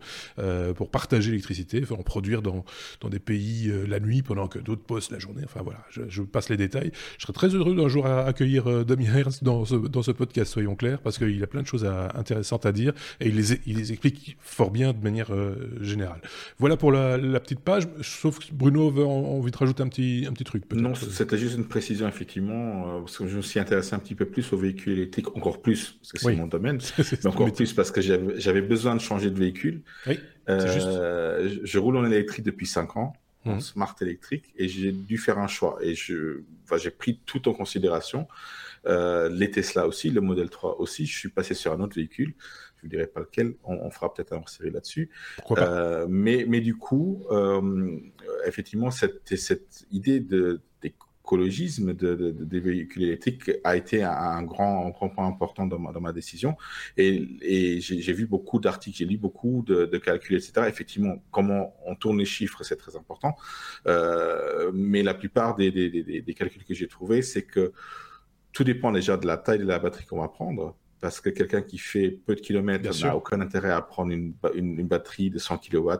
pour 0.76 0.90
partager 0.90 1.32
l'électricité, 1.32 1.84
en 1.92 2.04
produire 2.04 2.42
dans, 2.42 2.66
dans 3.02 3.10
des 3.10 3.20
pays 3.20 3.72
la 3.88 4.00
nuit 4.00 4.22
pendant 4.22 4.48
que 4.48 4.60
d'autres 4.60 4.84
postent 4.84 5.12
la 5.12 5.20
journée. 5.20 5.44
Enfin 5.46 5.62
voilà, 5.64 5.80
je, 5.90 6.22
passe 6.22 6.50
les 6.50 6.58
détails. 6.58 6.92
Je 7.18 7.24
serais 7.24 7.34
très 7.34 7.50
heureux 7.50 7.76
d'un 7.76 7.88
jour 7.88 8.06
à 8.06 8.26
accueillir 8.26 8.86
Damien 8.86 9.16
Ernst 9.16 9.44
dans 9.44 9.66
ce, 9.66 9.76
dans 9.76 10.02
ce 10.02 10.12
podcast, 10.12 10.52
soyons 10.52 10.76
clairs, 10.76 11.00
parce 11.00 11.18
qu'il 11.18 11.42
a 11.44 11.48
plein 11.48 11.62
de 11.62 11.68
choses 11.68 11.86
intéressantes 11.86 12.66
à 12.66 12.72
dire 12.72 12.94
et 13.20 13.28
il 13.28 13.36
les, 13.36 13.60
il 13.66 13.78
les 13.78 13.92
explique 13.92 14.38
fort 14.40 14.72
bien 14.72 14.94
de 14.94 15.04
manière 15.04 15.32
générale. 15.82 16.22
Voilà 16.60 16.78
pour 16.78 16.92
la, 16.92 17.18
la 17.18 17.40
petite 17.40 17.60
page, 17.60 17.88
sauf 18.02 18.40
que 18.40 18.54
Bruno 18.54 18.90
a 19.02 19.06
envie 19.06 19.52
de 19.52 19.58
rajouter 19.58 19.84
un 19.84 19.88
petit, 19.88 20.26
un 20.28 20.34
petit 20.34 20.44
truc. 20.44 20.64
Non, 20.74 20.94
c'était 20.96 21.38
juste 21.38 21.56
une 21.56 21.66
précision, 21.66 22.08
effectivement, 22.08 22.98
euh, 22.98 23.00
parce 23.00 23.18
que 23.18 23.28
je 23.28 23.38
me 23.38 23.42
suis 23.42 23.60
intéressé 23.60 23.94
un 23.96 24.00
petit 24.00 24.16
peu 24.16 24.26
plus 24.26 24.52
aux 24.54 24.58
véhicules 24.58 24.94
électriques, 24.94 25.36
encore 25.36 25.62
plus, 25.62 25.98
parce 26.02 26.12
que 26.14 26.20
c'est 26.20 26.36
mon 26.36 26.48
domaine, 26.48 26.80
mais 26.98 27.28
encore 27.28 27.52
plus 27.52 27.67
parce 27.74 27.92
que 27.92 28.02
j'avais 28.02 28.62
besoin 28.62 28.96
de 28.96 29.02
changer 29.02 29.30
de 29.30 29.38
véhicule. 29.38 29.82
Oui, 30.06 30.20
euh, 30.50 30.68
juste. 30.74 31.66
Je 31.66 31.80
roule 31.80 31.98
en 31.98 32.06
électrique 32.06 32.46
depuis 32.46 32.68
5 32.68 32.98
ans, 32.98 33.14
en 33.46 33.56
mhm. 33.56 33.62
smart 33.62 33.96
électrique, 34.02 34.46
et 34.56 34.68
j'ai 34.68 34.92
dû 34.92 35.18
faire 35.18 35.40
un 35.40 35.48
choix. 35.48 35.78
Et 35.82 35.96
j'ai 35.96 36.16
enfin, 36.70 36.78
pris 36.98 37.20
tout 37.26 37.48
en 37.48 37.54
considération. 37.54 38.28
Euh, 38.86 39.28
les 39.30 39.52
Tesla 39.52 39.88
aussi, 39.88 40.10
le 40.10 40.22
modèle 40.22 40.50
3 40.50 40.80
aussi. 40.80 41.06
Je 41.06 41.18
suis 41.18 41.30
passé 41.30 41.54
sur 41.54 41.74
un 41.74 41.80
autre 41.80 41.96
véhicule 41.96 42.34
je 42.82 42.86
ne 42.86 42.90
dirai 42.90 43.08
pas 43.08 43.22
lequel, 43.22 43.56
on, 43.64 43.90
fera 43.90 44.14
peut-être 44.14 44.34
un 44.34 44.42
série 44.48 44.72
là-dessus. 44.72 45.10
Euh, 45.52 46.06
mais, 46.10 46.46
mais 46.48 46.62
du 46.62 46.76
coup, 46.76 47.26
euh, 47.32 48.00
effectivement, 48.46 48.92
cette, 48.92 49.36
cette 49.36 49.86
idée 49.92 50.20
de, 50.20 50.62
d'écologisme 51.28 51.94
de, 51.94 52.32
des 52.32 52.60
véhicules 52.60 53.04
électriques 53.04 53.52
a 53.66 53.76
été 53.76 54.02
un, 54.04 54.44
grand, 54.44 54.90
grand 54.92 55.10
point 55.10 55.28
important 55.28 55.68
dans 55.68 55.78
ma, 55.78 55.92
dans 55.92 56.00
ma 56.00 56.14
décision. 56.14 56.56
Et, 56.96 57.28
et 57.42 57.82
j'ai, 57.82 58.14
vu 58.14 58.26
beaucoup 58.26 58.60
d'articles, 58.60 58.98
j'ai 58.98 59.06
lu 59.06 59.18
beaucoup 59.18 59.64
de, 59.68 59.86
de, 59.86 59.98
calculs, 59.98 60.38
etc. 60.38 60.68
Effectivement, 60.68 61.22
comment 61.32 61.76
on 61.86 61.96
tourne 61.96 62.18
les 62.18 62.26
chiffres, 62.26 62.64
c'est 62.64 62.78
très 62.78 62.96
important. 62.96 63.36
Euh, 63.88 64.72
mais 64.74 65.04
la 65.04 65.14
plupart 65.14 65.56
des, 65.56 65.70
des, 65.72 65.90
des, 65.90 66.22
des 66.22 66.34
calculs 66.34 66.64
que 66.64 66.74
j'ai 66.74 66.88
trouvés, 66.88 67.22
c'est 67.22 67.44
que 67.44 67.74
tout 68.54 68.64
dépend 68.64 68.92
déjà 68.94 69.18
de 69.18 69.28
la 69.28 69.38
taille 69.38 69.60
de 69.60 69.66
la 69.66 69.80
batterie 69.80 70.06
qu'on 70.06 70.22
va 70.22 70.30
prendre 70.30 70.76
parce 71.00 71.22
que 71.22 71.30
quelqu'un 71.30 71.62
qui 71.62 71.78
fait 71.78 72.10
peu 72.10 72.36
de 72.36 72.42
kilomètres 72.42 72.90
n'a 73.04 73.16
aucun 73.16 73.40
intérêt 73.42 73.72
à 73.72 73.82
prendre 73.82 74.12
une, 74.12 74.34
une, 74.56 74.88
batterie 74.88 75.30
de 75.30 75.38
100 75.38 75.60
kW 75.60 75.92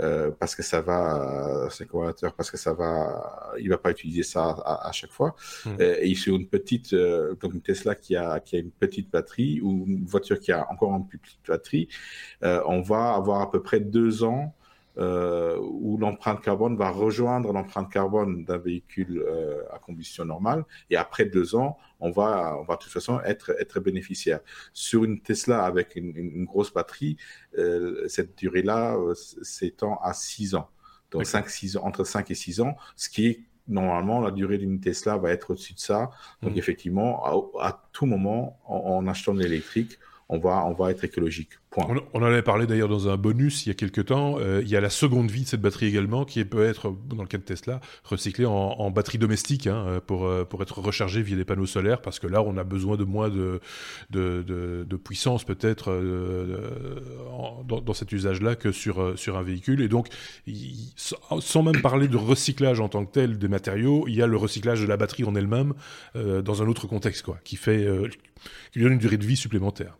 euh, 0.00 0.30
parce 0.38 0.54
que 0.54 0.62
ça 0.62 0.80
va, 0.80 1.68
c'est 1.70 1.88
parce 2.36 2.50
que 2.50 2.56
ça 2.56 2.72
va, 2.72 3.52
il 3.58 3.68
va 3.68 3.78
pas 3.78 3.90
utiliser 3.90 4.22
ça 4.22 4.56
à, 4.64 4.90
chaque 4.92 5.10
fois. 5.10 5.34
Hmm. 5.64 5.76
Euh, 5.80 5.96
et, 6.00 6.08
il 6.08 6.16
sur 6.16 6.34
une 6.36 6.46
petite, 6.46 6.92
euh, 6.92 7.34
donc 7.40 7.54
une 7.54 7.60
Tesla 7.60 7.94
qui 7.94 8.16
a, 8.16 8.40
qui 8.40 8.56
a 8.56 8.58
une 8.58 8.70
petite 8.70 9.10
batterie 9.10 9.60
ou 9.60 9.84
une 9.86 10.04
voiture 10.06 10.38
qui 10.40 10.52
a 10.52 10.70
encore 10.70 10.94
une 10.96 11.06
plus 11.06 11.18
petite 11.18 11.46
batterie, 11.46 11.88
on 12.42 12.80
va 12.80 13.14
avoir 13.14 13.40
à 13.40 13.50
peu 13.50 13.62
près 13.62 13.80
deux 13.80 14.24
ans 14.24 14.54
euh, 14.98 15.56
où 15.60 15.96
l'empreinte 15.96 16.42
carbone 16.42 16.76
va 16.76 16.90
rejoindre 16.90 17.52
l'empreinte 17.52 17.90
carbone 17.90 18.44
d'un 18.44 18.58
véhicule 18.58 19.24
euh, 19.26 19.62
à 19.72 19.78
combustion 19.78 20.24
normale. 20.24 20.64
Et 20.90 20.96
après 20.96 21.24
deux 21.24 21.54
ans, 21.54 21.78
on 22.00 22.10
va, 22.10 22.56
on 22.58 22.64
va 22.64 22.76
de 22.76 22.80
toute 22.80 22.92
façon 22.92 23.20
être, 23.20 23.52
être 23.58 23.80
bénéficiaire. 23.80 24.40
Sur 24.72 25.04
une 25.04 25.20
Tesla 25.20 25.64
avec 25.64 25.96
une, 25.96 26.44
grosse 26.44 26.72
batterie, 26.72 27.16
euh, 27.58 28.06
cette 28.08 28.36
durée-là 28.38 28.96
s'étend 29.42 29.98
à 30.02 30.12
six 30.12 30.54
ans. 30.54 30.68
Donc 31.10 31.26
cinq, 31.26 31.50
six 31.50 31.76
ans, 31.76 31.84
entre 31.84 32.04
5 32.04 32.30
et 32.30 32.34
6 32.34 32.60
ans, 32.60 32.76
ce 32.96 33.08
qui 33.08 33.26
est 33.26 33.40
normalement, 33.68 34.20
la 34.20 34.30
durée 34.30 34.58
d'une 34.58 34.80
Tesla 34.80 35.16
va 35.16 35.30
être 35.30 35.50
au-dessus 35.50 35.74
de 35.74 35.78
ça. 35.78 36.10
Donc, 36.42 36.54
mmh. 36.54 36.58
effectivement, 36.58 37.52
à, 37.60 37.88
tout 37.92 38.06
moment, 38.06 38.58
en, 38.66 39.06
achetant 39.06 39.34
de 39.34 39.40
l'électrique, 39.40 39.98
on 40.28 40.38
va, 40.38 40.64
on 40.66 40.72
va 40.72 40.90
être 40.90 41.04
écologique. 41.04 41.50
On, 41.76 42.02
en 42.14 42.22
avait 42.24 42.42
parlé 42.42 42.66
d'ailleurs 42.66 42.88
dans 42.88 43.08
un 43.08 43.16
bonus 43.16 43.64
il 43.64 43.68
y 43.68 43.70
a 43.70 43.74
quelques 43.74 44.06
temps. 44.06 44.38
Euh, 44.40 44.60
il 44.60 44.68
y 44.68 44.74
a 44.74 44.80
la 44.80 44.90
seconde 44.90 45.30
vie 45.30 45.42
de 45.42 45.46
cette 45.46 45.60
batterie 45.60 45.86
également, 45.86 46.24
qui 46.24 46.44
peut 46.44 46.64
être, 46.64 46.92
dans 47.08 47.22
le 47.22 47.28
cas 47.28 47.38
de 47.38 47.44
Tesla, 47.44 47.80
recyclée 48.02 48.44
en, 48.44 48.90
batterie 48.90 49.18
domestique 49.18 49.68
hein, 49.68 49.84
euh, 49.86 50.00
pour, 50.04 50.26
euh, 50.26 50.44
pour 50.44 50.62
être 50.62 50.80
rechargée 50.80 51.22
via 51.22 51.36
des 51.36 51.44
panneaux 51.44 51.66
solaires, 51.66 52.02
parce 52.02 52.18
que 52.18 52.26
là, 52.26 52.42
on 52.42 52.56
a 52.56 52.64
besoin 52.64 52.96
de 52.96 53.04
moins 53.04 53.28
de, 53.28 53.60
de, 54.10 54.96
puissance 54.96 55.44
peut-être 55.44 55.92
dans, 57.68 57.94
cet 57.94 58.10
usage-là 58.10 58.56
que 58.56 58.72
sur, 58.72 59.16
sur 59.16 59.36
un 59.36 59.42
véhicule. 59.42 59.80
Et 59.80 59.88
donc, 59.88 60.08
sans 61.38 61.62
même 61.62 61.80
parler 61.80 62.08
de 62.08 62.16
recyclage 62.16 62.80
en 62.80 62.88
tant 62.88 63.04
que 63.04 63.12
tel 63.12 63.38
des 63.38 63.48
matériaux, 63.48 64.06
il 64.08 64.14
y 64.14 64.22
a 64.22 64.26
le 64.26 64.36
recyclage 64.36 64.80
de 64.80 64.86
la 64.86 64.96
batterie 64.96 65.24
en 65.24 65.36
elle-même 65.36 65.74
dans 66.14 66.62
un 66.62 66.66
autre 66.66 66.88
contexte, 66.88 67.22
quoi, 67.22 67.38
qui 67.44 67.56
fait 67.56 67.86
qui 68.72 68.80
donne 68.80 68.92
une 68.92 68.98
durée 68.98 69.18
de 69.18 69.26
vie 69.26 69.36
supplémentaire 69.36 69.96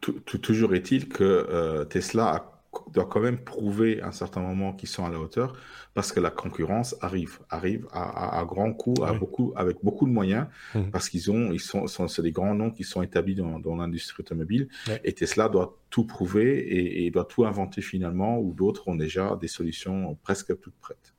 toujours 0.00 0.74
est-il 0.74 1.08
que 1.08 1.24
euh, 1.24 1.84
Tesla 1.84 2.52
doit 2.92 3.06
quand 3.06 3.20
même 3.20 3.38
prouver 3.38 4.00
à 4.00 4.08
un 4.08 4.12
certain 4.12 4.40
moment 4.40 4.72
qu'ils 4.72 4.88
sont 4.88 5.04
à 5.04 5.10
la 5.10 5.18
hauteur 5.18 5.56
parce 5.94 6.12
que 6.12 6.20
la 6.20 6.30
concurrence 6.30 6.94
arrive, 7.00 7.40
arrive 7.50 7.86
à, 7.92 8.38
à, 8.38 8.44
grands 8.44 8.72
coups, 8.72 9.02
à 9.02 9.12
beaucoup, 9.12 9.52
avec 9.56 9.78
beaucoup 9.82 10.06
de 10.06 10.12
moyens, 10.12 10.46
mmh. 10.74 10.90
parce 10.92 11.08
qu'ils 11.08 11.30
ont, 11.32 11.50
ils 11.50 11.60
sont, 11.60 11.86
c'est 11.88 12.22
des 12.22 12.30
grands 12.30 12.54
noms 12.54 12.70
qui 12.70 12.84
sont 12.84 13.02
établis 13.02 13.34
dans, 13.34 13.58
dans 13.58 13.74
l'industrie 13.74 14.20
automobile, 14.20 14.68
et 15.02 15.12
Tesla 15.12 15.48
doit 15.48 15.78
tout 15.90 16.04
prouver 16.04 16.58
et, 16.58 17.06
et, 17.06 17.10
doit 17.10 17.24
tout 17.24 17.44
inventer 17.44 17.82
finalement, 17.82 18.38
où 18.38 18.54
d'autres 18.54 18.86
ont 18.86 18.94
déjà 18.94 19.36
des 19.40 19.48
solutions 19.48 20.16
presque 20.22 20.58
toutes 20.60 20.78
prêtes. 20.80 21.14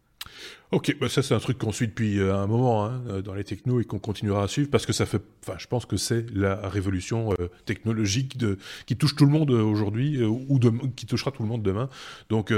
Ok, 0.72 0.96
bah 1.02 1.10
ça 1.10 1.22
c'est 1.22 1.34
un 1.34 1.39
truc 1.39 1.58
qu'on 1.58 1.74
suit 1.74 1.88
depuis 1.88 2.18
euh, 2.18 2.34
un 2.34 2.48
moment 2.48 2.86
hein, 2.86 3.02
euh, 3.10 3.22
dans 3.22 3.34
les 3.34 3.44
technos 3.44 3.82
et 3.82 3.84
qu'on 3.84 4.00
continuera 4.00 4.44
à 4.44 4.48
suivre 4.48 4.70
parce 4.70 4.86
que 4.86 4.94
ça 4.94 5.06
fait, 5.06 5.22
enfin 5.44 5.58
je 5.58 5.68
pense 5.68 5.86
que 5.86 5.98
c'est 5.98 6.26
la 6.34 6.56
révolution 6.70 7.34
euh, 7.34 7.50
technologique 7.66 8.38
qui 8.86 8.96
touche 8.96 9.18
tout 9.18 9.26
le 9.26 9.32
monde 9.32 9.52
aujourd'hui 9.52 10.24
ou 10.24 10.60
qui 10.96 11.06
touchera 11.06 11.32
tout 11.32 11.44
le 11.44 11.50
monde 11.50 11.62
demain. 11.62 11.89
Donc 12.30 12.54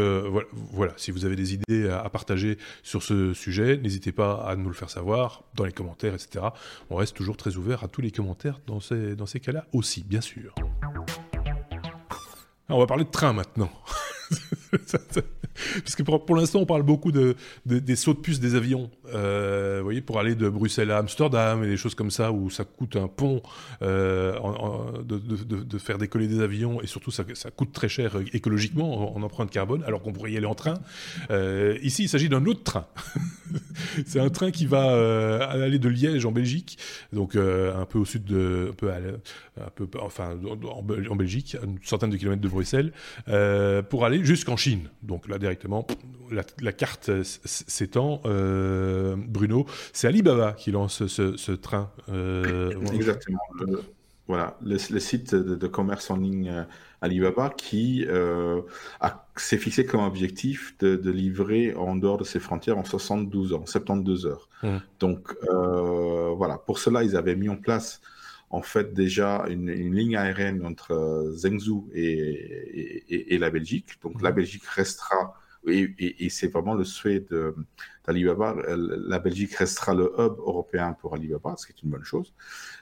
voilà, 0.71 0.93
si 0.97 1.09
vous 1.09 1.25
avez 1.25 1.36
des 1.36 1.55
idées 1.55 1.89
à, 1.89 2.07
partager 2.09 2.59
sur 2.84 3.01
ce 3.01 3.34
sujet, 3.34 3.77
n'hésitez 3.77 4.11
pas 4.11 4.45
à 4.45 4.55
nous 4.55 4.67
le 4.69 4.75
faire 4.75 4.91
savoir 4.91 5.43
dans 5.55 5.65
les 5.65 5.71
commentaires, 5.71 6.13
etc. 6.13 6.45
On 6.91 6.95
reste 6.95 7.15
toujours 7.15 7.38
très 7.38 7.55
ouvert 7.55 7.84
à 7.84 7.88
tous 7.88 8.01
les 8.01 8.11
commentaires 8.11 8.59
dans 8.67 8.79
ces, 8.79 9.15
dans 9.15 9.25
ces 9.25 9.39
cas-là 9.39 9.65
aussi, 9.73 10.03
bien 10.03 10.21
sûr. 10.21 10.53
on 12.69 12.79
va 12.79 12.86
parler 12.86 13.05
de 13.05 13.11
train 13.11 13.34
maintenant. 13.34 13.71
Parce 15.84 15.95
que 15.95 16.03
pour, 16.03 16.36
l'instant, 16.36 16.61
on 16.61 16.65
parle 16.65 16.84
beaucoup 16.84 17.11
de, 17.11 17.36
des 17.65 17.95
sauts 17.95 18.13
de 18.13 18.19
puce 18.19 18.39
des 18.39 18.55
avions. 18.55 18.89
Euh, 19.13 19.78
vous 19.78 19.84
voyez, 19.84 20.01
pour 20.01 20.19
aller 20.19 20.34
de 20.36 20.49
Bruxelles 20.49 20.89
à 20.89 20.97
Amsterdam 20.97 21.63
et 21.63 21.67
des 21.67 21.78
choses 21.78 21.93
comme 21.93 22.11
ça, 22.11 22.32
où 22.32 22.49
ça 22.49 22.63
coûte 22.63 22.95
un 22.95 23.07
pont 23.07 23.41
euh, 23.84 24.34
de, 25.03 25.17
de, 25.19 25.78
faire 25.78 25.97
décoller 25.97 26.28
des 26.28 26.41
avions, 26.41 26.82
et 26.82 26.88
surtout 26.88 27.11
ça, 27.11 27.24
ça 27.34 27.51
coûte 27.51 27.71
très 27.71 27.89
cher 27.89 28.15
écologiquement 28.34 29.15
en, 29.15 29.21
empreinte 29.21 29.51
carbone, 29.51 29.84
alors 29.86 30.01
qu'on 30.01 30.13
pourrait 30.13 30.32
y 30.32 30.38
aller 30.38 30.45
en 30.45 30.55
train. 30.55 30.76
Euh, 31.32 31.78
ici, 31.82 32.03
il 32.03 32.09
s'agit 32.09 32.30
d'un 32.30 32.45
autre 32.45 32.63
train. 32.63 32.88
C'est 34.05 34.19
un 34.19 34.30
train 34.30 34.51
qui 34.51 34.65
va 34.65 34.91
euh, 34.91 35.47
aller 35.49 35.80
de 35.80 35.89
Liège 35.89 36.26
en 36.26 36.32
Belgique, 36.32 36.78
donc 37.11 37.36
euh, 37.36 37.76
un 37.76 37.86
peu 37.86 37.99
au 37.99 38.05
sud 38.05 38.24
de, 38.26 38.71
un 39.59 39.69
peu, 39.76 39.88
enfin 39.99 40.38
en, 40.69 41.15
Belgique, 41.15 41.57
une 41.63 41.78
centaine 41.84 42.09
de 42.09 42.17
kilomètres 42.17 42.41
de 42.41 42.47
Bruxelles, 42.47 42.91
pour 43.89 44.05
aller 44.05 44.22
jusqu'en 44.24 44.57
Chine. 44.57 44.89
Donc 45.01 45.28
là 45.28 45.38
directement, 45.38 45.86
la, 46.32 46.74
carte 46.74 47.11
s'étend. 47.24 48.21
Bruno, 48.24 49.65
c'est 49.91 50.07
Alibaba 50.07 50.53
qui 50.53 50.71
lance 50.71 51.05
ce, 51.07 51.51
train. 51.51 51.91
Exactement. 52.93 53.39
voilà, 54.28 54.57
le, 54.61 54.78
site 54.78 55.36
de, 55.36 55.67
commerce 55.67 56.09
en 56.09 56.17
ligne 56.17 56.65
Alibaba 57.03 57.49
qui 57.49 58.05
euh, 58.07 58.61
s'est 59.36 59.57
fixé 59.57 59.86
comme 59.86 60.01
objectif 60.01 60.78
de, 60.80 61.11
livrer 61.11 61.76
en 61.76 61.97
dehors 61.97 62.17
de 62.17 62.24
ses 62.24 62.39
frontières 62.39 62.78
en 62.78 62.86
72 62.86 63.53
ans, 63.53 63.65
72 63.65 64.26
heures. 64.26 64.47
Mmh. 64.63 64.78
Donc 65.01 65.36
euh, 65.49 66.30
voilà, 66.30 66.57
pour 66.57 66.80
cela, 66.80 67.03
ils 67.03 67.17
avaient 67.17 67.36
mis 67.36 67.49
en 67.49 67.57
place 67.57 67.99
en 68.53 68.61
fait 68.61 68.93
déjà 68.93 69.45
une, 69.49 69.71
ligne 69.71 70.15
aérienne 70.15 70.63
entre 70.63 70.91
euh, 70.91 71.35
Zhengzhou 71.35 71.89
et, 71.91 73.33
et, 73.33 73.37
la 73.39 73.49
Belgique. 73.49 73.99
Donc 74.03 74.21
la 74.21 74.31
mmh. 74.31 74.35
Belgique 74.35 74.65
restera 74.65 75.33
et, 75.65 76.29
c'est 76.29 76.49
vraiment 76.49 76.75
le 76.75 76.83
souhait 76.83 77.25
d'Alibaba. 78.05 78.55
La 78.67 79.17
Belgique 79.17 79.55
restera 79.55 79.95
le 79.95 80.13
hub 80.19 80.37
européen 80.37 80.93
pour 80.99 81.15
Alibaba, 81.15 81.55
ce 81.57 81.65
qui 81.65 81.71
est 81.71 81.81
une 81.83 81.89
bonne 81.89 82.03
chose. 82.03 82.33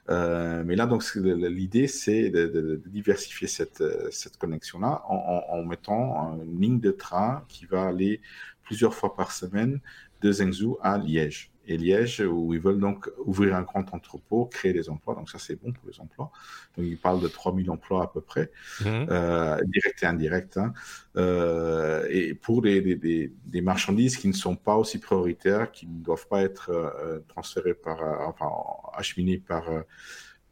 Euh, 0.09 0.63
mais 0.65 0.75
là, 0.75 0.87
donc, 0.87 1.03
l'idée, 1.15 1.87
c'est 1.87 2.31
de, 2.31 2.81
diversifier 2.87 3.47
cette, 3.47 3.83
cette 4.11 4.37
connexion-là 4.37 5.03
en, 5.07 5.43
en, 5.47 5.63
mettant 5.63 6.39
une 6.43 6.59
ligne 6.59 6.79
de 6.79 6.91
train 6.91 7.45
qui 7.47 7.65
va 7.65 7.85
aller 7.85 8.19
plusieurs 8.63 8.95
fois 8.95 9.15
par 9.15 9.31
semaine 9.31 9.79
de 10.21 10.31
Zhengzhou 10.31 10.79
à 10.81 10.97
Liège 10.97 11.50
et 11.67 11.77
Liège, 11.77 12.21
où 12.21 12.53
ils 12.53 12.59
veulent 12.59 12.79
donc 12.79 13.09
ouvrir 13.25 13.55
un 13.55 13.61
grand 13.61 13.93
entrepôt, 13.93 14.45
créer 14.45 14.73
des 14.73 14.89
emplois. 14.89 15.15
Donc 15.15 15.29
ça, 15.29 15.39
c'est 15.39 15.55
bon 15.55 15.71
pour 15.71 15.87
les 15.87 15.99
emplois. 15.99 16.31
Donc 16.75 16.85
ils 16.85 16.97
parlent 16.97 17.21
de 17.21 17.27
3000 17.27 17.69
emplois 17.69 18.03
à 18.03 18.07
peu 18.07 18.21
près, 18.21 18.51
mmh. 18.81 18.85
euh, 18.85 19.57
directs 19.65 20.03
et 20.03 20.05
indirects. 20.05 20.57
Hein. 20.57 20.73
Euh, 21.17 22.05
et 22.09 22.33
pour 22.33 22.61
des, 22.61 22.81
des, 22.95 23.33
des, 23.45 23.61
marchandises 23.61 24.17
qui 24.17 24.27
ne 24.27 24.33
sont 24.33 24.55
pas 24.55 24.75
aussi 24.75 24.99
prioritaires, 24.99 25.71
qui 25.71 25.87
ne 25.87 26.03
doivent 26.03 26.27
pas 26.27 26.41
être 26.41 26.71
euh, 26.71 27.19
transférées 27.27 27.73
par, 27.73 28.01
euh, 28.01 28.27
enfin, 28.27 28.49
acheminées 28.93 29.37
par, 29.37 29.69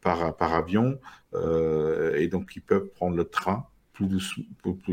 par, 0.00 0.36
par 0.36 0.54
avion, 0.54 0.98
et 2.16 2.28
donc 2.28 2.56
ils 2.56 2.62
peuvent 2.62 2.88
prendre 2.88 3.16
le 3.16 3.24
train 3.24 3.66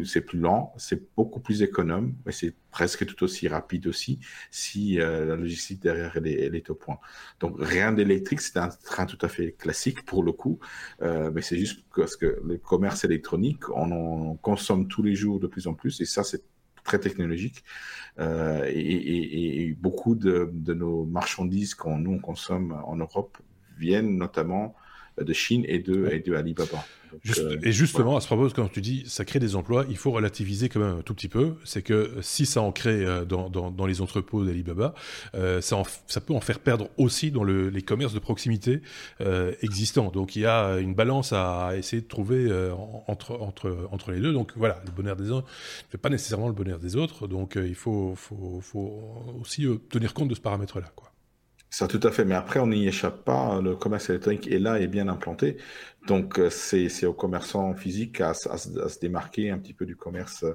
c'est 0.06 0.22
plus 0.22 0.40
lent, 0.40 0.74
c'est 0.78 1.02
beaucoup 1.16 1.40
plus 1.40 1.62
économe, 1.62 2.16
mais 2.26 2.32
c'est 2.32 2.54
presque 2.72 3.06
tout 3.06 3.24
aussi 3.24 3.48
rapide 3.48 3.88
aussi 3.88 4.20
si 4.52 5.00
euh, 5.00 5.26
la 5.26 5.36
logistique 5.36 5.82
derrière 5.82 6.16
elle 6.16 6.28
est, 6.28 6.70
au 6.70 6.76
point. 6.76 7.00
Donc 7.40 7.56
rien 7.60 7.92
d'électrique, 7.92 8.42
c'est 8.42 8.58
un 8.58 8.70
train 8.70 9.06
tout 9.06 9.18
à 9.22 9.28
fait 9.28 9.54
classique 9.54 10.06
pour 10.06 10.24
le 10.24 10.32
coup, 10.32 10.60
euh, 11.02 11.32
mais 11.34 11.42
c'est 11.42 11.58
juste 11.58 11.84
parce 11.96 12.16
que 12.16 12.40
le 12.44 12.58
commerce 12.58 13.04
électronique, 13.04 13.70
on 13.70 13.92
en 13.92 14.36
consomme 14.36 14.88
tous 14.88 15.04
les 15.04 15.16
jours 15.16 15.40
de 15.40 15.48
plus 15.48 15.68
en 15.68 15.74
plus, 15.74 16.02
et 16.02 16.06
ça 16.06 16.24
c'est 16.24 16.44
très 16.84 17.00
technologique. 17.00 17.64
Euh, 18.20 18.64
et, 18.74 19.76
beaucoup 19.80 20.16
de, 20.16 20.52
nos 20.74 21.06
marchandises 21.06 21.76
qu'on 21.76 21.98
nous 21.98 22.14
on 22.14 22.20
consomme 22.20 22.72
en 22.86 22.96
Europe 22.96 23.38
viennent 23.78 24.18
notamment 24.18 24.74
de 25.22 25.34
Chine 25.34 25.64
et 25.68 25.80
de, 25.80 26.10
et 26.12 26.20
de 26.20 26.34
Alibaba. 26.34 26.86
Euh, 27.38 27.58
et 27.64 27.72
justement, 27.72 28.18
à 28.18 28.22
ce 28.22 28.28
propos, 28.28 28.50
quand 28.54 28.68
tu 28.68 28.82
dis 28.82 29.04
ça 29.08 29.24
crée 29.24 29.40
des 29.40 29.56
emplois, 29.56 29.86
il 29.90 29.98
faut 29.98 30.12
relativiser 30.12 30.68
quand 30.68 30.82
même 30.82 30.98
un 30.98 31.02
tout 31.02 31.14
petit 31.14 31.30
peu. 31.30 31.56
C'est 31.64 31.82
que 31.82 32.12
si 32.22 32.46
ça 32.46 32.62
en 32.62 32.74
crée 32.74 33.06
euh, 33.06 33.24
dans, 33.24 33.50
dans, 33.50 33.72
dans 33.72 33.86
les 33.86 34.02
entrepôts 34.02 34.44
d'Alibaba, 34.44 34.94
euh, 35.34 35.62
ça, 35.62 35.82
ça 36.08 36.20
peut 36.20 36.34
en 36.34 36.42
faire 36.42 36.60
perdre 36.60 36.90
aussi 36.98 37.32
dans 37.32 37.46
le, 37.46 37.70
les 37.70 37.82
commerces 37.82 38.14
de 38.14 38.20
proximité 38.20 38.82
euh, 39.22 39.54
existants. 39.62 40.12
Donc 40.12 40.36
il 40.36 40.42
y 40.42 40.46
a 40.46 40.80
une 40.80 40.96
balance 40.96 41.32
à 41.32 41.78
essayer 41.78 42.02
de 42.02 42.08
trouver 42.08 42.52
entre, 43.08 43.32
entre, 43.42 43.88
entre 43.92 44.12
les 44.12 44.20
deux. 44.20 44.34
Donc 44.34 44.52
voilà, 44.56 44.82
le 44.86 44.92
bonheur 44.92 45.16
des 45.16 45.32
uns 45.32 45.38
ne 45.38 45.90
fait 45.90 45.98
pas 45.98 46.10
nécessairement 46.10 46.48
le 46.48 46.54
bonheur 46.54 46.78
des 46.78 46.98
autres. 46.98 47.28
Donc 47.28 47.56
il 47.56 47.76
faut, 47.76 48.16
faut, 48.16 48.60
faut 48.62 49.02
aussi 49.40 49.66
tenir 49.90 50.14
compte 50.14 50.28
de 50.28 50.36
ce 50.36 50.42
paramètre-là. 50.42 50.92
Quoi. 50.96 51.10
Ça, 51.70 51.88
tout 51.88 52.00
à 52.04 52.12
fait. 52.12 52.26
Mais 52.26 52.36
après, 52.36 52.60
on 52.60 52.68
n'y 52.68 52.88
échappe 52.88 53.24
pas. 53.24 53.62
Le 53.62 53.76
commerce 53.76 54.10
électronique 54.10 54.48
est 54.48 54.60
là 54.60 54.80
et 54.80 54.88
bien 54.88 55.08
implanté. 55.08 55.58
Donc, 56.08 56.40
euh, 56.40 56.50
c'est 56.50 57.06
aux 57.06 57.14
commerçants 57.14 57.74
physiques 57.76 58.22
à, 58.22 58.34
se 58.34 59.00
démarquer 59.00 59.52
un 59.52 59.60
petit 59.60 59.74
peu 59.74 59.86
du 59.86 59.96
commerce 59.96 60.46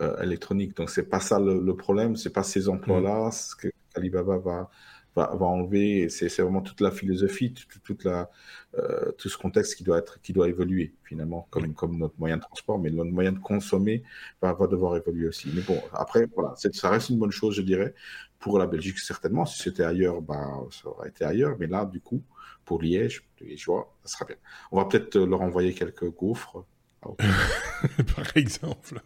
euh, 0.00 0.20
électronique. 0.22 0.76
Donc, 0.76 0.90
c'est 0.90 1.08
pas 1.08 1.20
ça 1.20 1.38
le, 1.38 1.76
problème. 1.76 2.16
C'est 2.16 2.32
pas 2.32 2.42
ces 2.42 2.68
emplois-là 2.68 3.30
ce 3.30 3.54
que 3.54 3.68
Alibaba 3.94 4.38
va, 4.38 4.70
va, 5.14 5.34
va 5.36 5.46
enlever. 5.46 6.08
C'est 6.08 6.28
vraiment 6.42 6.60
toute 6.60 6.80
la 6.80 6.90
philosophie, 6.90 7.54
toute, 7.84 8.04
la, 8.04 8.30
euh, 8.76 9.12
tout 9.12 9.28
ce 9.28 9.38
contexte 9.38 9.76
qui 9.76 9.84
doit 9.84 9.98
être, 9.98 10.20
qui 10.20 10.32
doit 10.32 10.48
évoluer 10.48 10.94
finalement, 11.04 11.46
comme, 11.50 11.74
comme 11.74 11.98
notre 11.98 12.14
moyen 12.18 12.36
de 12.36 12.42
transport, 12.42 12.78
mais 12.78 12.90
notre 12.90 13.10
moyen 13.10 13.32
de 13.32 13.38
consommer 13.38 14.02
va, 14.42 14.52
va 14.54 14.66
devoir 14.66 14.96
évoluer 14.96 15.28
aussi. 15.28 15.48
Mais 15.54 15.62
bon, 15.62 15.80
après, 15.92 16.26
voilà, 16.34 16.54
ça 16.56 16.90
reste 16.90 17.10
une 17.10 17.18
bonne 17.18 17.30
chose, 17.30 17.54
je 17.54 17.62
dirais. 17.62 17.94
Pour 18.38 18.58
la 18.58 18.66
Belgique, 18.66 18.98
certainement. 18.98 19.46
Si 19.46 19.62
c'était 19.62 19.84
ailleurs, 19.84 20.22
bah, 20.22 20.60
ça 20.70 20.88
aurait 20.88 21.08
été 21.08 21.24
ailleurs. 21.24 21.56
Mais 21.58 21.66
là, 21.66 21.84
du 21.84 22.00
coup, 22.00 22.22
pour 22.64 22.82
Liège, 22.82 23.24
les 23.40 23.48
Liégeois, 23.48 23.96
ça 24.04 24.14
sera 24.14 24.24
bien. 24.26 24.36
On 24.70 24.76
va 24.78 24.84
peut-être 24.84 25.18
leur 25.18 25.42
envoyer 25.42 25.74
quelques 25.74 26.08
gaufres 26.10 26.64
Par 28.16 28.36
exemple. 28.36 29.00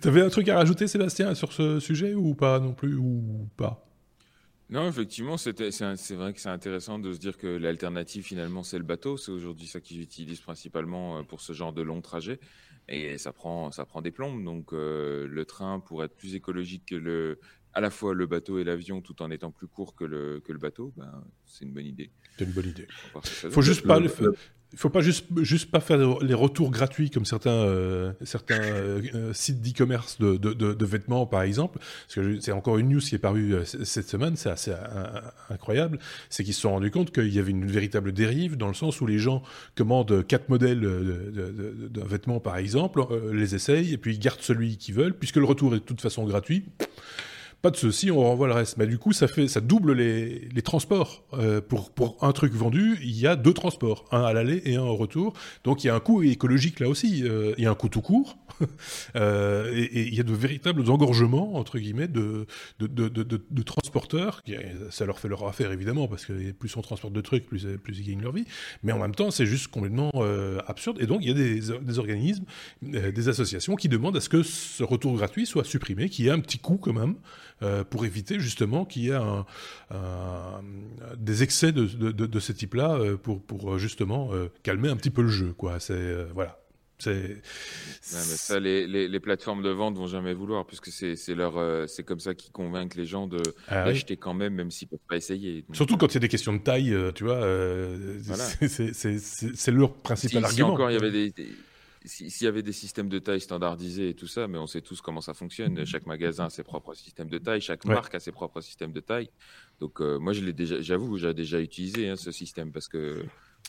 Tu 0.00 0.08
avais 0.08 0.22
un 0.22 0.30
truc 0.30 0.48
à 0.48 0.56
rajouter, 0.56 0.86
Sébastien, 0.86 1.34
sur 1.34 1.52
ce 1.52 1.78
sujet 1.78 2.14
ou 2.14 2.34
pas 2.34 2.58
non 2.58 2.72
plus 2.72 2.96
ou 2.96 3.48
pas? 3.56 3.86
Non, 4.70 4.88
effectivement, 4.88 5.36
c'est 5.36 5.52
vrai 6.14 6.32
que 6.32 6.40
c'est 6.40 6.48
intéressant 6.48 6.98
de 6.98 7.12
se 7.12 7.18
dire 7.18 7.36
que 7.36 7.46
l'alternative, 7.46 8.24
finalement, 8.24 8.62
c'est 8.62 8.78
le 8.78 8.84
bateau. 8.84 9.18
C'est 9.18 9.30
aujourd'hui 9.30 9.66
ça 9.66 9.80
qu'ils 9.80 10.00
utilisent 10.00 10.40
principalement 10.40 11.18
euh, 11.18 11.22
pour 11.22 11.42
ce 11.42 11.52
genre 11.52 11.74
de 11.74 11.82
long 11.82 12.00
trajet. 12.00 12.40
Et 12.88 13.18
ça 13.18 13.32
prend, 13.32 13.70
ça 13.70 13.84
prend 13.84 14.00
des 14.00 14.10
plombes. 14.10 14.42
Donc, 14.42 14.72
euh, 14.72 15.26
le 15.28 15.44
train, 15.44 15.78
pour 15.78 16.02
être 16.02 16.16
plus 16.16 16.34
écologique 16.34 16.86
que 16.86 16.94
le, 16.94 17.38
à 17.74 17.80
la 17.80 17.90
fois 17.90 18.14
le 18.14 18.26
bateau 18.26 18.58
et 18.58 18.64
l'avion, 18.64 19.00
tout 19.00 19.22
en 19.22 19.30
étant 19.30 19.50
plus 19.50 19.66
court 19.66 19.94
que 19.94 20.04
le, 20.04 20.40
que 20.40 20.52
le 20.52 20.58
bateau, 20.58 20.92
ben, 20.96 21.24
c'est 21.46 21.64
une 21.64 21.72
bonne 21.72 21.86
idée. 21.86 22.10
C'est 22.36 22.44
une 22.44 22.52
bonne 22.52 22.68
idée. 22.68 22.86
Faut 23.22 23.62
juste 23.62 23.86
pas 23.86 23.98
le, 23.98 24.08
il 24.72 24.78
faut 24.78 24.88
pas 24.88 25.02
juste, 25.02 25.26
juste 25.42 25.70
pas 25.70 25.80
faire 25.80 25.98
les 26.20 26.34
retours 26.34 26.70
gratuits 26.70 27.10
comme 27.10 27.26
certains, 27.26 27.50
euh, 27.50 28.12
certains 28.22 28.62
euh, 28.62 29.02
euh, 29.14 29.32
sites 29.34 29.60
d'e-commerce 29.60 30.18
de, 30.18 30.36
de, 30.36 30.54
de, 30.54 30.84
vêtements, 30.86 31.26
par 31.26 31.42
exemple. 31.42 31.78
Parce 31.78 32.14
que 32.14 32.40
c'est 32.40 32.52
encore 32.52 32.78
une 32.78 32.88
news 32.88 33.00
qui 33.00 33.14
est 33.14 33.18
parue 33.18 33.54
cette 33.64 34.08
semaine, 34.08 34.36
c'est 34.36 34.48
assez 34.48 34.72
incroyable. 35.50 35.98
C'est 36.30 36.42
qu'ils 36.42 36.54
se 36.54 36.62
sont 36.62 36.70
rendus 36.70 36.90
compte 36.90 37.12
qu'il 37.12 37.32
y 37.32 37.38
avait 37.38 37.50
une 37.50 37.66
véritable 37.66 38.12
dérive 38.12 38.56
dans 38.56 38.68
le 38.68 38.74
sens 38.74 39.00
où 39.02 39.06
les 39.06 39.18
gens 39.18 39.42
commandent 39.74 40.26
quatre 40.26 40.48
modèles 40.48 40.80
d'un 40.80 42.04
vêtement, 42.04 42.40
par 42.40 42.56
exemple, 42.56 43.04
les 43.30 43.54
essayent 43.54 43.92
et 43.92 43.98
puis 43.98 44.14
ils 44.14 44.18
gardent 44.18 44.40
celui 44.40 44.78
qu'ils 44.78 44.94
veulent, 44.94 45.14
puisque 45.14 45.36
le 45.36 45.44
retour 45.44 45.74
est 45.74 45.80
de 45.80 45.84
toute 45.84 46.00
façon 46.00 46.24
gratuit 46.24 46.64
pas 47.62 47.70
de 47.70 47.76
ceci, 47.76 48.10
on 48.10 48.20
renvoie 48.20 48.48
le 48.48 48.54
reste. 48.54 48.76
Mais 48.76 48.86
du 48.86 48.98
coup, 48.98 49.12
ça 49.12 49.28
fait, 49.28 49.48
ça 49.48 49.60
double 49.60 49.92
les, 49.92 50.48
les 50.52 50.62
transports. 50.62 51.24
Euh, 51.32 51.60
pour, 51.60 51.90
pour 51.92 52.18
un 52.22 52.32
truc 52.32 52.52
vendu, 52.52 52.98
il 53.02 53.18
y 53.18 53.26
a 53.26 53.36
deux 53.36 53.54
transports, 53.54 54.04
un 54.10 54.22
à 54.22 54.32
l'aller 54.32 54.62
et 54.64 54.76
un 54.76 54.82
au 54.82 54.96
retour. 54.96 55.32
Donc 55.64 55.84
il 55.84 55.86
y 55.86 55.90
a 55.90 55.94
un 55.94 56.00
coût 56.00 56.22
écologique 56.22 56.80
là 56.80 56.88
aussi. 56.88 57.22
Euh, 57.24 57.54
il 57.56 57.64
y 57.64 57.66
a 57.66 57.70
un 57.70 57.74
coût 57.74 57.88
tout 57.88 58.02
court. 58.02 58.36
euh, 59.16 59.72
et, 59.74 60.08
il 60.08 60.14
y 60.14 60.20
a 60.20 60.24
de 60.24 60.32
véritables 60.32 60.90
engorgements 60.90 61.54
entre 61.56 61.78
guillemets 61.78 62.08
de 62.08 62.46
de, 62.80 62.86
de, 62.86 63.08
de, 63.08 63.22
de, 63.22 63.62
transporteurs. 63.62 64.42
Ça 64.90 65.06
leur 65.06 65.18
fait 65.18 65.28
leur 65.28 65.46
affaire 65.46 65.72
évidemment 65.72 66.08
parce 66.08 66.26
que 66.26 66.52
plus 66.52 66.76
on 66.76 66.82
transporte 66.82 67.14
de 67.14 67.20
trucs, 67.20 67.46
plus 67.46 67.64
ils 67.64 68.04
gagnent 68.04 68.22
leur 68.22 68.32
vie. 68.32 68.44
Mais 68.82 68.92
en 68.92 68.98
même 68.98 69.14
temps, 69.14 69.30
c'est 69.30 69.46
juste 69.46 69.68
complètement 69.68 70.10
euh, 70.16 70.58
absurde. 70.66 70.98
Et 71.00 71.06
donc 71.06 71.20
il 71.22 71.28
y 71.28 71.30
a 71.30 71.34
des, 71.34 71.60
des 71.80 71.98
organismes, 71.98 72.44
euh, 72.94 73.12
des 73.12 73.28
associations 73.28 73.76
qui 73.76 73.88
demandent 73.88 74.16
à 74.16 74.20
ce 74.20 74.28
que 74.28 74.42
ce 74.42 74.82
retour 74.82 75.16
gratuit 75.16 75.46
soit 75.46 75.64
supprimé, 75.64 76.08
qu'il 76.08 76.24
y 76.24 76.28
ait 76.28 76.32
un 76.32 76.40
petit 76.40 76.58
coût 76.58 76.76
quand 76.76 76.92
même. 76.92 77.14
Euh, 77.62 77.84
pour 77.84 78.04
éviter 78.04 78.40
justement 78.40 78.84
qu'il 78.84 79.04
y 79.04 79.10
ait 79.10 79.14
un, 79.14 79.44
des 81.16 81.42
excès 81.42 81.70
de, 81.72 81.84
de, 81.84 82.10
de 82.10 82.40
ce 82.40 82.52
type-là 82.52 82.94
euh, 82.94 83.16
pour, 83.16 83.42
pour 83.42 83.78
justement 83.78 84.30
euh, 84.32 84.48
calmer 84.62 84.88
un 84.88 84.96
petit 84.96 85.10
peu 85.10 85.22
le 85.22 85.28
jeu. 85.28 85.52
Quoi. 85.52 85.78
C'est, 85.78 86.26
voilà. 86.34 86.58
C'est, 86.98 87.42
ça, 88.00 88.60
les, 88.60 88.86
les, 88.86 89.08
les, 89.08 89.20
plateformes 89.20 89.62
de 89.62 89.70
vente 89.70 89.96
vont 89.96 90.06
jamais 90.06 90.34
vouloir, 90.34 90.64
puisque 90.64 90.86
c'est, 90.86 91.16
c'est 91.16 91.34
leur, 91.34 91.88
c'est 91.88 92.04
comme 92.04 92.20
ça 92.20 92.32
qu'ils 92.34 92.52
convainquent 92.52 92.94
les 92.94 93.06
gens 93.06 93.26
de 93.26 93.42
ah 93.66 93.84
l'acheter 93.86 94.16
quand 94.16 94.34
même, 94.34 94.54
même 94.54 94.70
s'ils 94.70 94.86
peuvent 94.86 95.00
pas 95.08 95.16
essayer. 95.16 95.64
Surtout 95.72 95.96
quand 95.96 96.06
il 96.06 96.14
y 96.14 96.16
a 96.18 96.20
des 96.20 96.28
questions 96.28 96.52
de 96.52 96.60
taille, 96.60 96.96
tu 97.16 97.24
vois, 97.24 97.40
voilà. 97.40 98.44
c'est, 98.68 99.18
c'est, 99.18 99.72
leur 99.72 99.94
principal 99.94 100.44
argument. 100.44 100.68
Si 100.68 100.72
encore 100.72 100.90
il 100.92 100.94
y 100.94 100.96
avait 100.96 101.10
des 101.10 101.32
s'il 102.04 102.44
y 102.44 102.46
avait 102.46 102.62
des 102.62 102.72
systèmes 102.72 103.08
de 103.08 103.18
taille 103.18 103.40
standardisés 103.40 104.10
et 104.10 104.14
tout 104.14 104.26
ça, 104.26 104.48
mais 104.48 104.58
on 104.58 104.66
sait 104.66 104.80
tous 104.80 105.00
comment 105.00 105.20
ça 105.20 105.34
fonctionne. 105.34 105.78
Mm-hmm. 105.78 105.86
Chaque 105.86 106.06
magasin 106.06 106.46
a 106.46 106.50
ses 106.50 106.62
propres 106.62 106.94
systèmes 106.94 107.28
de 107.28 107.38
taille, 107.38 107.60
chaque 107.60 107.84
marque 107.84 108.14
a 108.14 108.20
ses 108.20 108.32
propres 108.32 108.60
systèmes 108.60 108.92
de 108.92 109.00
taille. 109.00 109.30
Donc 109.80 110.00
euh, 110.00 110.18
moi, 110.18 110.32
je 110.32 110.40
l'ai 110.42 110.52
déjà, 110.52 110.80
j'avoue, 110.80 111.16
j'ai 111.18 111.34
déjà 111.34 111.60
utilisé 111.60 112.08
hein, 112.08 112.16
ce 112.16 112.32
système 112.32 112.72
parce 112.72 112.88
que 112.88 113.24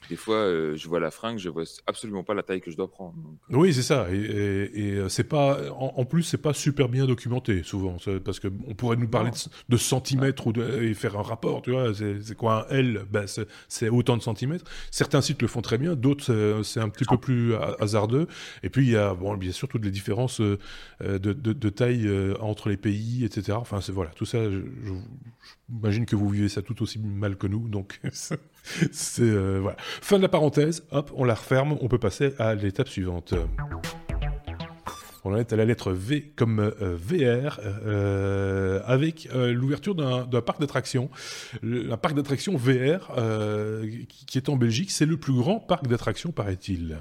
des 0.10 0.16
fois, 0.16 0.36
euh, 0.36 0.76
je 0.76 0.88
vois 0.88 1.00
la 1.00 1.12
fringue, 1.12 1.38
je 1.38 1.50
vois 1.50 1.64
absolument 1.88 2.24
pas 2.24 2.34
la 2.34 2.44
taille 2.44 2.62
que 2.62 2.72
je 2.72 2.78
dois 2.78 2.90
prendre. 2.90 3.16
Euh. 3.52 3.56
Oui, 3.56 3.74
c'est 3.74 3.84
ça. 3.84 4.08
Et, 4.12 4.18
et, 4.18 5.10
c'est 5.10 5.24
pas, 5.24 5.60
en, 5.72 6.06
plus, 6.06 6.24
c'est 6.24 6.38
pas 6.38 6.54
super 6.54 6.90
bien 6.90 7.06
documenté 7.06 7.64
souvent, 7.64 7.98
parce 8.24 8.40
que 8.40 8.50
on 8.68 8.74
pourrait 8.74 8.98
nous 8.98 9.08
parler 9.08 9.32
de, 9.70 9.78
centimètres 9.78 10.48
ou 10.48 10.54
de, 10.54 10.84
et 10.84 10.94
faire 10.94 11.18
un 11.18 11.22
rapport. 11.22 11.62
Tu 11.62 11.72
vois, 11.72 11.94
c'est 11.94 12.36
quoi 12.36 12.68
un 12.70 12.76
L 12.76 13.06
ben, 13.10 13.26
c'est 13.68 13.90
autant 13.90 14.18
de 14.18 14.22
centimètres. 14.22 14.66
Certains 14.92 15.22
sites 15.22 15.42
le 15.42 15.48
font 15.48 15.62
très 15.62 15.78
bien, 15.78 15.96
d'autres 15.96 16.62
c'est 16.64 16.80
un 16.80 16.90
petit 16.90 17.06
peu 17.06 17.18
plus 17.18 17.56
hasardeux. 17.80 18.28
Et 18.64 18.70
puis 18.70 18.86
il 18.86 18.92
y 18.92 18.98
a, 18.98 19.14
bon, 19.14 19.36
bien 19.38 19.52
sûr, 19.52 19.68
toutes 19.68 19.86
les 19.86 19.92
différences 19.92 20.42
de, 20.42 20.60
de, 21.00 21.34
de 21.34 21.70
taille 21.70 22.10
entre 22.40 22.70
les 22.70 22.78
pays, 22.78 23.24
etc. 23.24 23.58
Enfin, 23.60 23.82
c'est 23.82 23.92
voilà, 23.92 24.12
tout 24.12 24.26
ça. 24.26 24.40
J'imagine 25.70 26.06
que 26.06 26.16
vous 26.16 26.30
vivez 26.30 26.50
ça 26.50 26.62
tout 26.62 26.82
aussi 26.84 27.00
mal 27.00 27.38
que 27.38 27.48
nous, 27.48 27.70
donc. 27.70 28.02
Euh. 29.20 29.70
Fin 30.02 30.18
de 30.18 30.22
la 30.22 30.30
parenthèse. 30.30 30.84
Hop, 30.92 31.12
on 31.16 31.24
la 31.24 31.36
referme. 31.36 31.78
On 31.82 31.88
peut 31.88 32.00
passer 32.00 32.34
à 32.40 32.56
l'étape 32.56 32.88
suivante. 32.88 33.34
On 35.26 35.34
en 35.34 35.38
est 35.38 35.54
à 35.54 35.56
la 35.56 35.66
lettre 35.66 35.94
V 35.94 36.34
comme 36.36 36.60
euh, 36.60 36.98
VR, 36.98 37.60
euh, 37.64 38.82
avec 38.86 39.30
l'ouverture 39.34 39.96
d'un 39.96 40.42
parc 40.42 40.60
d'attractions. 40.60 41.10
Un 41.64 41.98
parc 41.98 42.16
d'attractions 42.16 42.58
VR 42.58 43.12
qui, 44.10 44.38
est 44.38 44.50
en 44.50 44.58
Belgique, 44.58 44.92
c'est 44.92 45.06
le 45.06 45.18
plus 45.18 45.34
grand 45.34 45.60
parc 45.60 45.88
d'attractions, 45.88 46.32
paraît-il. 46.32 46.98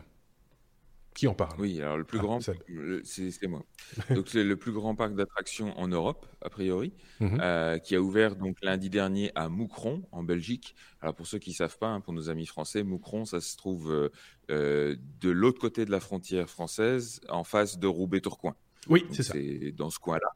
Qui 1.14 1.26
en 1.26 1.34
parle? 1.34 1.60
Oui, 1.60 1.80
alors 1.80 1.98
le 1.98 2.04
plus 2.04 2.18
ah, 2.18 2.22
grand, 2.22 2.40
c'est 2.40 3.46
moi. 3.46 3.62
donc 4.10 4.28
c'est 4.28 4.44
le 4.44 4.56
plus 4.56 4.72
grand 4.72 4.94
parc 4.94 5.14
d'attractions 5.14 5.78
en 5.78 5.88
Europe, 5.88 6.26
a 6.40 6.48
priori, 6.48 6.92
mhm. 7.20 7.38
euh, 7.40 7.78
qui 7.78 7.94
a 7.94 8.00
ouvert 8.00 8.34
donc 8.34 8.56
lundi 8.62 8.88
dernier 8.88 9.30
à 9.34 9.48
Moucron, 9.48 10.02
en 10.10 10.22
Belgique. 10.22 10.74
Alors 11.02 11.14
pour 11.14 11.26
ceux 11.26 11.38
qui 11.38 11.50
ne 11.50 11.54
savent 11.54 11.76
pas, 11.76 11.88
hein, 11.88 12.00
pour 12.00 12.14
nos 12.14 12.30
amis 12.30 12.46
français, 12.46 12.82
Moucron, 12.82 13.26
ça 13.26 13.40
se 13.40 13.56
trouve 13.56 13.92
euh, 13.92 14.08
euh, 14.50 14.96
de 15.20 15.30
l'autre 15.30 15.60
côté 15.60 15.84
de 15.84 15.90
la 15.90 16.00
frontière 16.00 16.48
française, 16.48 17.20
en 17.28 17.44
face 17.44 17.78
de 17.78 17.86
Roubaix-Tourcoing. 17.86 18.56
Oui, 18.88 19.04
c'est 19.12 19.22
ça. 19.22 19.34
C'est 19.34 19.72
dans 19.72 19.90
ce 19.90 19.98
coin-là. 19.98 20.32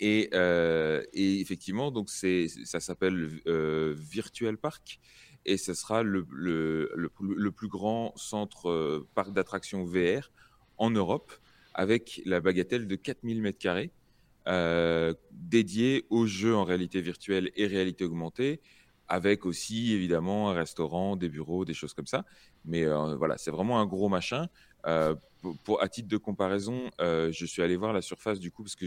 Et, 0.00 0.30
et, 0.32 1.40
effectivement, 1.40 1.90
donc 1.90 2.10
ça 2.10 2.80
s'appelle 2.80 3.28
Virtual 3.94 4.56
Park 4.58 5.00
et 5.44 5.56
ce 5.56 5.74
sera 5.74 6.02
le, 6.02 6.26
plus 7.56 7.68
grand 7.68 8.12
centre 8.16 8.68
euh, 8.70 9.08
parc 9.14 9.32
d'attractions 9.32 9.84
VR 9.84 10.30
en 10.78 10.90
Europe, 10.90 11.32
avec 11.74 12.20
la 12.24 12.40
bagatelle 12.40 12.86
de 12.86 12.96
4000 12.96 13.42
m2, 13.42 13.90
euh, 14.48 15.12
dédié 15.32 16.06
aux 16.08 16.26
jeux 16.26 16.56
en 16.56 16.64
réalité 16.64 17.00
virtuelle 17.02 17.50
et 17.56 17.66
réalité 17.66 18.04
augmentée, 18.04 18.60
avec 19.06 19.44
aussi 19.44 19.92
évidemment 19.92 20.50
un 20.50 20.54
restaurant, 20.54 21.16
des 21.16 21.28
bureaux, 21.28 21.64
des 21.64 21.74
choses 21.74 21.92
comme 21.92 22.06
ça. 22.06 22.24
Mais 22.64 22.84
euh, 22.84 23.16
voilà, 23.16 23.36
c'est 23.36 23.50
vraiment 23.50 23.80
un 23.80 23.86
gros 23.86 24.08
machin. 24.08 24.48
Euh, 24.86 25.14
pour, 25.64 25.82
à 25.82 25.88
titre 25.88 26.08
de 26.08 26.16
comparaison, 26.16 26.90
je 26.98 27.44
suis 27.46 27.62
allé 27.62 27.76
voir 27.76 27.92
la 27.92 28.02
surface 28.02 28.40
du 28.40 28.50
coup 28.50 28.62
parce 28.62 28.76
que 28.76 28.86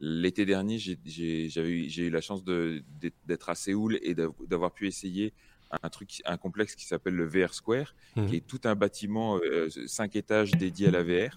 l'été 0.00 0.46
dernier, 0.46 0.78
j'ai 0.78 2.06
eu 2.06 2.10
la 2.10 2.20
chance 2.20 2.44
d'être 2.44 3.48
à 3.48 3.54
Séoul 3.54 3.98
et 4.02 4.14
d'avoir 4.14 4.72
pu 4.72 4.86
essayer 4.86 5.32
un 5.70 5.88
truc, 5.88 6.22
un 6.24 6.36
complexe 6.36 6.74
qui 6.74 6.86
s'appelle 6.86 7.14
le 7.14 7.26
VR 7.26 7.54
Square, 7.54 7.94
mmh. 8.16 8.26
qui 8.26 8.36
est 8.36 8.46
tout 8.46 8.60
un 8.64 8.74
bâtiment 8.74 9.38
euh, 9.38 9.68
5 9.86 10.16
étages 10.16 10.52
dédié 10.52 10.88
à 10.88 10.90
la 10.90 11.02
VR. 11.02 11.36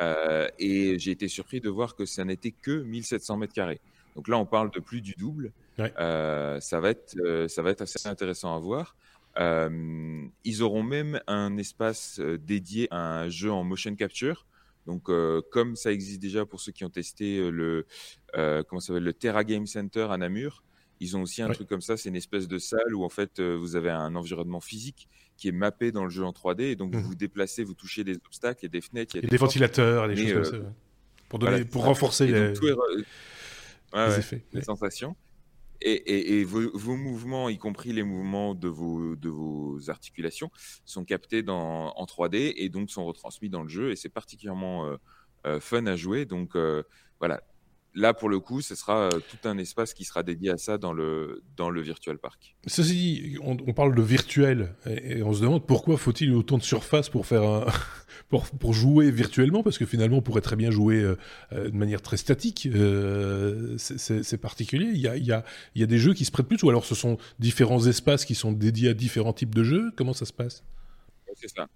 Euh, 0.00 0.48
et 0.58 0.98
j'ai 0.98 1.10
été 1.10 1.28
surpris 1.28 1.60
de 1.60 1.68
voir 1.68 1.94
que 1.94 2.06
ça 2.06 2.24
n'était 2.24 2.52
que 2.52 2.82
1700 2.82 3.36
mètres 3.36 3.52
carrés. 3.52 3.80
Donc 4.16 4.28
là, 4.28 4.38
on 4.38 4.46
parle 4.46 4.70
de 4.70 4.80
plus 4.80 5.00
du 5.00 5.14
double. 5.14 5.52
Euh, 5.78 6.60
ça, 6.60 6.80
va 6.80 6.90
être, 6.90 7.16
euh, 7.24 7.48
ça 7.48 7.62
va 7.62 7.70
être 7.70 7.80
assez 7.80 8.06
intéressant 8.06 8.54
à 8.54 8.58
voir. 8.58 8.96
Ils 9.38 10.62
auront 10.62 10.82
même 10.82 11.20
un 11.26 11.56
espace 11.56 12.20
dédié 12.20 12.88
à 12.90 13.20
un 13.20 13.28
jeu 13.28 13.50
en 13.50 13.64
motion 13.64 13.94
capture. 13.94 14.46
Donc, 14.86 15.10
comme 15.50 15.76
ça 15.76 15.92
existe 15.92 16.20
déjà 16.20 16.44
pour 16.44 16.60
ceux 16.60 16.72
qui 16.72 16.84
ont 16.84 16.90
testé 16.90 17.50
le, 17.50 17.86
comment 18.34 18.80
ça 18.80 18.98
le 18.98 19.12
Terra 19.12 19.44
Game 19.44 19.66
Center 19.66 20.08
à 20.10 20.16
Namur, 20.18 20.62
ils 21.00 21.16
ont 21.16 21.22
aussi 21.22 21.40
un 21.40 21.48
truc 21.48 21.66
comme 21.66 21.80
ça, 21.80 21.96
c'est 21.96 22.10
une 22.10 22.16
espèce 22.16 22.46
de 22.46 22.58
salle 22.58 22.94
où 22.94 23.04
en 23.04 23.08
fait 23.08 23.40
euh, 23.40 23.56
vous 23.56 23.74
avez 23.74 23.90
un 23.90 24.14
environnement 24.14 24.60
physique 24.60 25.08
qui 25.38 25.48
est 25.48 25.52
mappé 25.52 25.92
dans 25.92 26.04
le 26.04 26.10
jeu 26.10 26.24
en 26.24 26.32
3D 26.32 26.60
et 26.60 26.76
donc 26.76 26.94
vous 26.94 27.00
mmh. 27.00 27.04
vous 27.04 27.14
déplacez, 27.14 27.64
vous 27.64 27.74
touchez 27.74 28.04
des 28.04 28.16
obstacles, 28.16 28.60
il 28.62 28.66
y 28.66 28.66
a 28.66 28.70
des 28.70 28.80
fenêtres, 28.82 29.16
il 29.16 29.22
y 29.22 29.26
a 29.26 29.28
des, 29.28 29.36
ventilateurs, 29.38 30.06
des 30.08 30.28
choses 30.28 30.50
comme 30.50 30.60
euh, 30.60 30.64
ça. 30.64 30.74
Pour, 31.30 31.38
donner, 31.38 31.64
pour 31.64 31.84
renforcer 31.84 32.26
les... 32.26 32.52
effets, 34.18 34.44
les 34.52 34.62
sensations. 34.62 35.16
Et, 35.82 36.40
et, 36.40 36.44
vos, 36.44 36.70
vos, 36.74 36.96
mouvements, 36.96 37.48
y 37.48 37.56
compris 37.56 37.94
les 37.94 38.02
mouvements 38.02 38.54
de 38.54 38.68
vos, 38.68 39.16
de 39.16 39.30
vos 39.30 39.88
articulations, 39.88 40.50
sont 40.84 41.06
captés 41.06 41.42
dans, 41.42 41.94
en 41.96 42.04
3D 42.04 42.52
et 42.56 42.68
donc 42.68 42.90
sont 42.90 43.06
retransmis 43.06 43.48
dans 43.48 43.62
le 43.62 43.70
jeu. 43.70 43.90
Et 43.90 43.96
c'est 43.96 44.10
particulièrement 44.10 44.94
euh, 45.46 45.58
fun 45.58 45.86
à 45.86 45.96
jouer. 45.96 46.26
Donc 46.26 46.54
voilà, 47.18 47.40
là, 47.94 48.14
pour 48.14 48.28
le 48.28 48.40
coup, 48.40 48.60
ce 48.60 48.74
sera 48.74 48.98
euh, 48.98 49.10
tout 49.10 49.48
un 49.48 49.58
espace 49.58 49.94
qui 49.94 50.04
sera 50.04 50.22
dédié 50.22 50.50
à 50.50 50.56
ça 50.56 50.78
dans 50.78 50.92
le, 50.92 51.42
dans 51.56 51.70
le 51.70 51.80
Virtual 51.80 52.18
Park. 52.18 52.56
Ceci 52.66 52.94
dit, 52.94 53.38
on, 53.42 53.56
parle 53.72 53.94
de 53.94 54.02
virtuel 54.02 54.74
et, 54.86 55.22
on 55.22 55.32
se 55.32 55.42
demande 55.42 55.66
pourquoi 55.66 55.96
faut-il 55.96 56.32
autant 56.34 56.58
de 56.58 56.62
surface 56.62 57.08
pour 57.08 57.26
faire 57.26 57.42
un, 57.42 57.66
pour, 58.28 58.48
pour, 58.48 58.72
jouer 58.72 59.10
virtuellement 59.10 59.62
parce 59.62 59.78
que 59.78 59.86
finalement 59.86 60.18
on 60.18 60.22
pourrait 60.22 60.40
très 60.40 60.56
bien 60.56 60.70
jouer 60.70 61.00
euh, 61.00 61.16
euh, 61.52 61.70
de 61.70 61.76
manière 61.76 62.02
très 62.02 62.16
statique. 62.16 62.68
c'est 63.78 64.38
particulier. 64.38 64.90
Il 64.92 65.00
y, 65.00 65.08
a, 65.08 65.16
y 65.16 65.32
a, 65.32 65.44
il 65.74 65.80
y 65.80 65.84
a 65.84 65.86
des 65.86 65.98
jeux 65.98 66.14
qui 66.14 66.24
se 66.24 66.30
prêtent 66.30 66.48
plus 66.48 66.62
ou 66.62 66.68
alors 66.68 66.84
ce 66.84 66.94
sont 66.94 67.18
différents 67.38 67.86
espaces 67.86 68.24
qui 68.24 68.34
sont 68.34 68.52
dédiés 68.52 68.90
à 68.90 68.94
différents 68.94 69.32
types 69.32 69.54
de 69.54 69.64
jeux. 69.64 69.90
Comment 69.96 70.12
ça 70.12 70.26
se 70.26 70.32
passe? 70.32 70.62
C'est 71.34 71.48
ça. 71.48 71.68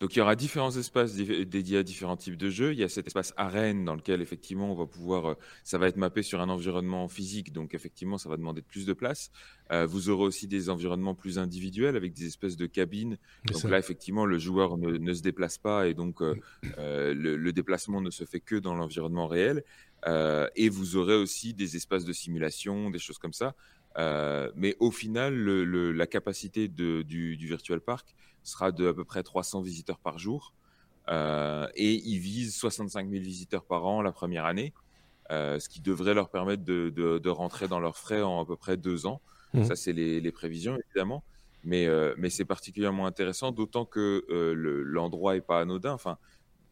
Donc 0.00 0.14
il 0.14 0.18
y 0.18 0.22
aura 0.22 0.36
différents 0.36 0.76
espaces 0.76 1.14
dédiés 1.14 1.78
à 1.78 1.82
différents 1.82 2.16
types 2.16 2.36
de 2.36 2.50
jeux. 2.50 2.72
Il 2.72 2.78
y 2.78 2.84
a 2.84 2.88
cet 2.88 3.06
espace 3.06 3.32
arène 3.36 3.84
dans 3.84 3.94
lequel 3.94 4.20
effectivement 4.20 4.70
on 4.70 4.74
va 4.74 4.86
pouvoir, 4.86 5.26
euh, 5.26 5.34
ça 5.64 5.78
va 5.78 5.88
être 5.88 5.96
mappé 5.96 6.22
sur 6.22 6.40
un 6.40 6.50
environnement 6.50 7.08
physique, 7.08 7.52
donc 7.52 7.74
effectivement 7.74 8.18
ça 8.18 8.28
va 8.28 8.36
demander 8.36 8.60
plus 8.60 8.84
de 8.84 8.92
place. 8.92 9.30
Euh, 9.72 9.86
vous 9.86 10.10
aurez 10.10 10.24
aussi 10.24 10.48
des 10.48 10.68
environnements 10.68 11.14
plus 11.14 11.38
individuels 11.38 11.96
avec 11.96 12.12
des 12.12 12.26
espèces 12.26 12.56
de 12.56 12.66
cabines. 12.66 13.16
Donc 13.46 13.64
là 13.64 13.78
effectivement 13.78 14.26
le 14.26 14.38
joueur 14.38 14.76
ne, 14.76 15.14
se 15.14 15.22
déplace 15.22 15.56
pas 15.56 15.88
et 15.88 15.94
donc 15.94 16.20
euh, 16.20 16.34
le, 16.76 17.36
le, 17.36 17.52
déplacement 17.52 18.02
ne 18.02 18.10
se 18.10 18.24
fait 18.24 18.40
que 18.40 18.56
dans 18.56 18.74
l'environnement 18.74 19.26
réel. 19.26 19.64
et 20.56 20.68
vous 20.68 20.96
aurez 20.96 21.16
aussi 21.16 21.54
des 21.54 21.74
espaces 21.76 22.04
de 22.04 22.12
simulation, 22.12 22.90
des 22.90 22.98
choses 22.98 23.18
comme 23.18 23.32
ça. 23.32 23.54
Mais 23.96 24.76
au 24.80 24.90
final, 24.90 25.34
le, 25.34 25.92
la 25.92 26.06
capacité 26.06 26.68
de, 26.68 27.02
du, 27.02 27.36
du 27.36 27.46
Virtual 27.46 27.80
Park 27.80 28.14
sera 28.42 28.72
de 28.72 28.88
à 28.88 28.94
peu 28.94 29.04
près 29.04 29.22
300 29.22 29.62
visiteurs 29.62 29.98
par 29.98 30.18
jour. 30.18 30.54
Euh, 31.08 31.68
et 31.74 31.94
ils 31.94 32.18
visent 32.18 32.54
65 32.56 33.08
000 33.08 33.22
visiteurs 33.22 33.64
par 33.64 33.86
an 33.86 34.02
la 34.02 34.12
première 34.12 34.44
année, 34.44 34.72
euh, 35.30 35.58
ce 35.58 35.68
qui 35.68 35.80
devrait 35.80 36.14
leur 36.14 36.30
permettre 36.30 36.64
de, 36.64 36.90
de, 36.90 37.28
rentrer 37.28 37.68
dans 37.68 37.78
leurs 37.78 37.96
frais 37.96 38.22
en 38.22 38.42
à 38.42 38.46
peu 38.46 38.56
près 38.56 38.76
deux 38.76 39.06
ans. 39.06 39.20
Mmh. 39.54 39.64
Ça, 39.64 39.76
c'est 39.76 39.92
les, 39.92 40.20
les, 40.20 40.32
prévisions, 40.32 40.76
évidemment. 40.88 41.22
Mais, 41.64 41.86
euh, 41.86 42.14
mais 42.18 42.30
c'est 42.30 42.44
particulièrement 42.44 43.06
intéressant, 43.06 43.52
d'autant 43.52 43.84
que 43.84 44.24
l'endroit 44.84 45.34
n'est 45.34 45.40
pas 45.40 45.60
anodin. 45.60 45.92
Enfin, 45.92 46.18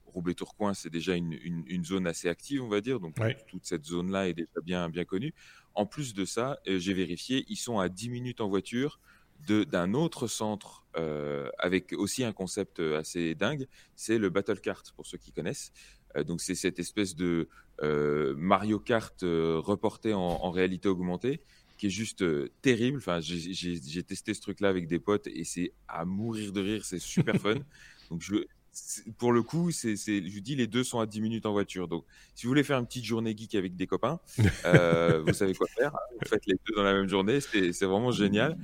Roubaix-Tourcoing, 0.06 0.74
c'est 0.74 0.90
déjà 0.90 1.14
une, 1.14 1.32
une, 1.32 1.64
une, 1.66 1.84
zone 1.84 2.06
assez 2.06 2.28
active, 2.28 2.62
on 2.62 2.68
va 2.68 2.80
dire. 2.80 3.00
Donc, 3.00 3.16
toute 3.48 3.64
cette 3.64 3.84
zone-là 3.84 4.28
est 4.28 4.34
déjà 4.34 4.60
bien, 4.62 4.88
bien 4.88 5.04
connue. 5.04 5.34
En 5.74 5.86
plus 5.86 6.14
de 6.14 6.24
ça, 6.24 6.58
j'ai 6.66 6.94
vérifié, 6.94 7.44
ils 7.48 7.56
sont 7.56 7.78
à 7.78 7.88
10 7.88 8.08
minutes 8.10 8.40
en 8.40 8.48
voiture 8.48 9.00
d'un 9.46 9.94
autre 9.94 10.26
centre 10.26 10.84
euh, 10.96 11.50
avec 11.58 11.92
aussi 11.92 12.24
un 12.24 12.32
concept 12.32 12.80
euh, 12.80 12.98
assez 12.98 13.34
dingue, 13.34 13.66
c'est 13.94 14.18
le 14.18 14.30
Battle 14.30 14.60
Kart 14.60 14.90
pour 14.92 15.06
ceux 15.06 15.18
qui 15.18 15.32
connaissent. 15.32 15.72
Euh, 16.16 16.24
donc 16.24 16.40
c'est 16.40 16.54
cette 16.54 16.78
espèce 16.78 17.14
de 17.14 17.48
Mario 18.36 18.78
Kart 18.78 19.16
reporté 19.22 20.14
en, 20.14 20.20
en, 20.20 20.50
réalité 20.50 20.88
augmentée 20.88 21.40
qui 21.76 21.88
est 21.88 21.90
juste 21.90 22.24
terrible. 22.62 22.98
Enfin, 22.98 23.18
j'ai 23.20 24.02
testé 24.04 24.32
ce 24.32 24.40
truc-là 24.40 24.68
avec 24.68 24.86
des 24.86 25.00
potes 25.00 25.26
et 25.26 25.42
c'est 25.42 25.72
à 25.88 26.04
mourir 26.04 26.52
de 26.52 26.60
rire, 26.60 26.84
c'est 26.84 27.00
super 27.00 27.34
fun. 27.34 27.56
Donc 28.10 28.22
je, 28.22 28.36
pour 29.18 29.32
le 29.32 29.42
coup, 29.42 29.70
c'est, 29.70 29.96
je 29.96 30.32
vous 30.32 30.40
dis, 30.40 30.56
les 30.56 30.66
deux 30.66 30.84
sont 30.84 31.00
à 31.00 31.06
10 31.06 31.20
minutes 31.20 31.46
en 31.46 31.52
voiture. 31.52 31.88
Donc, 31.88 32.04
si 32.34 32.46
vous 32.46 32.50
voulez 32.50 32.64
faire 32.64 32.78
une 32.78 32.86
petite 32.86 33.04
journée 33.04 33.36
geek 33.36 33.54
avec 33.54 33.76
des 33.76 33.86
copains, 33.86 34.20
euh, 34.64 35.22
vous 35.26 35.32
savez 35.32 35.54
quoi 35.54 35.66
faire. 35.68 35.92
Vous 36.20 36.28
faites 36.28 36.46
les 36.46 36.54
deux 36.66 36.74
dans 36.74 36.82
la 36.82 36.94
même 36.94 37.08
journée. 37.08 37.40
C'est, 37.40 37.84
vraiment 37.84 38.10
génial. 38.10 38.56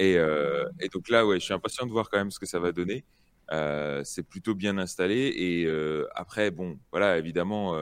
Euh, 0.00 0.68
et, 0.80 0.88
donc 0.88 1.08
là, 1.08 1.26
ouais, 1.26 1.40
je 1.40 1.44
suis 1.44 1.54
impatient 1.54 1.86
de 1.86 1.92
voir 1.92 2.08
quand 2.10 2.18
même 2.18 2.30
ce 2.30 2.38
que 2.38 2.46
ça 2.46 2.58
va 2.58 2.72
donner. 2.72 3.04
Euh, 3.52 4.02
c'est 4.04 4.22
plutôt 4.22 4.54
bien 4.54 4.78
installé. 4.78 5.32
Et 5.36 5.68
après, 6.14 6.50
bon, 6.50 6.78
voilà, 6.90 7.18
évidemment, 7.18 7.76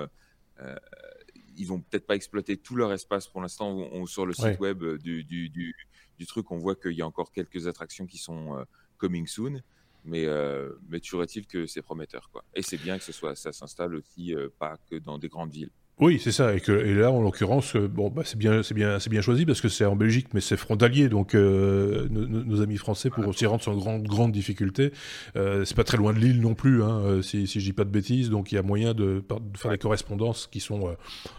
ils 1.56 1.66
vont 1.66 1.80
peut-être 1.80 2.06
pas 2.06 2.16
exploiter 2.16 2.56
tout 2.56 2.76
leur 2.76 2.92
espace 2.92 3.28
pour 3.28 3.40
l'instant. 3.40 4.06
sur 4.06 4.26
le 4.26 4.32
site 4.32 4.58
web 4.58 4.82
du, 4.98 5.24
du, 5.24 5.50
du, 5.50 6.26
truc, 6.26 6.50
on 6.50 6.58
voit 6.58 6.76
qu'il 6.76 6.92
y 6.92 7.02
a 7.02 7.06
encore 7.06 7.32
quelques 7.32 7.66
attractions 7.66 8.06
qui 8.06 8.18
sont 8.18 8.64
coming 8.96 9.26
soon. 9.26 9.62
Mais, 10.04 10.26
euh, 10.26 10.70
mais 10.88 11.00
toujours 11.00 11.22
est-il 11.22 11.46
que 11.46 11.66
c'est 11.66 11.82
prometteur. 11.82 12.28
Quoi. 12.30 12.44
Et 12.54 12.62
c'est 12.62 12.76
bien 12.76 12.98
que 12.98 13.04
ce 13.04 13.12
soit, 13.12 13.34
ça 13.34 13.52
s'installe 13.52 13.94
aussi 13.94 14.34
euh, 14.34 14.48
pas 14.58 14.76
que 14.90 14.96
dans 14.96 15.18
des 15.18 15.28
grandes 15.28 15.52
villes. 15.52 15.70
Oui, 16.00 16.20
c'est 16.20 16.32
ça. 16.32 16.54
Et, 16.54 16.60
que, 16.60 16.72
et 16.72 16.92
là, 16.92 17.12
en 17.12 17.22
l'occurrence, 17.22 17.76
euh, 17.76 17.86
bon, 17.86 18.10
bah, 18.10 18.22
c'est 18.24 18.36
bien, 18.36 18.64
c'est 18.64 18.74
bien, 18.74 18.98
c'est 18.98 19.10
bien 19.10 19.20
choisi 19.20 19.46
parce 19.46 19.60
que 19.60 19.68
c'est 19.68 19.84
en 19.84 19.94
Belgique, 19.94 20.26
mais 20.34 20.40
c'est 20.40 20.56
frontalier. 20.56 21.08
Donc, 21.08 21.36
euh, 21.36 22.08
nos, 22.10 22.62
amis 22.62 22.78
français 22.78 23.10
pour 23.10 23.32
s'y 23.34 23.46
rendre 23.46 23.62
sans 23.62 23.76
grande, 23.76 24.02
grande 24.02 24.32
difficulté. 24.32 24.92
Euh, 25.36 25.64
c'est 25.64 25.76
pas 25.76 25.84
très 25.84 25.96
loin 25.96 26.12
de 26.12 26.18
l'île 26.18 26.40
non 26.40 26.54
plus, 26.54 26.82
hein, 26.82 27.22
si, 27.22 27.46
si 27.46 27.60
je 27.60 27.66
dis 27.66 27.72
pas 27.72 27.84
de 27.84 27.90
bêtises. 27.90 28.28
Donc, 28.28 28.50
il 28.50 28.56
y 28.56 28.58
a 28.58 28.62
moyen 28.62 28.92
de, 28.92 29.22
de 29.28 29.58
faire 29.58 29.70
des 29.70 29.78
correspondances 29.78 30.48
qui 30.48 30.58
sont 30.58 30.88
euh, 30.88 30.94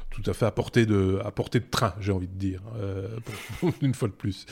tout 0.10 0.24
à 0.26 0.34
fait 0.34 0.46
à 0.46 0.52
portée 0.52 0.86
de, 0.86 1.20
à 1.26 1.32
portée 1.32 1.60
de 1.60 1.70
train, 1.70 1.94
j'ai 2.00 2.14
envie 2.14 2.30
de 2.30 2.38
dire, 2.38 2.62
une 3.82 3.94
fois 3.94 4.08
de 4.08 4.14
plus. 4.14 4.46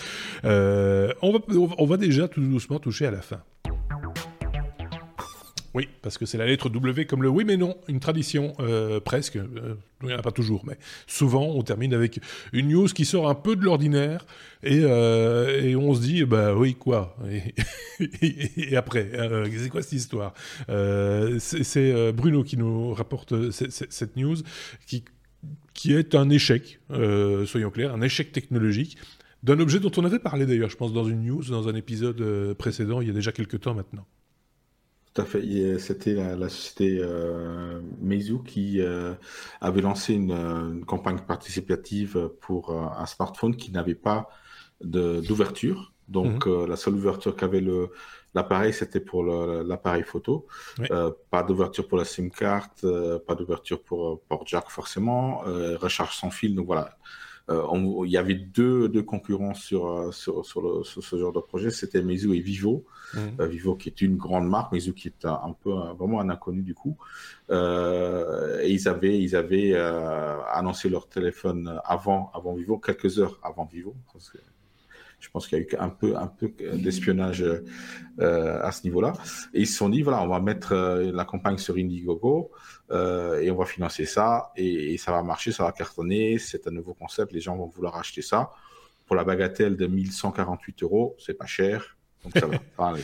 on 0.44 1.32
va, 1.32 1.40
on 1.78 1.86
va 1.86 1.96
déjà 1.96 2.28
tout 2.28 2.42
doucement 2.42 2.80
toucher 2.80 3.06
à 3.06 3.12
la 3.12 3.22
fin. 3.22 3.42
Oui, 5.74 5.90
parce 6.04 6.20
que 6.20 6.26
c'est 6.28 6.38
la 6.38 6.46
lettre 6.46 6.70
W 6.70 7.06
comme 7.06 7.24
le 7.24 7.30
oui 7.30 7.46
mais 7.46 7.58
non, 7.58 7.76
une 7.88 8.00
tradition 8.00 8.54
euh, 8.60 9.00
presque, 9.00 9.38
euh, 9.38 9.76
il 10.02 10.08
n'y 10.08 10.14
en 10.14 10.20
a 10.20 10.22
pas 10.22 10.32
toujours, 10.32 10.64
mais 10.66 10.78
souvent 11.08 11.46
on 11.46 11.64
termine 11.64 11.96
avec 11.96 12.20
une 12.52 12.68
news 12.68 12.86
qui 12.86 13.06
sort 13.06 13.28
un 13.28 13.34
peu 13.34 13.56
de 13.56 13.64
l'ordinaire 13.64 14.26
et, 14.62 14.82
euh, 14.84 15.76
on 15.76 15.96
se 15.96 16.02
dit 16.02 16.26
bah 16.26 16.54
oui 16.56 16.76
quoi? 16.76 17.18
Et, 18.22 18.76
après 18.78 19.12
c'est 19.58 19.70
quoi 19.70 19.82
cette 19.82 19.94
histoire? 19.94 20.36
C'est 21.40 22.12
Bruno 22.14 22.44
qui 22.44 22.58
nous 22.58 22.94
rapporte 22.94 23.50
cette 23.50 24.16
news 24.16 24.38
qui 24.86 25.04
qui 25.74 25.94
est 25.94 26.14
un 26.14 26.30
échec, 26.30 26.80
soyons 27.48 27.72
clairs, 27.72 27.94
un 27.96 28.02
échec 28.02 28.32
technologique 28.32 28.98
d'un 29.42 29.60
objet 29.60 29.80
dont 29.80 29.92
on 29.98 30.06
avait 30.06 30.20
parlé 30.20 30.46
d'ailleurs, 30.46 30.70
je 30.70 30.78
pense, 30.78 30.94
dans 30.94 31.04
une 31.04 31.22
news, 31.26 31.44
dans 31.44 31.68
un 31.68 31.76
épisode 31.76 32.54
précédent, 32.54 33.02
il 33.02 33.08
y 33.08 33.12
a 33.12 33.14
déjà 33.14 33.34
quelques 33.34 33.60
temps 33.60 33.74
maintenant. 33.74 34.06
Tout 35.14 35.22
à 35.22 35.26
fait. 35.26 35.78
C'était 35.78 36.14
la, 36.14 36.50
société 36.50 36.98
euh, 37.00 37.80
Meizu 38.00 38.40
qui 38.44 38.82
euh, 38.82 39.14
avait 39.62 39.82
lancé 39.82 40.16
une, 40.16 40.84
campagne 40.86 41.20
participative 41.20 42.32
pour 42.42 42.72
euh, 42.72 42.86
un 42.98 43.06
smartphone 43.06 43.56
qui 43.56 43.72
n'avait 43.72 43.96
pas 43.96 44.30
d'ouverture. 44.82 45.94
Donc, 46.08 46.48
mhm. 46.48 46.66
la 46.66 46.76
seule 46.76 46.96
ouverture 46.96 47.36
qu'avait 47.36 47.64
l'appareil, 48.34 48.74
c'était 48.74 49.00
pour 49.00 49.24
l'appareil 49.24 50.04
photo. 50.04 50.48
pas 51.30 51.44
d'ouverture 51.44 51.88
pour 51.88 51.98
la 52.00 52.06
SIM 52.06 52.30
card, 52.30 52.70
pas 53.28 53.36
d'ouverture 53.36 53.82
pour 53.82 54.22
port 54.24 54.46
jack 54.48 54.70
forcément, 54.70 55.44
recharge 55.80 56.16
sans 56.16 56.32
fil. 56.32 56.56
Donc 56.56 56.66
voilà, 56.66 56.98
il 57.50 58.10
y 58.10 58.18
avait 58.18 58.36
deux, 58.36 58.88
deux 58.88 59.04
concurrents 59.04 59.54
sur, 59.54 60.14
sur, 60.14 60.46
sur, 60.46 60.86
ce 60.86 61.18
genre 61.18 61.34
de 61.34 61.40
projet, 61.40 61.72
c'était 61.72 62.02
Meizu 62.02 62.34
et 62.34 62.40
Vivo. 62.40 62.86
Mhm. 63.14 63.36
Euh, 63.40 63.48
Vivo 63.48 63.76
qui 63.76 63.90
est 63.90 64.02
une 64.02 64.18
grande 64.18 64.48
marque, 64.48 64.72
mais 64.72 64.80
qui 64.80 65.08
est 65.08 65.26
un, 65.26 65.56
peu 65.62 65.72
vraiment 65.98 66.20
un 66.20 66.30
inconnu 66.30 66.62
du 66.62 66.74
coup. 66.74 66.98
Euh, 67.50 68.62
et 68.62 68.72
ils 68.72 68.88
avaient, 68.88 69.20
ils 69.20 69.36
avaient 69.36 69.74
euh, 69.74 70.42
annoncé 70.52 70.90
leur 70.90 71.08
téléphone 71.08 71.80
avant, 71.86 72.32
avant 72.34 72.54
Vivo, 72.54 72.78
quelques 72.78 73.20
heures 73.20 73.40
avant 73.44 73.66
Vivo. 73.66 73.94
Je 75.24 75.30
pense 75.30 75.48
qu'il 75.48 75.58
y 75.58 75.62
a 75.62 75.64
eu 75.64 75.68
un 75.80 75.90
peu, 75.90 76.18
un 76.18 76.28
peu 76.28 76.52
d'espionnage 76.74 77.46
à 78.20 78.72
ce 78.72 78.84
niveau-là. 78.84 79.14
Et 79.54 79.62
ils 79.62 79.68
se 79.68 79.78
sont 79.78 79.88
dit, 79.88 80.02
voilà, 80.02 80.22
on 80.22 80.28
va 80.28 80.42
mettre 80.42 80.76
la 80.76 81.24
campagne 81.24 81.58
sur 81.58 81.76
Indiegogo 81.76 82.52
et 82.92 83.50
on 83.50 83.56
va 83.56 83.66
financer 83.66 84.06
ça 84.06 84.52
et, 84.58 84.98
ça 84.98 85.14
va 85.14 85.24
marcher, 85.24 85.54
ça 85.54 85.64
va 85.64 85.72
cartonner. 85.72 86.38
C'est 86.40 86.68
un 86.68 86.72
nouveau 86.72 86.94
concept, 86.94 87.32
les 87.32 87.40
gens 87.40 87.56
vont 87.56 87.68
vouloir 87.68 87.96
acheter 87.96 88.22
ça. 88.22 88.52
Pour 89.06 89.16
la 89.16 89.24
bagatelle 89.24 89.78
de 89.78 89.88
1148 89.88 90.84
euros, 90.84 91.16
c'est 91.20 91.36
pas 91.36 91.46
cher. 91.46 91.98
Donc 92.24 92.34
ça 92.38 92.48
va, 92.48 92.56
ça 92.56 92.62
va 92.78 92.88
aller. 92.90 93.04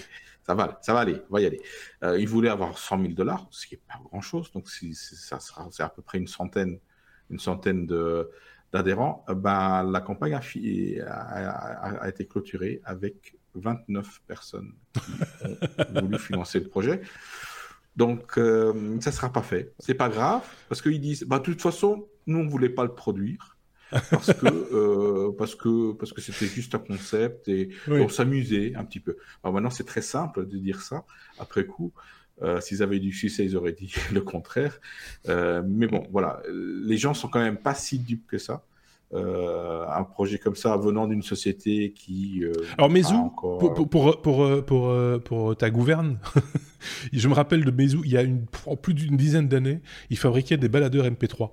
Ça 0.50 0.56
va, 0.56 0.80
ça 0.82 0.94
va 0.94 1.02
aller, 1.02 1.22
on 1.30 1.34
va 1.34 1.42
y 1.42 1.46
aller. 1.46 1.62
Euh, 2.04 2.20
il 2.20 2.28
voulait 2.28 2.50
avoir 2.50 2.76
100 2.76 3.02
000 3.02 3.14
dollars, 3.14 3.48
ce 3.52 3.68
qui 3.68 3.76
n'est 3.76 3.82
pas 3.88 4.00
grand-chose. 4.04 4.52
Donc 4.52 4.68
ça 4.68 5.40
sera, 5.40 5.68
c'est 5.70 5.84
à 5.84 5.90
peu 5.90 6.02
près 6.02 6.18
une 6.18 6.28
centaine, 6.28 6.80
une 7.30 7.38
centaine 7.38 7.86
de, 7.86 8.32
d'adhérents. 8.74 9.26
Euh, 9.30 9.34
ben, 9.34 9.84
la 9.84 10.02
campagne 10.02 10.34
a, 10.34 10.42
a, 11.08 12.04
a, 12.04 12.10
été 12.10 12.26
clôturée 12.26 12.82
avec 12.84 13.36
29 13.56 14.22
personnes 14.28 14.74
qui 14.94 15.98
ont 15.98 16.02
voulu 16.02 16.20
financer 16.20 16.60
le 16.60 16.68
projet. 16.68 17.02
Donc, 17.96 18.38
euh, 18.38 18.98
ça 19.02 19.10
ne 19.10 19.16
sera 19.16 19.32
pas 19.32 19.42
fait. 19.42 19.74
C'est 19.80 19.94
pas 19.94 20.10
grave, 20.10 20.44
parce 20.70 20.82
qu'ils 20.82 21.02
disent, 21.02 21.24
bah, 21.24 21.40
de 21.40 21.44
toute 21.44 21.62
façon, 21.62 22.08
nous, 22.28 22.40
on 22.40 22.44
ne 22.44 22.50
voulait 22.50 22.70
pas 22.70 22.84
le 22.84 22.94
produire 22.94 23.58
parce 24.12 24.34
que 24.34 24.46
euh, 24.74 25.32
parce 25.38 25.56
que 25.56 25.94
parce 25.94 26.14
que 26.14 26.22
c'était 26.22 26.46
juste 26.46 26.76
un 26.76 26.80
concept 26.80 27.48
et 27.48 27.70
on 27.88 28.10
s'amusait 28.10 28.74
un 28.76 28.86
petit 28.86 29.00
peu. 29.00 29.18
Alors 29.44 29.54
maintenant 29.54 29.70
c'est 29.70 29.86
très 29.86 30.02
simple 30.02 30.46
de 30.48 30.58
dire 30.58 30.82
ça 30.82 31.06
après 31.40 31.66
coup. 31.66 31.92
Euh, 32.42 32.62
S'ils 32.62 32.84
avaient 32.84 33.00
du 33.00 33.12
succès, 33.12 33.46
ils 33.46 33.56
auraient 33.56 33.74
dit 33.74 33.94
le 34.14 34.22
contraire. 34.22 34.80
Euh, 35.28 35.62
mais 35.66 35.88
bon, 35.88 36.04
voilà, 36.12 36.42
les 36.52 36.98
gens 36.98 37.14
sont 37.14 37.28
quand 37.28 37.40
même 37.40 37.58
pas 37.58 37.74
si 37.74 38.00
dupes 38.00 38.28
que 38.28 38.38
ça. 38.38 38.64
Euh, 39.12 39.88
un 39.88 40.04
projet 40.04 40.38
comme 40.38 40.56
ça 40.56 40.78
venant 40.78 41.08
d'une 41.08 41.24
société 41.24 41.94
qui. 41.96 42.44
Euh, 42.44 42.54
Alors 42.78 42.92
encore... 43.16 43.58
pour, 43.58 43.74
pour, 43.74 43.90
pour, 44.22 44.64
pour, 44.64 45.24
pour, 45.24 45.58
ta 45.58 45.72
gouverne, 45.72 46.20
je 47.12 47.28
me 47.28 47.34
rappelle 47.34 47.66
de 47.66 47.72
Mezou, 47.72 48.04
il 48.06 48.12
y 48.12 48.18
a 48.18 48.22
une, 48.22 48.46
plus 48.84 48.94
d'une 48.94 49.18
dizaine 49.18 49.48
d'années, 49.48 49.82
il 50.12 50.18
fabriquait 50.18 50.58
des 50.58 50.70
baladeurs 50.70 51.06
MP3. 51.08 51.50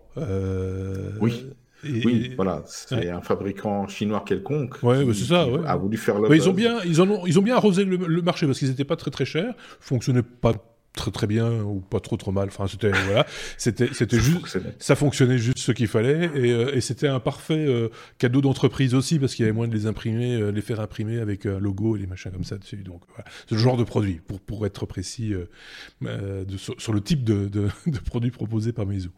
oui 1.20 1.46
oui, 1.84 2.32
voilà, 2.36 2.62
c'est 2.66 3.10
un 3.10 3.20
fabricant 3.20 3.86
chinois 3.86 4.24
quelconque. 4.26 4.82
Ouais, 4.82 5.04
qui, 5.04 5.14
c'est 5.14 5.24
ça. 5.26 5.48
Ouais. 5.48 5.60
A 5.66 5.76
voulu 5.76 5.96
faire 5.96 6.18
le. 6.18 6.34
ils 6.34 6.48
ont 6.48 6.52
bien, 6.52 6.78
ils 6.84 7.00
en 7.00 7.08
ont, 7.08 7.26
ils 7.26 7.38
ont 7.38 7.42
bien 7.42 7.56
arrosé 7.56 7.84
le, 7.84 8.22
marché 8.22 8.46
parce 8.46 8.58
qu'ils 8.58 8.68
n'étaient 8.68 8.84
pas 8.84 8.96
très 8.96 9.10
très 9.10 9.24
chers, 9.24 9.54
fonctionnaient 9.80 10.22
pas 10.22 10.54
très 10.96 11.12
très 11.12 11.28
bien 11.28 11.62
ou 11.62 11.80
pas 11.80 12.00
trop 12.00 12.16
trop 12.16 12.32
mal. 12.32 12.48
Enfin, 12.48 12.66
c'était 12.66 12.90
voilà, 12.90 13.24
c'était 13.56 13.90
c'était 13.92 14.18
juste 14.18 14.58
ça 14.80 14.96
fonctionnait 14.96 15.38
juste 15.38 15.58
ce 15.58 15.70
qu'il 15.70 15.86
fallait 15.86 16.30
et, 16.34 16.50
euh, 16.50 16.74
et 16.74 16.80
c'était 16.80 17.06
un 17.06 17.20
parfait 17.20 17.66
euh, 17.66 17.90
cadeau 18.18 18.40
d'entreprise 18.40 18.94
aussi 18.94 19.20
parce 19.20 19.34
qu'il 19.34 19.44
y 19.44 19.48
avait 19.48 19.54
moins 19.54 19.68
de 19.68 19.74
les 19.74 19.86
imprimer, 19.86 20.34
euh, 20.34 20.50
les 20.50 20.62
faire 20.62 20.80
imprimer 20.80 21.20
avec 21.20 21.46
un 21.46 21.60
logo 21.60 21.94
et 21.96 22.00
les 22.00 22.06
machins 22.06 22.32
comme 22.32 22.44
ça 22.44 22.56
dessus. 22.56 22.78
Donc 22.78 23.02
voilà, 23.08 23.24
ce 23.48 23.54
genre 23.54 23.76
de 23.76 23.84
produit 23.84 24.20
pour 24.26 24.40
pour 24.40 24.66
être 24.66 24.86
précis 24.86 25.32
de, 26.00 26.56
sur, 26.56 26.92
le 26.92 27.00
type 27.00 27.22
de, 27.22 27.46
de, 27.46 27.68
de 27.86 27.98
produit 27.98 28.30
proposé 28.30 28.72
par 28.72 28.86
Meizu. 28.86 29.10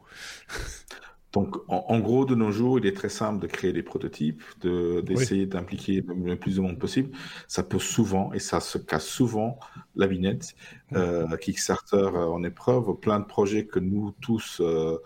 Donc, 1.33 1.57
en, 1.69 1.99
gros, 1.99 2.25
de 2.25 2.35
nos 2.35 2.51
jours, 2.51 2.79
il 2.79 2.87
est 2.87 2.97
très 2.97 3.11
simple 3.11 3.39
de 3.39 3.47
créer 3.47 3.75
des 3.75 3.83
prototypes, 3.83 4.43
d'essayer 4.63 5.45
d'impliquer 5.45 6.03
le, 6.07 6.37
plus 6.37 6.57
de 6.57 6.63
monde 6.63 6.79
possible. 6.79 7.11
Ça 7.49 7.63
peut 7.63 7.79
souvent, 7.79 8.33
et 8.33 8.39
ça 8.39 8.61
se 8.61 8.79
casse 8.79 9.07
souvent, 9.07 9.59
la 9.95 10.07
binette. 10.07 10.55
Euh, 10.95 11.37
Kickstarter 11.37 12.11
en 12.17 12.43
épreuve, 12.45 12.95
plein 12.99 13.21
de 13.21 13.27
projets 13.27 13.67
que 13.67 13.79
nous 13.79 14.15
tous 14.23 14.63
euh, 14.63 14.97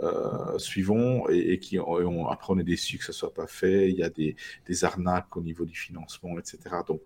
euh, 0.00 0.58
suivons 0.58 1.28
et, 1.28 1.58
qui 1.58 1.80
ont, 1.80 2.28
après 2.28 2.52
on 2.52 2.58
est 2.58 2.64
déçus 2.64 2.98
que 2.98 3.04
ça 3.04 3.12
soit 3.12 3.34
pas 3.34 3.48
fait. 3.48 3.90
Il 3.90 3.96
y 3.96 4.04
a 4.04 4.10
des, 4.10 4.36
arnaques 4.84 5.36
au 5.36 5.42
niveau 5.42 5.64
du 5.64 5.76
financement, 5.76 6.38
etc. 6.38 6.58
Donc, 6.86 7.00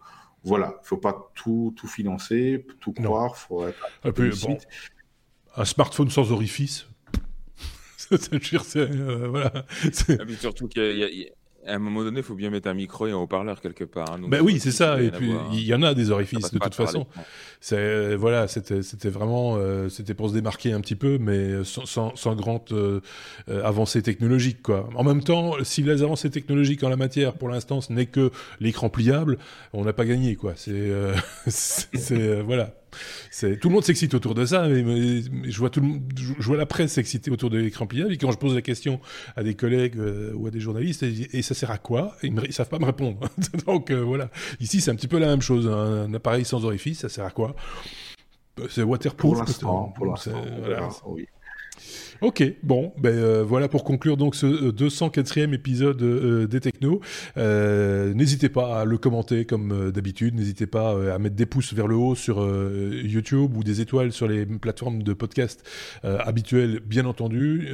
voilà, 0.44 0.78
il 0.82 0.86
faut 0.86 0.98
pas 0.98 1.30
tout, 1.34 1.72
tout 1.74 1.88
financer, 1.88 2.66
tout 2.80 2.92
croire, 2.92 3.36
faut 3.36 3.66
être... 3.66 3.78
Un, 4.04 4.12
peu, 4.12 4.30
un 5.56 5.64
smartphone 5.64 6.10
sans 6.10 6.32
orifice, 6.32 6.87
euh, 8.76 9.28
voilà. 9.28 9.52
Ah, 9.54 10.24
surtout 10.38 10.68
qu'à 10.68 10.82
un 11.66 11.78
moment 11.78 12.02
donné, 12.02 12.20
il 12.20 12.22
faut 12.22 12.34
bien 12.34 12.50
mettre 12.50 12.68
un 12.68 12.74
micro 12.74 13.06
et 13.06 13.10
un 13.10 13.16
haut-parleur 13.16 13.60
quelque 13.60 13.84
part. 13.84 14.12
Hein, 14.12 14.20
ben 14.28 14.40
oui, 14.40 14.58
c'est 14.60 14.70
ça. 14.70 15.00
Et 15.02 15.10
puis, 15.10 15.32
il 15.52 15.64
y 15.64 15.74
en 15.74 15.82
a 15.82 15.94
des 15.94 16.10
orifices 16.10 16.50
de 16.50 16.58
toute 16.58 16.74
façon. 16.74 17.06
C'est 17.60 17.76
euh, 17.76 18.16
voilà, 18.18 18.48
c'était 18.48 18.82
c'était 18.82 19.10
vraiment 19.10 19.56
euh, 19.56 19.88
c'était 19.88 20.14
pour 20.14 20.28
se 20.28 20.34
démarquer 20.34 20.72
un 20.72 20.80
petit 20.80 20.94
peu, 20.94 21.18
mais 21.18 21.64
sans, 21.64 22.14
sans, 22.14 22.34
grande 22.34 23.02
avancée 23.48 24.02
technologique 24.02 24.62
quoi. 24.62 24.88
En 24.94 25.04
même 25.04 25.22
temps, 25.22 25.52
si 25.62 25.82
les 25.82 26.02
avancées 26.02 26.30
technologiques 26.30 26.82
en 26.84 26.88
la 26.88 26.96
matière, 26.96 27.34
pour 27.34 27.48
l'instant, 27.48 27.80
ce 27.80 27.92
n'est 27.92 28.06
que 28.06 28.30
l'écran 28.60 28.88
pliable, 28.88 29.38
on 29.72 29.84
n'a 29.84 29.92
pas 29.92 30.04
gagné 30.04 30.36
quoi. 30.36 30.52
C'est 30.56 30.92
c'est 31.46 32.40
voilà 32.42 32.77
tout 33.60 33.68
le 33.68 33.74
monde 33.74 33.84
s'excite 33.84 34.14
autour 34.14 34.34
de 34.34 34.44
ça, 34.44 34.68
mais, 34.68 35.22
je 35.22 35.58
vois 35.58 35.70
tout 35.70 35.82
je 36.16 36.44
vois 36.44 36.56
la 36.56 36.66
presse 36.66 36.92
s'exciter 36.92 37.30
autour 37.30 37.50
de 37.50 37.58
l'écran 37.58 37.86
pliable. 37.86 38.12
Et 38.12 38.18
quand 38.18 38.30
je 38.30 38.38
pose 38.38 38.54
la 38.54 38.62
question 38.62 39.00
à 39.36 39.42
des 39.42 39.54
collègues 39.54 39.98
euh, 39.98 40.32
ou 40.34 40.46
à 40.46 40.50
des 40.50 40.60
journalistes, 40.60 41.02
et, 41.02 41.42
ça 41.42 41.54
sert 41.54 41.70
à 41.70 41.78
quoi? 41.78 42.16
Ils 42.22 42.34
ne 42.34 42.50
savent 42.50 42.68
pas 42.68 42.78
me 42.78 42.84
répondre. 42.84 43.18
Donc 43.66 43.90
euh, 43.90 44.00
voilà. 44.00 44.30
Ici, 44.60 44.80
c'est 44.80 44.90
un 44.90 44.96
petit 44.96 45.08
peu 45.08 45.18
la 45.18 45.26
même 45.26 45.42
chose. 45.42 45.68
Un, 45.68 46.12
appareil 46.14 46.44
sans 46.44 46.64
orifice, 46.64 47.00
ça 47.00 47.08
sert 47.08 47.24
à 47.24 47.30
quoi? 47.30 47.54
C'est 48.68 48.82
waterproof. 48.82 49.34
Pour 49.34 49.44
l'instant, 49.44 49.92
pour 49.96 50.06
l'instant, 50.06 50.42
oui. 51.06 51.28
Ok, 52.20 52.42
bon, 52.64 52.92
ben 52.98 53.16
euh, 53.16 53.44
voilà 53.44 53.68
pour 53.68 53.84
conclure 53.84 54.16
donc 54.16 54.34
ce 54.34 54.72
204e 54.72 55.50
euh, 55.50 55.52
épisode 55.52 56.02
euh, 56.02 56.46
des 56.48 56.58
Technos. 56.58 57.00
n'hésitez 57.36 58.48
pas 58.48 58.80
à 58.80 58.84
le 58.84 58.98
commenter 58.98 59.44
comme 59.44 59.92
d'habitude, 59.92 60.34
n'hésitez 60.34 60.66
pas 60.66 61.14
à 61.14 61.18
mettre 61.20 61.36
des 61.36 61.46
pouces 61.46 61.72
vers 61.74 61.86
le 61.86 61.94
haut 61.94 62.16
sur 62.16 62.38
YouTube 63.04 63.56
ou 63.56 63.62
des 63.62 63.80
étoiles 63.80 64.10
sur 64.10 64.26
les 64.26 64.44
plateformes 64.46 65.04
de 65.04 65.12
podcast 65.12 65.64
habituelles, 66.02 66.80
bien 66.84 67.04
entendu. 67.04 67.68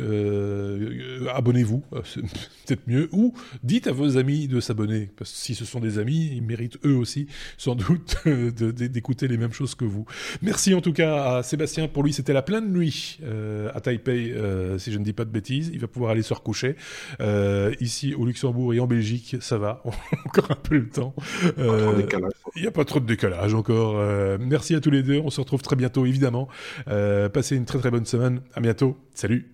Abonnez-vous, 1.32 1.82
c'est 2.04 2.20
peut-être 2.66 2.86
mieux, 2.86 3.08
ou 3.12 3.32
dites 3.62 3.86
à 3.86 3.92
vos 3.92 4.18
amis 4.18 4.46
de 4.46 4.60
s'abonner, 4.60 5.10
parce 5.16 5.30
que 5.30 5.38
si 5.38 5.54
ce 5.54 5.64
sont 5.64 5.80
des 5.80 5.98
amis, 5.98 6.32
ils 6.34 6.42
méritent 6.42 6.78
eux 6.84 6.96
aussi 6.96 7.28
sans 7.56 7.74
doute 7.74 8.16
d'écouter 8.26 9.26
les 9.26 9.38
mêmes 9.38 9.52
choses 9.52 9.74
que 9.74 9.86
vous. 9.86 10.04
Merci 10.42 10.74
en 10.74 10.82
tout 10.82 10.92
cas 10.92 11.36
à 11.36 11.42
Sébastien, 11.42 11.88
pour 11.88 12.02
lui 12.02 12.12
c'était 12.12 12.34
la 12.34 12.42
pleine 12.42 12.70
nuit 12.70 13.20
à 13.74 13.80
Taipei 13.80 14.34
euh, 14.35 14.78
si 14.78 14.93
je 14.93 14.98
ne 14.98 15.05
dis 15.05 15.12
pas 15.12 15.24
de 15.24 15.31
bêtises. 15.31 15.70
Il 15.73 15.81
va 15.81 15.86
pouvoir 15.86 16.12
aller 16.12 16.23
se 16.23 16.35
recoucher. 16.35 16.77
Euh, 17.20 17.73
ici, 17.81 18.15
au 18.15 18.27
Luxembourg 18.27 18.74
et 18.74 18.81
en 18.81 18.86
Belgique, 18.86 19.36
ça 19.40 19.59
va. 19.59 19.82
encore 20.27 20.51
un 20.51 20.56
peu 20.56 20.77
le 20.77 20.89
temps. 20.89 21.15
Euh, 21.59 22.02
il 22.56 22.62
n'y 22.62 22.69
a 22.69 22.73
pas 22.73 22.85
trop 22.85 23.01
de 23.01 23.06
décalage 23.06 23.55
encore. 23.55 23.97
merci 24.39 24.74
à 24.74 24.81
tous 24.81 24.90
les 24.90 25.02
deux. 25.02 25.19
On 25.19 25.31
se 25.31 25.40
retrouve 25.40 25.62
très 25.62 25.77
bientôt, 25.77 26.06
évidemment. 26.06 26.48
passez 26.86 27.56
une 27.56 27.65
très 27.65 27.78
très 27.78 27.90
bonne 27.90 28.06
semaine. 28.06 28.40
À 28.55 28.61
bientôt. 28.61 28.97
Salut. 29.15 29.51